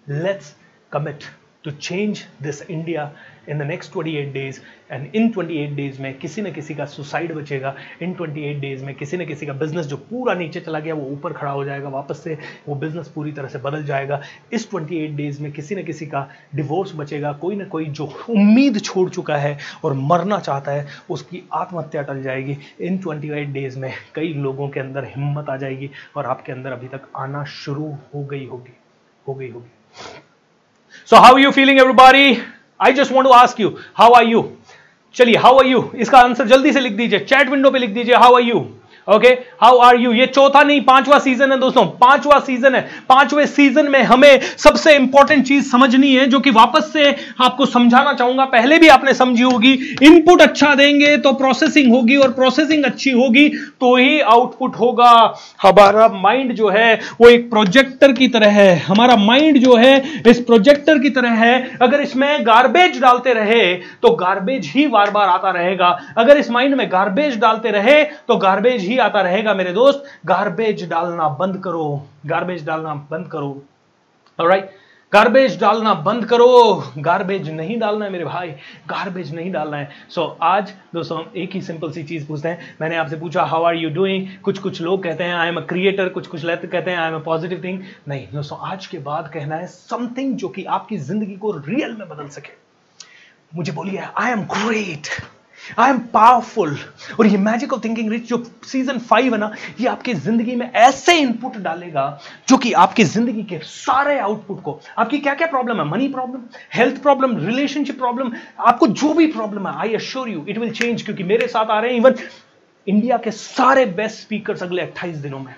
let's 0.07 0.55
commit 0.91 1.23
to 1.63 1.71
change 1.71 2.23
this 2.41 2.61
India 2.69 3.11
in 3.49 3.59
the 3.59 3.61
next 3.61 3.91
28 3.91 4.33
days 4.33 4.59
and 4.91 5.15
in 5.15 5.29
28 5.31 5.75
days 5.75 6.01
में 6.01 6.13
किसी 6.17 6.41
न 6.41 6.51
किसी 6.51 6.75
का 6.75 6.85
सुसाइड 6.85 7.33
बचेगा। 7.35 7.75
इन 8.01 8.13
28 8.13 8.59
डेज़ 8.59 8.85
में 8.85 8.95
किसी 8.95 9.17
न 9.17 9.25
किसी 9.25 9.45
का 9.45 9.53
बिज़नेस 9.53 9.85
जो 9.85 9.97
पूरा 9.97 10.33
नीचे 10.33 10.59
चला 10.59 10.79
गया, 10.79 10.93
वो 10.93 11.09
ऊपर 11.09 11.33
खड़ा 11.33 11.51
हो 11.51 11.65
जाएगा 11.65 11.89
वापस 11.89 12.23
से। 12.23 12.37
वो 12.67 12.75
बिज़नेस 12.75 13.07
पूरी 13.07 13.31
तरह 13.31 13.47
से 13.47 13.59
बदल 13.59 13.83
जाएगा। 13.83 14.21
इस 14.53 14.69
28 14.69 15.15
डेज़ 15.15 15.41
में 15.41 15.51
किसी 15.51 15.75
न 15.75 15.83
किसी 15.83 16.05
का 16.05 16.27
डिवोर्स 16.55 16.95
बचेगा। 16.95 17.33
कोई 17.33 17.55
ना 17.55 17.65
कोई 17.65 17.85
जो 17.85 18.05
उम्मीद 18.29 18.79
छोड़ 18.79 19.09
चुका 19.09 19.37
है 19.37 19.57
और 19.83 19.93
मरना 19.93 20.39
चाहता 20.39 20.71
है, 20.71 20.87
उसकी 21.09 21.43
आत्महत्या 21.53 22.01
टल 22.01 22.23
जाएगी। 22.23 22.57
इन 22.81 22.97
ट्वेंटी 22.97 23.45
डेज़ 23.45 23.79
में 23.79 23.93
कई 24.15 24.33
लोगों 24.33 24.69
के 24.69 24.79
अंदर 24.79 25.03
हिम्मत 25.03 25.49
आ 25.49 25.57
जाएगी 25.57 25.89
और 26.17 26.25
आपके 26.25 26.51
अंदर 26.51 26.71
अभी 26.71 26.87
तक 26.87 27.01
आना 27.15 27.43
शुरू 27.43 27.91
हो 28.15 28.25
गई 28.25 28.45
होगी, 28.45 28.77
हो 29.27 29.33
गई 29.33 29.49
होगी। 29.49 30.30
So 31.09 31.15
how 31.17 31.37
you 31.37 31.51
feeling 31.51 31.79
everybody 31.79 32.37
I 32.79 32.93
just 32.93 33.11
want 33.11 33.27
to 33.27 33.33
ask 33.33 33.59
you 33.59 33.69
how 33.95 34.13
are 34.13 34.25
you 34.25 34.43
चलिए 35.15 35.37
हाउ 35.37 35.57
आर 35.59 35.65
यू 35.65 35.83
इसका 35.95 36.19
आंसर 36.19 36.47
जल्दी 36.47 36.71
से 36.73 36.79
लिख 36.79 36.93
दीजिए 36.93 37.19
चैट 37.31 37.49
विंडो 37.49 37.71
पे 37.71 37.79
लिख 37.79 37.89
दीजिए 37.89 38.15
how 38.15 38.35
are 38.35 38.41
you 38.41 38.65
okay 39.07 39.27
how 39.61 39.77
are 39.79 39.95
you 39.97 40.11
ये 40.13 40.25
चौथा 40.27 40.61
नहीं, 40.63 40.81
पांचवा 40.81 41.17
सीज़न 41.19 41.51
है 41.51 41.57
दोस्तों, 41.59 41.85
पांचवा 41.97 42.37
सीज़न 42.39 42.75
है। 42.75 42.81
पांचवे 43.09 43.45
सीज़न 43.47 43.87
में 43.87 44.01
हमें 44.03 44.39
सबसे 44.57 44.93
इंपॉर्टेंट 44.95 45.45
चीज़ 45.45 45.69
समझनी 45.71 46.13
है, 46.15 46.25
जो 46.25 46.39
कि 46.39 46.49
वापस 46.51 46.89
से 46.93 47.15
आपको 47.41 47.65
समझाना 47.67 48.13
चाहूँगा। 48.13 48.45
पहले 48.47 48.77
भी 48.79 48.87
आपने 48.89 49.13
समझी 49.13 49.43
होगी 49.43 49.73
इनपुट 50.03 50.41
अच्छा 50.41 50.73
देंगे 50.75 51.15
तो 51.17 51.31
प्रोसेसिंग 51.33 51.91
होगी 51.93 52.17
और 52.17 52.31
प्रोसेसिंग 52.31 52.83
अच्छी 52.85 53.11
होगी 53.11 53.47
तो 53.49 53.95
ही 53.95 54.19
आउटपुट 54.21 54.75
होगा। 54.75 55.11
हमारा 55.61 56.07
माइंड 56.13 56.53
जो 56.53 56.69
है, 56.69 56.93
वो 57.21 57.29
एक 57.29 57.49
प्रोजेक्टर 57.49 58.11
की 58.13 58.27
तरह 58.27 58.51
है। 58.51 58.75
हमारा 58.81 59.15
माइंड 59.17 59.57
जो 59.57 59.75
है, 59.75 60.21
इस 60.27 60.39
प्रोजेक्टर 60.41 60.99
की 60.99 61.09
तरह 61.11 61.43
है। 61.43 61.77
अगर 61.81 62.01
इसमें 62.01 62.45
गार्बेज 62.45 62.99
डालते 63.01 63.33
रहे 63.33 63.73
तो 63.73 64.09
गार्बेज 64.15 64.71
ही 64.75 64.87
बार 64.89 65.09
बार 65.11 65.29
आता 65.29 65.51
रहेगा। 65.51 65.97
अगर 66.17 66.37
इस 66.37 66.51
माइंड 66.51 66.75
में 66.75 66.87
गार्बेज 66.91 67.39
डालते 67.39 67.71
रहे 67.71 68.03
तो 68.03 68.35
गार्बेज 68.37 68.81
ही 68.81 68.97
आता 69.01 69.21
रहेगा 69.21 69.53
मेरे 69.53 69.73
दोस्त 69.73 70.03
गार्बेज 70.25 70.87
डालना 70.89 71.29
बंद 71.39 71.57
करो 71.63 71.87
गार्बेज 72.25 72.65
डालना 72.65 72.93
बंद 73.11 73.27
करो। 73.27 73.61
राइट 74.39 74.69
गार्बेज 75.13 75.59
डालना 75.61 75.93
बंद 76.03 76.25
करो। 76.25 76.47
गार्बेज 76.97 77.49
नहीं 77.49 77.79
डालना 77.79 78.05
है 78.05 78.11
मेरे 78.11 78.25
भाई 78.25 78.49
गार्बेज 78.89 79.33
नहीं 79.35 79.51
डालना 79.51 79.77
है। 79.77 79.89
सो 80.09 80.21
so, 80.21 80.35
आज 80.41 80.73
दोस्तों 80.93 81.17
हम 81.17 81.31
एक 81.37 81.55
ही 81.55 81.61
सिंपल 81.61 81.91
सी 81.91 82.03
चीज़ 82.03 82.27
पूछते 82.27 82.49
हैं। 82.49 82.75
मैंने 82.81 82.95
आपसे 82.95 83.15
पूछा 83.15 83.43
हाउ 83.43 83.63
आर 83.63 83.75
यू 83.75 83.89
डूइंग 83.89 84.27
कुछ 84.43 84.59
कुछ 84.59 84.81
लोग 84.81 85.03
कहते 85.03 85.23
हैं 85.23 85.35
आई 85.35 85.47
एम 85.47 85.57
अ 85.57 85.65
क्रिएटर 85.65 86.09
कुछ 86.09 86.27
कुछ 86.27 86.43
लेते 86.43 86.67
कहते 86.67 86.91
हैं 86.91 86.97
I 86.97 87.09
am 87.09 87.15
a 87.15 87.23
positive 87.23 87.61
thing 87.63 87.81
नहीं 88.07 88.27
दोस्तों 88.33 88.57
आज 88.71 88.87
के 88.87 88.97
बाद 88.99 89.29
कहना 89.33 89.55
है 89.55 89.67
समथिंग 89.67 90.35
जो 90.35 90.49
कि 90.49 90.63
आपकी 90.77 90.97
ज़िंदगी 90.99 91.35
को 91.35 91.51
रियल 91.57 91.95
में 91.99 92.07
बदल 92.09 92.27
सके। 92.29 92.53
मुझे 93.53 93.71
बोलिए 93.71 94.07
I 94.17 94.31
am 94.31 94.43
great 94.53 95.07
I 95.79 95.89
am 95.89 95.97
powerful 96.13 96.77
और 97.19 97.27
ये 97.27 97.37
मैजिक 97.39 97.73
ऑफ़ 97.73 97.83
थिंकिंग 97.83 98.11
रिच 98.11 98.27
जो 98.29 98.43
सीज़न 98.67 98.99
फाइव 98.99 99.33
है 99.33 99.39
ना, 99.39 99.51
ये 99.79 99.87
आपकी 99.87 100.13
ज़िंदगी 100.15 100.55
में 100.55 100.69
ऐसे 100.71 101.17
इनपुट 101.19 101.57
डालेगा 101.59 102.19
जो 102.49 102.57
कि 102.57 102.71
आपकी 102.75 103.03
ज़िंदगी 103.05 103.43
के 103.43 103.59
सारे 103.63 104.19
आउटपुट 104.19 104.61
को। 104.63 104.79
आपकी 104.97 105.17
क्या 105.19 105.33
क्या 105.33 105.47
प्रॉब्लम 105.47 105.77
है? 105.77 105.87
Money 105.89 106.07
problem 106.09 106.41
health 106.73 107.01
problem 107.01 107.37
relationship 107.45 107.97
problem 107.97 108.31
आपको 108.59 108.87
जो 108.87 109.13
भी 109.13 109.27
प्रॉब्लम 109.31 109.67
है 109.67 109.73
I 109.79 109.93
assure 109.95 110.29
you 110.29 110.45
it 110.49 110.57
will 110.57 110.71
change 110.73 111.01
क्योंकि 111.01 111.23
मेरे 111.25 111.47
साथ 111.47 111.65
आ 111.65 111.79
रहे 111.79 111.91
हैं 111.91 111.99
इवन 111.99 112.15
इंडिया 112.87 113.17
के 113.17 113.31
सारे 113.31 113.85
बेस्ट 113.97 114.19
स्पीकर 114.19 114.63
अगले 114.63 114.81
अट्ठाईस 114.81 115.17
दिनों 115.17 115.39
में। 115.39 115.53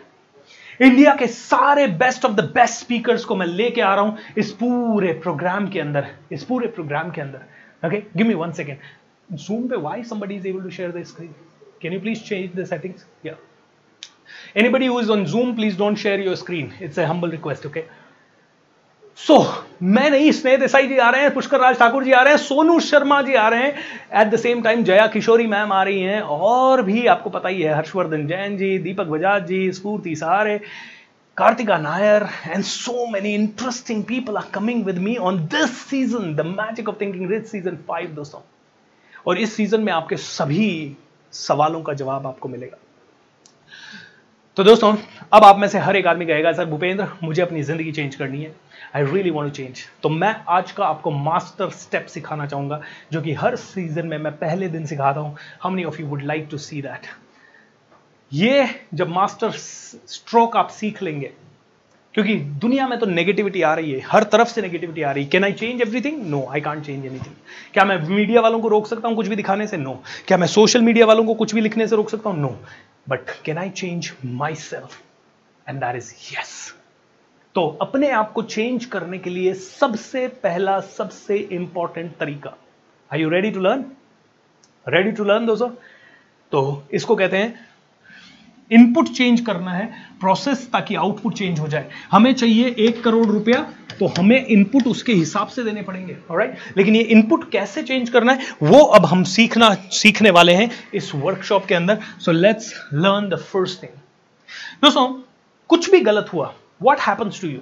इंडिया 0.81 1.13
के 1.15 1.27
सारे 1.27 1.85
best 1.97 2.25
of 2.25 2.33
the 2.33 2.43
best 2.53 2.73
speakers 2.75 3.25
को 3.25 3.35
मैं 3.35 3.45
लेके 3.47 3.81
आ 3.81 3.93
रहा 3.95 4.03
हूँ 4.03 4.17
इस 4.37 4.51
पूरे 4.51 5.13
प्रोग्राम 5.13 5.67
के 5.67 5.79
अंदर, 5.79 6.07
इस 6.31 6.43
पूरे 6.43 6.67
प्रोग्राम 6.69 7.11
के 7.11 7.21
अंदर। 7.21 7.87
Okay 7.87 8.01
give 8.17 8.27
me 8.27 8.33
one 8.33 8.51
second 8.51 8.77
Zoom 9.37 9.67
पे 9.69 9.81
why 9.81 10.01
somebody 10.03 10.35
is 10.35 10.45
able 10.45 10.61
to 10.61 10.71
share 10.71 10.91
the 10.91 11.03
screen? 11.05 11.33
Can 11.81 11.91
you 11.93 11.99
please 11.99 12.21
change 12.21 12.53
the 12.53 12.65
settings? 12.65 13.05
Yeah. 13.23 13.35
Anybody 14.55 14.87
who 14.87 14.99
is 14.99 15.09
on 15.09 15.25
Zoom, 15.27 15.55
please 15.55 15.75
don't 15.75 15.95
share 15.95 16.19
your 16.19 16.35
screen. 16.35 16.73
It's 16.79 16.97
a 16.97 17.07
humble 17.07 17.29
request, 17.29 17.65
okay? 17.65 17.85
So 19.17 19.35
so, 19.37 19.49
मैं 19.83 20.09
नहीं 20.09 20.31
स्नेह 20.31 20.57
देसाई 20.57 20.87
जी 20.87 20.97
आ 20.97 21.09
रहे 21.09 21.21
हैं 21.21 21.33
पुष्कर 21.33 21.59
राज 21.59 21.77
ठाकुर 21.79 22.03
जी 22.03 22.11
आ 22.11 22.21
रहे 22.23 22.33
हैं 22.33 22.37
सोनू 22.43 22.79
शर्मा 22.79 23.21
जी 23.21 23.33
आ 23.33 23.47
रहे 23.49 23.63
हैं 23.63 24.21
at 24.21 24.27
the 24.31 24.35
same 24.39 24.61
time 24.61 24.83
Jaya 24.83 25.05
Kishori 25.15 25.45
ma'am 25.47 25.73
आ 25.73 25.81
रही 25.83 26.01
हैं 26.01 26.21
और 26.37 26.81
भी 26.87 27.05
आपको 27.13 27.29
पता 27.29 27.49
ही 27.49 27.61
है 27.61 27.75
हर्षवर्धन 27.75 28.25
जैन 28.27 28.57
जी 28.57 28.77
दीपक 28.87 29.07
बजाज 29.07 29.45
जी 29.47 29.71
स्फूर्ति 29.71 30.15
सहारे 30.15 30.59
Kartika 31.35 31.81
Nair 31.81 32.29
and 32.45 32.63
so 32.63 33.07
many 33.07 33.33
interesting 33.33 34.05
people 34.05 34.37
are 34.37 34.45
coming 34.45 34.83
with 34.83 34.99
me 34.99 35.17
on 35.17 35.47
this 35.47 35.71
season, 35.81 36.35
the 36.35 36.43
Magic 36.43 36.87
of 36.87 36.99
Thinking 36.99 37.27
Rich 37.27 37.47
season 37.47 37.83
5 37.87 38.11
दोस्तों 38.15 38.41
और 39.25 39.37
इस 39.37 39.55
सीज़न 39.55 39.81
में 39.81 39.91
आपके 39.93 40.17
सभी 40.17 40.95
सवालों 41.33 41.81
का 41.81 41.93
जवाब 41.93 42.27
आपको 42.27 42.49
मिलेगा। 42.49 42.77
तो 44.57 44.63
दोस्तों, 44.63 44.95
अब 45.33 45.43
आप 45.43 45.57
में 45.57 45.67
से 45.67 45.79
हर 45.79 45.95
एक 45.95 46.07
आदमी 46.07 46.25
कहेगा, 46.25 46.51
सर 46.53 46.65
भूपेंद्र, 46.65 47.07
मुझे 47.23 47.41
अपनी 47.41 47.61
ज़िंदगी 47.63 47.91
चेंज 47.91 48.15
करनी 48.15 48.43
है। 48.43 48.55
I 48.95 49.03
really 49.03 49.29
want 49.29 49.49
to 49.49 49.55
change 49.55 49.83
तो 50.03 50.09
मैं 50.09 50.35
आज 50.49 50.71
का 50.71 50.85
आपको 50.85 51.11
मास्टर 51.11 51.69
स्टेप 51.71 52.05
सिखाना 52.07 52.45
चाहूँगा, 52.45 52.81
जो 53.11 53.21
कि 53.21 53.33
हर 53.33 53.55
सीज़न 53.57 54.07
में 54.07 54.17
मैं 54.17 54.31
पहले 54.37 54.67
दिन 54.69 54.85
सिखाता 54.85 55.19
हूँ। 55.19 55.35
How 55.61 55.71
many 55.71 55.83
of 55.83 56.01
you 56.01 56.07
would 56.07 56.23
like 56.23 56.47
to 56.51 56.57
see 56.59 56.81
that 56.81 57.07
ये 58.31 58.67
जब 58.93 59.09
मास्टर 59.09 59.51
स्ट्रोक 59.51 60.57
आप 60.57 60.69
सीख 60.71 61.01
लेंगे 61.03 61.31
क्योंकि 62.15 62.35
दुनिया 62.61 62.87
में 62.87 62.97
तो 62.99 63.05
नेगेटिविटी 63.05 63.61
आ 63.61 63.73
रही 63.73 63.91
है, 63.91 64.01
हर 64.07 64.23
तरफ़ 64.23 64.47
से 64.49 64.61
नेगेटिविटी 64.61 65.01
आ 65.01 65.11
रही 65.11 65.23
है। 65.23 65.29
Can 65.29 65.43
I 65.43 65.53
change 65.53 65.81
everything 65.81 66.25
no 66.29 66.45
I 66.51 66.61
can't 66.61 66.83
change 66.85 67.05
anything 67.05 67.33
क्या 67.73 67.85
मैं 67.85 67.97
मीडिया 68.09 68.41
वालों 68.41 68.59
को 68.59 68.67
रोक 68.67 68.87
सकता 68.87 69.07
हूँ 69.07 69.15
कुछ 69.15 69.27
भी 69.27 69.35
दिखाने 69.35 69.67
से? 69.67 69.77
No 69.77 69.91
no. 69.91 70.25
क्या 70.27 70.37
मैं 70.37 70.47
सोशल 70.47 70.81
मीडिया 70.81 71.05
वालों 71.05 71.23
को 71.25 71.33
कुछ 71.33 71.55
भी 71.55 71.61
लिखने 71.61 71.87
से 71.87 71.95
रोक 71.95 72.09
सकता 72.09 72.29
हूँ? 72.29 72.39
No 72.41 72.55
but 73.09 73.29
can 73.45 73.57
I 73.57 73.69
change 73.71 74.11
myself 74.55 75.01
and 75.67 75.79
that 75.79 75.95
is 75.95 76.13
yes 76.33 76.73
तो 77.55 77.67
अपने 77.81 78.09
आप 78.11 78.31
को 78.33 78.41
चेंज 78.43 78.85
करने 78.85 79.17
के 79.17 79.29
लिए 79.29 79.53
सबसे 79.53 80.27
पहला, 80.43 80.79
सबसे 80.79 81.37
इंपॉर्टेंट 81.37 82.15
तरीका। 82.19 82.55
Are 83.11 83.21
you 83.21 83.29
ready 83.29 83.51
to 83.51 83.59
learn 83.59 83.85
ready 84.87 85.11
to 85.11 85.23
learn 85.23 85.45
दोस्तों? 85.45 85.69
तो 86.51 86.83
इसको 86.93 87.15
कहते 87.15 87.37
हैं 87.37 87.53
इनपुट 88.73 89.09
चेंज 89.09 89.41
करना 89.41 89.71
है, 89.71 89.85
प्रोसेस 90.19 90.67
ताकि 90.73 90.95
आउटपुट 90.95 91.33
चेंज 91.33 91.59
हो 91.59 91.67
जाए। 91.67 91.89
हमें 92.11 92.33
चाहिए 92.33 92.75
एक 92.79 93.03
करोड़ 93.03 93.25
रुपया 93.27 93.65
तो 93.99 94.07
हमें 94.17 94.45
इनपुट 94.45 94.87
उसके 94.87 95.13
हिसाब 95.13 95.47
से 95.47 95.63
देने 95.63 95.81
पड़ेंगे 95.83 96.13
राइट 96.31 96.57
लेकिन 96.77 96.95
ये 96.95 97.01
इनपुट 97.03 97.49
कैसे 97.51 97.83
चेंज 97.83 98.09
करना 98.09 98.33
है, 98.33 98.39
वो 98.63 98.79
अब 98.79 99.05
हम 99.05 99.23
सीखना, 99.25 99.73
सीखने 99.73 100.29
वाले 100.31 100.53
हैं 100.53 100.69
इस 100.93 101.11
वर्कशॉप 101.15 101.65
के 101.65 101.75
अंदर। 101.75 101.99
So 102.19 102.31
let's 102.31 102.73
learn 102.93 103.29
the 103.29 103.39
first 103.41 103.83
thing 103.83 103.91
दोस्तों, 104.83 105.07
कुछ 105.69 105.89
भी 105.91 105.99
गलत 106.01 106.29
हुआ 106.33 106.53
वॉट 106.83 106.99
हैपन्स 106.99 107.41
टू 107.41 107.47
यू 107.47 107.59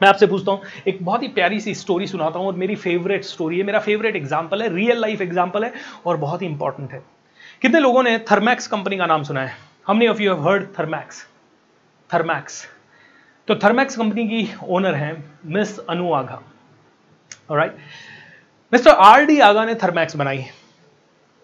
मैं 0.00 0.08
आपसे 0.08 0.26
पूछता 0.26 0.52
हूँ, 0.52 0.60
एक 0.88 1.04
बहुत 1.04 1.22
ही 1.22 1.28
प्यारी 1.30 1.58
सी 1.60 1.74
स्टोरी 1.74 2.06
सुनाता 2.06 2.38
हूँ 2.38 2.46
और 2.46 2.54
मेरी 2.56 2.76
फेवरेट 2.76 3.24
स्टोरी 3.24 3.58
है, 3.58 3.64
मेरा 3.64 3.78
फेवरेट 3.80 4.16
एग्ज़ाम्पल 4.16 4.62
है 4.62 4.74
रियल 4.74 5.00
लाइफ 5.00 5.20
एग्ज़ाम्पल 5.20 5.64
है 5.64 5.72
और 6.06 6.16
बहुत 6.18 6.42
ही 6.42 6.46
इंपॉर्टेंट 6.46 6.92
है। 6.92 7.02
कितने 7.62 7.80
लोगों 7.80 8.02
ने 8.02 8.18
थर्मैक्स 8.30 8.66
कंपनी 8.66 8.96
का 8.96 9.06
नाम 9.06 9.22
सुना 9.22 9.40
है? 9.40 9.69
How 9.86 9.94
many 9.94 10.06
of 10.06 10.20
you 10.20 10.28
have 10.28 10.42
heard 10.42 10.64
Thermax? 10.74 11.24
Thermax. 12.10 12.66
तो 13.48 13.54
थर्मैक्स 13.62 13.96
कंपनी 13.96 14.26
की 14.28 14.40
ओनर 14.76 14.94
हैं 14.94 15.12
miss 15.52 15.78
Anu 15.90 16.12
Aga 16.14 16.40
right 17.50 17.76
mister 18.72 18.90
R 19.04 19.24
D 19.26 19.38
Aga 19.40 19.64
ने 19.64 19.74
थर्मैक्स 19.74 20.16
बनाई, 20.16 20.44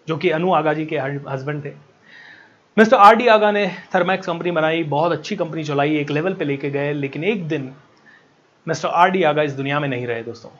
जो 0.07 0.17
कि 0.17 0.29
अनु 0.29 0.53
आगा 0.53 0.73
जी 0.73 0.85
के 0.85 0.97
हस्बैंड 0.97 1.63
थे 1.65 1.73
मिस्टर 2.77 2.97
आर 2.97 3.15
डी 3.15 3.27
आगा 3.27 3.51
ने 3.51 3.67
थर्मैक्स 3.95 4.27
कंपनी 4.27 4.51
बनाई, 4.51 4.83
बहुत 4.85 5.11
अच्छी 5.11 5.35
कंपनी 5.35 5.63
चलाई, 5.63 5.97
एक 5.97 6.09
लेवल 6.09 6.33
पे 6.33 6.45
लेके 6.45 6.69
गए, 6.69 6.93
लेकिन 6.93 7.23
एक 7.23 7.47
दिन 7.47 7.73
मिस्टर 8.67 8.87
आर 8.89 9.11
डी 9.11 9.23
आगा 9.23 9.41
इस 9.43 9.53
दुनिया 9.53 9.79
में 9.79 9.87
नहीं 9.89 10.07
रहे 10.07 10.23
दोस्तों 10.23 10.51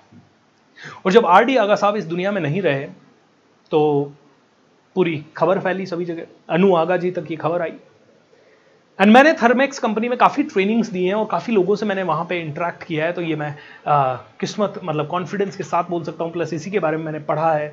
और 1.05 1.11
जब 1.11 1.25
आर 1.25 1.45
डी 1.45 1.57
आगा 1.57 1.75
साहब 1.75 1.95
इस 1.95 2.05
दुनिया 2.05 2.31
में 2.31 2.41
नहीं 2.41 2.61
रहे 2.61 2.85
तो 3.71 3.81
पूरी 4.97 5.15
खबर 5.37 5.59
फैली 5.59 5.85
सभी 5.85 6.05
जगह। 6.05 6.53
अनु 6.53 6.75
आगा 6.75 6.97
जी 6.97 7.11
तक 7.11 7.25
ये 7.31 7.35
खबर 7.37 7.61
आई। 7.61 7.73
एंड 8.99 9.11
मैंने 9.13 9.33
थर्मेक्स 9.33 9.79
कंपनी 9.79 10.09
में 10.09 10.17
काफ़ी 10.17 10.43
ट्रेनिंग्स 10.43 10.89
दी 10.89 11.05
हैं 11.05 11.13
और 11.13 11.25
काफ़ी 11.31 11.53
लोगों 11.53 11.75
से 11.75 11.85
मैंने 11.85 12.03
वहाँ 12.03 12.25
पे 12.25 12.39
इंटरेक्ट 12.41 12.83
किया 12.83 13.05
है 13.05 13.13
तो 13.13 13.21
ये 13.21 13.35
मैं 13.35 13.49
आ, 13.87 14.15
किस्मत 14.39 14.79
मतलब 14.83 15.07
कॉन्फिडेंस 15.07 15.55
के 15.55 15.63
साथ 15.63 15.89
बोल 15.89 16.03
सकता 16.03 16.23
हूँ। 16.23 16.33
प्लस 16.33 16.53
इसी 16.53 16.71
के 16.71 16.79
बारे 16.79 16.97
में 16.97 17.05
मैंने 17.05 17.19
पढ़ा 17.25 17.53
है। 17.53 17.69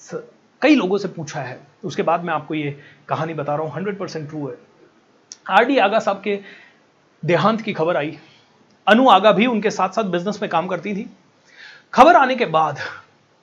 स, 0.00 0.22
कई 0.62 0.74
लोगों 0.74 0.98
से 0.98 1.08
पूछा 1.10 1.40
है। 1.40 1.58
उसके 1.84 2.02
बाद 2.02 2.24
मैं 2.24 2.34
आपको 2.34 2.54
ये 2.54 2.76
कहानी 3.08 3.34
बता 3.34 3.54
रहा 3.54 3.64
हूँ। 3.64 3.74
हंड्रेड 3.74 3.98
परसेंट 3.98 4.28
ट्रू 4.28 4.46
है। 4.48 4.56
आर 5.50 5.64
डी 5.64 5.78
आगा 5.78 5.98
साहब 5.98 6.20
के 6.24 6.38
देहांत 7.22 7.60
की 7.60 7.72
खबर 7.72 7.96
आई। 7.96 8.16
अनु 8.86 9.08
आगा 9.08 9.32
भी 9.32 9.46
उनके 9.46 9.70
साथ 9.70 9.88
साथ 9.90 10.04
बिज़नेस 10.10 10.42
में 10.42 10.50
काम 10.50 10.66
करती 10.66 10.94
थी। 10.94 11.10
खबर 11.94 12.16
आने 12.16 12.34
के 12.34 12.46
बाद 12.46 12.78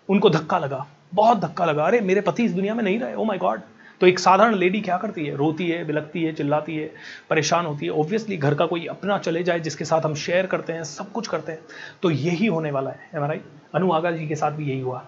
उनको 0.10 0.30
धक्का 0.30 0.58
लगा। 0.60 0.86
बहुत 1.14 1.40
धक्का 1.40 1.66
लगा। 1.66 1.86
अरे, 1.86 2.02
मेरे 2.02 2.22
पति 2.22 2.44
इस 2.44 2.54
दुनिया 2.54 2.76
में 2.76 2.84
नहीं 2.84 3.00
रहे। 3.00 3.16
ओ 3.16 3.24
माई 3.24 3.38
गॉड 3.38 3.62
तो 4.02 4.08
एक 4.08 4.20
साधारण 4.20 4.56
लेडी 4.56 4.82
क्या 4.82 4.98
करती 4.98 5.26
है? 5.26 5.36
रोती 5.36 5.68
है 5.68 5.86
बिलकती 5.86 6.24
है, 6.24 6.34
चिल्लाती 6.34 6.78
है, 6.78 6.92
परेशान 7.30 7.66
होती 7.66 7.86
है। 7.86 7.92
ऑब्वियसली 7.92 8.38
घर 8.38 8.56
का 8.56 8.66
कोई 8.66 8.86
अपना 8.86 9.18
चले 9.18 9.44
जाए, 9.44 9.60
जिसके 9.60 9.86
साथ 9.86 10.02
हम 10.02 10.16
शेयर 10.16 10.46
करते 10.46 10.74
हैं, 10.74 10.84
सब 10.84 11.12
कुछ 11.12 11.28
करते 11.28 11.52
हैं। 11.52 11.60
तो 12.02 12.10
यही 12.10 12.48
होने 12.48 12.72
वाला 12.72 12.90
है। 12.90 13.10
हमारा 13.16 13.36
अनु 13.76 13.92
आगा 13.92 14.12
जी 14.12 14.28
के 14.28 14.36
साथ 14.36 14.52
भी 14.52 14.66
यही 14.66 14.80
हुआ। 14.80 15.08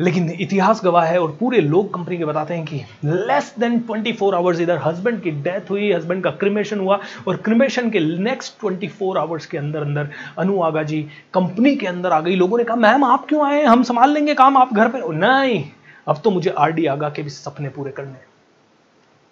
लेकिन 0.00 0.30
इतिहास 0.30 0.80
गवाह 0.84 1.04
है 1.04 1.20
और 1.20 1.36
पूरे 1.40 1.60
लोग 1.60 1.92
कंपनी 1.94 2.16
के 2.18 2.24
बताते 2.24 2.54
हैं 2.54 2.64
कि 2.64 2.76
लेस 3.04 3.54
देन 3.58 3.78
24 3.90 4.12
फोर 4.12 4.34
आवर्स 4.34 4.60
इधर 4.60 4.78
हस्बैंड 4.78 5.20
की 5.22 5.30
डेथ 5.30 5.70
हुई 5.70 5.92
हस्बैंड 5.92 6.22
का 6.24 6.30
क्रिमेशन 6.30 6.80
हुआ 6.80 6.98
और 7.28 7.36
क्रिमेशन 7.36 7.90
के 7.90 8.00
नेक्स्ट 8.00 8.60
24 8.64 8.88
फोर 8.88 9.18
आवर्स 9.18 9.46
के 9.46 9.58
अंदर 9.58 9.80
अंदर 9.80 10.08
अनु 10.38 10.60
आगा 10.62 10.82
जी 10.82 11.02
कंपनी 11.34 11.74
के 11.76 11.86
अंदर 11.86 12.12
आ 12.12 12.20
गई। 12.20 12.36
लोगों 12.36 12.58
ने 12.58 12.64
कहा, 12.64 12.76
मैम, 12.76 13.04
आप 13.04 13.26
क्यों 13.28 13.46
आए 13.46 13.64
हम 13.64 13.82
संभाल 13.82 14.10
लेंगे 14.10 14.34
काम 14.34 14.56
आप 14.56 14.74
घर 14.74 14.88
पे? 14.88 14.98
नहीं, 15.08 15.64
अब 16.08 16.20
तो 16.24 16.30
मुझे 16.30 16.50
आर 16.50 16.72
डी 16.72 16.86
आगा 16.86 17.08
के 17.08 17.22
भी 17.22 17.30
सपने 17.30 17.68
पूरे 17.68 17.90
करने 17.90 18.26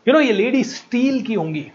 यू 0.09 0.13
नो 0.13 0.21
ये 0.21 0.33
लेडी 0.33 0.65
स्टील 0.65 1.23
की 1.23 1.35
होंगी। 1.35 1.67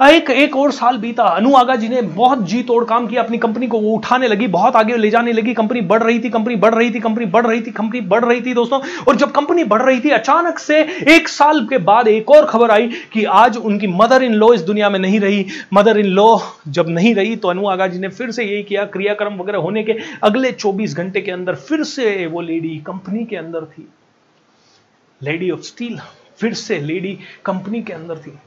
एक 0.00 0.30
एक 0.30 0.56
और 0.56 0.70
साल 0.72 0.96
बीता। 0.98 1.24
अनु 1.24 1.54
आगा 1.56 1.74
जी 1.76 1.88
ने 1.88 2.00
बहुत 2.02 2.42
जी 2.46 2.62
तोड़ 2.62 2.84
काम 2.84 3.06
किया, 3.06 3.22
अपनी 3.22 3.38
कंपनी 3.38 3.66
को 3.66 3.78
वो 3.80 3.90
उठाने 3.90 4.28
लगी, 4.28 4.46
बहुत 4.46 4.76
आगे 4.76 4.96
ले 4.96 5.10
जाने 5.10 5.32
लगी। 5.32 5.54
कंपनी 5.54 5.80
बढ़ 5.82 6.02
रही 6.02 6.18
थी, 6.20 6.30
कंपनी 6.30 6.56
बढ़ 6.56 6.74
रही 6.74 6.90
थी, 6.90 7.00
कंपनी 7.00 7.26
बढ़ 7.26 7.46
रही 7.46 7.60
थी, 7.60 7.70
कंपनी 7.70 8.00
बढ़ 8.02 8.24
रही 8.24 8.40
थी, 8.40 8.54
दोस्तों। 8.54 8.80
और 9.08 9.16
जब 9.16 9.30
कंपनी 9.32 9.64
बढ़ 9.64 9.82
रही 9.82 10.00
थी, 10.00 10.10
अचानक 10.10 10.58
से 10.58 10.80
एक 11.14 11.28
साल 11.28 11.64
के 11.66 11.78
बाद 11.80 12.08
एक 12.08 12.30
और 12.30 12.46
खबर 12.46 12.70
आई 12.70 12.88
कि 13.12 13.24
आज 13.24 13.56
उनकी 13.56 13.86
मदर 13.86 14.22
इन 14.22 14.34
लॉ 14.34 14.52
इस 14.54 14.60
दुनिया 14.62 14.90
में 14.90 14.98
नहीं 14.98 15.20
रही। 15.20 15.46
मदर 15.74 15.98
इन 15.98 16.06
लॉ 16.06 16.38
जब 16.68 16.88
नहीं 16.88 17.14
रही 17.14 17.36
तो 17.36 17.48
अनु 17.48 17.66
आगा 17.66 17.86
जी 17.86 17.98
ने 17.98 18.08
फिर 18.08 18.30
से 18.30 18.44
यही 18.44 18.62
किया, 18.62 18.84
क्रियाक्रम 18.84 19.36
वगैरह 19.36 19.58
होने 19.58 19.82
के 19.82 19.96
अगले 20.22 20.52
चौबीस 20.52 20.96
घंटे 20.96 21.20
के 21.20 21.30
अंदर 21.30 21.54
फिर 21.54 21.82
से 21.84 22.26
वो 22.26 22.40
लेडी 22.40 22.76
कंपनी 22.86 23.24
के 23.24 23.36
अंदर 23.36 23.64
थी। 23.66 23.88
लेडी 25.20 25.50
ऑफ़ 25.50 25.60
स्टील, 25.60 25.98
फिर 26.38 26.54
से 26.54 26.78
लेडी 26.78 27.18
कंपनी 27.44 27.82
के 27.82 27.92
अंदर 27.92 28.16
थी। 28.16 28.38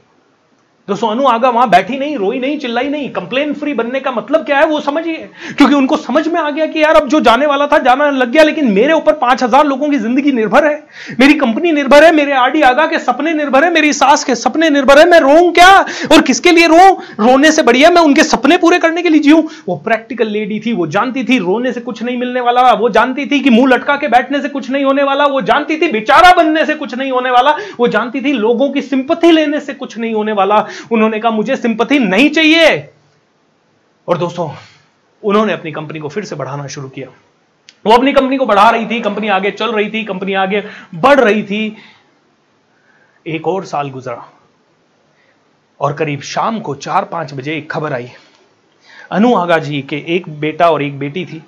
दोस्तों 0.88 1.08
अनु 1.08 1.26
आगा 1.28 1.48
वहाँ 1.50 1.68
बैठी 1.70 1.98
नहीं, 1.98 2.16
रोई 2.16 2.38
नहीं, 2.38 2.58
चिल्लाई 2.58 2.88
नहीं 2.88 3.08
कंप्लेन 3.10 3.52
फ्री 3.54 3.72
बनने 3.74 3.98
का 4.00 4.10
मतलब 4.10 4.44
क्या 4.44 4.58
है 4.58 4.66
वो 4.66 4.78
समझिए। 4.80 5.28
क्योंकि 5.58 5.74
उनको 5.74 5.96
समझ 5.96 6.26
में 6.28 6.38
आ 6.40 6.48
गया 6.50 6.66
कि 6.66 6.82
यार 6.82 6.94
अब 6.94 7.08
जो 7.08 7.20
जाने 7.20 7.46
वाला 7.46 7.66
था, 7.66 7.78
जाना 7.78 8.08
लग 8.10 8.30
गया, 8.30 8.42
लेकिन 8.42 8.70
मेरे 8.70 8.92
ऊपर 8.92 9.12
पाँच 9.12 9.42
हज़ार 9.42 9.66
लोगों 9.66 9.88
की 9.90 9.98
ज़िंदगी 9.98 10.32
निर्भर 10.32 10.64
है। 10.66 10.82
मेरी 11.20 11.34
कंपनी 11.34 11.72
निर्भर 11.72 12.04
है, 12.04 12.12
मेरे 12.12 12.32
आरडी 12.34 12.62
आगा 12.62 12.86
के 12.86 12.98
सपने 12.98 13.34
निर्भर 13.34 13.64
है, 13.64 13.70
मेरी 13.72 13.92
सास 13.92 14.24
के 14.24 14.34
सपने 14.34 14.70
निर्भर 14.70 14.98
है, 14.98 15.04
मैं 15.10 15.20
रो 15.20 15.50
क्या? 15.52 15.68
और 16.12 16.22
किसके 16.22 16.52
लिए 16.52 16.66
रो 16.66 16.88
रोने 17.20 17.52
से 17.52 17.62
बढ़िया 17.62 17.90
मैं 17.90 18.02
उनके 18.02 18.22
सपने 18.22 18.56
पूरे 18.56 18.78
करने 18.78 19.02
के 19.02 19.08
लिए 19.08 19.20
जीऊं। 19.20 19.42
वो 19.68 19.76
प्रैक्टिकल 19.84 20.28
लेडी 20.28 20.60
थी, 20.60 20.72
वो 20.72 20.86
जानती 20.88 21.24
थी, 21.24 21.38
रोने 21.38 21.72
से 21.72 21.80
कुछ 21.80 22.02
नहीं 22.02 22.16
मिलने 22.16 22.40
वाला, 22.40 22.62
वो 22.72 22.88
जानती 22.90 23.26
थी 23.26 23.40
कि 23.40 23.50
मुँह 23.50 23.68
लटका 23.68 23.96
के 23.96 24.08
बैठने 24.08 24.40
से 24.42 24.48
कुछ 24.48 24.70
नहीं 24.70 24.84
होने 24.84 25.02
वाला, 25.02 25.26
वो 25.26 25.40
जानती 25.42 25.76
थी 25.76 25.92
बेचारा 25.92 26.32
बनने 26.34 26.66
से 26.66 26.74
कुछ 26.74 26.94
नहीं 26.94 27.12
होने 27.12 27.30
वाला, 27.30 27.56
वो 27.78 27.88
जानती 27.88 28.20
थी 28.20 28.32
लोगों 28.32 28.70
की 28.70 28.82
सिंपथी 28.82 29.32
लेने 29.32 29.60
से 29.60 29.74
कुछ 29.74 29.98
नहीं 29.98 30.14
होने 30.14 30.32
वाला। 30.32 30.66
उन्होंने 30.92 31.20
कहा, 31.20 31.32
मुझे 31.32 31.56
सिंपथी 31.56 31.98
नहीं 31.98 32.30
चाहिए। 32.30 32.92
और 34.08 34.18
दोस्तों, 34.18 34.50
उन्होंने 35.22 35.52
अपनी 35.52 35.72
कंपनी 35.72 35.98
को 35.98 36.08
फिर 36.08 36.24
से 36.24 36.36
बढ़ाना 36.36 36.66
शुरू 36.66 36.88
किया। 36.88 37.08
वो 37.86 37.92
अपनी 37.92 38.12
कंपनी 38.12 38.36
को 38.36 38.46
बढ़ा 38.46 38.70
रही 38.70 38.86
थी, 38.86 39.00
कंपनी 39.00 39.28
आगे 39.28 39.50
चल 39.50 39.72
रही 39.72 39.90
थी, 39.90 40.04
कंपनी 40.04 40.34
आगे 40.34 40.64
बढ़ 40.94 41.20
रही 41.20 41.42
थी। 41.42 41.76
एक 43.26 43.48
और 43.48 43.64
साल 43.64 43.90
गुजरा 43.90 44.24
और 45.80 45.92
करीब 45.92 46.20
शाम 46.20 46.60
को 46.60 46.74
चार 46.74 47.04
पाँच 47.04 47.34
बजे 47.34 47.56
एक 47.56 47.70
खबर 47.72 47.92
आई। 47.92 48.10
अनु 49.10 49.34
आगा 49.34 49.58
जी 49.58 49.82
के 49.82 50.04
एक 50.08 50.28
बेटा 50.40 50.70
और 50.70 50.82
एक 50.82 50.98
बेटी 50.98 51.24
थी 51.26 51.42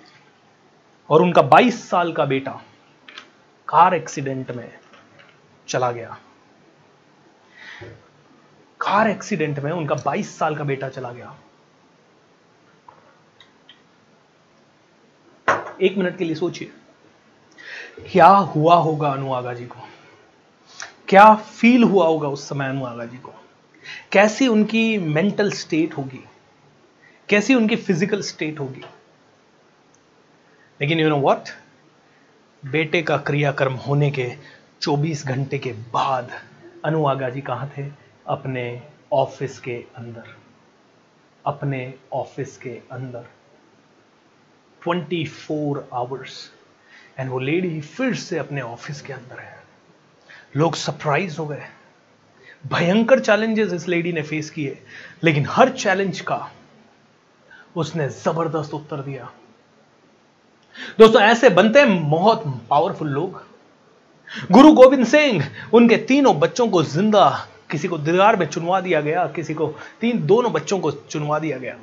और 1.10 1.22
उनका 1.22 1.42
22 1.42 1.90
साल 1.90 2.12
का 2.12 2.24
बेटा 2.24 2.60
कार 3.68 3.94
एक्सीडेंट 3.94 4.50
में 4.50 4.70
चला 5.68 5.92
गया। 5.92 6.18
कार 8.82 9.08
एक्सीडेंट 9.08 9.58
में 9.58 9.72
उनका 9.72 9.94
22 9.94 10.38
साल 10.38 10.56
का 10.56 10.64
बेटा 10.64 10.88
चला 10.88 11.12
गया। 11.12 11.36
एक 15.82 15.96
मिनट 15.98 16.18
के 16.18 16.24
लिए 16.24 16.34
सोचिए। 16.34 16.72
क्या 18.12 18.26
हुआ 18.26 18.74
होगा 18.74 19.08
अनुआगा 19.08 19.54
जी 19.54 19.66
को? 19.66 19.78
क्या 21.08 21.34
फील 21.34 21.84
हुआ 21.84 22.06
होगा 22.06 22.28
उस 22.28 22.48
समय 22.48 22.68
अनुआगा 22.68 23.04
जी 23.04 23.16
को? 23.16 23.32
कैसी 24.12 24.48
उनकी 24.48 24.98
मेंटल 24.98 25.52
स्टेट 25.52 25.96
होगी? 25.96 26.24
कैसी 27.28 27.54
उनकी 27.54 27.76
फ़िज़िकल 27.76 28.22
स्टेट 28.22 28.60
होगी? 28.60 28.84
लेकिन 30.80 31.00
यू 31.00 31.08
नो 31.08 31.20
व्हाट 31.20 31.48
बेटे 32.64 33.02
का 33.02 33.16
क्रियाकर्म 33.16 33.74
होने 33.74 34.10
के 34.10 34.32
24 34.80 35.26
घंटे 35.26 35.58
के 35.58 35.72
बाद 35.72 36.30
अनुआगा 36.84 37.30
जी 37.30 37.40
कहाँ 37.40 37.72
थे? 37.78 38.01
अपने 38.26 38.82
ऑफ़िस 39.12 39.58
के 39.58 39.84
अंदर। 39.96 40.36
अपने 41.46 41.94
ऑफ़िस 42.12 42.56
के 42.56 42.80
अंदर। 42.92 43.24
24 44.82 45.84
आवर्स। 45.92 46.52
एंड 47.18 47.30
वो 47.30 47.38
लेडी 47.38 47.80
फिर 47.80 48.14
से 48.14 48.38
अपने 48.38 48.60
ऑफ़िस 48.60 49.00
के 49.00 49.12
अंदर 49.12 49.38
है। 49.38 49.62
लोग 50.56 50.74
सरप्राइज़ 50.74 51.38
हो 51.38 51.46
गए। 51.46 51.62
भयंकर 52.66 53.20
चैलेंजेस 53.20 53.72
इस 53.72 53.88
लेडी 53.88 54.12
ने 54.12 54.22
फेस 54.22 54.50
किए। 54.50 54.82
लेकिन 55.24 55.46
हर 55.50 55.70
चैलेंज 55.70 56.20
का 56.20 56.50
उसने 57.76 58.08
ज़बरदस्त 58.08 58.74
उत्तर 58.74 58.96
दिया। 58.96 59.32
दोस्तों, 60.98 61.22
ऐसे 61.22 61.50
बनते 61.50 61.78
हैं 61.78 62.10
बहुत 62.10 62.42
पावरफुल 62.70 63.08
लोग। 63.08 63.46
गुरु 64.50 64.72
गोविंद 64.72 65.06
सिंह, 65.06 65.50
उनके 65.74 65.96
तीनों 65.96 66.40
बच्चों 66.40 66.68
को 66.68 66.82
ज़िंदा 66.82 67.48
किसी 67.72 67.88
को 67.88 67.98
दीवार 67.98 68.36
में 68.36 68.46
चुनवा 68.46 68.80
दिया 68.80 69.00
गया, 69.00 69.26
किसी 69.26 69.54
को 69.54 69.66
तीन 70.00 70.26
दोनों 70.26 70.52
बच्चों 70.52 70.78
को 70.78 70.90
चुनवा 70.90 71.38
दिया 71.38 71.58
गया। 71.58 71.76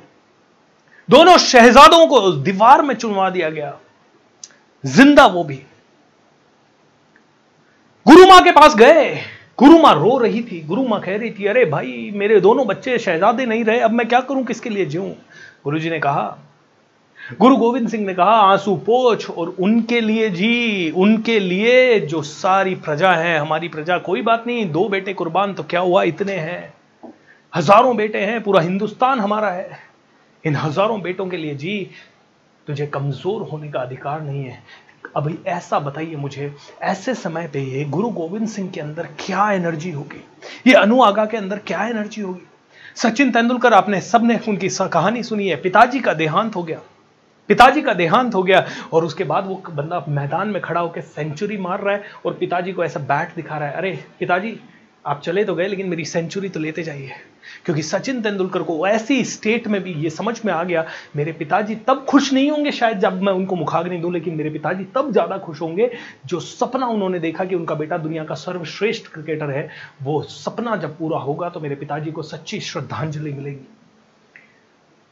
दोनों 1.10 1.38
शहजादों 1.38 2.06
को 2.06 2.32
दीवार 2.32 2.82
में 2.82 2.94
चुनवा 2.94 3.30
दिया 3.30 3.50
गया। 3.50 3.78
ज़िंदा 4.86 5.26
वो 5.26 5.44
भी। 5.44 5.62
गुरु 8.06 8.26
माँ 8.26 8.42
के 8.42 8.50
पास 8.50 8.76
गए। 8.76 9.14
गुरु 9.58 9.78
माँ 9.78 9.94
रो 9.94 10.18
रही 10.18 10.42
थी। 10.42 10.60
गुरु 10.60 10.88
माँ 10.88 11.00
कह 11.00 11.16
रही 11.16 11.30
थी, 11.30 11.46
अरे 11.46 11.64
भाई, 11.64 12.12
मेरे 12.14 12.40
दोनों 12.40 12.66
बच्चे 12.66 12.98
शहजादे 12.98 13.46
नहीं 13.46 13.64
रहे, 13.64 13.80
अब 13.80 13.90
मैं 13.90 14.08
क्या 14.08 14.20
करूँ? 14.20 14.44
किसके 14.44 14.70
लिए 14.70 14.86
जीऊं? 14.86 15.10
गुरु 15.64 15.78
जी 15.78 15.90
ने 15.90 15.98
कहा 16.00 16.38
गुरु 17.38 17.56
गोविंद 17.56 17.88
सिंह 17.88 18.06
ने 18.06 18.14
कहा, 18.14 18.30
आँसू 18.30 18.76
पोछ 18.76 19.30
और 19.30 19.48
उनके 19.60 20.00
लिए 20.00 20.30
जी, 20.30 20.90
उनके 20.90 21.40
लिए 21.40 22.00
जो 22.00 22.22
सारी 22.22 22.74
प्रजा 22.74 23.12
है, 23.12 23.38
हमारी 23.38 23.68
प्रजा 23.68 23.98
कोई 23.98 24.22
बात 24.22 24.44
नहीं, 24.46 24.72
दो 24.72 24.88
बेटे 24.88 25.12
कुर्बान 25.12 25.54
तो 25.54 25.62
क्या 25.62 25.80
हुआ, 25.80 26.02
इतने 26.02 26.32
हैं। 26.32 26.74
हज़ारों 27.54 27.96
बेटे 27.96 28.18
हैं, 28.18 28.42
पूरा 28.42 28.60
हिंदुस्तान 28.60 29.20
हमारा 29.20 29.50
है। 29.50 29.78
इन 30.44 30.56
हज़ारों 30.56 31.02
बेटों 31.02 31.26
के 31.26 31.36
लिए 31.36 31.54
जी, 31.54 31.90
तुझे 32.66 32.86
कमज़ोर 32.86 33.42
होने 33.42 33.68
का 33.68 33.80
अधिकार 33.80 34.20
नहीं 34.20 34.44
है। 34.44 34.62
अभी 35.16 35.38
ऐसा 35.46 35.78
बताइए 35.78 36.16
मुझे, 36.16 36.54
ऐसे 36.82 37.14
समय 37.14 37.50
पे 37.52 37.60
ये 37.60 37.84
गुरु 37.84 38.08
गोविंद 38.08 38.48
सिंह 38.48 38.70
के 38.70 38.80
अंदर 38.80 39.02
क्या 39.02 39.52
एनर्जी 39.52 39.90
होगी? 39.90 40.24
ये 40.66 40.74
अनु 40.74 41.02
आगा 41.02 41.26
के 41.26 41.36
अंदर 41.36 41.58
क्या 41.58 41.86
एनर्जी 41.86 42.20
होगी? 42.20 42.46
सचिन 42.94 43.30
तेंदुलकर, 43.30 43.72
आपने 43.72 44.00
सबने 44.00 44.40
उनकी 44.48 44.68
कहानी 44.68 45.22
सुनी 45.22 45.48
है, 45.48 45.56
पिताजी 45.56 46.00
का 46.00 46.12
देहांत 46.12 46.56
हो 46.56 46.62
गया। 46.62 46.80
पिताजी 47.50 47.82
का 47.82 47.92
देहांत 47.92 48.34
हो 48.34 48.42
गया 48.42 48.66
और 48.92 49.04
उसके 49.04 49.24
बाद 49.24 49.46
वो 49.46 49.62
बंदा 49.70 50.04
मैदान 50.08 50.48
में 50.48 50.62
खड़ा 50.62 50.80
होकर 50.80 51.00
सेंचुरी 51.00 51.56
मार 51.56 51.80
रहा 51.80 51.94
है 51.94 52.02
और 52.26 52.34
पिताजी 52.34 52.72
को 52.72 52.84
ऐसा 52.84 53.00
बैट 53.00 53.34
दिखा 53.36 53.58
रहा 53.58 53.68
है, 53.68 53.74
अरे, 53.74 54.04
पिताजी, 54.20 54.60
आप 55.06 55.20
चले 55.20 55.44
तो 55.44 55.54
गए, 55.54 55.66
लेकिन 55.66 55.88
मेरी 55.88 56.04
सेंचुरी 56.04 56.48
तो 56.48 56.60
लेते 56.60 56.82
जाइए। 56.82 57.10
क्योंकि 57.64 57.82
सचिन 57.82 58.22
तेंदुलकर 58.22 58.62
को 58.62 58.86
ऐसी 58.86 59.24
स्टेट 59.24 59.68
में 59.68 59.82
भी 59.82 59.92
ये 59.92 60.10
समझ 60.10 60.44
में 60.44 60.52
आ 60.52 60.64
गया, 60.64 60.84
मेरे 61.16 61.32
पिताजी 61.32 61.74
तब 61.74 62.04
खुश 62.08 62.32
नहीं 62.32 62.50
होंगे 62.50 62.72
शायद 62.72 62.98
जब 62.98 63.22
मैं 63.22 63.32
उनको 63.32 63.56
मुखाग्नि 63.56 63.98
दूँ, 63.98 64.12
लेकिन 64.12 64.34
मेरे 64.34 64.50
पिताजी 64.50 64.84
तब 64.84 65.12
ज़्यादा 65.12 65.38
खुश 65.38 65.60
होंगे। 65.60 65.90
जो 66.26 66.40
सपना 66.40 66.86
उन्होंने 66.86 67.18
देखा 67.18 67.44
कि 67.44 67.54
उनका 67.54 67.74
बेटा 67.74 67.98
दुनिया 67.98 68.24
का 68.24 68.34
सर्वश्रेष्ठ 68.34 69.06
क्रिकेटर 69.06 69.50
है, 69.50 69.68
वो 70.02 70.22
सपना 70.22 70.76
जब 70.76 70.98
पूरा 70.98 71.18
होगा 71.18 71.48
तो 71.48 71.60
मेरे 71.60 71.74
पिताजी 71.74 72.10
को 72.10 72.22
सच्ची 72.22 72.60
श्रद्धांजलि 72.60 73.32
मिलेगी। 73.32 73.68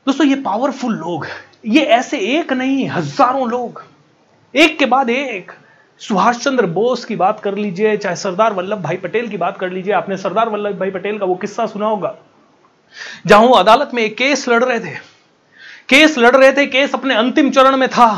दोस्तों, 0.08 0.26
ये 0.26 0.34
पावरफुल 0.34 0.94
लोग 0.94 1.26
ये 1.66 1.80
ऐसे 1.82 2.18
एक 2.18 2.52
नहीं, 2.52 2.88
हज़ारों 2.88 3.48
लोग। 3.48 3.82
एक 4.54 4.78
के 4.78 4.86
बाद 4.86 5.10
एक। 5.10 5.50
सुभाष 6.00 6.36
चंद्र 6.36 6.66
बोस 6.66 7.04
की 7.04 7.16
बात 7.16 7.40
कर 7.40 7.54
लीजिए, 7.54 7.96
चाहे 7.96 8.16
सरदार 8.16 8.52
वल्लभ 8.52 8.78
भाई 8.78 8.96
पटेल 8.96 9.28
की 9.28 9.36
बात 9.36 9.58
कर 9.58 9.70
लीजिए, 9.70 9.92
आपने 9.92 10.16
सरदार 10.16 10.48
वल्लभ 10.48 10.78
भाई 10.78 10.90
पटेल 10.90 11.18
का 11.18 11.26
वो 11.26 11.34
किस्सा 11.34 11.66
सुना 11.66 11.86
होगा। 11.86 12.14
जहाँ 13.26 13.42
वो 13.42 13.54
अदालत 13.54 13.90
में 13.94 14.02
एक 14.02 14.16
केस 14.16 14.48
लड़ 14.48 14.62
रहे 14.64 14.80
थे। 14.80 14.94
केस 15.88 16.18
लड़ 16.18 16.34
रहे 16.36 16.52
थे, 16.52 16.66
केस 16.66 16.94
अपने 16.94 17.14
अंतिम 17.14 17.50
चरण 17.50 17.76
में 17.76 17.88
था। 17.88 18.08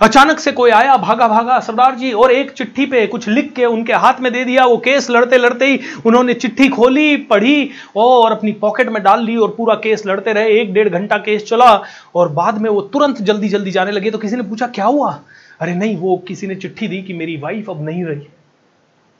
अचानक 0.00 0.38
से 0.38 0.52
कोई 0.52 0.70
आया, 0.70 0.96
भागा 0.96 1.28
भागा। 1.28 1.58
सरदार 1.60 1.94
जी, 1.94 2.12
और 2.12 2.32
एक 2.32 2.50
चिट्ठी 2.50 2.86
पे 2.86 3.06
कुछ 3.06 3.28
लिख 3.28 3.52
के 3.52 3.64
उनके 3.64 3.92
हाथ 3.92 4.20
में 4.20 4.32
दे 4.32 4.44
दिया। 4.44 4.64
वो 4.64 4.76
केस 4.76 5.10
लड़ते 5.10 5.38
लड़ते 5.38 5.66
ही 5.66 5.80
उन्होंने 6.06 6.34
चिट्ठी 6.34 6.68
खोली, 6.68 7.16
पढ़ी 7.16 7.70
और 7.96 8.32
अपनी 8.32 8.52
पॉकेट 8.52 8.88
में 8.88 9.02
डाल 9.02 9.24
ली 9.24 9.36
और 9.36 9.54
पूरा 9.58 9.74
केस 9.74 10.06
लड़ते 10.06 10.32
रहे। 10.32 10.60
एक 10.60 10.72
डेढ़ 10.74 10.88
घंटा 10.88 11.18
केस 11.18 11.44
चला 11.44 11.72
और 12.14 12.28
बाद 12.28 12.60
में 12.60 12.70
वो 12.70 12.80
तुरंत 12.82 13.22
जल्दी 13.22 13.48
जल्दी 13.48 13.70
जाने 13.70 13.90
लगे। 13.90 14.10
तो 14.10 14.18
किसी 14.18 14.36
ने 14.36 14.42
पूछा, 14.42 14.66
क्या 14.66 14.84
हुआ? 14.84 15.18
अरे 15.60 15.74
नहीं, 15.74 15.96
वो 15.96 16.16
किसी 16.28 16.46
ने 16.46 16.54
चिट्ठी 16.54 16.88
दी 16.88 17.02
कि 17.02 17.12
मेरी 17.12 17.36
वाइफ 17.36 17.70
अब 17.70 17.84
नहीं 17.84 18.04
रही। 18.04 18.26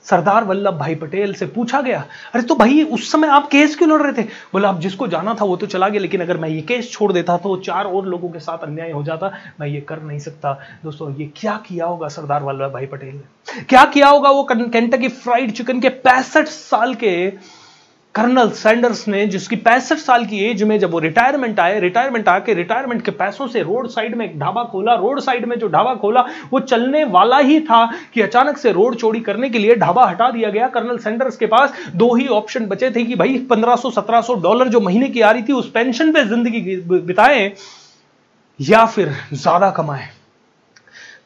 सरदार 0.07 0.45
वल्लभ 0.45 0.75
भाई 0.75 0.95
पटेल 0.95 1.33
से 1.35 1.47
पूछा 1.47 1.81
गया, 1.81 2.05
अरे 2.35 2.43
तो 2.43 2.55
भाई 2.55 2.83
उस 2.85 3.11
समय 3.13 3.29
आप 3.29 3.49
केस 3.49 3.77
क्यों 3.77 3.91
लड़ 3.91 4.01
रहे 4.03 4.13
थे? 4.13 4.27
बोला, 4.53 4.69
आप 4.69 4.81
जिसको 4.81 5.07
जाना 5.09 5.35
था 5.35 5.45
वो 5.45 5.57
तो 5.57 5.67
चला 5.67 5.89
गया, 5.89 6.01
लेकिन 6.01 6.21
अगर 6.21 6.37
मैं 6.37 6.49
ये 6.49 6.61
केस 6.63 6.91
छोड़ 6.93 7.13
देता 7.13 7.37
तो 7.37 7.57
चार 7.59 7.85
और 7.85 8.07
लोगों 8.07 8.29
के 8.29 8.39
साथ 8.41 8.65
अन्याय 8.65 8.91
हो 8.91 9.03
जाता, 9.05 9.31
मैं 9.61 9.69
ये 9.69 9.81
कर 9.81 10.03
नहीं 10.03 10.19
सकता। 10.19 10.53
दोस्तों, 10.85 11.15
ये 11.17 11.31
क्या 11.37 11.57
किया 11.67 11.87
होगा 11.87 12.09
सरदार 12.09 12.43
वल्लभ 12.43 12.73
भाई 12.73 12.87
पटेल 12.87 13.15
ने? 13.15 13.63
क्या 13.65 13.85
किया 13.87 14.09
होगा 14.09 14.31
वो 14.31 14.47
कैंटकी 14.53 15.09
फ्राइड 15.09 15.53
चिकन 15.53 15.81
के 15.81 15.89
पैंसठ 15.89 16.49
साल 16.49 16.95
के 16.95 17.13
कर्नल 18.15 18.49
सैंडर्स 18.51 19.07
ने, 19.09 19.27
जिसकी 19.27 19.57
पैंसठ 19.57 19.99
साल 19.99 20.25
की 20.27 20.39
एज 20.45 20.63
में 20.63 20.79
जब 20.79 20.91
वो 20.91 20.99
रिटायरमेंट 20.99 21.61
आए, 21.61 21.79
रिटायरमेंट 21.81 22.29
आके 22.29 22.55
रिटायरमेंट 22.55 23.03
के 23.05 23.11
पैसों 23.13 23.47
से 23.49 23.63
रोड 23.63 23.89
साइड 23.89 24.15
में 24.15 24.25
एक 24.27 24.39
ढाबा 24.39 24.65
खोला, 24.65 24.95
रोड 24.95 25.21
साइड 25.21 25.45
में 25.45 25.59
जो 25.59 25.69
ढाबा 25.69 25.95
खोला, 25.95 26.25
वो 26.51 26.61
चलने 26.61 27.05
वाला 27.07 27.39
ही 27.39 27.59
था 27.61 27.85
कि 28.15 28.21
अचानक 28.21 28.59
से 28.59 28.73
रोड 28.73 28.97
चोरी 28.97 29.21
करने 29.21 29.51
के 29.51 29.59
लिए 29.59 29.77
ढाबा 29.77 30.05
हटा 30.07 30.31
दिया 30.31 30.51
गया। 30.51 30.69
कर्नल 30.69 30.99
सैंडर्स 30.99 31.37
के 31.37 31.47
पास 31.47 31.73
दो 31.95 32.15
ही 32.15 32.27
ऑप्शन 32.31 32.67
बचे 32.67 32.91
थे 32.91 33.05
कि 33.05 33.15
भाई 33.15 33.39
1500-1700 33.51 34.35
डॉलर 34.43 34.69
जो 34.69 34.81
महीने 34.81 35.09
की 35.09 35.21
आ 35.21 35.31
रही 35.31 35.43
थी, 35.43 35.53
उस 35.53 35.71
पेंशन 35.71 36.13
पे 36.13 36.25
ज़िंदगी 36.25 36.77
बिताएँ 36.89 37.53
या 38.59 38.85
फिर 38.87 39.15
ज़्यादा 39.33 39.71
कमाएँ। 39.71 40.09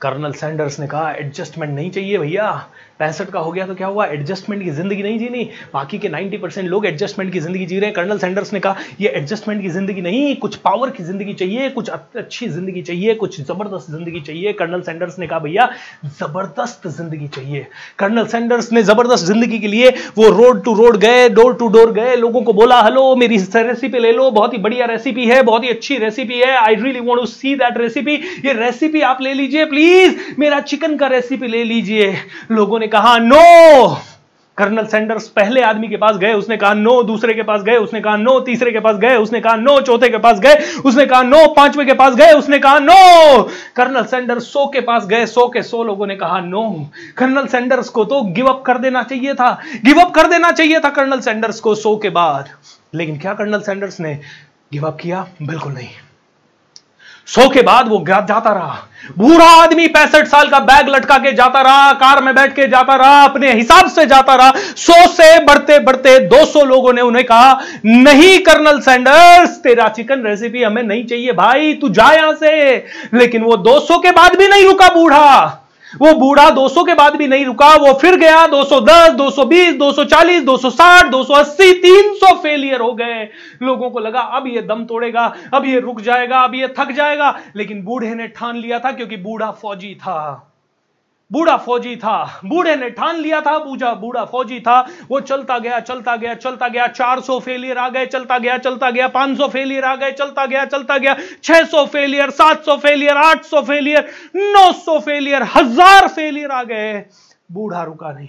कर्नल 0.01 0.33
सैंडर्स 0.35 0.81
ने 0.81 0.87
कहा, 0.87 1.11
एडजस्टमेंट 1.13 1.75
नहीं 1.75 1.91
चाहिए 1.91 2.19
भैया 2.19 2.69
पैंसठ 3.01 3.31
का 3.31 3.39
हो 3.39 3.51
गया 3.53 3.67
तो 3.67 3.75
क्या 3.75 3.87
हुआ? 3.87 4.07
एडजस्टमेंट 4.07 4.63
की 4.65 4.71
ज़िंदगी 4.71 5.03
नहीं 5.03 5.19
जीनी। 5.19 5.45
बाकी 5.73 5.99
के 5.99 6.09
90 6.09 6.39
परसेंट 6.39 6.69
लोग 6.69 6.87
एडजस्टमेंट 6.87 7.33
की 7.33 7.41
ज़िंदगी 7.41 7.67
जी 7.67 7.79
रहे 7.79 7.87
हैं। 7.87 7.95
कर्नल 7.95 8.19
सैंडर्स 8.19 8.53
ने 8.53 8.61
कहा, 8.61 8.77
ये 9.01 9.09
एडजस्टमेंट 9.11 9.63
की 9.63 9.69
ज़िंदगी 9.69 10.01
नहीं, 10.03 10.35
कुछ 10.37 10.57
पावर 10.59 10.91
की 10.91 11.03
ज़िंदगी 11.03 11.35
चाहिए, 11.35 11.69
कुछ 11.71 11.89
अच्छी 11.89 12.49
ज़िंदगी 12.49 12.83
चाहिए, 12.83 13.15
कुछ 13.15 13.41
ज़बरदस्त 13.41 13.91
ज़िंदगी 13.91 14.21
चाहिए। 14.21 14.53
कर्नल 14.53 14.81
सैंडर्स 14.83 15.19
ने 15.19 15.27
कहा, 15.27 15.39
भैया, 15.39 15.69
ज़बरदस्त 16.21 16.87
ज़िंदगी 16.89 17.29
चाहिए। 17.29 17.67
कर्नल 17.99 18.27
सैंडर्स 18.27 18.73
ने 18.73 18.83
ज़बरदस्त 18.85 19.27
ज़िंदगी 19.27 19.59
के 19.59 19.69
लिए 19.69 19.91
वो 20.17 20.29
रोड 20.33 20.63
टू 20.65 20.75
रोड 20.75 20.97
गए 20.99 21.29
डोर 21.31 21.55
टू 21.55 21.69
डोर 21.69 21.93
गए। 21.93 22.17
लोगों 22.17 22.43
को 22.43 22.53
बोला, 22.55 22.81
हेलो, 22.83 23.05
मेरी 23.17 23.39
रेसिपी 23.57 23.99
ले 23.99 24.13
लो। 24.13 24.31
बहुत 24.33 24.53
ही 24.53 24.59
बढ़िया 24.59 24.87
रेसिपी 24.87 25.27
है, 25.27 25.43
बहुत 25.43 25.65
ही 25.65 25.69
अच्छी 25.69 25.97
रेसिपी 25.99 26.35
है। 26.37 26.57
I 26.57 26.75
really 26.77 27.01
want 27.01 27.21
to 27.21 27.27
see 27.27 27.55
that 27.57 27.79
recipe 27.79 28.15
ये 28.45 28.53
रेसिपी 28.55 29.01
आप 29.03 29.23
ले 29.23 29.33
लीजिए 29.35 29.65
प्लीज़ 29.67 30.15
मेरा 30.39 30.61
चिकन 30.63 30.97
का 30.97 31.07
रेसिपी 31.09 31.49
ले 31.49 31.63
लीजिए। 31.65 32.13
लोगों 32.51 32.79
ने 32.81 32.86
ने 32.87 32.91
कहा, 32.91 33.19
नो! 33.19 34.01
कर्नल 34.57 34.87
सैंडर्स 34.87 35.29
पहले 35.29 35.63
आदमी 35.63 35.89
के 35.89 35.97
पास 35.97 36.17
गए, 36.17 36.33
उसने 36.33 36.57
कहा, 36.57 36.75
नो! 36.75 37.03
दूसरे 37.03 37.35
के 37.35 37.43
पास 37.43 37.63
गए, 37.63 37.77
उसने 37.77 38.01
कहा, 38.01 38.17
नो! 38.17 38.41
तीसरे 38.41 38.73
के 38.73 38.81
पास 38.81 38.97
गए, 38.97 39.17
उसने 39.17 39.41
कहा, 39.41 39.57
नो! 39.57 39.81
चौथे 39.81 40.09
के 40.09 40.19
पास 40.19 40.39
गए, 40.39 40.55
उसने 40.85 41.07
कहा, 41.07 41.23
नो! 41.23 41.47
पांचवे 41.49 41.85
के 41.85 41.93
पास 41.93 42.15
गए, 42.15 42.33
उसने 42.33 42.59
कहा, 42.59 42.79
नो! 42.79 43.43
कर्नल 43.77 44.05
सैंडर्स 44.05 44.43
सो 44.43 44.67
के 44.67 44.81
पास 44.81 45.07
गए, 45.07 45.27
सो 45.27 45.49
के 45.49 45.63
सो 45.63 45.85
लोगों 45.85 46.07
ने 46.07 46.17
कहा, 46.17 46.41
नो! 46.41 46.91
कर्नल 47.17 47.47
सैंडर्स 47.47 47.89
को 47.89 48.05
तो 48.05 48.23
गिव 48.23 48.47
अप 48.47 48.63
कर 48.63 48.79
देना 48.79 49.03
चाहिए 49.03 49.35
था, 49.35 49.63
गिव 49.85 50.01
अप 50.01 50.15
कर 50.15 50.27
देना 50.27 50.51
चाहिए 50.51 50.81
था 50.81 50.91
कर्नल 50.91 51.21
सैंडर्स 51.21 51.61
को 51.61 51.75
सो 51.75 51.97
के 51.97 52.11
बाद। 52.11 52.49
लेकिन 52.95 53.19
क्या 53.19 53.35
कर्नल 53.35 53.61
सैंडर्स 53.61 54.01
ने 54.01 54.15
गिव 54.73 54.87
अप 54.87 54.99
किया? 55.01 55.27
बिल्कुल 55.43 55.73
नहीं। 55.73 55.89
सो 57.27 57.49
के 57.51 57.63
बाद 57.63 57.89
वो 57.89 58.05
जाता 58.09 58.53
रहा 58.53 58.79
बूढ़ा 59.19 59.47
आदमी 59.47 59.87
पैंसठ 59.87 60.27
साल 60.27 60.49
का 60.49 60.59
बैग 60.59 60.89
लटका 60.89 61.19
के 61.19 61.33
जाता 61.33 61.61
रहा, 61.61 61.93
कार 61.93 62.23
में 62.23 62.35
बैठ 62.35 62.55
के 62.55 62.67
जाता 62.67 62.97
रहा, 62.97 63.23
अपने 63.23 63.53
हिसाब 63.53 63.89
से 63.89 64.07
जाता 64.07 64.35
रहा। 64.35 64.53
सौ 64.77 65.07
से 65.07 65.45
बढ़ते 65.45 65.79
बढ़ते 65.79 66.19
200 66.19 66.65
लोगों 66.65 66.93
ने 66.93 67.01
उन्हें 67.01 67.25
कहा, 67.25 67.61
नहीं, 67.87 68.39
कर्नल 68.39 68.81
सैंडर्स, 68.81 69.51
तेरा 69.51 69.89
चिकन 69.89 70.23
रेसिपी 70.27 70.63
हमें 70.63 70.83
नहीं 70.83 71.05
चाहिए 71.05 71.33
भाई, 71.33 71.75
तू 71.75 71.89
जा 71.89 72.13
यहाँ 72.13 72.35
से। 72.35 72.77
लेकिन 73.15 73.43
वो 73.43 73.57
200 73.57 73.99
के 73.99 74.11
बाद 74.11 74.37
भी 74.37 74.49
नहीं 74.49 74.65
रुका 74.65 74.89
बूढ़ा। 74.89 75.63
वो 76.01 76.13
बूढ़ा 76.15 76.49
200 76.51 76.85
के 76.85 76.95
बाद 76.95 77.17
भी 77.17 77.27
नहीं 77.29 77.45
रुका 77.45 77.69
वो 77.77 77.93
फिर 77.93 78.17
गया 78.17 78.47
210, 78.47 79.13
220, 79.13 79.79
240, 79.79 80.41
260, 80.45 81.11
280, 81.11 81.73
300 81.83 82.35
फेलियर 82.43 82.81
हो 82.81 82.93
गए। 82.95 83.23
लोगों 83.63 83.91
को 83.91 83.99
लगा 83.99 84.21
अब 84.21 84.47
ये 84.47 84.63
दम 84.63 84.85
तोड़ेगा 84.85 85.33
अब 85.55 85.67
ये 85.67 85.81
रुक 85.81 86.01
जाएगा 86.01 86.41
अब 86.41 86.55
ये 86.55 86.69
थक 86.79 86.93
जाएगा। 86.93 87.35
लेकिन 87.57 87.83
बूढ़े 87.85 88.15
ने 88.15 88.29
ठान 88.29 88.57
लिया 88.57 88.79
था 88.79 88.93
क्योंकि 88.93 89.17
बूढ़ा 89.19 89.51
फौजी 89.53 89.95
था। 89.95 90.53
बूढ़ा 91.31 91.57
फौजी 91.57 91.95
था, 91.97 92.41
बूढ़े 92.45 92.75
ने 92.77 92.89
ठान 92.91 93.17
लिया 93.17 93.41
था, 93.41 93.59
बूझा 93.59 93.93
बूढ़ा 93.95 94.25
फौजी 94.25 94.59
था। 94.61 94.81
वो 95.09 95.21
चलता 95.21 95.59
गया 95.59 95.81
चलता 95.81 96.15
गया 96.17 96.35
चलता 96.37 96.69
गया 96.69 96.87
400 96.89 97.39
फेलियर 97.41 97.79
आ 97.79 97.89
गए, 97.89 98.07
चलता 98.07 98.39
गया 98.39 98.59
चलता 98.59 98.91
गया 98.91 99.09
500 99.11 99.49
फेलियर 99.49 99.85
आ 99.85 99.95
गए, 99.97 100.13
चलता 100.13 100.47
गया 100.47 100.65
चलता 100.67 100.99
गया 100.99 101.17
600 101.43 101.85
फेलियर 101.89 102.31
700 102.33 102.77
फेलियर 102.79 103.17
800 103.19 103.63
फेलियर 103.65 104.09
900 104.37 104.99
फेलियर 105.01 105.43
हज़ार 105.57 106.09
फेलियर 106.09 106.51
आ 106.51 106.63
गए। 106.65 107.05
बूढ़ा 107.51 107.83
रुका 107.83 108.13
नहीं। 108.13 108.29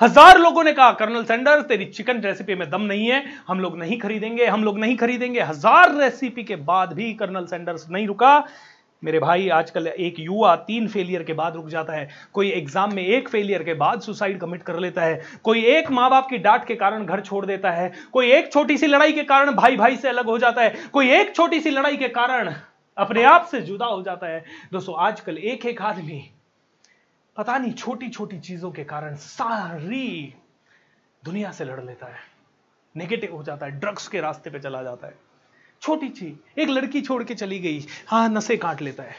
हज़ार 0.00 0.38
लोगों 0.38 0.62
ने 0.64 0.72
कहा, 0.72 0.90
कर्नल 0.92 1.24
सेंडर, 1.24 1.60
तेरी 1.62 1.84
चिकन 1.86 2.20
रेसिपी 2.20 2.54
में 2.54 2.68
दम 2.70 2.82
नहीं 2.82 3.06
है, 3.06 3.24
हम 3.48 3.60
लोग 3.60 3.78
नहीं 3.78 3.98
खरीदेंगे, 3.98 4.46
हम 4.46 4.64
लोग 4.64 4.78
नहीं 4.78 4.96
खरीदेंगे। 4.96 5.40
हज़ार 5.42 5.94
रेसिपी 5.94 6.42
के 6.44 6.56
बाद 6.58 6.92
भी 6.92 7.12
कर्नल 7.14 7.46
सेंडर्स 7.46 7.86
नहीं 7.90 8.06
रुका। 8.06 8.38
मेरे 9.04 9.18
भाई 9.18 9.48
आजकल 9.48 9.86
एक 9.86 10.18
युवा 10.18 10.54
तीन 10.66 10.86
फेलियर 10.88 11.22
के 11.22 11.32
बाद 11.32 11.54
रुक 11.54 11.68
जाता 11.68 11.92
है। 11.92 12.08
कोई 12.32 12.50
एग्ज़ाम 12.50 12.94
में 12.94 13.02
एक 13.02 13.28
फेलियर 13.28 13.62
के 13.62 13.74
बाद 13.74 14.00
सुसाइड 14.00 14.38
कमिट 14.40 14.62
कर 14.62 14.78
लेता 14.78 15.02
है। 15.02 15.20
कोई 15.44 15.64
एक 15.68 15.90
माँ 15.90 16.08
बाप 16.10 16.28
की 16.30 16.38
डांट 16.38 16.64
के 16.64 16.74
कारण 16.74 17.04
घर 17.04 17.20
छोड़ 17.20 17.44
देता 17.46 17.70
है। 17.70 17.92
कोई 18.12 18.30
एक 18.32 18.52
छोटी 18.52 18.76
सी 18.78 18.86
लड़ाई 18.86 19.12
के 19.12 19.22
कारण 19.24 19.50
भाई 19.50 19.76
भाई 19.76 19.96
से 19.96 20.08
अलग 20.08 20.26
हो 20.26 20.38
जाता 20.38 20.62
है। 20.62 20.88
कोई 20.92 21.10
एक 21.12 21.34
छोटी 21.36 21.60
सी 21.60 21.70
लड़ाई 21.70 21.96
के 21.96 22.08
कारण 22.10 22.54
अपने 22.96 23.22
आप 23.24 23.48
से 23.50 23.60
जुदा 23.60 23.86
हो 23.86 24.02
जाता 24.02 24.26
है। 24.26 24.44
दोस्तों, 24.72 24.94
आजकल 24.96 25.38
एक 25.38 25.66
एक 25.66 25.82
आदमी 25.82 26.22
पता 27.36 27.58
नहीं 27.58 27.72
छोटी 27.72 28.08
छोटी 28.08 28.38
चीज़ों 28.38 28.70
के 28.70 28.84
कारण 28.84 29.14
सारी 29.16 30.34
दुनिया 31.22 31.50
से 31.50 31.64
लड़ 31.64 31.80
लेता 31.80 32.06
है। 32.06 32.20
नेगेटिव 32.94 33.34
हो 33.36 33.42
जाता 33.42 33.66
है। 33.66 33.78
ड्रग्स 33.80 34.08
के 34.08 34.20
रास्ते 34.20 34.50
पे 34.50 34.58
चला 34.58 34.82
जाता 34.82 35.06
है। 35.06 35.14
छोटी 35.84 36.08
चीज़ 36.10 36.60
एक 36.60 36.68
लड़की 36.68 37.00
छोड़ 37.02 37.22
के 37.24 37.34
चली 37.34 37.58
गई। 37.60 37.84
हाँ 38.08 38.28
नशे 38.28 38.56
काट 38.56 38.82
लेता 38.82 39.02
है। 39.02 39.16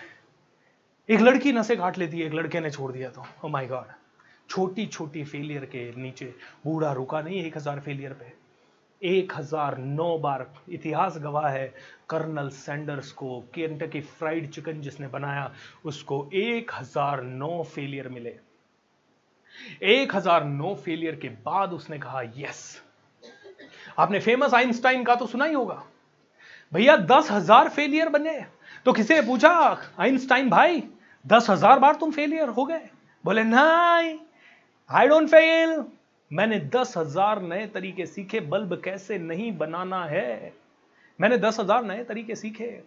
एक 1.10 1.22
लड़की 1.22 1.52
नशे 1.54 1.76
काट 1.76 1.98
लेती 1.98 2.20
है, 2.20 2.26
एक 2.26 2.34
लड़के 2.34 2.60
ने 2.60 2.72
छोड़ 2.72 2.92
दिया 2.92 3.10
तो। 3.10 3.26
ओ 3.44 3.50
माय 3.50 3.68
गॉड 3.68 3.92
छोटी 4.50 4.86
छोटी 4.88 5.24
फेलियर 5.24 5.66
के 5.66 5.92
नीचे। 5.98 6.26
बूढ़ा 6.66 6.92
रुका 6.94 7.22
नहीं 7.22 7.44
एक 7.44 7.58
हज़ार 7.58 7.80
फेलियर 7.80 8.14
पे। 8.14 8.34
एक 9.02 9.34
हज़ार 9.36 9.78
नौ 9.78 10.18
बार 10.18 10.48
इतिहास 10.72 11.18
गवाह 11.18 11.48
है, 11.50 11.74
कर्नल 12.10 12.50
सैंडर्स 12.50 13.12
को 13.12 13.40
केंटकी 13.56 14.02
फ्राइड 14.02 14.50
चिकन 14.52 14.82
जिसने 14.82 15.08
बनाया, 15.10 15.52
उसको 15.86 16.30
एक 16.34 16.72
हज़ार 16.74 17.24
नौ 17.24 17.64
फेलियर 17.66 18.10
मिले। 18.10 18.38
एक 19.86 20.16
हज़ार 20.16 20.44
नौ 20.46 20.76
फेलियर 20.76 21.16
के 21.16 21.30
बाद 21.46 21.74
उसने 21.74 21.98
कहा 22.00 22.22
यस 22.38 22.82
आपने 24.00 24.20
फ़ेमस 24.20 24.54
आइंस्टाइन 24.54 25.04
का 25.04 25.16
तो 25.16 25.28
सुना 25.28 25.46
ही 25.46 25.54
होगा। 25.54 25.84
भैया, 26.72 26.96
दस 26.98 27.32
हज़ार 27.32 27.70
फेलियर 27.70 28.10
बने। 28.10 28.40
तो 28.86 28.94
किसी 28.94 29.22
पूछा? 29.22 29.52
आइंस्टाइन 30.00 30.50
भाई, 30.50 30.84
दस 31.26 31.50
हज़ार 31.50 31.80
बार 31.80 31.96
तुम 31.96 32.12
फेलियर 32.12 32.50
हो 32.50 32.66
गए। 32.66 32.90
बोले, 33.24 33.44
नहीं 33.46 34.18
आई 34.90 35.08
डोंट 35.08 35.28
फेल 35.30 35.84
मैंने 36.32 36.60
दस 36.74 36.94
हज़ार 36.98 37.42
नए 37.44 37.66
तरीके 37.68 38.06
सीखे, 38.06 38.40
बल्ब 38.42 38.74
कैसे 38.84 39.18
नहीं 39.20 39.52
बनाना 39.58 40.04
है? 40.06 40.54
मैंने 41.20 41.38
दस 41.38 41.60
हज़ार 41.60 41.84
नए 41.84 42.04
तरीके 42.04 42.36
सीखे। 42.36 42.84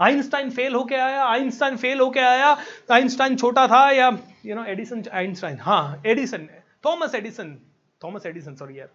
आइंस्टाइन 0.00 0.50
फेल 0.50 0.74
होके 0.74 0.96
आया, 0.96 1.24
आइंस्टाइन 1.24 1.76
फेल 1.76 2.00
होके 2.00 2.20
आया। 2.20 2.56
आइंस्टाइन 2.92 3.36
छोटा 3.36 3.66
था 3.68 3.90
या 3.90 4.10
यू 4.46 4.54
नो 4.54 4.64
एडिसन 4.64 5.02
आइंस्टाइन 5.12 5.58
हाँ 5.60 6.02
Edison 6.06 6.48
Thomas 6.84 7.14
Edison 7.14 7.56
Thomas 8.00 8.26
Edison 8.26 8.54
sorry 8.54 8.78
यार। 8.78 8.88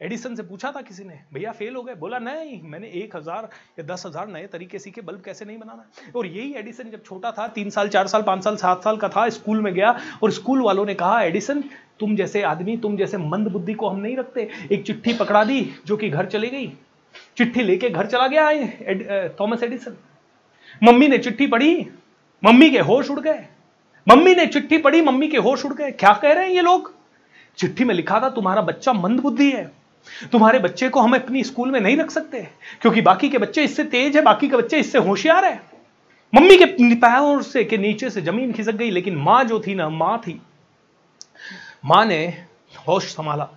एडिसन 0.00 0.34
से 0.34 0.42
पूछा 0.42 0.70
था 0.70 0.80
किसी 0.80 1.04
ने, 1.04 1.18
भैया 1.34 1.50
फेल 1.52 1.74
हो 1.74 1.82
गए? 1.82 1.94
बोला, 1.94 2.18
नहीं, 2.18 2.60
मैंने 2.62 2.88
एक 2.94 3.14
हज़ार 3.16 3.48
या 3.78 3.84
दस 3.84 4.02
हज़ार 4.06 4.28
नए 4.28 4.46
तरीके 4.46 4.78
सीखे, 4.78 5.00
बल्ब 5.00 5.20
कैसे 5.20 5.44
नहीं 5.44 5.58
बनाना? 5.58 5.84
और 6.16 6.26
यही 6.26 6.54
एडिसन 6.54 6.90
जब 6.90 7.02
छोटा 7.04 7.30
था, 7.30 7.46
तीन 7.48 7.70
साल, 7.70 7.88
चार 7.88 8.06
साल, 8.06 8.22
पाँच 8.22 8.44
साल, 8.44 8.56
सात 8.56 8.82
साल 8.84 8.96
का 8.96 9.08
था, 9.08 9.28
स्कूल 9.28 9.60
में 9.60 9.72
गया, 9.74 9.94
और 10.22 10.30
स्कूल 10.30 10.62
वालों 10.62 10.84
ने 10.86 10.94
कहा, 10.94 11.20
एडिसन, 11.22 11.62
तुम 12.00 12.16
जैसे 12.16 12.42
आदमी, 12.42 12.76
तुम 12.76 12.96
जैसे 12.96 13.16
मंद 13.18 13.48
बुद्धि 13.48 13.74
को 13.74 13.88
हम 13.88 14.00
नहीं 14.00 14.16
रखते। 14.16 14.48
एक 14.72 14.82
चिट्ठी 14.86 15.12
पकड़ा 15.12 15.44
दी, 15.44 15.60
जो 15.86 15.96
कि 15.96 16.08
घर 16.10 16.26
चली 16.26 16.48
गई। 16.48 16.66
चिट्ठी 17.36 17.62
लेके 17.62 17.90
घर 17.90 18.06
चला 18.06 18.26
गया 18.26 19.28
थॉमस 19.40 19.62
एडिसन। 19.62 19.96
मम्मी 20.82 21.08
ने 21.08 21.18
चिट्ठी 21.18 21.46
पढ़ी, 21.46 21.86
मम्मी 22.42 22.70
के 22.70 22.80
होश 22.80 23.10
उड़ 23.10 23.20
गए। 23.20 23.46
मम्मी 24.06 24.34
ने 24.34 24.46
चिट्ठी 24.46 24.78
पढ़ी, 24.78 25.02
मम्मी 25.02 25.28
के 25.28 25.38
होश 25.38 25.64
उड़ 25.64 25.72
गए। 25.72 25.90
क्या 25.92 26.12
कह 26.12 26.32
रहे 26.32 26.46
हैं 26.46 26.54
ये 26.54 26.62
लोग? 26.62 26.92
चिट्ठी 27.58 27.84
में 27.84 27.94
लिखा 27.94 28.20
था, 28.20 28.28
तुम्हारा 28.30 28.62
बच्चा 28.62 28.92
मंद 28.92 29.20
बुद्धि 29.20 29.50
है। 29.52 29.64
तुम्हारे 30.32 30.58
बच्चे 30.58 30.88
को 30.88 31.00
हम 31.00 31.14
अपनी 31.14 31.42
स्कूल 31.44 31.70
में 31.70 31.80
नहीं 31.80 31.96
रख 31.96 32.10
सकते, 32.10 32.42
क्योंकि 32.82 33.00
बाकी 33.02 33.28
के 33.28 33.38
बच्चे 33.38 33.64
इससे 33.64 33.84
तेज 33.84 34.16
है, 34.16 34.22
बाकी 34.22 34.48
के 34.48 34.56
बच्चे 34.56 34.78
इससे 34.78 34.98
होशियार 35.00 35.44
है। 35.44 35.60
मम्मी 36.32 36.56
के 36.56 36.64
पैरों 36.96 37.40
से, 37.42 37.64
के 37.64 37.76
नीचे 37.78 38.10
से 38.10 38.22
ज़मीन 38.22 38.52
खिसक 38.52 38.74
गई, 38.74 38.90
लेकिन 38.90 39.16
माँ 39.16 39.42
जो 39.44 39.60
थी 39.60 39.74
ना, 39.74 39.88
माँ 39.88 40.18
थी। 40.18 40.40
माँ 41.84 42.04
ने 42.06 42.24
होश 42.88 43.04
संभाला 43.06 43.48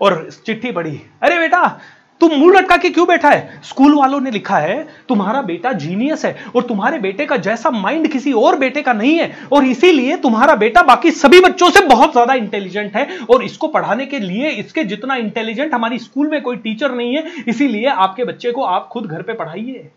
और 0.00 0.30
चिट्ठी 0.36 0.70
पढ़ी, 0.72 1.00
अरे 1.22 1.38
बेटा 1.38 1.80
तुम 2.20 2.32
मुँह 2.32 2.54
लटका 2.54 2.76
के 2.76 2.90
क्यों 2.90 3.06
बैठा 3.08 3.28
है? 3.30 3.60
स्कूल 3.64 3.94
वालों 3.94 4.20
ने 4.20 4.30
लिखा 4.30 4.56
है, 4.58 4.86
तुम्हारा 5.08 5.42
बेटा 5.42 5.72
जीनियस 5.74 6.24
है 6.24 6.34
और 6.56 6.62
तुम्हारे 6.62 6.98
बेटे 6.98 7.26
का 7.26 7.36
जैसा 7.38 7.70
माइंड 7.70 8.08
किसी 8.12 8.32
और 8.34 8.56
बेटे 8.58 8.82
का 8.82 8.92
नहीं 8.92 9.18
है 9.18 9.30
और 9.52 9.64
इसीलिए 9.66 10.16
तुम्हारा 10.18 10.54
बेटा 10.56 10.82
बाकी 10.82 11.10
सभी 11.12 11.40
बच्चों 11.40 11.70
से 11.70 11.84
बहुत 11.86 12.12
ज़्यादा 12.12 12.34
इंटेलिजेंट 12.34 12.96
है 12.96 13.06
और 13.30 13.44
इसको 13.44 13.68
पढ़ाने 13.68 14.06
के 14.06 14.18
लिए, 14.18 14.50
इसके 14.50 14.84
जितना 14.84 15.16
इंटेलिजेंट 15.16 15.74
हमारी 15.74 15.98
स्कूल 15.98 16.30
में 16.30 16.40
कोई 16.42 16.56
टीचर 16.56 16.94
नहीं 16.94 17.16
है, 17.16 17.24
इसीलिए 17.48 17.86
आपके 17.86 18.24
बच्चे 18.24 18.52
को 18.52 18.62
आप 18.64 18.88
खुद 18.92 19.06
घर 19.06 19.22
पर 19.22 19.34
पढ़ाइए। 19.34 19.90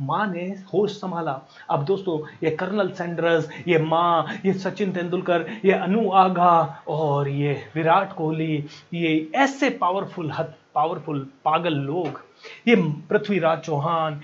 माँ 0.00 0.26
ने 0.26 0.44
होश 0.72 0.92
संभाला। 0.92 1.40
अब 1.70 1.84
दोस्तों, 1.84 2.18
ये 2.44 2.50
कर्नल 2.50 2.88
सैंडर्स, 2.90 3.48
ये 3.68 3.78
माँ, 3.78 4.26
ये 4.46 4.52
सचिन 4.52 4.92
तेंदुलकर, 4.92 5.46
ये 5.64 5.72
अनु 5.72 6.10
आगा 6.10 6.82
और 6.88 7.28
ये 7.28 7.52
विराट 7.74 8.12
कोहली, 8.12 8.64
ये 8.94 9.30
ऐसे 9.34 9.70
पावरफुल 9.70 10.30
हद 10.30 10.54
पावरफुल 10.74 11.26
पागल 11.44 11.74
लोग, 11.74 12.20
ये 12.68 12.76
पृथ्वीराज 13.10 13.58
चौहान, 13.58 14.20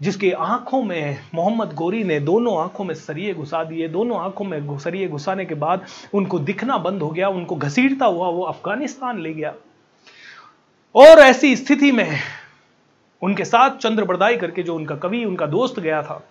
जिसके 0.00 0.30
आँखों 0.32 0.82
में 0.82 1.18
मोहम्मद 1.34 1.74
गोरी 1.74 2.02
ने 2.04 2.18
दोनों 2.20 2.56
आँखों 2.58 2.84
में 2.84 2.94
सरिये 2.94 3.34
घुसा 3.34 3.62
दिए, 3.64 3.88
दोनों 3.88 4.18
आँखों 4.18 4.44
में 4.44 4.78
सरिये 4.78 5.08
घुसाने 5.08 5.44
के 5.44 5.54
बाद 5.54 5.84
उनको 6.14 6.38
दिखना 6.38 6.78
बंद 6.78 7.02
हो 7.02 7.10
गया, 7.10 7.28
उनको 7.28 7.56
घसीटता 7.56 8.06
हुआ 8.06 8.28
वो 8.28 8.42
अफ़गानिस्तान 8.42 9.20
ले 9.20 9.32
गया। 9.34 9.54
और 10.94 11.18
ऐसी 11.18 11.56
स्थिति 11.56 11.92
में 11.92 12.18
उनके 13.24 13.44
साथ 13.44 13.76
चंद्र 13.78 14.04
बरदाई 14.04 14.36
करके 14.36 14.62
जो 14.62 14.74
उनका 14.76 14.96
कवि, 14.98 15.24
उनका 15.24 15.46
दोस्त 15.48 15.80
गया 15.80 16.02
था, 16.02 16.22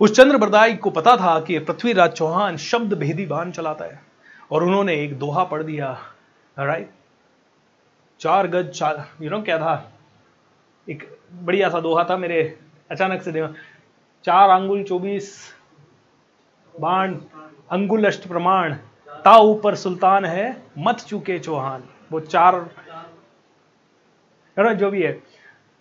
उस 0.00 0.16
चंद्र 0.16 0.36
बरदाई 0.38 0.74
को 0.76 0.90
पता 0.90 1.16
था 1.16 1.38
कि 1.40 1.58
पृथ्वीराज 1.60 2.12
चौहान 2.12 2.56
शब्द 2.58 2.94
भेदी 2.98 3.26
बाण 3.26 3.50
चलाता 3.50 3.84
है 3.84 4.00
और 4.50 4.64
उन्होंने 4.64 4.94
एक 4.94 5.18
दोहा 5.18 5.44
पढ़ 5.44 5.62
दिया। 5.62 5.96
राइट 6.56 6.90
चार 8.20 8.46
गज 8.46 8.70
चार 8.70 9.06
यू 9.22 9.30
नो 9.30 9.40
क्या 9.42 9.58
था? 9.58 9.92
एक 10.88 11.08
बढ़िया 11.42 11.68
सा 11.68 11.80
दोहा 11.80 12.04
था 12.04 12.16
मेरे 12.16 12.42
अचानक 12.90 13.22
से 13.22 13.32
देखा 13.32 13.48
चार 14.24 14.50
अंगुल 14.50 14.82
चौबीस, 14.82 15.32
बाण, 16.74 17.14
अंगुल 17.70 18.04
अष्ट 18.04 18.26
प्रमाण 18.28 18.74
ता 19.24 19.36
ऊपर 19.38 19.74
सुल्तान 19.76 20.24
है, 20.24 20.56
मत 20.78 21.00
चुके 21.00 21.38
चौहान। 21.38 21.82
वो 22.12 22.20
चार 22.20 22.54
है 24.58 24.64
ना, 24.64 24.72
जो 24.72 24.90
भी 24.90 25.02
है। 25.02 25.22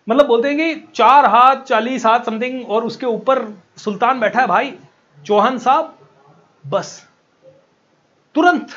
मतलब 0.09 0.25
बोलते 0.25 0.49
हैं 0.49 0.57
कि 0.57 0.87
चार 0.95 1.25
हाथ, 1.25 1.55
चालीस 1.55 2.05
हाथ 2.05 2.19
समथिंग 2.19 2.69
और 2.69 2.83
उसके 2.83 3.05
ऊपर 3.05 3.61
सुल्तान 3.77 4.19
बैठा 4.19 4.41
है, 4.41 4.47
भाई, 4.47 4.73
चौहान 5.25 5.57
साहब, 5.57 5.97
बस। 6.67 7.07
तुरंत 8.35 8.67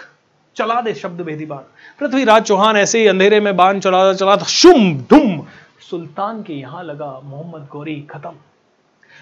चला 0.56 0.80
दे 0.80 0.94
शब्द 0.94 1.20
भेदी 1.20 1.46
बाण। 1.46 1.58
पृथ्वीराज 1.98 2.42
चौहान 2.42 2.76
ऐसे 2.76 3.00
ही 3.00 3.06
अंधेरे 3.06 3.40
में 3.40 3.56
बाण 3.56 3.80
चला 3.80 4.12
चला 4.14 4.36
था, 4.36 4.44
शुम 4.44 4.98
ढुम 5.10 5.46
सुल्तान 5.90 6.42
के 6.42 6.52
यहाँ 6.52 6.84
लगा 6.84 7.20
मोहम्मद 7.24 7.68
गौरी 7.72 8.00
खत्म। 8.10 8.30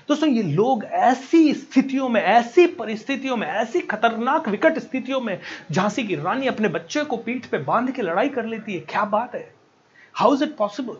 दोस्तों, 0.08 0.28
ये 0.28 0.42
लोग 0.42 0.84
ऐसी 0.84 1.54
स्थितियों 1.54 2.08
में, 2.08 2.22
ऐसी 2.22 2.66
परिस्थितियों 2.66 3.36
में, 3.36 3.46
ऐसी 3.46 3.80
खतरनाक, 3.80 4.48
विकट 4.48 4.78
स्थितियों 4.78 5.20
में, 5.20 5.40
झांसी 5.72 6.04
की 6.04 6.16
रानी 6.16 6.46
अपने 6.46 6.68
बच्चे 6.68 7.04
को 7.04 7.16
पीठ 7.16 7.46
पे 7.46 7.58
बाँध 7.58 7.90
के 7.90 8.02
लड़ाई 8.02 8.28
कर 8.28 8.44
लेती 8.44 8.74
है। 8.74 8.80
क्या 8.80 9.04
बात 9.04 9.34
है? 9.34 9.59
हाउ 10.20 10.34
इज़ 10.34 10.44
इट 10.44 10.56
पॉसिबल 10.56 10.96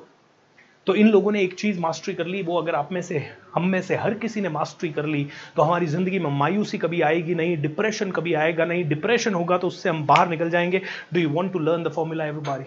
तो 0.86 0.94
इन 0.94 1.08
लोगों 1.08 1.32
ने 1.32 1.42
एक 1.42 1.54
चीज़ 1.54 1.78
मास्टरी 1.80 2.14
कर 2.14 2.26
ली, 2.26 2.42
वो 2.42 2.56
अगर 2.58 2.74
आप 2.74 2.92
में 2.92 3.00
से, 3.02 3.18
हम 3.54 3.66
में 3.68 3.80
से 3.82 3.96
हर 3.96 4.14
किसी 4.14 4.40
ने 4.40 4.48
मास्टरी 4.48 4.88
कर 4.90 5.06
ली 5.06 5.26
तो 5.56 5.62
हमारी 5.62 5.86
ज़िंदगी 5.86 6.18
में 6.18 6.30
मायूसी 6.38 6.78
कभी 6.78 7.00
आएगी 7.02 7.34
नहीं 7.34 7.56
डिप्रेशन 7.62 8.10
कभी 8.10 8.34
आएगा 8.34 8.64
नहीं। 8.64 8.84
डिप्रेशन 8.88 9.34
होगा 9.34 9.58
तो 9.58 9.66
उससे 9.66 9.88
हम 9.88 10.04
बाहर 10.06 10.28
निकल 10.28 10.50
जाएँगे। 10.50 10.80
Do 11.14 11.20
you 11.20 11.28
want 11.30 11.52
to 11.52 11.58
learn 11.58 11.82
the 11.82 11.92
formula 11.92 12.26
everybody 12.26 12.64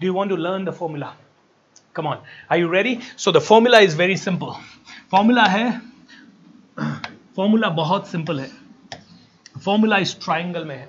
do 0.00 0.06
you 0.06 0.12
want 0.14 0.30
to 0.30 0.36
learn 0.36 0.64
the 0.64 0.74
formula 0.74 1.12
come 1.94 2.06
on 2.06 2.18
I 2.52 2.60
you 2.60 2.70
ready 2.72 2.96
so 3.16 3.32
the 3.32 3.38
formula 3.48 3.78
is 3.78 3.96
very 3.98 4.16
simple 4.16 4.52
formula 5.10 5.44
है 5.46 5.70
फॉर्मूला 7.36 7.68
बहुत 7.70 8.08
सिंपल 8.08 8.40
है. 8.40 8.50
फॉर्मूला 9.64 9.96
इस 9.98 10.16
ट्राइंगल 10.24 10.64
में 10.64 10.76
है. 10.76 10.88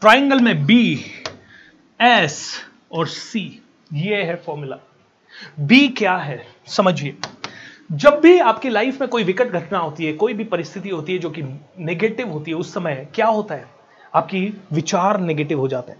triangle 0.00 0.40
में 0.40 0.66
B 0.66 0.82
S 2.00 2.40
और 2.92 3.06
सी 3.08 3.42
ये 3.92 4.22
है 4.22 4.36
फॉर्मूला 4.36 4.76
बी 5.60 5.88
क्या 5.88 6.16
है? 6.16 6.46
समझिए. 6.66 7.16
जब 7.92 8.20
भी 8.20 8.38
आपकी 8.38 8.68
लाइफ 8.68 9.00
में 9.00 9.10
कोई 9.10 9.24
विकट 9.24 9.46
घटना 9.46 9.78
होती 9.78 10.04
है, 10.04 10.12
कोई 10.12 10.34
भी 10.34 10.44
परिस्थिति 10.44 10.88
होती 10.88 11.12
है 11.12 11.18
जो 11.18 11.30
कि 11.30 11.42
नेगेटिव 11.78 12.28
होती 12.28 12.50
है, 12.50 12.56
उस 12.56 12.74
समय 12.74 13.08
क्या 13.14 13.26
होता 13.26 13.54
है? 13.54 13.68
आपकी 14.14 14.60
विचार 14.72 15.20
नेगेटिव 15.20 15.58
हो 15.58 15.68
जाते 15.68 15.92
हैं. 15.92 15.98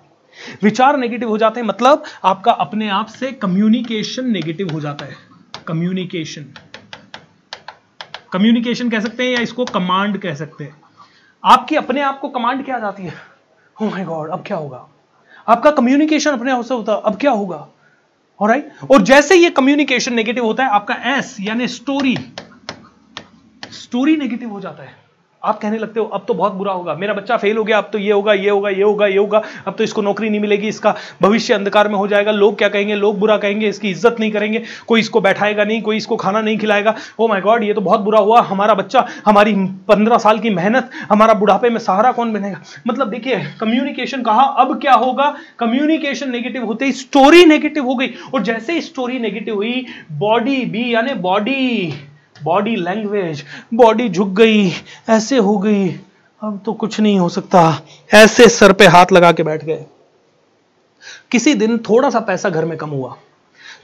विचार 0.62 0.96
नेगेटिव 0.96 1.28
हो 1.28 1.38
जाते 1.38 1.60
हैं 1.60 1.66
मतलब 1.66 2.04
आपका 2.24 2.52
अपने 2.52 2.88
आप 2.88 3.06
से 3.06 3.32
कम्युनिकेशन 3.32 4.30
नेगेटिव 4.30 4.70
हो 4.72 4.80
जाता 4.80 5.04
है. 5.04 5.16
कम्युनिकेशन 5.66 6.46
कम्युनिकेशन 8.32 8.90
कह 8.90 9.00
सकते 9.00 9.24
हैं 9.24 9.30
या 9.30 9.40
इसको 9.40 9.64
कमांड 9.64 10.18
कह 10.18 10.34
सकते 10.34 10.64
हैं. 10.64 10.80
आपकी 11.44 11.76
अपने 11.76 12.00
आप 12.00 12.20
को 12.20 12.28
कमांड 12.28 12.64
क्या 12.64 12.78
जाती 12.78 13.02
है? 13.02 13.14
ओ 13.82 13.84
माय 13.84 14.04
गॉड 14.04 14.30
अब 14.30 14.44
क्या 14.46 14.56
होगा? 14.56 14.88
आपका 15.48 15.70
कम्युनिकेशन 15.70 16.30
अपने 16.30 16.52
आप 16.52 16.64
से 16.64 16.74
होता, 16.74 16.94
अब 16.94 17.16
क्या 17.16 17.30
होगा? 17.30 17.68
राइट 18.48 18.90
और 18.90 19.02
जैसे 19.02 19.36
ये 19.36 19.50
कम्युनिकेशन 19.50 20.14
नेगेटिव 20.14 20.44
होता 20.44 20.64
है, 20.64 20.70
आपका 20.70 20.94
एस 21.16 21.36
यानी 21.40 21.68
स्टोरी 21.68 22.16
स्टोरी 23.72 24.16
नेगेटिव 24.16 24.50
हो 24.50 24.60
जाता 24.60 24.82
है। 24.82 24.99
आप 25.42 25.58
कहने 25.60 25.78
लगते 25.78 26.00
हो, 26.00 26.06
अब 26.06 26.24
तो 26.28 26.34
बहुत 26.34 26.52
बुरा 26.52 26.72
होगा, 26.72 26.94
मेरा 26.94 27.12
बच्चा 27.14 27.36
फेल 27.36 27.56
हो 27.56 27.62
गया, 27.64 27.78
अब 27.78 27.88
तो 27.92 27.98
ये 27.98 28.12
होगा 28.12 28.32
ये 28.32 28.50
होगा 28.50 28.70
ये 28.70 28.82
होगा 28.82 29.06
ये 29.06 29.16
होगा, 29.16 29.42
अब 29.66 29.74
तो 29.74 29.84
इसको 29.84 30.02
नौकरी 30.02 30.28
नहीं 30.30 30.40
मिलेगी, 30.40 30.68
इसका 30.68 30.94
भविष्य 31.22 31.54
अंधकार 31.54 31.88
में 31.88 31.94
हो 31.94 32.06
जाएगा, 32.08 32.32
लोग 32.32 32.58
क्या 32.58 32.68
कहेंगे, 32.68 32.94
लोग 32.94 33.18
बुरा 33.18 33.36
कहेंगे, 33.36 33.68
इसकी 33.68 33.90
इज़्ज़त 33.90 34.16
नहीं 34.20 34.30
करेंगे, 34.32 34.62
कोई 34.86 35.00
इसको 35.00 35.20
बैठाएगा 35.20 35.64
नहीं, 35.64 35.80
कोई 35.82 35.96
इसको 35.96 36.16
खाना 36.16 36.40
नहीं 36.40 36.58
खिलाएगा 36.58 36.94
ओ 37.18 37.28
माई 37.28 37.40
गॉड 37.40 37.64
ये 37.64 37.74
तो 37.74 37.80
बहुत 37.80 38.00
बुरा 38.00 38.18
हुआ, 38.18 38.40
हमारा 38.40 38.74
बच्चा, 38.74 39.06
हमारी 39.26 39.54
पंद्रह 39.88 40.18
साल 40.18 40.38
की 40.38 40.50
मेहनत, 40.50 40.90
हमारा 41.10 41.34
बुढ़ापे 41.34 41.70
में 41.70 41.78
सहारा 41.78 42.12
कौन 42.12 42.32
बनेगा? 42.32 42.60
मतलब 42.86 43.10
देखिए 43.10 43.40
कम्युनिकेशन 43.60 44.22
कहा, 44.22 44.42
अब 44.42 44.78
क्या 44.80 44.94
होगा? 44.94 45.34
कम्युनिकेशन 45.58 46.30
नेगेटिव 46.30 46.64
होते 46.64 46.84
ही 46.84 46.92
स्टोरी 46.92 47.44
नेगेटिव 47.46 47.86
हो 47.86 47.94
गई, 47.94 48.12
और 48.34 48.42
जैसे 48.42 48.72
ही 48.72 48.80
स्टोरी 48.82 49.18
नेगेटिव 49.18 49.54
हुई 49.54 49.84
बॉडी 50.20 50.64
बी 50.66 50.92
यानी 50.94 51.14
बॉडी 51.20 51.92
बॉडी 52.44 52.76
लैंग्वेज 52.76 53.44
बॉडी 53.74 54.08
झुक 54.08 54.28
गई, 54.28 54.72
ऐसे 55.08 55.36
हो 55.36 55.58
गई। 55.58 55.88
अब 56.42 56.60
तो 56.66 56.72
कुछ 56.72 57.00
नहीं 57.00 57.18
हो 57.18 57.28
सकता। 57.28 57.82
ऐसे 58.14 58.48
सर 58.48 58.72
पे 58.72 58.86
हाथ 58.86 59.06
लगा 59.12 59.32
के 59.32 59.42
बैठ 59.42 59.64
गए। 59.64 59.84
किसी 61.30 61.54
दिन 61.54 61.78
थोड़ा 61.78 62.10
सा 62.10 62.20
पैसा 62.20 62.50
घर 62.50 62.64
में 62.64 62.78
कम 62.78 62.90
हुआ। 62.90 63.16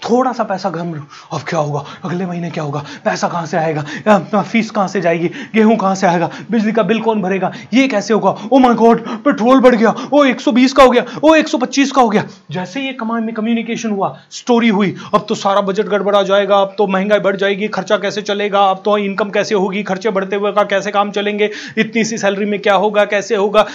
थोड़ा 0.01 0.33
सा 0.33 0.45
पैसा 0.45 0.71
घर 0.71 0.83
में 0.83 0.99
अब 1.33 1.41
क्या 1.41 1.61
होगा? 1.61 1.85
अगले 2.05 2.27
महीने 2.27 2.51
क्या 2.51 2.65
होगा? 2.65 2.85
पैसा 3.05 3.29
कहाँ 3.29 3.47
से 3.47 3.57
आएगा? 3.57 4.43
फ़ीस 4.43 4.71
कहाँ 4.71 4.89
से 4.89 5.01
जाएगी? 5.01 5.29
गेहूँ 5.55 5.77
कहाँ 5.77 5.95
से 5.95 6.07
आएगा? 6.07 6.31
बिजली 6.51 6.73
का 6.73 6.83
बिल 6.83 7.01
कौन 7.01 7.23
भरेगा? 7.23 7.53
ये 7.75 7.87
कैसे 7.89 8.15
होगा? 8.15 8.35
ओ 8.53 8.59
माय 8.59 8.75
गॉड 8.75 9.01
पेट्रोल 9.25 9.61
बढ़ 9.61 9.75
गया। 9.75 9.95
ओ 10.13 10.25
120 10.25 10.73
का 10.73 10.83
हो 10.83 10.91
गया। 10.91 11.05
ओ 11.25 11.35
125 11.35 11.93
का 11.93 12.03
हो 12.03 12.09
गया। 12.09 12.25
जैसे 12.51 12.81
ये 12.81 12.93
कमांड 12.93 13.25
में 13.25 13.35
कम्युनिकेशन 13.35 13.91
हुआ 13.91 14.17
स्टोरी 14.31 14.69
हुई, 14.69 14.95
अब 15.15 15.27
तो 15.29 15.35
सारा 15.35 15.61
बजट 15.61 15.87
गड़बड़ा 15.87 16.23
जाएगा, 16.23 16.57
अब 16.57 16.75
तो 16.79 16.87
महँगाई 16.87 17.19
बढ़ 17.19 17.37
जाएगी, 17.37 17.69
खर्चा 17.69 17.97
कैसे 17.97 18.23
चलेगा, 18.23 18.61
अब 18.61 18.83
तो 18.85 18.97
इनकम 18.99 19.31
कैसे 19.31 19.55
होगी, 19.55 19.83
खर्चे 19.83 20.11
बढ़ते 20.11 20.37
हुए 20.37 20.53
का 20.53 20.65
कैसे 20.65 20.91
काम 20.91 21.11
चलेंगे, 21.11 21.51
इतनी 21.79 22.05
सी 22.05 22.19
सैलरी 22.19 22.45
में 22.45 22.61
क्या 22.61 22.75
होगा, 22.75 23.05
कैसे 23.05 23.37
होगा? 23.37 23.67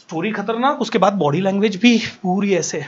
स्टोरी 0.00 0.30
खतरनाक, 0.30 0.80
उसके 0.80 0.98
बाद 0.98 1.12
बॉडी 1.12 1.40
लैंग्वेज 1.40 1.76
भी 1.76 1.98
पूरी 2.22 2.54
ऐसे। 2.54 2.84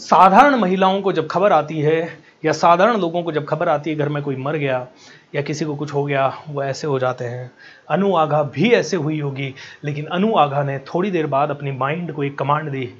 साधारण 0.00 0.54
महिलाओं 0.54 1.02
को 1.02 1.12
जब 1.12 1.26
खबर 1.26 1.52
आती 1.52 1.80
है, 1.80 2.18
या 2.44 2.52
साधारण 2.52 2.96
लोगों 2.96 3.22
को 3.22 3.32
जब 3.32 3.46
खबर 3.46 3.68
आती 3.68 3.90
है, 3.90 3.96
घर 3.96 4.08
में 4.08 4.22
कोई 4.22 4.36
मर 4.36 4.56
गया, 4.56 4.86
या 5.34 5.42
किसी 5.42 5.64
को 5.64 5.74
कुछ 5.74 5.94
हो 5.94 6.04
गया, 6.04 6.38
वो 6.48 6.62
ऐसे 6.62 6.86
हो 6.86 6.98
जाते 6.98 7.24
हैं। 7.24 7.50
अनु 7.90 8.14
आघा 8.14 8.42
भी 8.42 8.70
ऐसे 8.70 8.96
हुई 8.96 9.20
होगी, 9.20 9.54
लेकिन 9.84 10.06
अनु 10.06 10.34
आघा 10.34 10.62
ने 10.62 10.78
थोड़ी 10.78 11.10
देर 11.10 11.26
बाद 11.26 11.50
अपनी 11.50 11.72
माइंड 11.72 12.12
को 12.12 12.24
एक 12.24 12.38
कमांड 12.38 12.70
दी, 12.70 12.94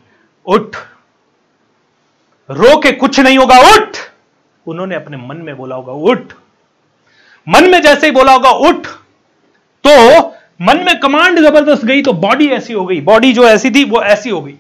उठ। 0.47 0.77
रो 2.51 2.79
के 2.81 2.93
कुछ 2.93 3.21
नहीं 3.21 3.39
होगा, 3.39 3.59
उठ! 3.59 3.97
उन्होंने 4.67 4.95
अपने 4.95 5.17
मन 5.17 5.37
में 5.37 5.57
बोला 5.57 5.77
होगा, 5.77 5.93
उठ। 5.93 6.33
मन 7.49 7.71
में 7.71 7.83
जैसे 7.83 8.07
ही 8.07 8.13
बोला 8.13 8.33
होगा, 8.33 8.51
उठ। 8.51 8.87
तो 9.85 10.21
मन 10.63 10.85
में 10.87 11.01
कमांड 11.01 11.39
ज़बरदस्त 11.39 11.85
गई 11.85 12.03
तो 12.03 12.13
बॉडी 12.13 12.49
ऐसी 12.49 12.73
हो 12.73 12.87
गई, 12.87 13.01
बॉडी 13.01 13.33
जो 13.33 13.45
ऐसी 13.45 13.71
थी, 13.71 13.85
वो 13.85 14.03
ऐसी 14.03 14.31
हो 14.31 14.41
गई, 14.43 14.55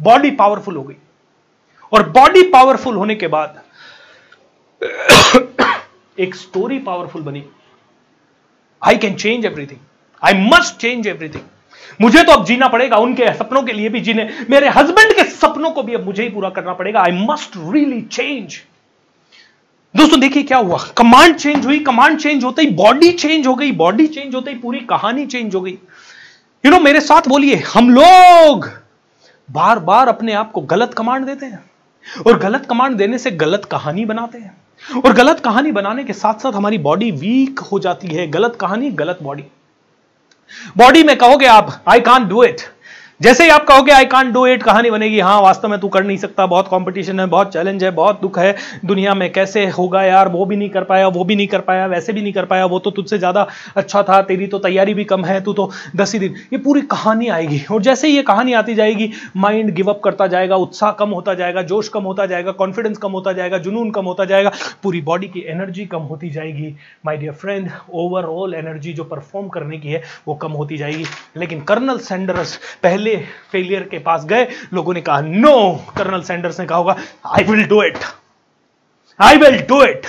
बॉडी 0.00 0.30
पावरफुल 0.30 0.76
हो 0.76 0.82
गई। 0.82 0.96
और 1.92 2.08
बॉडी 2.10 2.42
पावरफुल 2.50 2.96
होने 2.96 3.14
के 3.14 3.26
बाद, 3.28 3.62
एक 6.18 6.34
स्टोरी 6.34 6.78
पावरफुल 6.80 7.22
बनी। 7.22 7.44
I 8.82 8.96
can 8.96 9.14
change 9.16 9.44
everything 9.44 9.78
I 10.22 10.48
must 10.48 10.76
change 10.76 11.06
everything 11.06 11.42
मुझे 12.00 12.22
तो 12.22 12.32
अब 12.32 12.44
जीना 12.44 12.68
पड़ेगा, 12.68 12.96
उनके 12.98 13.32
सपनों 13.34 13.62
के 13.62 13.72
लिए 13.72 13.88
भी 13.88 14.00
जीने। 14.00 14.28
मेरे 14.50 14.68
हस्बैंड 14.68 15.12
के 15.16 15.24
सपनों 15.30 15.70
को 15.70 15.82
भी 15.82 15.94
अब 15.94 16.04
मुझे 16.04 16.22
ही 16.22 16.28
पूरा 16.28 16.50
करना 16.50 16.72
पड़ेगा। 16.74 17.02
आई 17.02 17.12
मस्ट 17.26 17.56
रियली 17.56 18.00
चेंज 18.02 18.60
दोस्तों, 19.94 20.18
देखिए 20.20 20.42
क्या 20.42 20.58
हुआ। 20.58 20.78
कमांड 20.96 21.34
चेंज 21.36 21.66
हुई 21.66 21.78
कमांड 21.80 22.18
चेंज 22.20 22.44
होते 22.44 22.62
ही 22.62 22.70
बॉडी 22.72 23.10
चेंज 23.12 23.46
हो 23.46 23.54
गई 23.54 23.70
बॉडी 23.74 24.06
चेंज 24.06 24.34
होते 24.34 24.50
ही 24.50 24.58
पूरी 24.58 24.80
कहानी 24.86 25.26
चेंज 25.26 25.54
हो 25.54 25.60
गई। 25.60 25.78
यू 26.64 26.70
नो 26.70 26.80
मेरे 26.80 27.00
साथ 27.00 27.28
बोलिए, 27.28 27.56
हम 27.74 27.90
लोग 27.90 28.68
बार 29.48 29.78
बार 29.80 30.08
अपने 30.08 30.32
आप 30.34 30.50
को 30.52 30.60
गलत 30.62 30.94
कमांड 30.94 31.26
देते 31.26 31.46
हैं। 31.46 31.64
और 32.26 32.38
गलत 32.38 32.66
कमांड 32.66 32.96
देने 32.96 33.18
से 33.18 33.30
गलत 33.30 33.64
कहानी 33.64 34.04
बनाते 34.04 34.38
हैं। 34.38 34.56
और 35.04 35.12
गलत 35.12 35.40
कहानी 35.40 35.72
बनाने 35.72 36.04
के 36.04 36.12
साथ 36.12 36.34
साथ 36.34 36.52
हमारी 36.52 36.78
बॉडी 36.78 37.10
वीक 37.10 37.58
हो 37.58 37.78
जाती 37.78 38.08
है। 38.08 38.26
गलत 38.26 38.56
कहानी, 38.60 38.90
गलत 38.90 39.18
बॉडी। 39.22 39.44
बॉडी 40.76 41.02
में 41.02 41.16
कहोगे 41.16 41.46
आप 41.46 41.84
आई 41.88 42.00
कान 42.00 42.28
डू 42.28 42.42
इट 42.44 42.60
जैसे 43.20 43.44
ही 43.44 43.50
आप 43.50 43.64
कहोगे 43.64 43.92
आई 43.92 44.04
कान 44.04 44.32
डू 44.32 44.44
इट 44.46 44.62
कहानी 44.62 44.90
बनेगी 44.90 45.20
हाँ 45.20 45.40
वास्तव 45.42 45.68
में 45.68 45.78
तू 45.80 45.88
कर 45.88 46.04
नहीं 46.04 46.16
सकता, 46.16 46.46
बहुत 46.46 46.66
कंपटीशन 46.68 47.20
है, 47.20 47.26
बहुत 47.26 47.52
चैलेंज 47.52 47.84
है, 47.84 47.90
बहुत 47.90 48.20
दुख 48.20 48.38
है, 48.38 48.54
दुनिया 48.84 49.14
में 49.14 49.32
कैसे 49.32 49.64
होगा 49.68 50.02
यार, 50.02 50.28
वो 50.28 50.44
भी 50.46 50.56
नहीं 50.56 50.68
कर 50.70 50.84
पाया, 50.84 51.06
वो 51.08 51.24
भी 51.24 51.36
नहीं 51.36 51.46
कर 51.46 51.60
पाया, 51.60 51.86
वैसे 51.86 52.12
भी 52.12 52.22
नहीं 52.22 52.32
कर 52.32 52.44
पाया, 52.44 52.64
वो 52.64 52.78
तो 52.78 52.90
तुझसे 52.90 53.18
ज़्यादा 53.18 53.46
अच्छा 53.76 54.02
था, 54.02 54.20
तेरी 54.22 54.46
तो 54.46 54.58
तैयारी 54.58 54.94
भी 54.94 55.04
कम 55.04 55.24
है, 55.24 55.40
तू 55.40 55.52
तो 55.52 55.70
दस 55.96 56.12
ही 56.12 56.18
दिन। 56.18 56.34
ये 56.52 56.58
पूरी 56.58 56.80
कहानी 56.82 57.28
आएगी, 57.28 57.60
और 57.70 57.82
जैसे 57.82 58.08
ही 58.08 58.16
ये 58.16 58.22
कहानी 58.22 58.52
आती 58.52 58.74
जाएगी 58.74 59.10
माइंड 59.36 59.70
गिव 59.70 59.90
अप 59.90 60.00
करता 60.04 60.26
जाएगा, 60.26 60.56
उत्साह 60.56 60.90
कम 60.90 61.10
होता 61.10 61.34
जाएगा, 61.34 61.62
जोश 61.62 61.88
कम 61.88 62.02
होता 62.02 62.26
जाएगा 62.26 62.52
कॉन्फिडेंस 62.52 62.98
कम 62.98 63.12
होता 63.12 63.32
जाएगा, 63.32 63.58
जुनून 63.58 63.90
कम 63.90 64.04
होता 64.04 64.24
जाएगा, 64.24 64.52
पूरी 64.82 65.00
बॉडी 65.00 65.28
की 65.28 65.44
एनर्जी 65.48 65.86
कम 65.86 66.02
होती 66.02 66.30
जाएगी। 66.30 66.74
My 67.06 67.16
dear 67.16 67.32
friend 67.34 67.70
overall 67.94 68.54
energy 68.54 68.92
जो 68.92 69.04
परफॉर्म 69.06 69.48
करने 69.48 69.78
की 69.78 69.88
है, 69.88 70.02
वो 70.28 70.34
कम 70.36 70.52
होती 70.52 70.76
जाएगी। 70.76 71.04
लेकिन 71.36 71.60
कर्नल 71.62 71.98
सेंडरस 72.02 72.58
पहले 72.82 73.04
पहले 73.06 73.24
फेलियर 73.52 73.82
के 73.82 73.98
पास 73.98 74.24
गए। 74.24 74.46
लोगों 74.74 74.94
ने 74.94 75.00
कहा 75.00 75.20
नो 75.20 75.56
कर्नल 75.96 76.22
सैंडर्स 76.22 76.60
ने 76.60 76.66
कहा 76.66 76.78
होगा 76.78 76.96
I 77.34 77.44
will 77.44 77.64
do 77.64 77.82
it 77.82 77.98
I 79.20 79.36
will 79.36 79.58
do 79.68 79.82
it 79.82 80.06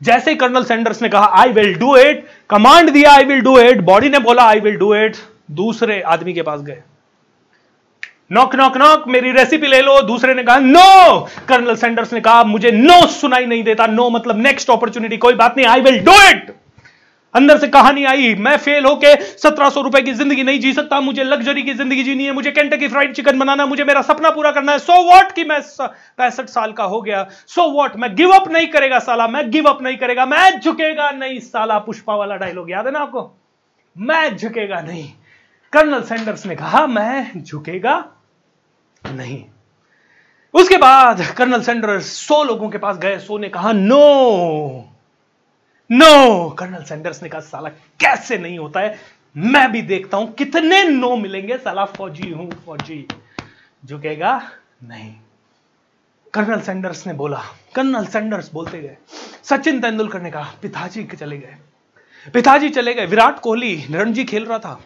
जैसे 0.00 0.34
कर्नल 0.34 0.64
सैंडर्स 0.64 1.02
ने 1.02 1.08
कहा 1.08 1.30
I 1.34 1.52
will 1.52 1.74
do 1.74 1.96
it 1.96 2.26
command 2.50 2.90
दिया 2.90 3.12
I 3.12 3.24
will 3.24 3.40
do 3.40 3.58
it 3.60 3.80
body 3.84 4.08
ने 4.08 4.18
बोला 4.18 4.42
आई 4.44 4.60
विल 4.60 4.76
डू 4.78 4.94
इट 4.94 5.16
दूसरे 5.52 6.00
आदमी 6.02 6.32
के 6.32 6.42
पास 6.42 6.60
गए। 6.60 6.82
नॉक 8.32 8.54
नॉक 8.54 8.76
नॉक 8.76 9.08
मेरी 9.08 9.32
रेसिपी 9.32 9.66
ले 9.66 9.80
लो। 9.82 10.00
दूसरे 10.02 10.34
ने 10.34 10.42
कहा 10.42 10.58
नो 10.58 11.20
कर्नल 11.48 11.76
सैंडर्स 11.76 12.12
ने 12.12 12.20
कहा, 12.20 12.42
मुझे 12.44 12.70
नो 12.70 13.06
सुनाई 13.08 13.46
नहीं 13.46 13.62
देता। 13.64 13.86
नो 13.86 14.08
मतलब 14.10 14.38
नेक्स्ट 14.42 14.70
अपॉर्चुनिटी 14.70 15.16
कोई 15.16 15.34
बात 15.34 15.56
नहीं 15.56 15.66
आई 15.66 15.80
विल 15.80 15.98
डू 16.04 16.14
इट 16.30 16.54
अंदर 17.36 17.58
से 17.58 17.68
कहानी 17.68 18.04
आई, 18.04 18.34
मैं 18.36 18.56
फेल 18.58 18.84
होके 18.84 19.14
सत्रह 19.38 19.70
सौ 19.70 19.80
रुपए 19.82 20.00
की 20.02 20.12
ज़िंदगी 20.12 20.42
नहीं 20.42 20.60
जी 20.60 20.72
सकता, 20.72 21.00
मुझे 21.00 21.24
लग्जरी 21.24 21.62
की 21.62 21.74
ज़िंदगी 21.74 22.02
जीनी 22.02 22.24
है, 22.24 22.32
मुझे 22.32 22.52
की 22.56 22.88
फ्राइड 22.88 23.14
चिकन 23.14 23.38
बनाना 23.38 23.66
मुझे 23.66 23.84
मेरा 23.84 24.02
सपना 24.02 24.30
पूरा 24.30 24.50
करना 24.50 24.72
है। 24.72 24.78
सो 24.78 24.92
so 24.92 25.04
वॉट 25.06 25.32
की 25.32 25.44
मैं 25.44 25.60
पैंसठ 26.18 26.48
साल 26.48 26.72
का 26.72 26.84
हो 26.84 27.00
गया। 27.02 27.22
सो 27.46 27.60
so 27.62 27.72
वॉट 27.72 27.96
मैं 27.96 28.14
गिव 28.16 28.30
अप 28.30 28.48
नहीं 28.48 28.66
करेगा 28.66 28.98
साला, 28.98 29.26
मैं 29.28 29.50
गिव 29.50 29.68
अप 29.68 29.82
नहीं 29.82 29.96
करेगा, 29.96 30.26
मैं 30.26 30.60
झुकेगा 30.60 31.10
नहीं 31.10 31.38
साला, 31.40 31.78
पुष्पा 31.78 32.14
वाला 32.14 32.36
डायलॉग 32.36 32.70
याद 32.70 32.86
है 32.86 32.92
ना 32.92 32.98
आपको? 32.98 33.30
मैं 33.96 34.36
झुकेगा 34.36 34.80
नहीं। 34.80 35.08
कर्नल 35.72 36.02
सैंडर्स 36.02 36.46
ने 36.46 36.56
कहा, 36.56 36.86
मैं 36.86 37.42
झुकेगा 37.42 38.04
नहीं। 39.02 39.42
उसके 40.54 40.76
बाद 40.76 41.20
कर्नल 41.36 41.62
सैंडर्स 41.62 42.12
सौ 42.18 42.42
लोगों 42.44 42.68
के 42.70 42.78
पास 42.78 42.98
गए, 42.98 43.18
सो 43.18 43.38
ने 43.38 43.48
कहा 43.48 43.72
नो 43.72 44.95
नो 45.90 46.50
कर्नल 46.50 46.82
सैंडर्स 46.82 47.22
ने 47.22 47.28
कहा, 47.28 47.40
साला, 47.40 47.68
कैसे 47.68 48.38
नहीं 48.38 48.58
होता 48.58 48.80
है? 48.80 48.98
मैं 49.36 49.72
भी 49.72 49.82
देखता 49.82 50.16
हूँ, 50.16 50.34
कितने 50.34 50.84
नो 50.84 51.16
मिलेंगे, 51.16 51.58
साला, 51.58 51.84
फौजी 51.84 52.30
हूँ, 52.30 52.50
फौजी। 52.66 53.08
झुकेगा 53.86 54.50
नहीं। 54.84 55.14
कर्नल 56.34 56.60
सैंडर्स 56.60 57.06
ने 57.06 57.12
बोला, 57.12 57.42
कर्नल 57.74 58.04
सैंडर्स 58.04 58.52
बोलते 58.52 58.80
गए। 58.80 58.96
सचिन 59.42 59.80
तेंदुलकर 59.80 60.20
ने 60.20 60.30
कहा, 60.30 60.52
पिताजी 60.62 61.04
चले 61.04 61.38
गए। 61.38 61.56
पिताजी 62.34 62.68
चले 62.68 62.94
गए। 62.94 63.06
विराट 63.06 63.38
कोहली 63.38 63.86
रणजी 63.90 64.24
खेल 64.24 64.46
रहा 64.46 64.58
था। 64.58 64.80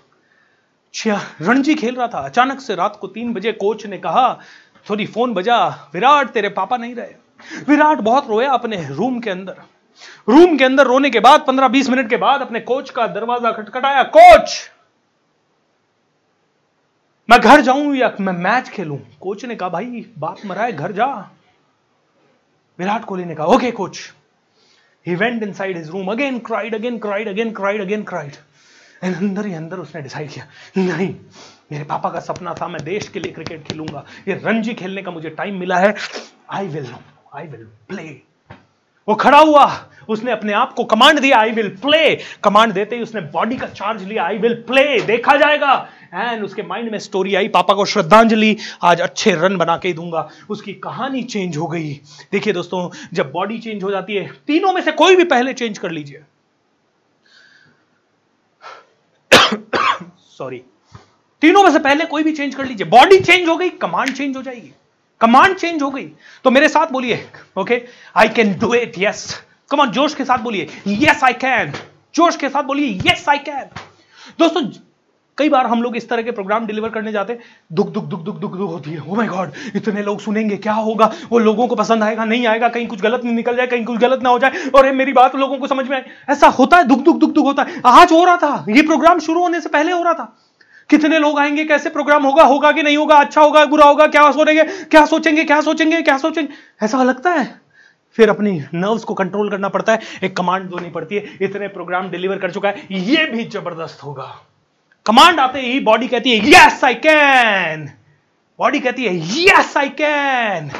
रणजी 1.41 1.75
खेल 1.75 1.95
रहा 1.95 2.09
था। 2.09 2.19
अचानक 2.19 2.61
से 2.61 2.75
रात 2.75 2.99
को 3.01 3.07
तीन 3.07 3.33
बजे 3.33 3.53
कोच 3.53 3.87
ने 3.87 3.99
कहा, 3.99 4.41
सॉरी, 4.89 5.07
फ़ोन 5.07 5.35
बजा। 5.35 5.91
विराट, 5.95 6.31
तेरे 6.31 6.49
पापा 6.49 6.77
नहीं 6.77 6.95
रहे। 6.95 7.15
विराट 7.69 7.99
बहुत 7.99 8.29
रोया 8.29 8.51
अपने 8.51 8.89
रूम 8.91 9.21
के 9.21 9.31
अंदर। 9.31 9.55
रूम 10.29 10.57
के 10.57 10.65
अंदर 10.65 10.87
रोने 10.87 11.11
के 11.11 11.21
बाद, 11.21 11.45
पंद्रह 11.47 11.69
बीस 11.69 11.89
मिनट 11.91 12.09
के 12.11 12.17
बाद 12.17 12.41
अपने 12.41 12.61
कोच 12.63 12.91
का 12.91 13.07
दरवाज़ा 13.09 13.53
खटखटाया, 13.53 14.03
कोच, 14.11 14.71
मैं 17.29 17.41
घर 17.41 17.61
जाऊँ 17.61 17.95
या 17.97 18.13
मैं 18.21 18.33
मैच 18.35 18.69
खेलूं? 18.69 18.97
कोच 19.21 19.45
ने 19.45 19.57
कहा, 19.57 19.69
भाई, 19.69 20.05
बाप 20.19 20.39
मरा 20.47 20.63
है, 20.63 20.73
घर 20.73 20.93
जा। 20.93 21.07
विराट 22.79 23.05
कोहली 23.05 23.25
ने 23.25 23.35
कहा, 23.35 23.47
okay 23.47 23.71
coach. 23.71 23.99
He 25.07 25.15
went 25.15 25.43
inside 25.53 25.77
his 25.77 25.91
room 25.91 26.11
again 26.13 26.39
cried 26.39 26.75
again 26.75 26.99
cried 26.99 27.29
again 27.29 27.53
cried 27.53 27.81
again 27.81 28.03
cried 28.03 28.33
and 29.05 29.17
अंदर 29.17 29.47
ही 29.47 29.55
अंदर 29.55 29.79
उसने 29.79 30.03
डिसाइड 30.03 30.31
किया, 30.31 30.47
नहीं, 30.79 31.15
मेरे 31.73 31.85
पापा 31.85 32.11
का 32.11 32.21
सपना 32.21 32.55
था, 32.55 32.69
मैं 32.69 32.83
देश 32.85 33.09
के 33.09 33.21
लिए 33.21 33.33
क्रिकेट 33.33 33.63
खेलूँगा। 33.69 34.05
ये 34.29 34.35
रणजी 34.45 34.75
खेलने 34.75 35.03
का 35.03 35.11
मुझे 35.11 35.31
टाइम 35.31 35.59
मिला 35.61 35.79
है। 35.79 35.95
I 36.51 36.67
will 36.67 36.93
I 37.35 37.47
will 37.47 37.65
play 37.89 38.03
वो 39.09 39.15
खड़ा 39.15 39.39
हुआ। 39.39 39.67
उसने 40.09 40.33
अपने 40.33 40.53
आप 40.53 40.73
को 40.73 40.85
कमांड 40.85 41.21
दिया 41.21 41.39
आई 41.39 41.51
विल 41.51 41.69
प्ले 41.77 42.15
कमांड 42.45 42.73
देते 42.73 42.97
ही 42.97 43.03
उसने 43.03 43.21
बॉडी 43.21 43.57
का 43.57 43.67
चार्ज 43.67 44.03
लिया 44.03 44.25
आई 44.25 44.39
विल 44.39 44.55
प्ले 44.55 45.01
देखा 45.01 45.37
जाएगा। 45.37 45.75
एंड 46.15 46.45
उसके 46.45 46.63
माइंड 46.63 46.91
में 46.91 46.99
स्टोरी 46.99 47.35
आई, 47.35 47.49
पापा 47.49 47.75
को 47.75 47.85
श्रद्धांजलि, 47.85 48.57
आज 48.83 49.01
अच्छे 49.01 49.35
रन 49.35 49.57
बना 49.57 49.77
के 49.77 49.93
दूँगा। 49.93 50.29
उसकी 50.51 50.73
कहानी 50.75 51.23
चेंज 51.23 51.57
हो 51.57 51.67
गई। 51.67 51.93
देखिए 52.33 52.53
दोस्तों, 52.53 52.89
जब 53.13 53.31
बॉडी 53.33 53.59
चेंज 53.59 53.83
हो 53.85 53.91
जाती 53.91 54.15
है, 54.15 54.27
तीनों 54.47 54.73
में 54.73 54.83
से 54.83 54.93
कोई 54.93 55.17
भी 55.17 55.25
पहले 55.25 55.53
चेंज 55.53 55.79
कर 55.79 55.91
लीजिए। 55.91 56.23
सॉरी 60.39 60.63
तीनों 61.43 61.63
में 61.65 61.71
से 61.71 61.79
पहले 61.79 62.05
कोई 62.05 62.23
भी 62.23 62.33
चेंज 62.33 62.55
कर 62.55 62.65
लीजिए। 62.65 62.87
बॉडी 62.87 63.19
चेंज 63.21 63.49
हो 63.49 63.57
गई 63.57 63.69
कमांड 63.69 64.13
चेंज 64.13 64.37
हो 64.37 64.43
जाएगी। 64.43 64.73
कमांड 65.21 65.55
चेंज 65.57 65.83
हो 65.83 65.91
गई। 65.91 66.07
तो 66.45 66.51
मेरे 66.51 66.69
साथ 66.69 66.87
बोलिए 66.87 67.25
okay 67.59 67.83
I 68.17 68.29
can 68.29 68.53
do 68.59 68.73
it 68.75 68.93
yes 68.99 69.43
come on 69.71 69.91
जोश 69.91 70.15
के 70.15 70.25
साथ 70.25 70.39
बोलिए। 70.39 70.69
यस 70.89 71.25
आई 71.25 71.33
कैन 71.33 71.73
जोश 72.15 72.37
के 72.37 72.49
साथ 72.49 72.63
बोलिए 72.63 72.99
यस 73.07 73.29
आई 73.29 73.39
कैन 73.39 73.67
दोस्तों, 74.39 74.63
कई 75.39 75.49
बार 75.49 75.67
हम 75.67 75.83
लोग 75.83 75.97
इस 75.97 76.09
तरह 76.09 76.23
के 76.23 76.31
प्रोग्राम 76.31 76.67
डिलीवर 76.67 76.89
करने 76.89 77.13
जाते 77.13 77.39
दुख 77.73 77.89
दुख 77.89 78.05
दुख 78.05 78.21
दुख 78.21 78.37
दुख 78.37 78.57
दुख 78.57 78.71
होती 78.71 78.91
है। 78.91 79.01
ओ 79.01 79.15
माय 79.17 79.27
गॉड 79.27 79.53
इतने 79.77 80.03
लोग 80.03 80.21
सुनेंगे, 80.21 80.57
क्या 80.57 80.73
होगा? 80.73 81.11
वो 81.31 81.39
लोगों 81.39 81.67
को 81.69 81.75
पसंद 81.75 82.03
आएगा, 82.03 82.25
नहीं 82.25 82.47
आएगा? 82.47 82.69
कहीं 82.69 82.87
कुछ 82.87 83.01
गलत 83.01 83.25
नहीं 83.25 83.35
निकल 83.35 83.57
जाए, 83.57 83.67
कहीं 83.67 83.85
कुछ 83.85 83.99
गलत 83.99 84.23
ना 84.23 84.31
हो 84.31 84.39
जाए। 84.39 84.69
और 84.75 84.87
ये 84.87 84.93
मेरी 84.93 85.13
बात 85.13 85.37
लोगों 85.37 85.59
को 85.59 85.67
समझ 85.67 85.87
में 85.89 85.97
आए। 85.97 86.05
ऐसा 86.31 86.49
होता 86.49 86.77
है, 86.77 86.85
दुख 86.85 86.99
दुख 86.99 87.17
दुख 87.17 87.31
दुख 87.31 87.45
होता 87.45 87.63
है। 87.63 87.81
आज 87.87 88.13
हो 88.13 88.25
रहा 88.25 88.37
था। 88.37 88.65
ये 88.69 88.83
प्रोग्राम 88.83 89.19
शुरू 89.19 89.41
होने 89.41 89.61
से 89.61 89.69
पहले 89.69 89.93
हो 89.93 90.03
रहा 90.03 90.15
था। 90.15 90.37
कितने 90.91 91.19
लोग 91.19 91.39
आएँगे, 91.39 91.65
कैसे 91.65 91.91
प्रोग्राम 91.91 92.25
होगा 92.25 92.45
होगा 92.45 92.73
कि 92.73 92.83
नहीं 92.83 92.97
होगा 92.97 93.17
अच्छा 93.17 93.41
होगा, 93.41 93.65
बुरा 93.65 93.87
होगा, 93.87 94.07
क्या 94.07 94.31
सोचेंगे 94.33 94.65
क्या 94.65 95.05
सोचेंगे 95.07 95.45
क्या 95.45 95.61
सोचेंगे 95.61 96.03
क्या 96.03 96.19
सोचेंगे? 96.19 96.53
ऐसा 96.83 97.03
लगता 97.03 97.31
है। 97.31 97.61
फिर 98.21 98.29
अपनी 98.29 98.51
नर्व्स 98.75 99.05
को 99.05 99.15
कंट्रोल 99.15 99.51
करना 99.51 99.69
पड़ता 99.71 99.93
है, 99.93 100.01
एक 100.23 100.37
कमांड 100.37 100.65
देनी 100.71 100.91
पड़ती 100.91 101.17
है, 101.17 101.39
इतने 101.43 101.69
प्रोग्राम 101.71 102.09
डिलीवर 102.11 102.39
कर 102.39 102.51
चुका 102.53 102.69
है, 102.69 102.87
ये 102.93 103.25
भी 103.27 103.45
ज़बरदस्त 103.47 104.03
होगा। 104.05 104.25
कमांड 105.07 105.41
आते 105.41 105.61
ही 105.61 105.79
बॉडी 105.81 106.09
कहती 106.09 106.31
है 106.31 106.51
यस 106.51 106.85
आई 106.85 106.95
कैन 106.97 107.89
बॉडी 108.59 108.81
कहती 108.81 109.05
है 109.05 109.15
यस 109.17 109.77
आई 109.77 109.89
कैन 109.99 110.71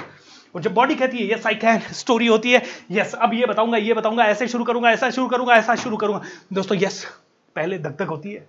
और 0.55 0.63
जब 0.63 0.75
बॉडी 0.75 0.95
कहती 0.95 1.19
है 1.19 1.33
यस 1.33 1.47
आई 1.47 1.55
कैन 1.57 1.79
स्टोरी 1.95 2.27
होती 2.27 2.53
है 2.53 2.63
यस 2.91 3.15
अब 3.17 3.35
ये 3.35 3.47
बताऊँगा 3.47 3.79
ये 3.79 3.95
बताऊँगा, 3.95 4.25
ऐसे 4.25 4.49
शुरू 4.49 4.65
करूँगा, 4.65 4.91
ऐसा 4.91 5.11
शुरू 5.11 5.29
करूँगा, 5.29 5.55
ऐसा 5.55 5.75
शुरू 5.77 5.97
करूँगा. 5.97 6.21
दोस्तों 6.53 6.77
यस 6.79 7.05
पहले 7.57 7.79
धक 7.79 7.97
धक 8.03 8.09
होती 8.09 8.33
है, 8.33 8.47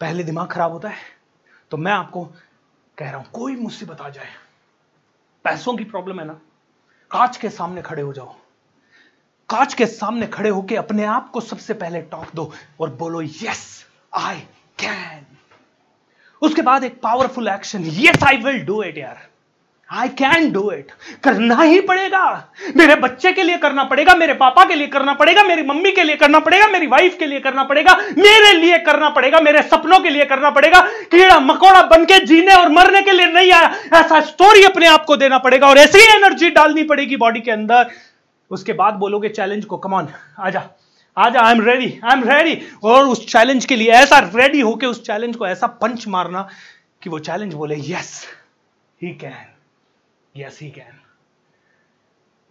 पहले 0.00 0.24
दिमाग 0.24 0.48
खराब 0.48 0.72
होता 0.72 0.88
है 0.88 0.98
तो 1.70 1.76
मैं 1.76 1.92
आपको 1.92 2.24
कह 2.24 3.10
रहा 3.10 3.16
हूँ, 3.16 3.26
कोई 3.32 3.56
मुसीबत 3.56 4.00
आ 4.00 4.08
जाए। 4.10 4.28
पैसों 5.44 5.76
की 5.76 5.84
प्रॉब्लम 5.86 6.20
है 6.20 6.26
ना 6.26 6.38
कांच 7.10 7.36
के 7.36 7.50
सामने 7.50 7.82
खड़े 7.82 8.02
हो 8.02 8.12
जाओ। 8.12 8.34
कांच 9.48 9.74
के 9.74 9.86
सामने 9.86 10.26
खड़े 10.26 10.50
होके 10.50 10.76
अपने 10.76 11.04
आप 11.04 11.30
को 11.30 11.40
सबसे 11.40 11.74
पहले 11.74 12.00
टॉक 12.02 12.34
दो 12.34 12.52
और 12.80 12.90
बोलो 12.94 13.22
यस 13.22 13.64
आई 14.14 14.40
कैन 14.78 15.24
उसके 16.42 16.62
बाद 16.62 16.84
एक 16.84 17.00
powerful 17.02 17.48
action 17.48 17.84
yes 17.86 18.22
I 18.24 18.36
will 18.36 18.64
do 18.64 18.82
it 18.82 18.98
यार। 18.98 19.26
आई 19.90 20.08
कैन 20.18 20.50
डू 20.52 20.70
इट 20.72 20.90
करना 21.24 21.56
ही 21.56 21.80
पड़ेगा। 21.80 22.22
मेरे 22.76 22.94
बच्चे 22.96 23.32
के 23.32 23.42
लिए 23.42 23.56
करना 23.56 23.84
पड़ेगा, 23.84 24.14
मेरे 24.14 24.34
पापा 24.34 24.64
के 24.64 24.74
लिए 24.74 24.86
करना 24.86 25.12
पड़ेगा, 25.14 25.44
मेरी 25.44 25.62
मम्मी 25.62 25.92
के 25.92 26.02
लिए 26.02 26.16
करना 26.16 26.38
पड़ेगा, 26.40 26.66
मेरी 26.66 26.86
वाइफ 26.86 27.16
के 27.18 27.26
लिए 27.26 27.40
करना 27.40 27.64
पड़ेगा, 27.64 27.94
मेरे 28.18 28.52
लिए 28.54 28.78
करना 28.78 29.08
पड़ेगा, 29.10 29.40
मेरे 29.40 29.62
सपनों 29.64 30.00
के 30.00 30.10
लिए 30.10 30.24
करना 30.24 30.50
पड़ेगा। 30.50 30.80
कीड़ा 31.10 31.38
मकोड़ा 31.40 31.82
बन 31.86 32.04
के 32.04 32.18
जीने 32.26 32.54
और 32.54 32.68
मरने 32.72 33.02
के 33.02 33.12
लिए 33.12 33.26
नहीं 33.28 33.52
आया, 33.52 33.72
ऐसा 33.94 34.20
स्टोरी 34.22 34.64
अपने 34.64 34.86
आप 34.88 35.04
को 35.04 35.16
देना 35.16 35.38
पड़ेगा 35.38 35.68
और 35.68 35.78
ऐसी 35.78 36.04
एनर्जी 36.16 36.50
डालनी 36.50 36.82
पड़ेगी 36.84 37.16
बॉडी 37.16 37.40
के 37.40 37.50
अंदर। 37.50 37.90
उसके 38.50 38.72
बाद 38.74 38.94
बोलोगे 38.94 39.28
चैलेंज 39.30 39.64
को 39.64 39.76
कमान 39.78 40.08
आजा 40.38 40.68
आजा 41.16 41.40
I 41.40 41.54
am 41.54 41.60
ready 41.64 41.98
I 42.04 42.12
am 42.12 42.24
ready 42.24 42.60
और 42.84 43.06
उस 43.08 43.26
चैलेंज 43.26 43.64
के 43.64 43.76
लिए 43.76 43.90
ऐसा 43.94 44.18
रेडी 44.34 44.60
होके 44.60 44.86
उस 44.86 45.02
चैलेंज 45.06 45.36
को 45.36 45.46
ऐसा 45.46 45.66
पंच 45.82 46.06
मारना 46.08 46.48
कि 47.02 47.10
वो 47.10 47.18
चैलेंज 47.20 47.54
बोले 47.54 47.76
yes 47.88 48.24
he 49.00 49.12
can 49.14 49.55
yes 50.36 50.58
he 50.62 50.70
can 50.70 51.00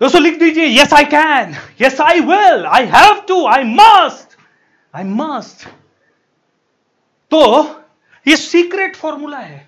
दोस्तों 0.01 0.21
लिख 0.21 0.39
दीजिए 0.39 0.67
yes 0.79 0.93
I 0.93 1.05
can 1.05 1.55
yes 1.81 2.01
I 2.01 2.19
will 2.21 2.65
I 2.65 2.85
have 2.93 3.21
to 3.27 3.45
I 3.47 3.63
must 3.63 4.37
I 4.93 5.03
must 5.03 5.67
तो 7.31 7.41
ये 8.27 8.35
सीक्रेट 8.37 8.95
फॉर्मूला 8.95 9.37
है. 9.37 9.67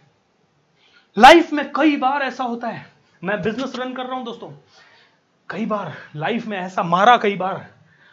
लाइफ 1.17 1.51
में 1.53 1.71
कई 1.75 1.95
बार 1.97 2.21
ऐसा 2.23 2.43
होता 2.43 2.67
है. 2.67 2.85
मैं 3.21 3.41
बिज़नेस 3.41 3.73
रन 3.75 3.93
कर 3.93 4.05
रहा 4.05 4.15
हूँ 4.15 4.25
दोस्तों. 4.25 4.49
कई 5.49 5.65
बार 5.65 5.93
लाइफ 6.15 6.45
में 6.45 6.57
ऐसा 6.57 6.83
मारा 6.83 7.17
कई 7.17 7.35
बार. 7.35 7.65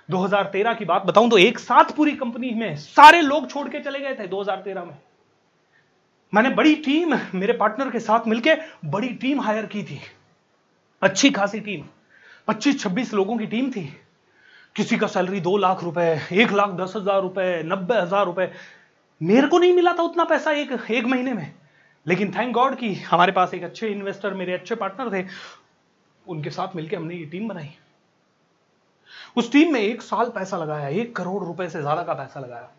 2013 0.08 0.74
की 0.78 0.84
बात 0.84 1.02
बताऊँ 1.02 1.30
तो 1.30 1.38
एक 1.38 1.58
साथ 1.58 1.94
पूरी 1.96 2.12
कंपनी 2.12 2.50
में 2.50 2.76
सारे 2.76 3.20
लोग 3.20 3.50
छोड़ 3.50 3.68
के 3.68 3.80
चले 3.80 4.00
गए 4.00 4.14
थे 4.14 4.28
2013 4.28 4.84
में. 4.84 4.96
मैंने 6.34 6.50
बड़ी 6.50 6.74
टीम 6.74 7.14
मेरे 7.34 7.52
पार्टनर 7.52 7.90
के 7.90 8.00
साथ 8.00 8.26
मिलकर 8.28 8.60
बड़ी 8.84 9.08
टीम 9.08 9.40
हायर 9.40 9.66
की 9.66 9.82
थी। 9.82 10.00
अच्छी 11.02 11.30
खासी 11.30 11.60
टीम। 11.60 11.84
25-26 12.48 13.12
लोगों 13.14 13.36
की 13.38 13.46
टीम 13.46 13.70
थी। 13.70 13.84
किसी 14.76 14.96
का 14.96 15.06
सैलरी 15.06 15.40
दो 15.40 15.56
लाख 15.56 15.82
रुपए, 15.84 16.20
एक 16.32 16.52
लाख 16.52 16.70
दस 16.70 16.92
हज़ार 16.96 17.20
रुपए, 17.22 17.62
नब्बे 17.66 17.94
हज़ार 17.94 18.24
रुपए। 18.26 18.50
मेरे 19.20 19.48
को 19.48 19.58
नहीं 19.58 19.72
मिला 19.72 19.92
था 19.92 20.02
उतना 20.02 20.24
पैसा 20.24 20.50
एक 20.50 20.72
एक 20.90 21.04
महीने 21.04 21.32
में। 21.32 21.54
लेकिन 22.06 22.32
थैंक 22.32 22.52
गॉड 22.54 22.76
कि 22.76 22.94
हमारे 22.94 23.32
पास 23.32 23.54
एक 23.54 23.62
अच्छे 23.64 23.88
इन्वेस्टर 23.88 24.34
मेरे 24.34 24.52
अच्छे 24.52 24.74
पार्टनर 24.74 25.12
थे। 25.12 25.26
उनके 26.26 26.50
साथ 26.50 26.76
मिलकर 26.76 26.96
हमने 26.96 27.14
ये 27.14 27.24
टीम 27.24 27.48
बनाई। 27.48 27.70
उस 29.36 29.52
टीम 29.52 29.72
में 29.72 29.80
एक 29.80 30.02
साल 30.02 30.30
पैसा 30.30 30.56
लगाया, 30.56 30.88
एक 30.88 31.16
करोड़ 31.16 31.44
रुपए 31.44 31.68
से 31.68 31.80
ज़्यादा 31.80 32.02
का 32.02 32.14
पैसा 32.14 32.40
लगाया। 32.40 32.70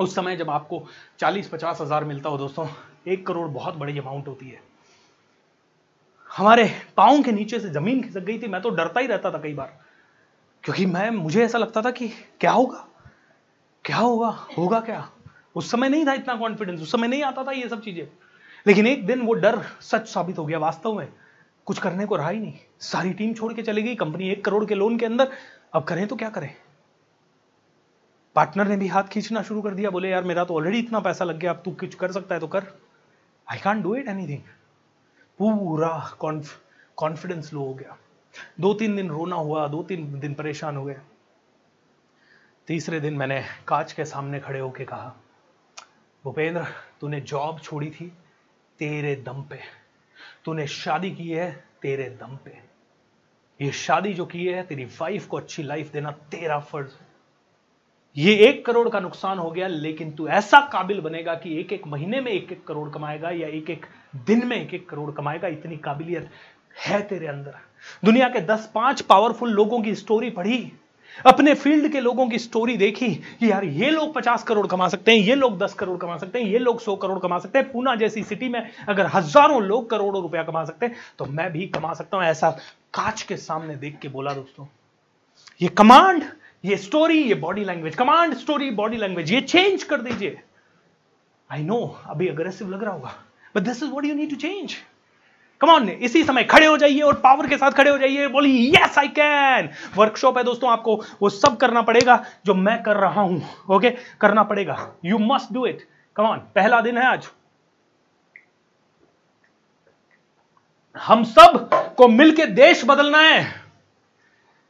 उस 0.00 0.14
समय 0.14 0.36
जब 0.36 0.50
आपको 0.50 0.86
चालीस, 1.18 1.48
पचास 1.48 1.80
हज़ार 1.80 2.04
मिलता 2.04 2.28
हो 2.28 2.38
दोस्तों, 2.38 2.66
एक 3.08 3.26
करोड़ 3.26 3.48
बहुत 3.48 3.74
बड़ी 3.74 3.98
अमाउंट 3.98 4.28
होती 4.28 4.48
है। 4.48 4.60
हमारे 6.30 6.82
पाओं 6.96 7.22
के 7.22 7.32
नीचे 7.32 7.60
से 7.60 7.70
ज़मीन 7.70 8.02
खिसक 8.02 8.20
गई 8.20 8.38
थी, 8.38 8.48
मैं 8.48 8.62
तो 8.62 8.70
डरता 8.70 9.00
ही 9.00 9.06
रहता 9.06 9.30
था 9.30 9.38
कई 9.38 9.54
बार। 9.54 9.78
क्योंकि 10.64 10.86
मैं, 10.86 11.10
मुझे 11.10 11.44
ऐसा 11.44 11.58
लगता 11.58 11.82
था 11.82 11.90
कि 11.90 12.08
क्या 12.40 12.50
होगा? 12.50 12.86
क्या 13.84 13.96
होगा? 13.96 14.28
होगा 14.58 14.80
क्या? 14.80 15.08
उस 15.56 15.70
समय 15.70 15.88
नहीं 15.88 16.06
था 16.06 16.12
इतना 16.12 16.34
कॉन्फिडेंस 16.34 16.80
उस 16.80 16.92
समय 16.92 17.08
नहीं 17.08 17.22
आता 17.22 17.44
था 17.44 17.52
ये 17.52 17.68
सब 17.68 17.82
चीज़ें। 17.82 18.06
लेकिन 18.66 18.86
एक 18.86 19.06
दिन 19.06 19.20
वो 19.20 19.34
डर 19.34 19.58
सच 19.80 20.08
साबित 20.08 20.38
हो 20.38 20.44
गया 20.46 20.58
वास्तव 20.58 20.94
में। 20.94 21.08
कुछ 21.66 21.78
करने 21.78 22.06
को 22.06 22.16
रहा 22.16 22.28
ही 22.28 22.40
नहीं। 22.40 22.54
सारी 22.80 23.12
टीम 23.12 23.34
छोड़ 23.34 23.52
के 23.52 23.62
चली 23.62 23.82
गई 23.82 23.94
कंपनी 23.94 24.30
एक 24.30 24.44
करोड़ 24.44 24.64
के 24.64 24.74
लोन 24.74 24.98
के 24.98 25.06
अंदर। 25.06 25.32
अब 25.72 25.84
करें 25.84 26.06
तो 26.06 26.16
क्या 26.16 26.30
करें? 26.30 26.54
पार्टनर 28.38 28.68
ने 28.68 28.76
भी 28.76 28.88
हाथ 28.88 29.04
खींचना 29.04 29.42
शुरू 29.42 29.62
कर 29.62 29.74
दिया, 29.74 29.90
बोले, 29.90 30.10
यार, 30.10 30.24
मेरा 30.24 30.44
तो 30.44 30.54
ऑलरेडी 30.54 30.78
इतना 30.78 30.98
पैसा 31.00 31.24
लग 31.24 31.38
गया, 31.38 31.52
अब 31.52 31.62
तू 31.64 31.70
कुछ 31.70 31.94
कर 31.94 32.12
सकता 32.12 32.34
है 32.34 32.40
तो 32.40 32.48
कर। 32.48 32.64
I 33.46 33.58
can 33.58 33.82
do 33.82 33.94
it 33.96 34.08
anything 34.08 34.42
पूरा 35.38 35.90
कॉन्फिडेंस 36.98 37.52
लो 37.52 37.60
हो 37.60 37.74
गया। 37.74 37.96
दो 38.60 38.72
तीन 38.74 38.94
दिन 38.96 39.08
रोना 39.10 39.36
हुआ, 39.36 39.66
दो 39.68 39.82
तीन 39.82 40.20
दिन 40.20 40.34
परेशान 40.34 40.76
हो 40.76 40.84
गए। 40.84 40.98
तीसरे 42.68 43.00
दिन 43.00 43.14
मैंने 43.14 43.42
कांच 43.68 43.92
के 43.92 44.04
सामने 44.04 44.40
खड़े 44.40 44.60
होके 44.60 44.84
कहा, 44.84 45.12
भूपेंद्र, 46.24 46.64
तूने 47.00 47.20
जॉब 47.22 47.60
छोड़ी 47.60 47.90
थी 47.90 48.06
तेरे 48.78 49.14
दम 49.16 49.42
पे। 49.42 49.60
तूने 50.44 50.66
शादी 50.68 51.10
की 51.10 51.30
है 51.30 51.50
तेरे 51.82 52.08
दम 52.22 52.38
पे। 52.44 52.58
ये 53.60 53.72
शादी 53.72 54.14
जो 54.14 54.26
की 54.26 54.46
है, 54.46 54.62
तेरी 54.62 54.84
वाइफ 55.00 55.26
को 55.26 55.36
अच्छी 55.36 55.62
लाइफ 55.62 55.92
देना 55.92 56.10
तेरा 56.30 56.60
फ़र्ज़ 56.60 56.92
है। 56.92 57.07
ये 58.18 58.34
एक 58.46 58.64
करोड़ 58.66 58.88
का 58.88 59.00
नुकसान 59.00 59.38
हो 59.38 59.50
गया, 59.50 59.66
लेकिन 59.68 60.10
तू 60.10 60.26
ऐसा 60.28 60.60
काबिल 60.72 61.00
बनेगा 61.00 61.34
कि 61.34 61.58
एक 61.60 61.72
एक 61.72 61.86
महीने 61.86 62.20
में 62.20 62.30
एक 62.32 62.52
एक 62.52 62.64
करोड़ 62.66 62.88
कमाएगा 62.90 63.30
या 63.30 63.48
एक 63.48 63.70
एक 63.70 63.86
दिन 64.26 64.46
में 64.46 64.56
एक 64.56 64.74
एक 64.74 64.88
करोड़ 64.88 65.10
कमाएगा, 65.10 65.48
इतनी 65.48 65.76
काबिलियत 65.76 66.30
है 66.86 67.00
तेरे 67.02 67.26
अंदर। 67.26 67.54
दुनिया 68.04 68.28
के 68.28 68.40
दस 68.46 68.70
पाँच 68.74 69.00
पावरफुल 69.02 69.50
लोगों 69.50 69.80
की 69.82 69.94
स्टोरी 69.94 70.30
पढ़ी, 70.30 70.60
अपने 71.24 71.54
फ़ील्ड 71.54 71.90
के 71.92 72.00
लोगों 72.00 72.28
की 72.28 72.38
स्टोरी 72.38 72.76
देखी 72.76 73.08
कि 73.14 73.50
यार 73.50 73.64
ये 73.64 73.90
लोग 73.90 74.14
पचास 74.14 74.42
करोड़ 74.42 74.66
कमा 74.66 74.88
सकते 74.88 75.12
हैं, 75.12 75.18
ये 75.18 75.34
लोग 75.34 75.58
दस 75.58 75.74
करोड़ 75.74 75.96
कमा 75.98 76.16
सकते 76.18 76.38
हैं, 76.38 76.46
ये 76.46 76.58
लोग 76.58 76.80
सौ 76.80 76.96
करोड़ 76.96 77.18
कमा 77.18 77.38
सकते 77.38 77.58
हैं, 77.58 77.70
पूना 77.72 77.94
जैसी 77.96 78.22
सिटी 78.24 78.48
में 78.48 78.60
अगर 78.88 79.06
हज़ारों 79.06 79.62
लोग 79.62 79.88
करोड़ों 79.90 80.22
रुपया 80.22 80.42
कमा 80.42 80.64
सकते 80.64 80.86
हैं 80.86 80.96
तो 81.18 81.26
मैं 81.26 81.50
भी 81.52 81.66
कमा 81.68 81.92
सकता 81.94 82.16
हूँ, 82.16 82.24
ऐसा 82.24 82.50
कांच 82.94 83.22
के 83.22 83.36
सामने 83.38 83.76
देख 83.76 83.98
के 83.98 84.08
बोला 84.08 84.34
दोस्तों। 84.34 84.66
ये 85.60 85.68
कमांड 85.70 86.22
ये 86.64 86.76
स्टोरी 86.76 87.22
ये 87.22 87.34
body 87.36 87.64
language 87.64 87.94
command 87.94 88.34
story 88.34 88.70
body 88.70 88.96
language 88.96 89.32
ये 89.32 89.40
चेंज 89.40 89.82
कर 89.82 90.00
दीजिए। 90.00 90.40
आई 91.50 91.62
नो 91.62 91.78
अभी 92.06 92.28
अग्रेसिव 92.28 92.70
लग 92.70 92.82
रहा 92.82 92.92
होगा 92.92 93.14
but 93.54 93.62
this 93.62 93.82
is 93.82 93.90
what 93.90 94.04
you 94.04 94.14
need 94.14 94.30
to 94.30 94.36
change 94.36 94.76
come on 95.60 95.88
इसी 95.88 96.22
समय 96.24 96.44
खड़े 96.44 96.66
हो 96.66 96.76
जाइए 96.76 97.00
और 97.00 97.14
पावर 97.20 97.46
के 97.48 97.56
साथ 97.58 97.70
खड़े 97.70 97.90
हो 97.90 97.98
जाइए 97.98 98.26
बोली 98.28 98.68
यस 98.70 98.98
आई 98.98 99.08
कैन 99.08 99.68
वर्कशॉप 99.96 100.36
है 100.38 100.44
दोस्तों, 100.44 100.70
आपको 100.70 100.94
वो 101.22 101.28
सब 101.28 101.56
करना 101.56 101.82
पड़ेगा, 101.82 102.24
जो 102.46 102.54
मैं 102.54 102.82
कर 102.82 102.96
रहा 102.96 103.20
हूँ 103.20 103.42
ओके 103.70 103.88
okay? 103.88 104.00
करना 104.20 104.42
पड़ेगा। 104.42 104.76
You 105.04 105.18
must 105.18 105.52
do 105.52 105.66
it 105.66 105.86
come on 106.16 106.38
पहला 106.54 106.80
दिन 106.80 106.98
है 106.98 107.06
आज। 107.06 107.28
हम 110.96 111.24
सबको 111.24 112.08
मिलकर 112.08 112.46
देश 112.46 112.84
बदलना 112.84 113.18
है। 113.18 113.57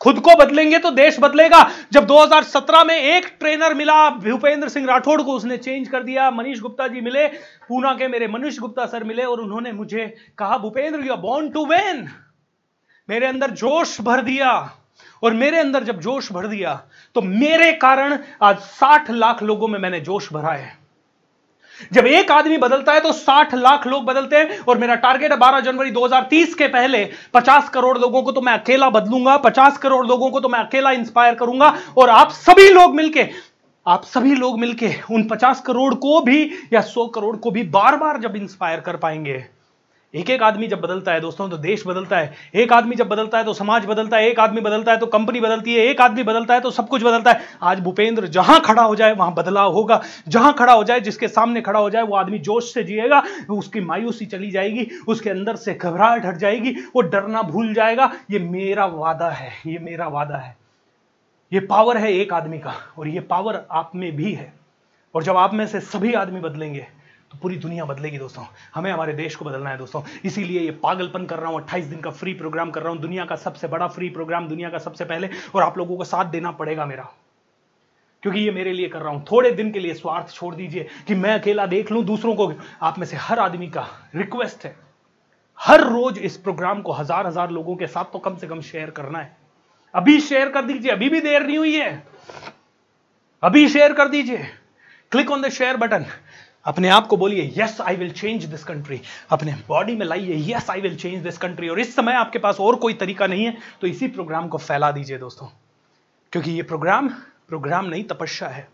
खुद 0.00 0.18
को 0.20 0.34
बदलेंगे 0.36 0.78
तो 0.78 0.90
देश 0.92 1.18
बदलेगा। 1.20 1.58
जब 1.92 2.06
2017 2.06 2.84
में 2.84 2.94
एक 2.94 3.26
ट्रेनर 3.40 3.74
मिला, 3.74 4.08
भूपेंद्र 4.10 4.68
सिंह 4.68 4.86
राठौड़ 4.86 5.20
को 5.22 5.32
उसने 5.32 5.56
चेंज 5.58 5.88
कर 5.88 6.02
दिया, 6.02 6.30
मनीष 6.30 6.60
गुप्ता 6.60 6.86
जी 6.88 7.00
मिले, 7.00 7.26
पूना 7.68 7.94
के 7.94 8.08
मेरे 8.08 8.28
मनीष 8.28 8.58
गुप्ता 8.58 8.86
सर 8.86 9.04
मिले 9.04 9.24
और 9.24 9.40
उन्होंने 9.40 9.72
मुझे 9.72 10.06
कहा, 10.38 10.58
Bhupendra 10.58 11.04
you 11.06 11.12
are 11.12 11.20
born 11.20 11.48
to 11.50 11.66
win 11.66 12.08
मेरे 13.08 13.26
अंदर 13.26 13.50
जोश 13.52 14.00
भर 14.00 14.22
दिया 14.22 14.50
और 15.22 15.34
मेरे 15.34 15.58
अंदर 15.58 15.84
जब 15.84 16.00
जोश 16.00 16.32
भर 16.32 16.46
दिया 16.46 16.74
तो 17.16 17.22
मेरे 17.22 17.72
कारण 17.74 18.18
आज 18.42 18.58
60 18.74 19.10
लाख 19.10 19.42
लोगों 19.42 19.68
में 19.68 19.78
मैंने 19.78 20.00
जोश 20.00 20.32
भरा 20.32 20.52
है। 20.52 20.77
जब 21.92 22.06
एक 22.06 22.30
आदमी 22.32 22.59
बदलता 22.59 22.92
है 22.92 23.00
तो 23.00 23.12
60 23.14 23.55
लाख 23.55 23.86
लोग 23.86 24.05
बदलते 24.05 24.36
हैं। 24.36 24.59
और 24.59 24.78
मेरा 24.78 24.94
टारगेट 24.96 25.32
है 25.32 25.38
12 25.38 25.60
जनवरी 25.60 25.90
2030 25.90 26.55
के 26.55 26.68
पहले। 26.68 27.05
50 27.34 27.68
करोड़ 27.68 27.96
लोगों 27.98 28.22
को 28.22 28.32
तो 28.32 28.40
मैं 28.40 28.52
अकेला 28.52 28.90
बदलूँगा 28.90 29.36
50 29.38 29.78
करोड़ 29.78 30.06
लोगों 30.06 30.30
को 30.30 30.40
तो 30.40 30.48
मैं 30.48 30.59
अकेला 30.59 30.90
इंस्पायर 30.92 31.34
करूँगा। 31.34 31.74
और 31.96 32.10
आप 32.10 32.32
सभी 32.32 32.68
लोग 32.70 32.94
मिलके, 32.94 33.26
आप 33.86 34.05
सभी 34.05 34.34
लोग 34.34 34.59
मिलके 34.60 34.92
उन 35.10 35.28
50 35.28 35.60
करोड़ 35.60 35.94
को 35.96 36.20
भी 36.20 36.42
या 36.72 36.80
100 36.82 37.06
करोड़ 37.06 37.36
को 37.36 37.50
भी 37.50 37.62
बार 37.70 37.96
बार 37.96 38.20
जब 38.20 38.36
इंस्पायर 38.36 38.80
कर 38.80 38.96
पाएँगे। 38.96 39.44
एक 40.14 40.30
एक 40.30 40.43
आदमी 40.43 40.66
जब 40.66 40.80
बदलता 40.80 41.12
है, 41.12 41.20
दोस्तों 41.20 41.48
तो 41.48 41.56
देश 41.56 41.82
बदलता 41.86 42.18
है। 42.18 42.32
एक 42.55 42.72
आदमी 42.72 42.94
जब 42.97 43.09
बदलता 43.09 43.39
है 43.39 43.44
तो 43.44 43.52
समाज 43.52 43.86
बदलता 43.86 44.16
है। 44.16 44.28
एक 44.28 44.40
आदमी 44.40 44.60
बदलता 44.60 44.93
है 44.93 44.98
तो 44.98 45.06
कंपनी 45.06 45.40
बदलती 45.40 45.74
है। 45.74 45.80
एक 45.80 46.01
आदमी 46.01 46.22
बदलता 46.22 46.55
है 46.55 46.60
तो 46.60 46.70
सब 46.70 46.89
कुछ 46.89 47.02
बदलता 47.02 47.32
है। 47.32 47.40
आज 47.62 47.80
भूपेंद्र 47.80 48.26
जहाँ 48.26 48.60
खड़ा 48.60 48.82
हो 48.82 48.97
जाए, 48.97 49.14
वहाँ 49.14 49.35
बदलाव 49.35 49.72
होगा। 49.72 50.01
जहाँ 50.28 50.52
खड़ा 50.55 50.72
हो 50.72 50.85
जाए, 50.85 51.01
जिसके 51.01 51.28
सामने 51.28 51.60
खड़ा 51.60 51.80
हो 51.80 51.90
जाए, 51.90 52.02
वो 52.02 52.16
आदमी 52.16 52.39
जोश 52.39 52.72
से 52.74 52.82
जिएगा, 52.82 53.22
उसकी 53.51 53.80
मायूसी 53.80 54.26
चली 54.26 54.51
जाएगी, 54.51 54.89
उसके 55.09 55.30
अंदर 55.30 55.56
से 55.56 55.74
घबराहट 55.74 56.26
हट 56.26 56.36
जाएगी, 56.36 56.70
वो 56.70 57.01
डरना 57.01 57.43
भूल 57.43 57.74
जाएगा। 57.74 58.12
ये 58.30 58.39
मेरा 58.39 58.86
वादा 58.86 59.28
है, 59.28 59.52
ये 59.66 59.78
मेरा 59.78 60.09
वादा 60.09 60.36
है। 60.36 60.56
ये 61.52 61.60
पावर 61.60 61.97
है 61.97 62.12
एक 62.12 62.32
आदमी 62.32 62.59
का, 62.59 62.74
और 62.98 63.09
ये 63.09 63.20
पावर 63.20 63.64
आप 63.70 63.93
में 63.94 64.16
भी 64.16 64.32
है। 64.32 64.52
और 65.14 65.22
जब 65.22 65.36
आप 65.36 65.55
में 65.55 65.66
से 65.66 65.80
सभी 65.80 66.12
आदमी 66.12 66.40
बदलेंगे 66.40 66.86
तो 67.30 67.38
पूरी 67.38 67.56
दुनिया 67.56 67.84
बदलेगी 67.84 68.18
दोस्तों। 68.18 68.44
हमें 68.74 68.90
हमारे 68.92 69.12
देश 69.12 69.34
को 69.36 69.44
बदलना 69.44 69.70
है 69.70 69.78
दोस्तों। 69.78 70.02
इसीलिए 70.24 70.60
ये 70.60 70.70
पागलपन 70.82 71.24
कर 71.26 71.38
रहा 71.38 71.50
हूँ, 71.50 71.60
अट्ठाईस 71.60 71.84
दिन 71.84 72.00
का 72.00 72.10
फ्री 72.10 72.34
प्रोग्राम 72.34 72.70
कर 72.70 72.82
रहा 72.82 72.92
हूँ। 72.92 73.00
दुनिया 73.00 73.24
का 73.24 73.36
सबसे 73.36 73.68
बड़ा 73.68 73.88
फ्री 73.88 74.09
प्रोग्राम 74.09 74.48
दुनिया 74.48 74.70
का 74.70 74.78
सबसे 74.78 75.05
पहले, 75.05 75.28
और 75.55 75.62
आप 75.62 75.78
लोगों 75.78 75.96
को 75.96 76.05
साथ 76.05 76.24
देना 76.24 76.50
पड़ेगा 76.52 76.86
मेरा। 76.86 77.09
क्योंकि 78.22 78.40
ये 78.40 78.50
मेरे 78.50 78.72
लिए 78.72 78.88
कर 78.88 79.00
रहा 79.00 79.12
हूँ। 79.12 79.24
थोड़े 79.30 79.50
दिन 79.50 79.70
के 79.72 79.78
लिए 79.78 79.94
स्वार्थ 79.94 80.30
छोड़ 80.30 80.55
दीजिए 80.55 80.86
कि 81.09 81.14
मैं 81.14 81.38
अकेला 81.38 81.66
देख 81.66 81.92
लूँ 81.92 82.05
दूसरों 82.05 82.34
को। 82.34 82.52
आप 82.82 82.98
में 82.98 83.06
से 83.06 83.16
हर 83.16 83.38
आदमी 83.38 83.68
का 83.68 83.86
रिक्वेस्ट 84.14 84.64
है। 84.64 84.76
हर 85.60 85.80
रोज 85.80 86.18
इस 86.18 86.36
प्रोग्राम 86.36 86.80
को 86.82 86.92
हज़ार 86.92 87.26
हज़ार 87.26 87.50
लोगों 87.50 87.76
के 87.76 87.86
साथ 87.86 88.12
तो 88.12 88.18
कम 88.18 88.36
से 88.36 88.46
कम 88.46 88.60
शेयर 88.60 88.90
करना 88.90 89.18
है। 89.18 89.36
अभी 89.94 90.20
शेयर 90.20 90.48
कर 90.48 90.64
दीजिए। 90.64 90.92
अभी 90.92 91.09
भी 91.09 91.20
देर 91.20 91.46
नहीं 91.46 91.59
हुई 91.59 91.74
है। 91.76 92.06
अभी 93.42 93.68
शेयर 93.68 93.92
कर 93.92 94.09
दीजिए। 94.09 94.48
Click 95.12 95.30
on 95.30 95.42
the 95.42 95.48
share 95.48 95.76
button 95.76 96.05
अपने 96.68 96.88
आप 96.88 97.06
को 97.06 97.16
बोलिए 97.16 97.52
yes 97.56 97.80
I 97.80 97.96
will 97.96 98.10
change 98.12 98.44
this 98.44 98.64
country 98.64 99.00
अपने 99.30 99.54
बॉडी 99.68 99.94
में 99.96 100.04
लाइए 100.06 100.36
yes 100.48 100.70
I 100.70 100.80
will 100.80 100.96
change 100.96 101.22
this 101.22 101.38
country 101.38 101.68
और 101.68 101.80
इस 101.80 101.94
समय 101.96 102.12
आपके 102.14 102.38
पास 102.38 102.60
और 102.60 102.76
कोई 102.76 102.94
तरीका 102.94 103.26
नहीं 103.26 103.44
है 103.44 103.56
तो 103.80 103.86
इसी 103.86 104.08
प्रोग्राम 104.08 104.48
को 104.48 104.58
फैला 104.58 104.90
दीजिए 104.90 105.18
दोस्तों। 105.18 105.46
क्योंकि 106.32 106.50
ये 106.50 106.62
प्रोग्राम 106.62 107.08
प्रोग्राम 107.48 107.86
नहीं, 107.86 108.02
तपस्या 108.04 108.48
है। 108.48 108.66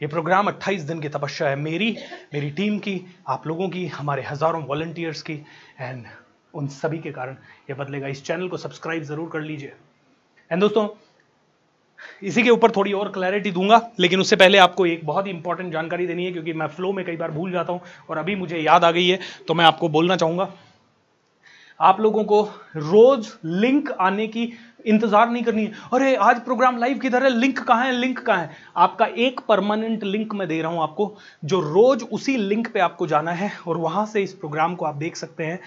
ये 0.00 0.06
प्रोग्राम 0.08 0.48
28 0.48 0.82
दिन 0.82 1.00
की 1.00 1.08
तपस्या 1.08 1.48
है। 1.48 1.56
मेरी 1.56 1.96
मेरी 2.34 2.50
टीम 2.50 2.78
की, 2.78 3.00
आप 3.28 3.46
लोगों 3.46 3.68
की, 3.68 3.86
हमारे 3.88 4.22
हज़ारों 4.22 4.62
वॉलंटियर्स 4.66 5.22
की 5.22 5.34
एंड 5.80 6.06
उन 6.54 6.66
सभी 6.68 6.98
के 6.98 7.10
कारण 7.10 7.36
ये 7.70 7.74
बदलेगा। 7.74 8.08
इस 8.08 8.24
चैनल 8.24 8.48
को 8.48 8.56
सब्सक्राइब 8.56 9.02
ज़रूर 9.02 9.28
कर 9.32 9.40
लीजिए। 9.40 9.72
एंड 10.50 10.60
दोस्तों 10.60 10.86
इसी 12.22 12.42
के 12.42 12.50
ऊपर 12.50 12.70
थोड़ी 12.70 12.92
और 12.92 13.08
क्लैरिटी 13.12 13.50
दूँगा, 13.50 13.80
लेकिन 14.00 14.20
उससे 14.20 14.36
पहले 14.36 14.58
आपको 14.58 14.86
एक 14.86 15.04
बहुत 15.06 15.26
ही 15.26 15.30
इंपॉर्टेंट 15.30 15.72
जानकारी 15.72 16.06
देनी 16.06 16.24
है, 16.24 16.32
क्योंकि 16.32 16.52
मैं 16.52 16.66
फ्लो 16.68 16.92
में 16.92 17.04
कई 17.04 17.16
बार 17.16 17.30
भूल 17.30 17.52
जाता 17.52 17.72
हूँ, 17.72 17.80
और 18.10 18.18
अभी 18.18 18.34
मुझे 18.36 18.58
याद 18.58 18.84
आ 18.84 18.90
गई 18.90 19.06
है 19.08 19.18
तो 19.48 19.54
मैं 19.54 19.64
आपको 19.64 19.88
बोलना 19.90 20.16
चाहूँगा। 20.16 20.48
आप 21.80 22.00
लोगों 22.00 22.24
को 22.24 22.42
रोज 22.76 23.28
लिंक 23.44 23.90
आने 23.92 24.26
की 24.26 24.52
इंतज़ार 24.86 25.28
नहीं 25.30 25.42
करनी 25.42 25.64
है। 25.64 25.72
अरे, 25.92 26.14
आज 26.16 26.40
प्रोग्राम 26.40 26.78
लाइव 26.78 26.98
किधर 26.98 27.22
है? 27.22 27.30
लिंक 27.30 27.58
कहाँ 27.58 27.84
है? 27.84 27.92
लिंक 27.92 28.18
कहाँ 28.18 28.38
है? 28.38 28.50
आपका 28.76 29.06
एक 29.06 29.40
परमानेंट 29.48 30.04
लिंक 30.04 30.34
मैं 30.34 30.48
दे 30.48 30.60
रहा 30.62 30.72
हूँ 30.72 30.82
आपको, 30.82 31.14
जो 31.44 31.60
रोज 31.62 32.02
उसी 32.12 32.36
लिंक 32.38 32.72
पे 32.72 32.80
आपको 32.80 33.06
जाना 33.06 33.32
है, 33.32 33.50
और 33.68 33.76
वहाँ 33.76 34.04
से 34.06 34.22
इस 34.22 34.32
प्रोग्राम 34.34 34.74
को 34.74 34.84
आप 34.84 34.94
देख 34.96 35.16
सकते 35.16 35.44
हैं। 35.44 35.58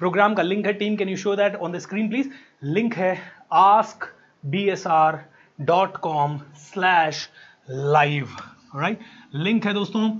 प्रोग्राम 0.00 0.34
का 0.34 0.42
लिंक 0.42 0.66
है 0.66 0.72
team 0.72 0.96
can 0.96 1.08
you 1.08 1.16
show 1.16 1.36
that 1.36 1.56
on 1.56 1.72
the 1.72 1.78
screen 1.78 2.08
please 2.08 2.28
link 2.64 2.94
है 2.94 3.16
ask 3.52 4.08
B 4.44 4.68
S 4.70 4.86
R 4.86 5.18
dot 5.58 5.96
com 5.96 6.38
slash 6.58 7.28
live 7.70 8.36
right 8.76 9.00
link 9.34 9.66
है 9.66 9.72
दोस्तों 9.74 10.10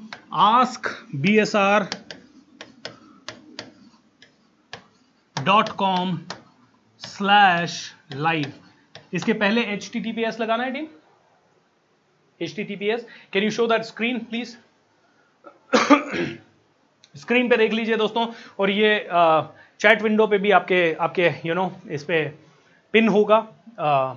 ask 0.41 0.89
B 1.17 1.37
S 1.39 1.55
R 1.57 1.89
dot 5.37 5.69
com 5.79 6.19
slash 7.03 7.79
live 8.13 8.53
इसके 9.15 9.33
पहले 9.33 9.63
H 9.73 9.91
T 9.93 10.01
T 10.01 10.13
P 10.13 10.25
S 10.25 10.41
लगाना 10.41 10.65
है 10.65 10.73
team 10.73 10.87
H 12.41 12.55
T 12.57 12.65
T 12.65 12.77
P 12.77 12.89
S 12.91 13.07
can 13.33 13.45
you 13.45 13.51
show 13.51 13.67
that 13.67 13.83
screen 13.85 14.19
please 14.25 14.57
screen 17.15 17.49
पे 17.49 17.57
देख 17.57 17.73
लीजिए 17.73 17.97
दोस्तों 17.97 18.27
और 18.59 18.71
ये 18.71 18.99
चैट 19.09 20.03
विंडो 20.03 20.27
पे 20.27 20.39
भी 20.39 20.51
आपके 20.51 20.81
आपके 20.95 21.27
यू 21.27 21.43
you 21.45 21.55
नो 21.55 21.65
know, 21.65 21.91
इस 21.91 22.05
पे 22.05 22.25
पिन 22.95 23.09
होगा 23.09 23.37
आ, 23.79 24.15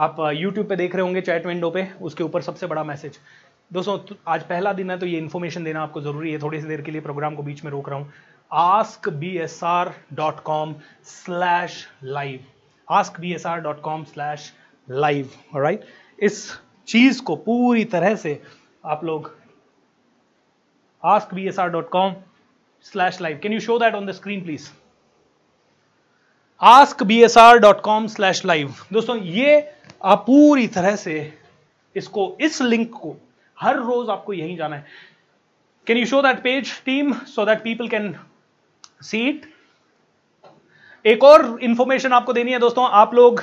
आप 0.00 0.16
यूट्यूब 0.34 0.66
पे 0.68 0.76
देख 0.76 0.94
रहे 0.94 1.02
होंगे 1.02 1.20
चैट 1.20 1.46
विंडो 1.46 1.70
पे, 1.70 1.86
उसके 2.00 2.24
ऊपर 2.24 2.42
सबसे 2.42 2.66
बड़ा 2.66 2.84
मैसेज 2.84 3.18
दोस्तों 3.70 4.14
आज 4.28 4.42
पहला 4.44 4.72
दिन 4.72 4.90
है 4.90 4.98
तो 4.98 5.06
ये 5.06 5.18
इन्फॉर्मेशन 5.18 5.64
देना 5.64 5.82
आपको 5.82 6.00
ज़रूरी 6.00 6.32
है, 6.32 6.38
थोड़ी 6.42 6.60
सी 6.60 6.66
देर 6.68 6.80
के 6.82 6.90
लिए 6.90 7.00
प्रोग्राम 7.00 7.34
को 7.34 7.42
बीच 7.42 7.64
में 7.64 7.70
रोक 7.70 7.88
रहा 7.88 7.98
हूँ। 7.98 8.12
Ask 8.50 9.08
B 9.08 9.36
S 9.38 9.58
R 9.64 9.92
dot 10.14 10.40
com 10.44 10.74
slash 11.06 11.86
live 12.04 12.44
ask 12.88 13.20
B 13.20 13.32
S 13.34 13.44
R 13.46 13.60
dot 13.60 13.80
com 13.80 14.04
slash 14.04 14.52
live 14.88 15.30
right 15.56 15.84
इस 16.18 16.40
चीज़ 16.88 17.22
को 17.22 17.36
पूरी 17.38 17.84
तरह 17.94 18.14
से 18.16 18.40
आप 18.84 19.04
लोग 19.04 19.32
ask 21.04 21.34
B 21.34 21.46
S 21.48 21.58
R 21.58 21.68
dot 21.70 21.88
com 21.90 22.14
slash 22.86 23.20
live 23.20 23.38
can 23.42 23.52
you 23.52 23.60
show 23.60 23.78
that 23.78 23.94
on 23.94 24.06
the 24.06 24.12
screen 24.12 24.42
please 24.44 24.68
ask 26.62 27.02
B 27.02 27.22
S 27.24 27.36
R 27.38 27.58
dot 27.58 27.80
com 27.80 28.06
slash 28.06 28.44
live 28.44 28.74
दोस्तों, 28.92 29.16
ये 29.18 29.60
आप 30.04 30.24
पूरी 30.26 30.66
तरह 30.68 30.96
से 30.96 31.32
इसको, 31.96 32.36
इस 32.40 32.60
लिंक 32.62 32.90
को 32.92 33.16
हर 33.58 33.76
रोज 33.76 34.08
आपको 34.10 34.32
यहीं 34.32 34.56
जाना 34.56 34.76
है। 34.76 34.84
Can 35.86 35.96
you 35.96 36.06
show 36.06 36.22
that 36.22 36.42
page 36.42 36.72
team 36.84 37.12
so 37.12 37.44
that 37.46 37.62
people 37.62 37.88
can 37.88 38.14
see 39.02 39.18
it 39.28 39.48
एक 41.04 41.24
और 41.24 41.58
इंफॉर्मेशन 41.62 42.12
आपको 42.12 42.32
देनी 42.32 42.52
है 42.52 42.58
दोस्तों, 42.58 42.88
आप 42.88 43.14
लोग 43.14 43.40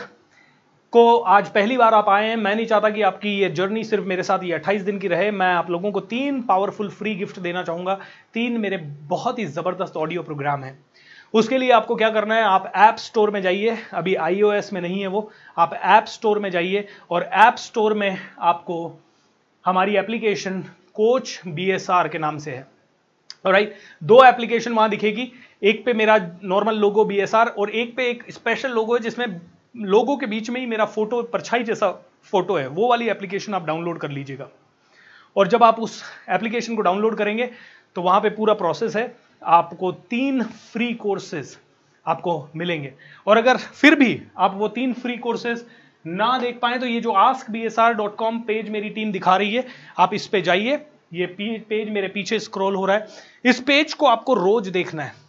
को 0.93 1.17
आज 1.17 1.47
पहली 1.49 1.77
बार 1.77 1.93
आप 1.93 2.09
आए 2.09 2.27
हैं। 2.27 2.35
मैं 2.35 2.55
नहीं 2.55 2.65
चाहता 2.65 2.89
कि 2.89 3.01
आपकी 3.01 3.29
ये 3.29 3.49
जर्नी 3.49 3.83
सिर्फ़ 3.83 4.03
मेरे 4.05 4.23
साथ 4.23 4.43
ये 4.43 4.53
28 4.53 4.81
दिन 4.81 4.99
की 4.99 5.07
रहे। 5.07 5.31
मैं 5.31 5.53
आप 5.53 5.69
लोगों 5.69 5.91
को 5.91 5.99
तीन 6.01 6.41
पावरफुल 6.41 6.89
फ्री 6.89 7.15
गिफ्ट 7.15 7.39
देना 7.39 7.63
चाहूँगा। 7.63 7.99
तीन 8.33 8.57
मेरे 8.57 8.77
बहुत 9.09 9.39
ही 9.39 9.45
ज़बरदस्त 9.45 9.97
ऑडियो 9.97 10.23
प्रोग्राम 10.23 10.63
है। 10.63 10.77
उसके 11.33 11.57
लिए 11.57 11.71
आपको 11.71 11.95
क्या 11.95 12.09
करना 12.09 12.35
है, 12.35 12.43
आप 12.43 12.71
ऐप 12.75 12.95
स्टोर 12.97 13.31
में 13.31 13.41
जाइए। 13.41 13.77
अभी 13.93 14.15
आईओएस 14.15 14.71
में 14.73 14.81
नहीं 14.81 15.01
है 15.01 15.07
वो। 15.07 15.29
आप 15.57 15.73
ऐप 15.75 16.05
स्टोर 16.05 16.39
में 16.39 16.49
जाइए 16.51 16.87
और 17.11 17.23
ऐप 17.23 17.55
स्टोर 17.57 17.93
में 17.93 18.17
आपको 18.39 18.77
हमारी 19.65 19.95
एप्लीकेशन 19.97 20.61
कोच 20.93 21.39
बीएसआर 21.47 22.07
के 22.07 22.17
नाम 22.17 22.37
से 22.37 22.51
है। 22.51 22.65
राइट 23.45 23.75
दो 24.03 24.23
एप्लीकेशन 24.23 24.73
वहाँ 24.73 24.89
दिखेगी। 24.89 25.31
एक 25.63 25.83
पे 25.85 25.93
मेरा 25.93 26.17
नॉर्मल 26.43 26.75
लोगो 26.75 27.05
बीएसआर 27.05 27.47
और 27.49 27.69
एक 27.71 27.95
पे 27.95 28.09
एक 28.09 28.23
स्पेशल 28.31 28.71
लोगो 28.71 28.95
है 28.95 29.01
जिसमें 29.01 29.25
लोगों 29.75 30.17
के 30.17 30.25
बीच 30.25 30.49
में 30.49 30.59
ही 30.61 30.65
मेरा 30.67 30.85
फ़ोटो 30.85 31.21
परछाई 31.23 31.63
जैसा 31.63 31.91
फ़ोटो 32.31 32.55
है। 32.55 32.67
वो 32.67 32.89
वाली 32.89 33.09
एप्लीकेशन 33.09 33.53
आप 33.53 33.65
डाउनलोड 33.65 33.99
कर 33.99 34.11
लीजिएगा। 34.11 34.47
और 35.35 35.47
जब 35.47 35.63
आप 35.63 35.79
उस 35.79 36.01
एप्लीकेशन 36.29 36.75
को 36.75 36.81
डाउनलोड 36.81 37.17
करेंगे 37.17 37.49
तो 37.95 38.01
वहाँ 38.01 38.21
पे 38.21 38.29
पूरा 38.29 38.53
प्रोसेस 38.53 38.95
है। 38.95 39.07
आपको 39.41 39.91
तीन 39.91 40.43
फ्री 40.43 40.93
कोर्सेज 40.95 41.57
आपको 42.05 42.49
मिलेंगे। 42.55 42.93
और 43.27 43.37
अगर 43.37 43.57
फिर 43.57 43.95
भी 43.95 44.21
आप 44.37 44.55
वो 44.55 44.67
तीन 44.69 44.93
फ्री 44.93 45.17
कोर्सेज 45.17 45.65
ना 46.05 46.37
देख 46.39 46.59
पाए 46.59 46.77
तो 46.79 46.85
ये 46.85 46.99
जो 47.01 47.11
आस्क 47.11 47.51
बी 47.51 47.67
पेज 48.47 48.69
मेरी 48.69 48.89
टीम 48.89 49.11
दिखा 49.11 49.35
रही 49.37 49.53
है, 49.53 49.65
आप 49.97 50.13
इस 50.13 50.27
पे 50.27 50.41
जाइए। 50.41 50.79
ये 51.13 51.25
पेज 51.27 51.89
मेरे 51.89 52.07
पीछे 52.07 52.39
स्क्रॉल 52.39 52.75
हो 52.75 52.85
रहा 52.85 52.95
है। 52.95 53.07
इस 53.45 53.59
पेज 53.61 53.93
को 53.93 54.05
आपको 54.05 54.33
रोज 54.35 54.67
देखना 54.69 55.03
है। 55.03 55.25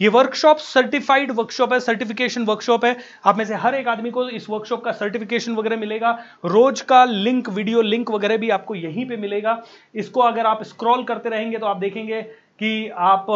ये 0.00 0.08
वर्कशॉप 0.08 0.58
सर्टिफाइड 0.58 1.30
वर्कशॉप 1.30 1.72
है 1.72 1.78
सर्टिफिकेशन 1.80 2.44
वर्कशॉप 2.44 2.84
है। 2.84 2.96
आप 3.24 3.38
में 3.38 3.44
से 3.44 3.54
हर 3.54 3.74
एक 3.74 3.88
आदमी 3.88 4.10
को 4.10 4.28
इस 4.30 4.48
वर्कशॉप 4.50 4.84
का 4.84 4.92
सर्टिफिकेशन 4.92 5.54
वगैरह 5.54 5.76
मिलेगा। 5.76 6.10
रोज 6.44 6.80
का 6.82 7.04
लिंक 7.04 7.48
वीडियो 7.48 7.82
लिंक 7.82 8.10
वगैरह 8.10 8.36
भी 8.36 8.50
आपको 8.50 8.74
यहीं 8.74 9.06
पे 9.06 9.16
मिलेगा। 9.16 9.62
इसको 9.94 10.20
अगर 10.20 10.46
आप 10.46 10.62
स्क्रॉल 10.64 11.04
करते 11.04 11.28
रहेंगे 11.28 11.58
तो 11.58 11.66
आप 11.66 11.76
देखेंगे 11.78 12.24
कि 12.60 12.88
आप, 12.88 13.26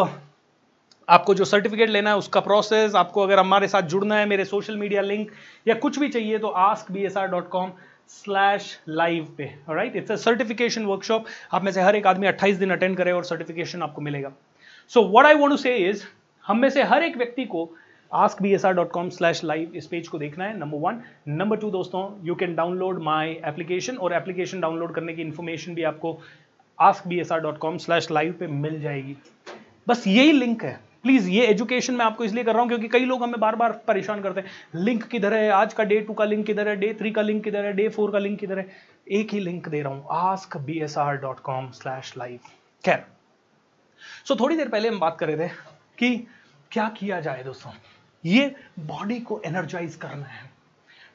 आपको 1.07 1.33
जो 1.35 1.45
सर्टिफिकेट 1.45 1.89
लेना 1.89 2.09
है, 2.09 2.17
उसका 2.17 2.39
प्रोसेस 2.39 2.95
आपको 2.95 3.21
अगर 3.21 3.39
हमारे 3.39 3.67
साथ 3.67 3.81
जुड़ना 3.93 4.15
है, 4.15 4.25
मेरे 4.25 4.45
सोशल 4.45 4.77
मीडिया 4.77 5.01
लिंक 5.01 5.31
या 5.67 5.75
कुछ 5.75 5.99
भी 5.99 6.09
चाहिए 6.09 6.37
तो 6.39 6.47
ask 6.47 6.91
B 6.91 7.05
S 7.05 7.17
R 7.17 7.27
dot 7.27 7.47
com 7.49 7.71
slash 8.09 8.67
live 8.89 9.27
पे 9.37 9.43
right 9.69 9.95
it's 9.95 10.11
a 10.11 10.15
certification 10.15 10.85
workshop 10.85 11.25
आप 11.53 11.63
में 11.63 11.71
से 11.71 11.81
हर 11.81 11.95
एक 11.95 12.07
आदमी 12.07 12.27
28 12.27 12.59
दिन 12.59 12.71
अटेंड 12.71 12.97
करे 12.97 13.11
और 13.11 13.23
सर्टिफिकेशन 13.23 13.81
आपको 13.81 14.01
मिलेगा। 14.01 14.31
So 14.91 15.03
what 15.09 15.25
I 15.25 15.35
want 15.35 15.51
to 15.51 15.57
say 15.57 15.75
is 15.89 16.03
हम 16.45 16.59
में 16.59 16.69
से 16.69 16.83
हर 16.83 17.03
एक 17.03 17.17
व्यक्ति 17.17 17.45
को 17.45 17.69
ask 18.11 18.41
B 18.41 18.53
S 18.53 18.65
R 18.65 18.73
dot 18.73 18.91
com 18.91 19.09
slash 19.09 19.43
live 19.43 19.71
इस 19.75 19.87
पेज 19.87 20.07
को 20.07 20.17
देखना 20.17 20.45
है 20.45 20.57
नंबर 20.59 20.77
वन 20.77 21.01
नंबर 21.27 21.57
टू 21.57 21.71
दोस्तों 21.71 22.07
you 22.27 22.35
can 22.35 22.55
download 22.55 23.01
my 23.03 23.31
application 23.45 23.97
और 23.97 24.13
एप्लीकेशन 24.13 24.59
डाउनलोड 24.61 24.93
करने 24.95 25.13
की 25.13 25.21
इन्फॉर्मेशन 25.21 25.75
भी 25.75 25.83
आपको 25.83 26.19
ask 26.79 27.07
B 27.07 27.19
S 27.19 27.31
R 27.31 27.39
dot 27.39 27.57
com 27.57 27.77
slash 27.77 28.09
live 28.11 28.33
पे 28.39 28.47
मिल 28.47 28.79
जाएगी। 28.81 29.15
बस 29.87 30.07
यही 30.07 30.31
लिंक 30.31 30.63
है। 30.63 30.79
प्लीज़ 31.03 31.29
ये 31.29 31.45
एजुकेशन 31.47 31.93
मैं 31.93 32.05
आपको 32.05 32.23
इसलिए 32.23 32.43
कर 32.43 32.53
रहा 32.53 32.61
हूँ 32.61 32.69
क्योंकि 32.69 32.87
कई 32.87 33.05
लोग 33.05 33.23
हमें 33.23 33.39
बार 33.39 33.55
बार 33.55 33.71
परेशान 33.87 34.21
करते 34.21 34.41
हैं। 34.41 34.83
लिंक 34.83 35.03
किधर 35.03 35.33
है? 35.33 35.49
आज 35.49 35.73
का 35.73 35.83
डे 35.83 35.99
टू 36.01 36.13
का 36.13 36.25
लिंक 36.25 36.45
किधर 36.45 36.67
है? 36.67 36.75
डे 36.75 36.93
थ्री 36.93 37.11
का 37.11 37.21
लिंक 37.21 37.43
किधर 37.43 37.65
है? 37.65 37.73
डे 37.73 37.87
फोर 37.89 38.11
का 38.11 38.19
लिंक 38.19 38.39
किधर 38.39 38.59
है? 38.59 38.67
एक 39.11 39.33
ही 39.33 39.39
लिंक 39.39 39.69
दे 39.69 39.81
रहा 39.81 39.93
हूँ। 39.93 40.05
Ask 40.11 40.57
B 40.57 40.79
S 40.79 40.97
R 40.97 41.17
dot 41.17 41.39
com 41.39 41.69
slash 41.71 42.13
live 42.17 42.39
खैर 42.83 43.03
सो 44.27 44.35
थोड़ी 44.35 44.57
देर 44.57 44.69
पहले 44.69 44.89
हम 44.89 44.99
बात 44.99 45.17
कर 45.19 45.27
रहे 45.27 45.47
थे 45.47 45.51
कि 45.97 46.27
क्या 46.71 46.87
किया 46.89 47.19
जाए 47.19 47.43
दोस्तों? 47.43 47.71
ये 48.23 48.53
बॉडी 48.81 49.19
को 49.19 49.41
एनर्जाइज 49.45 49.95
करना 49.95 50.25
है। 50.25 50.49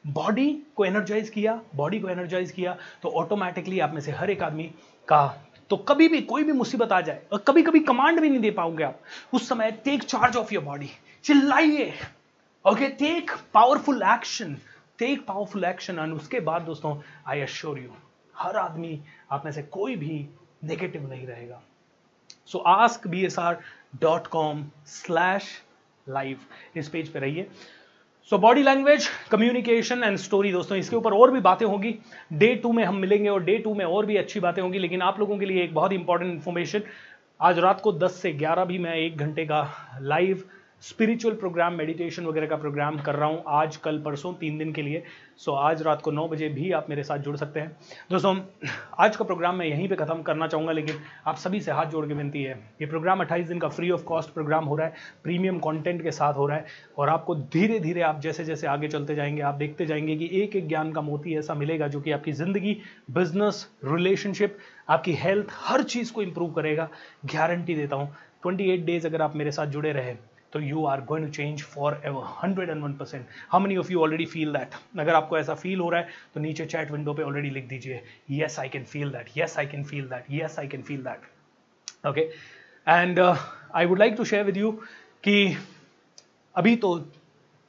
बॉडी 0.07 0.51
को 0.77 0.85
एनर्जाइज 0.85 1.29
किया 1.31 1.61
बॉडी 1.77 1.99
को 2.01 2.09
एनर्जाइज 2.09 2.51
किया 2.51 2.77
तो 3.03 3.09
ऑटोमेटिकली 3.21 3.81
आप 3.81 3.95
में 3.95 4.01
से 4.01 4.13
हर 4.13 4.31
एक 4.31 4.43
आदमी 4.43 4.65
का 5.09 5.25
तो 5.71 5.77
कभी 5.89 6.09
भी 6.09 6.21
कोई 6.23 6.45
भी 6.45 6.53
मुसीबत 6.53 6.93
आ 6.93 7.01
जाए 7.01 7.23
और 7.33 7.39
कभी 7.49 7.63
कभी 7.63 7.81
कमांड 7.81 8.21
भी 8.21 8.29
नहीं 8.29 8.41
दे 8.41 8.51
पाओगे 8.51 8.85
आप, 8.85 9.01
उस 9.33 9.49
समय 9.49 9.71
take 9.85 10.03
charge 10.03 10.37
of 10.37 10.53
your 10.55 10.65
body 10.65 10.91
चिल्लाइए। 11.25 11.93
Okay 12.65 12.89
take 12.99 13.31
powerful 13.55 14.03
action 14.13 14.57
take 14.99 15.25
powerful 15.27 15.65
action 15.65 15.99
and 15.99 16.15
उसके 16.15 16.41
बाद 16.41 16.63
दोस्तों 16.63 16.97
आई 17.27 17.41
अश्योर 17.41 17.79
यू 17.79 17.91
हर 18.35 18.57
आदमी 18.57 19.01
आप 19.33 19.45
में 19.45 19.53
से 19.53 19.63
कोई 19.63 19.97
भी 19.97 20.27
नेगेटिव 20.65 21.09
नहीं 21.11 21.27
रहेगा। 21.27 21.63
So 22.47 22.59
ask 22.59 23.07
B 23.09 23.25
S 23.27 23.39
R 23.39 23.59
dot 24.01 24.27
com 24.27 24.65
slash 24.87 25.51
live 26.09 26.41
इस 26.77 26.89
पेज 26.89 27.13
पे 27.13 27.19
रहिए। 27.19 27.49
So 28.31 28.39
body 28.39 28.63
language 28.63 29.07
communication 29.31 30.03
and 30.05 30.17
story 30.17 30.51
दोस्तों, 30.53 30.77
इसके 30.79 30.97
ऊपर 30.97 31.13
और 31.13 31.31
भी 31.31 31.41
बातें 31.41 31.65
होगी। 31.67 31.95
डे 32.33 32.55
टू 32.55 32.73
में 32.73 32.83
हम 32.85 32.97
मिलेंगे 32.97 33.29
और 33.29 33.43
डे 33.45 33.57
टू 33.59 33.75
में 33.75 33.85
और 33.85 34.07
भी 34.07 34.17
अच्छी 34.17 34.41
बातें 34.41 34.61
होंगी, 34.63 34.79
लेकिन 34.79 35.03
आप 35.03 35.19
लोगों 35.21 35.39
के 35.39 35.47
लिए 35.47 35.63
एक 35.63 35.75
बहुत 35.75 35.93
इंपॉर्टेंट 35.93 36.31
इन्फॉर्मेशन 36.33 36.83
आज 37.41 37.59
रात 37.59 37.81
को 37.81 37.93
10 37.93 38.21
से 38.23 38.33
11 38.33 38.65
भी 38.65 38.79
मैं 38.79 38.95
एक 38.95 39.17
घंटे 39.17 39.45
का 39.45 39.67
लाइव 40.03 40.45
स्पिरिचुअल 40.83 41.35
प्रोग्राम 41.35 41.75
मेडिटेशन 41.75 42.27
वगैरह 42.27 42.47
का 42.47 42.57
प्रोग्राम 42.57 42.99
कर 42.99 43.15
रहा 43.15 43.29
हूँ 43.29 43.43
आज, 43.49 43.77
कल, 43.77 43.99
परसों, 43.99 44.33
तीन 44.35 44.57
दिन 44.59 44.73
के 44.73 44.83
लिए। 44.83 45.03
सो 45.39 45.53
आज 45.53 45.83
रात 45.83 46.03
को 46.03 46.11
नौ 46.11 46.27
बजे 46.29 46.49
भी 46.49 46.71
आप 46.73 46.87
मेरे 46.91 47.03
साथ 47.03 47.19
जुड़ 47.19 47.37
सकते 47.37 47.61
हैं। 47.61 47.77
दोस्तों, 48.11 48.35
आज 48.99 49.17
का 49.17 49.25
प्रोग्राम 49.25 49.57
मैं 49.57 49.67
यहीं 49.67 49.89
पे 49.89 49.97
ख़त्म 49.97 50.23
करना 50.23 50.47
चाहूँगा, 50.47 50.73
लेकिन 50.73 50.97
आप 51.27 51.37
सभी 51.37 51.61
से 51.61 51.73
हाथ 51.73 51.87
जोड़ 51.87 52.07
के 52.07 52.15
विनती 52.15 52.43
है। 52.43 52.55
ये 52.81 52.87
प्रोग्राम 52.87 53.21
28 53.21 53.49
दिन 53.49 53.59
का 53.59 53.69
फ्री 53.69 53.91
ऑफ़ 53.91 54.05
कॉस्ट 54.05 54.31
प्रोग्राम 54.31 54.65
हो 54.65 54.77
रहा 54.77 54.87
है 54.87 54.95
प्रीमियम 55.25 55.59
कॉन्टेंट 55.59 56.03
के 56.03 56.11
साथ 56.11 56.35
हो 56.35 56.47
रहा 56.47 56.57
है, 56.57 56.67
और 56.99 57.09
आपको 57.09 57.35
धीरे 57.35 57.79
धीरे 57.81 58.03
आप 58.03 58.21
जैसे 58.21 58.45
जैसे 58.45 58.67
आगे 58.67 58.89
चलते 58.89 59.15
जाएँगे, 59.15 59.43
आप 59.43 59.55
देखते 59.55 59.87
जाएँगे 59.87 60.17
कि 60.17 60.31
एक 60.43 60.57
एक 60.57 60.69
ज्ञान 60.69 60.93
का 60.93 61.01
मोती 61.01 61.37
ऐसा 61.39 61.55
मिलेगा 61.55 61.89
जो 61.89 62.01
कि 62.01 62.13
आपकी 62.13 62.33
ज़िंदगी 62.33 62.77
बिज़नेस 63.11 63.67
रिलेशनशिप 63.85 64.59
आपकी 64.89 65.15
हेल्थ 65.17 65.53
हर 65.61 65.83
चीज़ 65.85 66.13
को 66.13 66.23
इंप्रूव 66.23 66.53
करेगा। 66.53 66.89
गारंटी 67.27 67.75
देता 67.75 67.97
हूँ 67.97 68.13
ट्वेंटी 68.43 68.77
डेज़ 68.79 69.07
अगर 69.07 69.23
आप 69.23 69.37
मेरे 69.37 69.51
साथ 69.53 69.67
जुड़े 69.67 69.93
रहे 69.93 70.15
तो 70.53 70.61
you 70.61 70.85
are 70.87 71.01
going 71.05 71.27
to 71.27 71.33
change 71.33 71.63
forever 72.05 72.25
hundred 72.43 72.71
and 72.71 72.83
one 72.83 72.93
percent 72.93 73.27
how 73.49 73.61
many 73.61 73.77
of 73.77 73.93
you 73.93 74.01
already 74.03 74.27
feel 74.27 74.53
that 74.53 74.75
अगर 74.99 75.15
आपको 75.15 75.39
ऐसा 75.39 75.55
फील 75.55 75.81
हो 75.81 75.91
रहा 75.91 76.01
है 76.01 76.09
तो 76.35 76.41
नीचे 76.41 76.67
चैट 76.67 76.91
विंडो 76.91 77.15
पे 77.15 77.23
ऑलरेडी 77.23 77.51
लिख 77.51 77.69
दीजिए 77.69 78.03
yes 78.31 78.59
I 78.59 78.69
can 78.69 78.85
feel 78.85 79.11
that 79.11 79.31
yes 79.37 79.59
I 79.59 79.67
can 79.67 79.85
feel 79.85 80.09
that 80.09 80.31
yes 80.31 80.59
I 80.59 80.69
can 80.69 80.83
feel 80.83 81.03
that 81.03 82.07
okay 82.07 82.21
and 82.87 83.21
I 83.21 83.87
would 83.87 83.99
like 83.99 84.15
to 84.17 84.25
share 84.25 84.45
with 84.45 84.57
you 84.57 84.73
कि 85.25 85.57
अभी 86.55 86.77
तो 86.77 86.99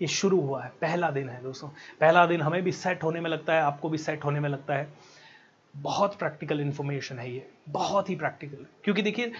ये 0.01 0.07
शुरू 0.07 0.39
हुआ 0.41 0.63
है, 0.63 0.69
पहला 0.81 1.09
दिन 1.11 1.27
है 1.29 1.41
दोस्तों। 1.43 1.67
पहला 1.99 2.25
दिन 2.25 2.41
हमें 2.41 2.61
भी 2.63 2.71
सेट 2.71 3.03
होने 3.03 3.19
में 3.21 3.29
लगता 3.29 3.53
है, 3.53 3.61
आपको 3.61 3.89
भी 3.89 3.97
सेट 3.97 4.23
होने 4.25 4.39
में 4.39 4.49
लगता 4.49 4.75
है। 4.75 4.87
बहुत 5.75 6.17
प्रैक्टिकल 6.19 6.61
इंफॉर्मेशन 6.61 7.19
है 7.19 7.29
ये, 7.31 7.45
बहुत 7.69 8.09
ही 8.09 8.15
प्रैक्टिकल 8.15 8.65
क्योंकि 8.83 9.01
देखिए 9.01 9.31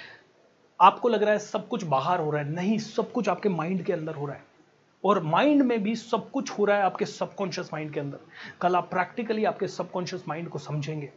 आपको 0.81 1.09
लग 1.09 1.23
रहा 1.23 1.31
है 1.31 1.39
सब 1.39 1.67
कुछ 1.67 1.83
बाहर 1.83 2.19
हो 2.19 2.31
रहा 2.31 2.41
है। 2.41 2.49
नहीं, 2.49 2.77
सब 2.77 3.11
कुछ 3.11 3.29
आपके 3.29 3.49
माइंड 3.49 3.83
के 3.83 3.93
अंदर 3.93 4.15
हो 4.15 4.25
रहा 4.25 4.35
है। 4.35 4.43
और 5.05 5.23
माइंड 5.23 5.61
में 5.61 5.83
भी 5.83 5.95
सब 5.95 6.31
कुछ 6.31 6.51
हो 6.51 6.65
रहा 6.65 6.77
है 6.77 6.83
आपके 6.83 7.05
सबकॉन्शियस 7.05 7.69
माइंड 7.73 7.93
के 7.93 7.99
अंदर। 7.99 8.17
कल 8.61 8.75
आप 8.75 8.89
प्रैक्टिकली 8.89 9.45
आपके 9.45 9.67
सबकॉन्शियस 9.67 10.23
माइंड 10.27 10.49
को 10.49 10.59
समझेंगे। 10.59 11.09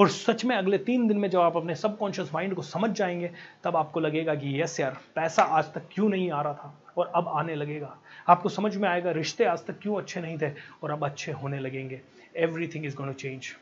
और 0.00 0.08
सच 0.08 0.44
में 0.44 0.56
अगले 0.56 0.78
तीन 0.78 1.08
दिन 1.08 1.18
में 1.18 1.30
जब 1.30 1.40
आप 1.40 1.56
अपने 1.56 1.74
सबकॉन्शियस 1.74 2.34
माइंड 2.34 2.54
को 2.54 2.62
समझ 2.62 2.90
जाएँगे, 2.90 3.30
तब 3.64 3.76
आपको 3.76 4.00
लगेगा 4.00 4.34
कि 4.34 4.62
यस 4.62 4.80
यार, 4.80 4.96
पैसा 5.14 5.42
आज 5.42 5.64
तक 5.64 5.82
क्यों 5.92 6.08
नहीं 6.08 6.30
आ 6.30 6.42
रहा 6.42 6.54
था? 6.54 6.82
और 6.96 7.12
अब 7.14 7.28
आने 7.28 7.54
लगेगा। 7.54 7.96
आपको 8.28 8.48
समझ 8.48 8.76
में 8.76 8.88
आएगा, 8.88 9.10
रिश्ते 9.10 9.44
आज 9.44 9.66
तक 9.66 9.78
क्यों 9.82 9.96
अच्छे 9.96 10.20
नहीं 10.20 10.38
थे? 10.38 10.50
और 10.82 10.90
अब 10.90 11.04
अच्छे 11.04 11.32
होने 11.32 11.58
लगेंगे। 11.58 12.00
Everything 12.36 12.86
is 12.86 12.96
going 12.96 13.12
to 13.12 13.18
change 13.18 13.56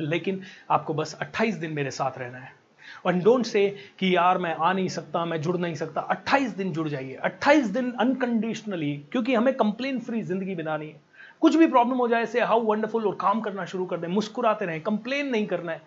लेकिन 0.00 0.42
आपको 0.70 0.94
बस 0.94 1.14
28 1.14 1.54
दिन 1.54 1.72
मेरे 1.72 1.90
साथ 1.90 2.18
रहना 2.18 2.38
है। 2.38 2.61
और 3.06 3.12
डोंट 3.12 3.46
से 3.46 3.76
कि 3.98 4.16
यार 4.16 4.38
मैं 4.38 4.54
आ 4.54 4.72
नहीं 4.72 4.88
सकता 4.88 5.24
मैं 5.24 5.40
जुड़ 5.42 5.56
नहीं 5.56 5.74
सकता। 5.74 6.00
28 6.00 6.56
दिन 6.56 6.72
जुड़ 6.72 6.88
जाइए। 6.88 7.14
28 7.24 7.66
दिन 7.66 7.92
अनकंडीशनली 7.92 8.96
क्योंकि 9.12 9.34
हमें 9.34 9.54
कंप्लेन 9.54 9.98
फ्री 9.98 10.22
ज़िंदगी 10.22 10.54
बनानी 10.54 10.86
है। 10.86 11.00
कुछ 11.40 11.56
भी 11.56 11.66
प्रॉब्लम 11.66 11.96
हो 11.96 12.08
जाए 12.08 12.26
से 12.26 12.40
हाउ 12.40 12.60
वंडरफुल 12.60 13.06
और 13.06 13.14
काम 13.20 13.40
करना 13.40 13.64
शुरू 13.64 13.86
कर 13.86 13.96
दें 13.96 14.08
मुस्कुराते 14.08 14.64
रहें 14.64 14.80
कंप्लेन 14.80 15.26
नहीं 15.26 15.46
करना 15.46 15.72
है। 15.72 15.82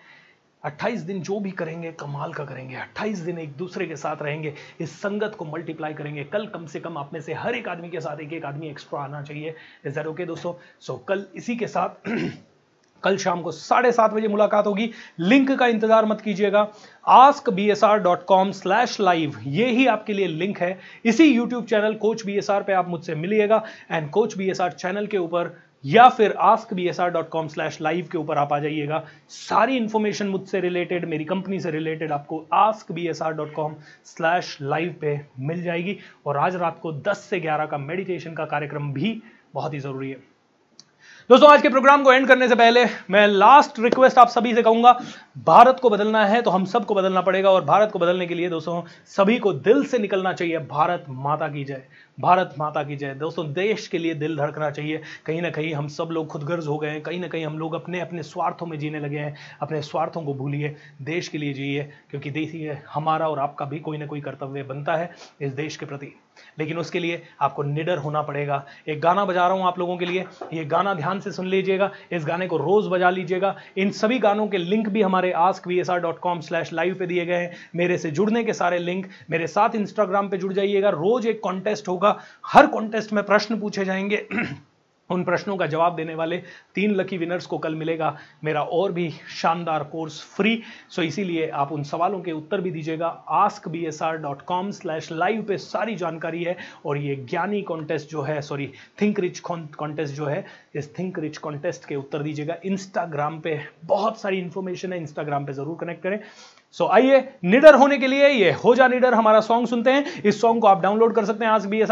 28 0.64 1.00
दिन 1.00 1.22
जो 1.22 1.40
भी 1.40 1.52
करेंगे 1.52 1.92
कमाल 1.92 2.34
का 2.34 2.46
करेंगे। 2.46 2.76
28 2.76 3.20
दिन 3.20 3.38
एक 3.40 3.56
दूसरे 3.58 3.86
के 3.86 3.96
साथ 3.96 4.16
रहेंगे 4.22 4.54
इस 4.82 5.02
संगत 5.02 5.36
को 5.36 5.46
मल्टीप्लाई 5.46 5.94
करेंगे। 5.94 6.24
कल 6.24 6.48
कम 6.48 6.66
से 6.66 6.80
कम 6.80 6.98
आप 6.98 7.14
में 7.14 7.22
से 7.22 7.34
हर 7.34 7.56
एक 7.56 7.68
आदमी 7.68 7.90
के 7.90 8.00
साथ 8.00 8.18
एक 8.18 8.34
एक 8.34 8.46
आदमी 8.46 8.70
एक्स्ट्रा 8.70 9.00
आना 9.00 9.22
चाहिए। 9.22 9.56
इज़ 9.86 9.96
दैट 9.96 10.08
ओके 10.08 10.26
दोस्तों? 10.26 10.54
सो 10.80 10.94
so, 10.94 11.00
कल 11.08 11.26
इसी 11.36 11.56
के 11.56 11.68
साथ 11.68 12.10
कल 13.06 13.18
शाम 13.18 13.42
को 13.42 13.52
साढ़े 13.54 13.92
सात 13.92 14.14
बजे 14.14 14.28
मुलाकात 14.28 14.68
होगी। 14.68 14.90
लिंक 15.22 15.52
का 15.52 15.68
इंतज़ार 15.68 16.06
मत 16.06 16.22
कीजिएगा। 16.22 16.68
Ask 17.08 17.50
B 17.52 17.70
S 17.72 17.84
R 17.84 18.00
dot 18.00 18.26
com 18.26 18.52
slash 18.54 19.00
live 19.00 19.40
ये 19.48 19.68
ही 19.68 19.86
आपके 19.88 20.14
लिए 20.14 20.28
लिंक 20.30 20.60
है। 20.60 20.78
इसी 21.06 21.26
YouTube 21.26 21.66
channel 21.66 21.94
coach 21.98 22.26
B 22.26 22.38
S 22.38 22.50
R 22.50 22.64
पे 22.64 22.74
आप 22.74 22.90
मुझसे 22.90 23.16
मिलिएगा 23.18 23.64
and 23.92 24.10
coach 24.12 24.38
B 24.38 24.50
S 24.50 24.62
R 24.62 24.72
channel 24.74 25.08
के 25.08 25.18
ऊपर 25.18 25.54
या 25.84 26.08
फिर 26.10 26.32
ask 26.42 26.74
B 26.74 26.88
S 26.88 27.00
R 27.00 27.10
dot 27.12 27.28
com 27.30 27.48
slash 27.48 27.78
live 27.82 28.08
के 28.12 28.18
ऊपर 28.18 28.38
आप 28.38 28.54
आ 28.54 28.60
जाइएगा। 28.60 29.04
सारी 29.30 29.78
इंफॉर्मेशन 29.78 30.28
मुझसे 30.28 30.60
रिलेटेड 30.62 31.06
मेरी 31.06 31.26
कंपनी 31.26 31.60
से 31.60 31.72
रिलेटेड 31.72 32.12
आपको 32.12 32.46
ask 32.54 32.92
B 32.92 33.08
S 33.08 33.22
R 33.22 33.34
dot 33.34 33.54
com 33.54 33.76
slash 34.06 34.58
live 34.62 34.96
पे 35.02 35.20
मिल 35.40 35.62
जाएगी। 35.64 35.98
और 36.26 36.38
आज 36.38 36.56
रात 36.56 36.80
को 36.82 36.94
10 37.02 37.28
से 37.30 37.40
11 37.42 37.66
का 37.66 37.78
मेडिटेशन 37.80 38.34
का 38.34 38.46
कार्यक्रम 38.46 38.92
भी 38.94 39.22
बहुत 39.54 39.74
ही 39.74 39.80
ज़रूरी 39.80 40.10
है। 40.10 40.35
दोस्तों, 41.30 41.50
आज 41.50 41.62
के 41.62 41.70
प्रोग्राम 41.70 42.04
को 42.04 42.12
एंड 42.14 42.28
करने 42.28 42.48
से 42.48 42.56
पहले 42.56 42.84
मैं 43.10 43.26
लास्ट 43.28 43.80
रिक्वेस्ट 43.80 44.18
आप 44.18 44.28
सभी 44.28 44.54
से 44.56 44.62
कहूँगा, 44.64 44.92
भारत 45.38 45.80
को 45.82 45.90
बदलना 45.90 46.26
है 46.26 46.42
तो 46.42 46.50
हम 46.50 46.66
सबको 46.66 46.96
बदलना 46.96 47.22
पड़ेगा 47.22 47.52
और 47.52 47.64
भारत 47.66 47.92
को 47.92 48.00
बदलने 48.00 48.28
के 48.28 48.34
लिए 48.34 48.50
दोस्तों, 48.50 48.82
सभी 49.08 49.38
को 49.40 49.54
दिल 49.54 49.84
से 49.86 50.00
निकलना 50.00 50.34
चाहिए, 50.34 50.60
भारत 50.60 51.06
माता 51.10 51.48
की 51.48 51.64
जय। 51.64 51.82
भारत 52.20 52.54
माता 52.60 52.84
की 52.84 52.96
जय। 52.96 53.14
दोस्तों, 53.14 53.46
देश 53.54 53.88
के 53.88 53.98
लिए 53.98 54.14
दिल 54.14 54.38
धड़कना 54.38 54.70
चाहिए। 54.70 55.02
कहीं 55.26 55.42
ना 55.42 55.50
कहीं 55.50 55.74
हम 55.74 55.88
सब 55.88 56.10
लोग 56.12 56.28
खुदगर्ज 56.28 56.68
हो 56.68 56.78
गए 56.78 56.90
हैं। 56.90 57.02
कहीं 57.02 57.20
ना 57.20 57.28
कहीं 57.28 57.46
हम 57.46 57.58
लोग 57.60 57.74
अपने 57.74 58.00
अपने 58.00 58.24
स्वार्थों 58.24 58.66
में 58.66 58.78
जीने 58.80 59.00
लगे 59.00 59.18
हैं। 59.18 59.36
अपने 59.62 59.82
स्वार्थों 59.82 60.22
को 60.22 60.34
भूलिए। 60.34 60.76
देश 61.02 61.28
के 61.28 61.38
लिए 61.38 61.54
जिए, 61.54 61.84
क्योंकि 62.10 62.32
देखिए 62.32 62.78
हमारा 62.94 63.30
और 63.30 63.40
आपका 63.40 63.66
भी 63.66 63.80
कोई 63.80 63.98
ना 63.98 64.06
कोई 64.06 64.22
कर्तव्य 64.22 64.64
बनता 64.64 64.96
है 64.96 65.12
इस 65.42 65.54
देश 65.54 65.78
के 65.78 65.86
प्रति। 65.86 66.14
लेकिन 66.60 66.78
उसके 66.78 67.00
लिए 67.00 67.22
आपको 67.42 67.64
निडर 67.64 67.98
होना 67.98 68.22
पड़ेगा। 68.22 68.66
एक 68.88 69.02
गाना 69.02 69.26
बजा 69.26 69.48
रहा 69.48 69.58
हूँ 69.58 69.66
आप 69.66 69.80
लोगों 69.80 69.98
के 69.98 70.06
लिए, 70.06 70.26
ये 70.54 70.66
गाना 70.66 70.94
ध्यान 70.94 71.20
से 71.20 71.32
सुन 71.32 71.48
लीजिएगा, 71.48 71.92
इस 72.12 72.26
गाने 72.26 72.48
को 72.48 72.58
रोज 72.58 72.88
बजा 72.88 73.10
लीजिएगा। 73.10 73.56
इन 73.78 73.92
सभी 73.92 74.20
गानों 74.20 74.48
के 74.48 74.58
लिंक 74.58 74.90
भी 74.90 75.02
हमारे 75.02 75.32
ask 75.32 75.68
V 75.68 75.80
S 75.80 75.90
R 75.90 76.00
dot 76.00 76.20
com 76.20 76.40
slash 76.40 76.74
live 76.74 76.94
पर 76.94 77.06
दिए 77.06 77.26
गए 77.26 77.36
हैं। 77.36 77.52
मेरे 77.76 77.98
से 77.98 78.12
जुड़ने 78.12 78.44
के 78.44 78.54
सारे 78.54 78.80
लिंक 78.80 79.08
मेरे 79.30 79.48
साथ 79.48 79.76
इंस्टाग्राम 79.76 80.30
पर 80.30 80.38
जुड़ 80.38 80.54
जाइएगा। 80.54 80.90
रोज 80.90 81.28
एक 81.28 81.40
कॉन्टेस्ट 81.44 81.88
होगा। 81.88 82.20
हर 82.48 82.68
कॉन्टेस्ट 82.68 83.14
में 83.14 83.24
प्रश्न 83.24 83.60
पूछे 83.60 83.86
जाएँगे। 83.86 84.28
उन 85.10 85.24
प्रश्नों 85.24 85.56
का 85.58 85.66
जवाब 85.68 85.96
देने 85.96 86.16
वाले 86.16 86.38
तीन 86.76 86.96
लकी 86.96 87.18
विनर्स 87.18 87.46
को 87.46 87.58
कल 87.58 87.76
मिलेगा 87.76 88.16
मेरा 88.44 88.62
और 88.62 88.92
भी 88.92 89.10
शानदार 89.32 89.84
कोर्स 89.84 90.22
फ्री 90.36 90.62
सो 90.90 91.02
इसीलिए 91.02 91.48
आप 91.56 91.72
उन 91.72 91.84
सवालों 91.84 92.22
के 92.22 92.32
उत्तर 92.32 92.62
भी 92.62 92.72
दीजिएगा। 92.72 93.08
Ask 93.36 93.68
B 93.70 93.86
S 93.86 94.02
R 94.04 94.18
dot 94.18 94.42
com 94.44 94.72
slash 94.72 95.12
live 95.12 95.42
पे 95.44 95.58
सारी 95.58 95.96
जानकारी 95.96 96.44
है 96.44 96.58
और 96.86 96.98
ये 96.98 97.16
ज्ञानी 97.30 97.62
कॉन्टेस्ट 97.64 98.10
जो 98.10 98.22
है 98.22 98.42
सॉरी 98.42 98.72
थिंक 99.02 99.20
रिच 99.20 99.40
कॉन्टेस्ट 99.42 100.16
जो 100.16 100.26
है, 100.26 100.46
इस 100.76 100.98
थिंक 100.98 101.20
रिच 101.20 101.38
कॉन्टेस्ट 101.38 101.86
के 101.86 101.96
उत्तर 101.96 102.24
दीजिएगा। 102.24 102.56
इंस्टाग्राम 102.66 103.40
पे 103.40 103.60
बहुत 103.86 104.20
सारी 104.20 104.40
इंफॉर्मेशन 104.40 104.94
है 104.94 105.00
इंस्टाग्राम 105.00 105.46
पे 105.46 105.54
ज़रूर 105.54 105.78
कनेक्ट 105.82 106.04
करें। 106.04 106.20
सो 106.76 106.88
आइए, 106.88 107.18
निडर 107.44 107.76
होने 107.76 107.98
के 107.98 108.08
लिए 108.08 108.30
ये 108.30 108.52
हो 108.54 108.74
जा 108.76 108.88
निडर 108.88 109.14
हमारा 109.14 109.40
सॉन्ग 109.40 109.68
सुनते 109.68 109.92
हैं। 109.92 110.24
इस 110.24 110.42
सॉन्ग 110.42 110.62
को 110.62 110.68
आप 110.68 110.82
डाउनलोड 110.82 111.14
कर 111.16 111.26
सकते 111.26 111.46
हैं 111.46 111.52
आज 111.52 111.66
बी 111.66 111.86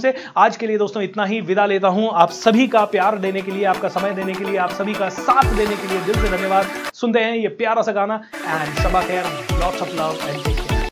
से। 0.00 0.14
आज 0.36 0.56
के 0.56 0.66
लिए 0.66 0.78
दोस्तों 0.78 1.02
इतना 1.02 1.24
ही, 1.24 1.40
विदा 1.40 1.66
लेता 1.66 1.88
हूँ। 1.88 2.08
आप 2.12 2.30
सभी 2.30 2.66
का 2.68 2.84
प्यार 2.84 3.18
देने 3.18 3.42
के 3.42 3.52
लिए, 3.52 3.64
आपका 3.64 3.88
समय 3.88 4.14
देने 4.14 4.34
के 4.34 4.44
लिए, 4.44 4.56
आप 4.56 4.70
सभी 4.70 4.94
का 4.94 5.08
साथ 5.08 5.54
देने 5.56 5.76
के 5.76 5.88
लिए 5.88 6.00
दिल 6.06 6.14
से 6.14 6.36
धन्यवाद। 6.36 6.66
सुनते 6.94 7.20
हैं 7.20 7.36
ये 7.36 7.48
प्यारा 7.48 7.82
सा 7.82 7.92
गाना। 7.92 8.20
एंड 8.46 8.74
सबा 8.78 9.02
खैर 9.02 9.24
लॉट्स 9.60 9.82
ऑफ़ 9.82 9.94
लव 9.94 10.28
एंड 10.28 10.49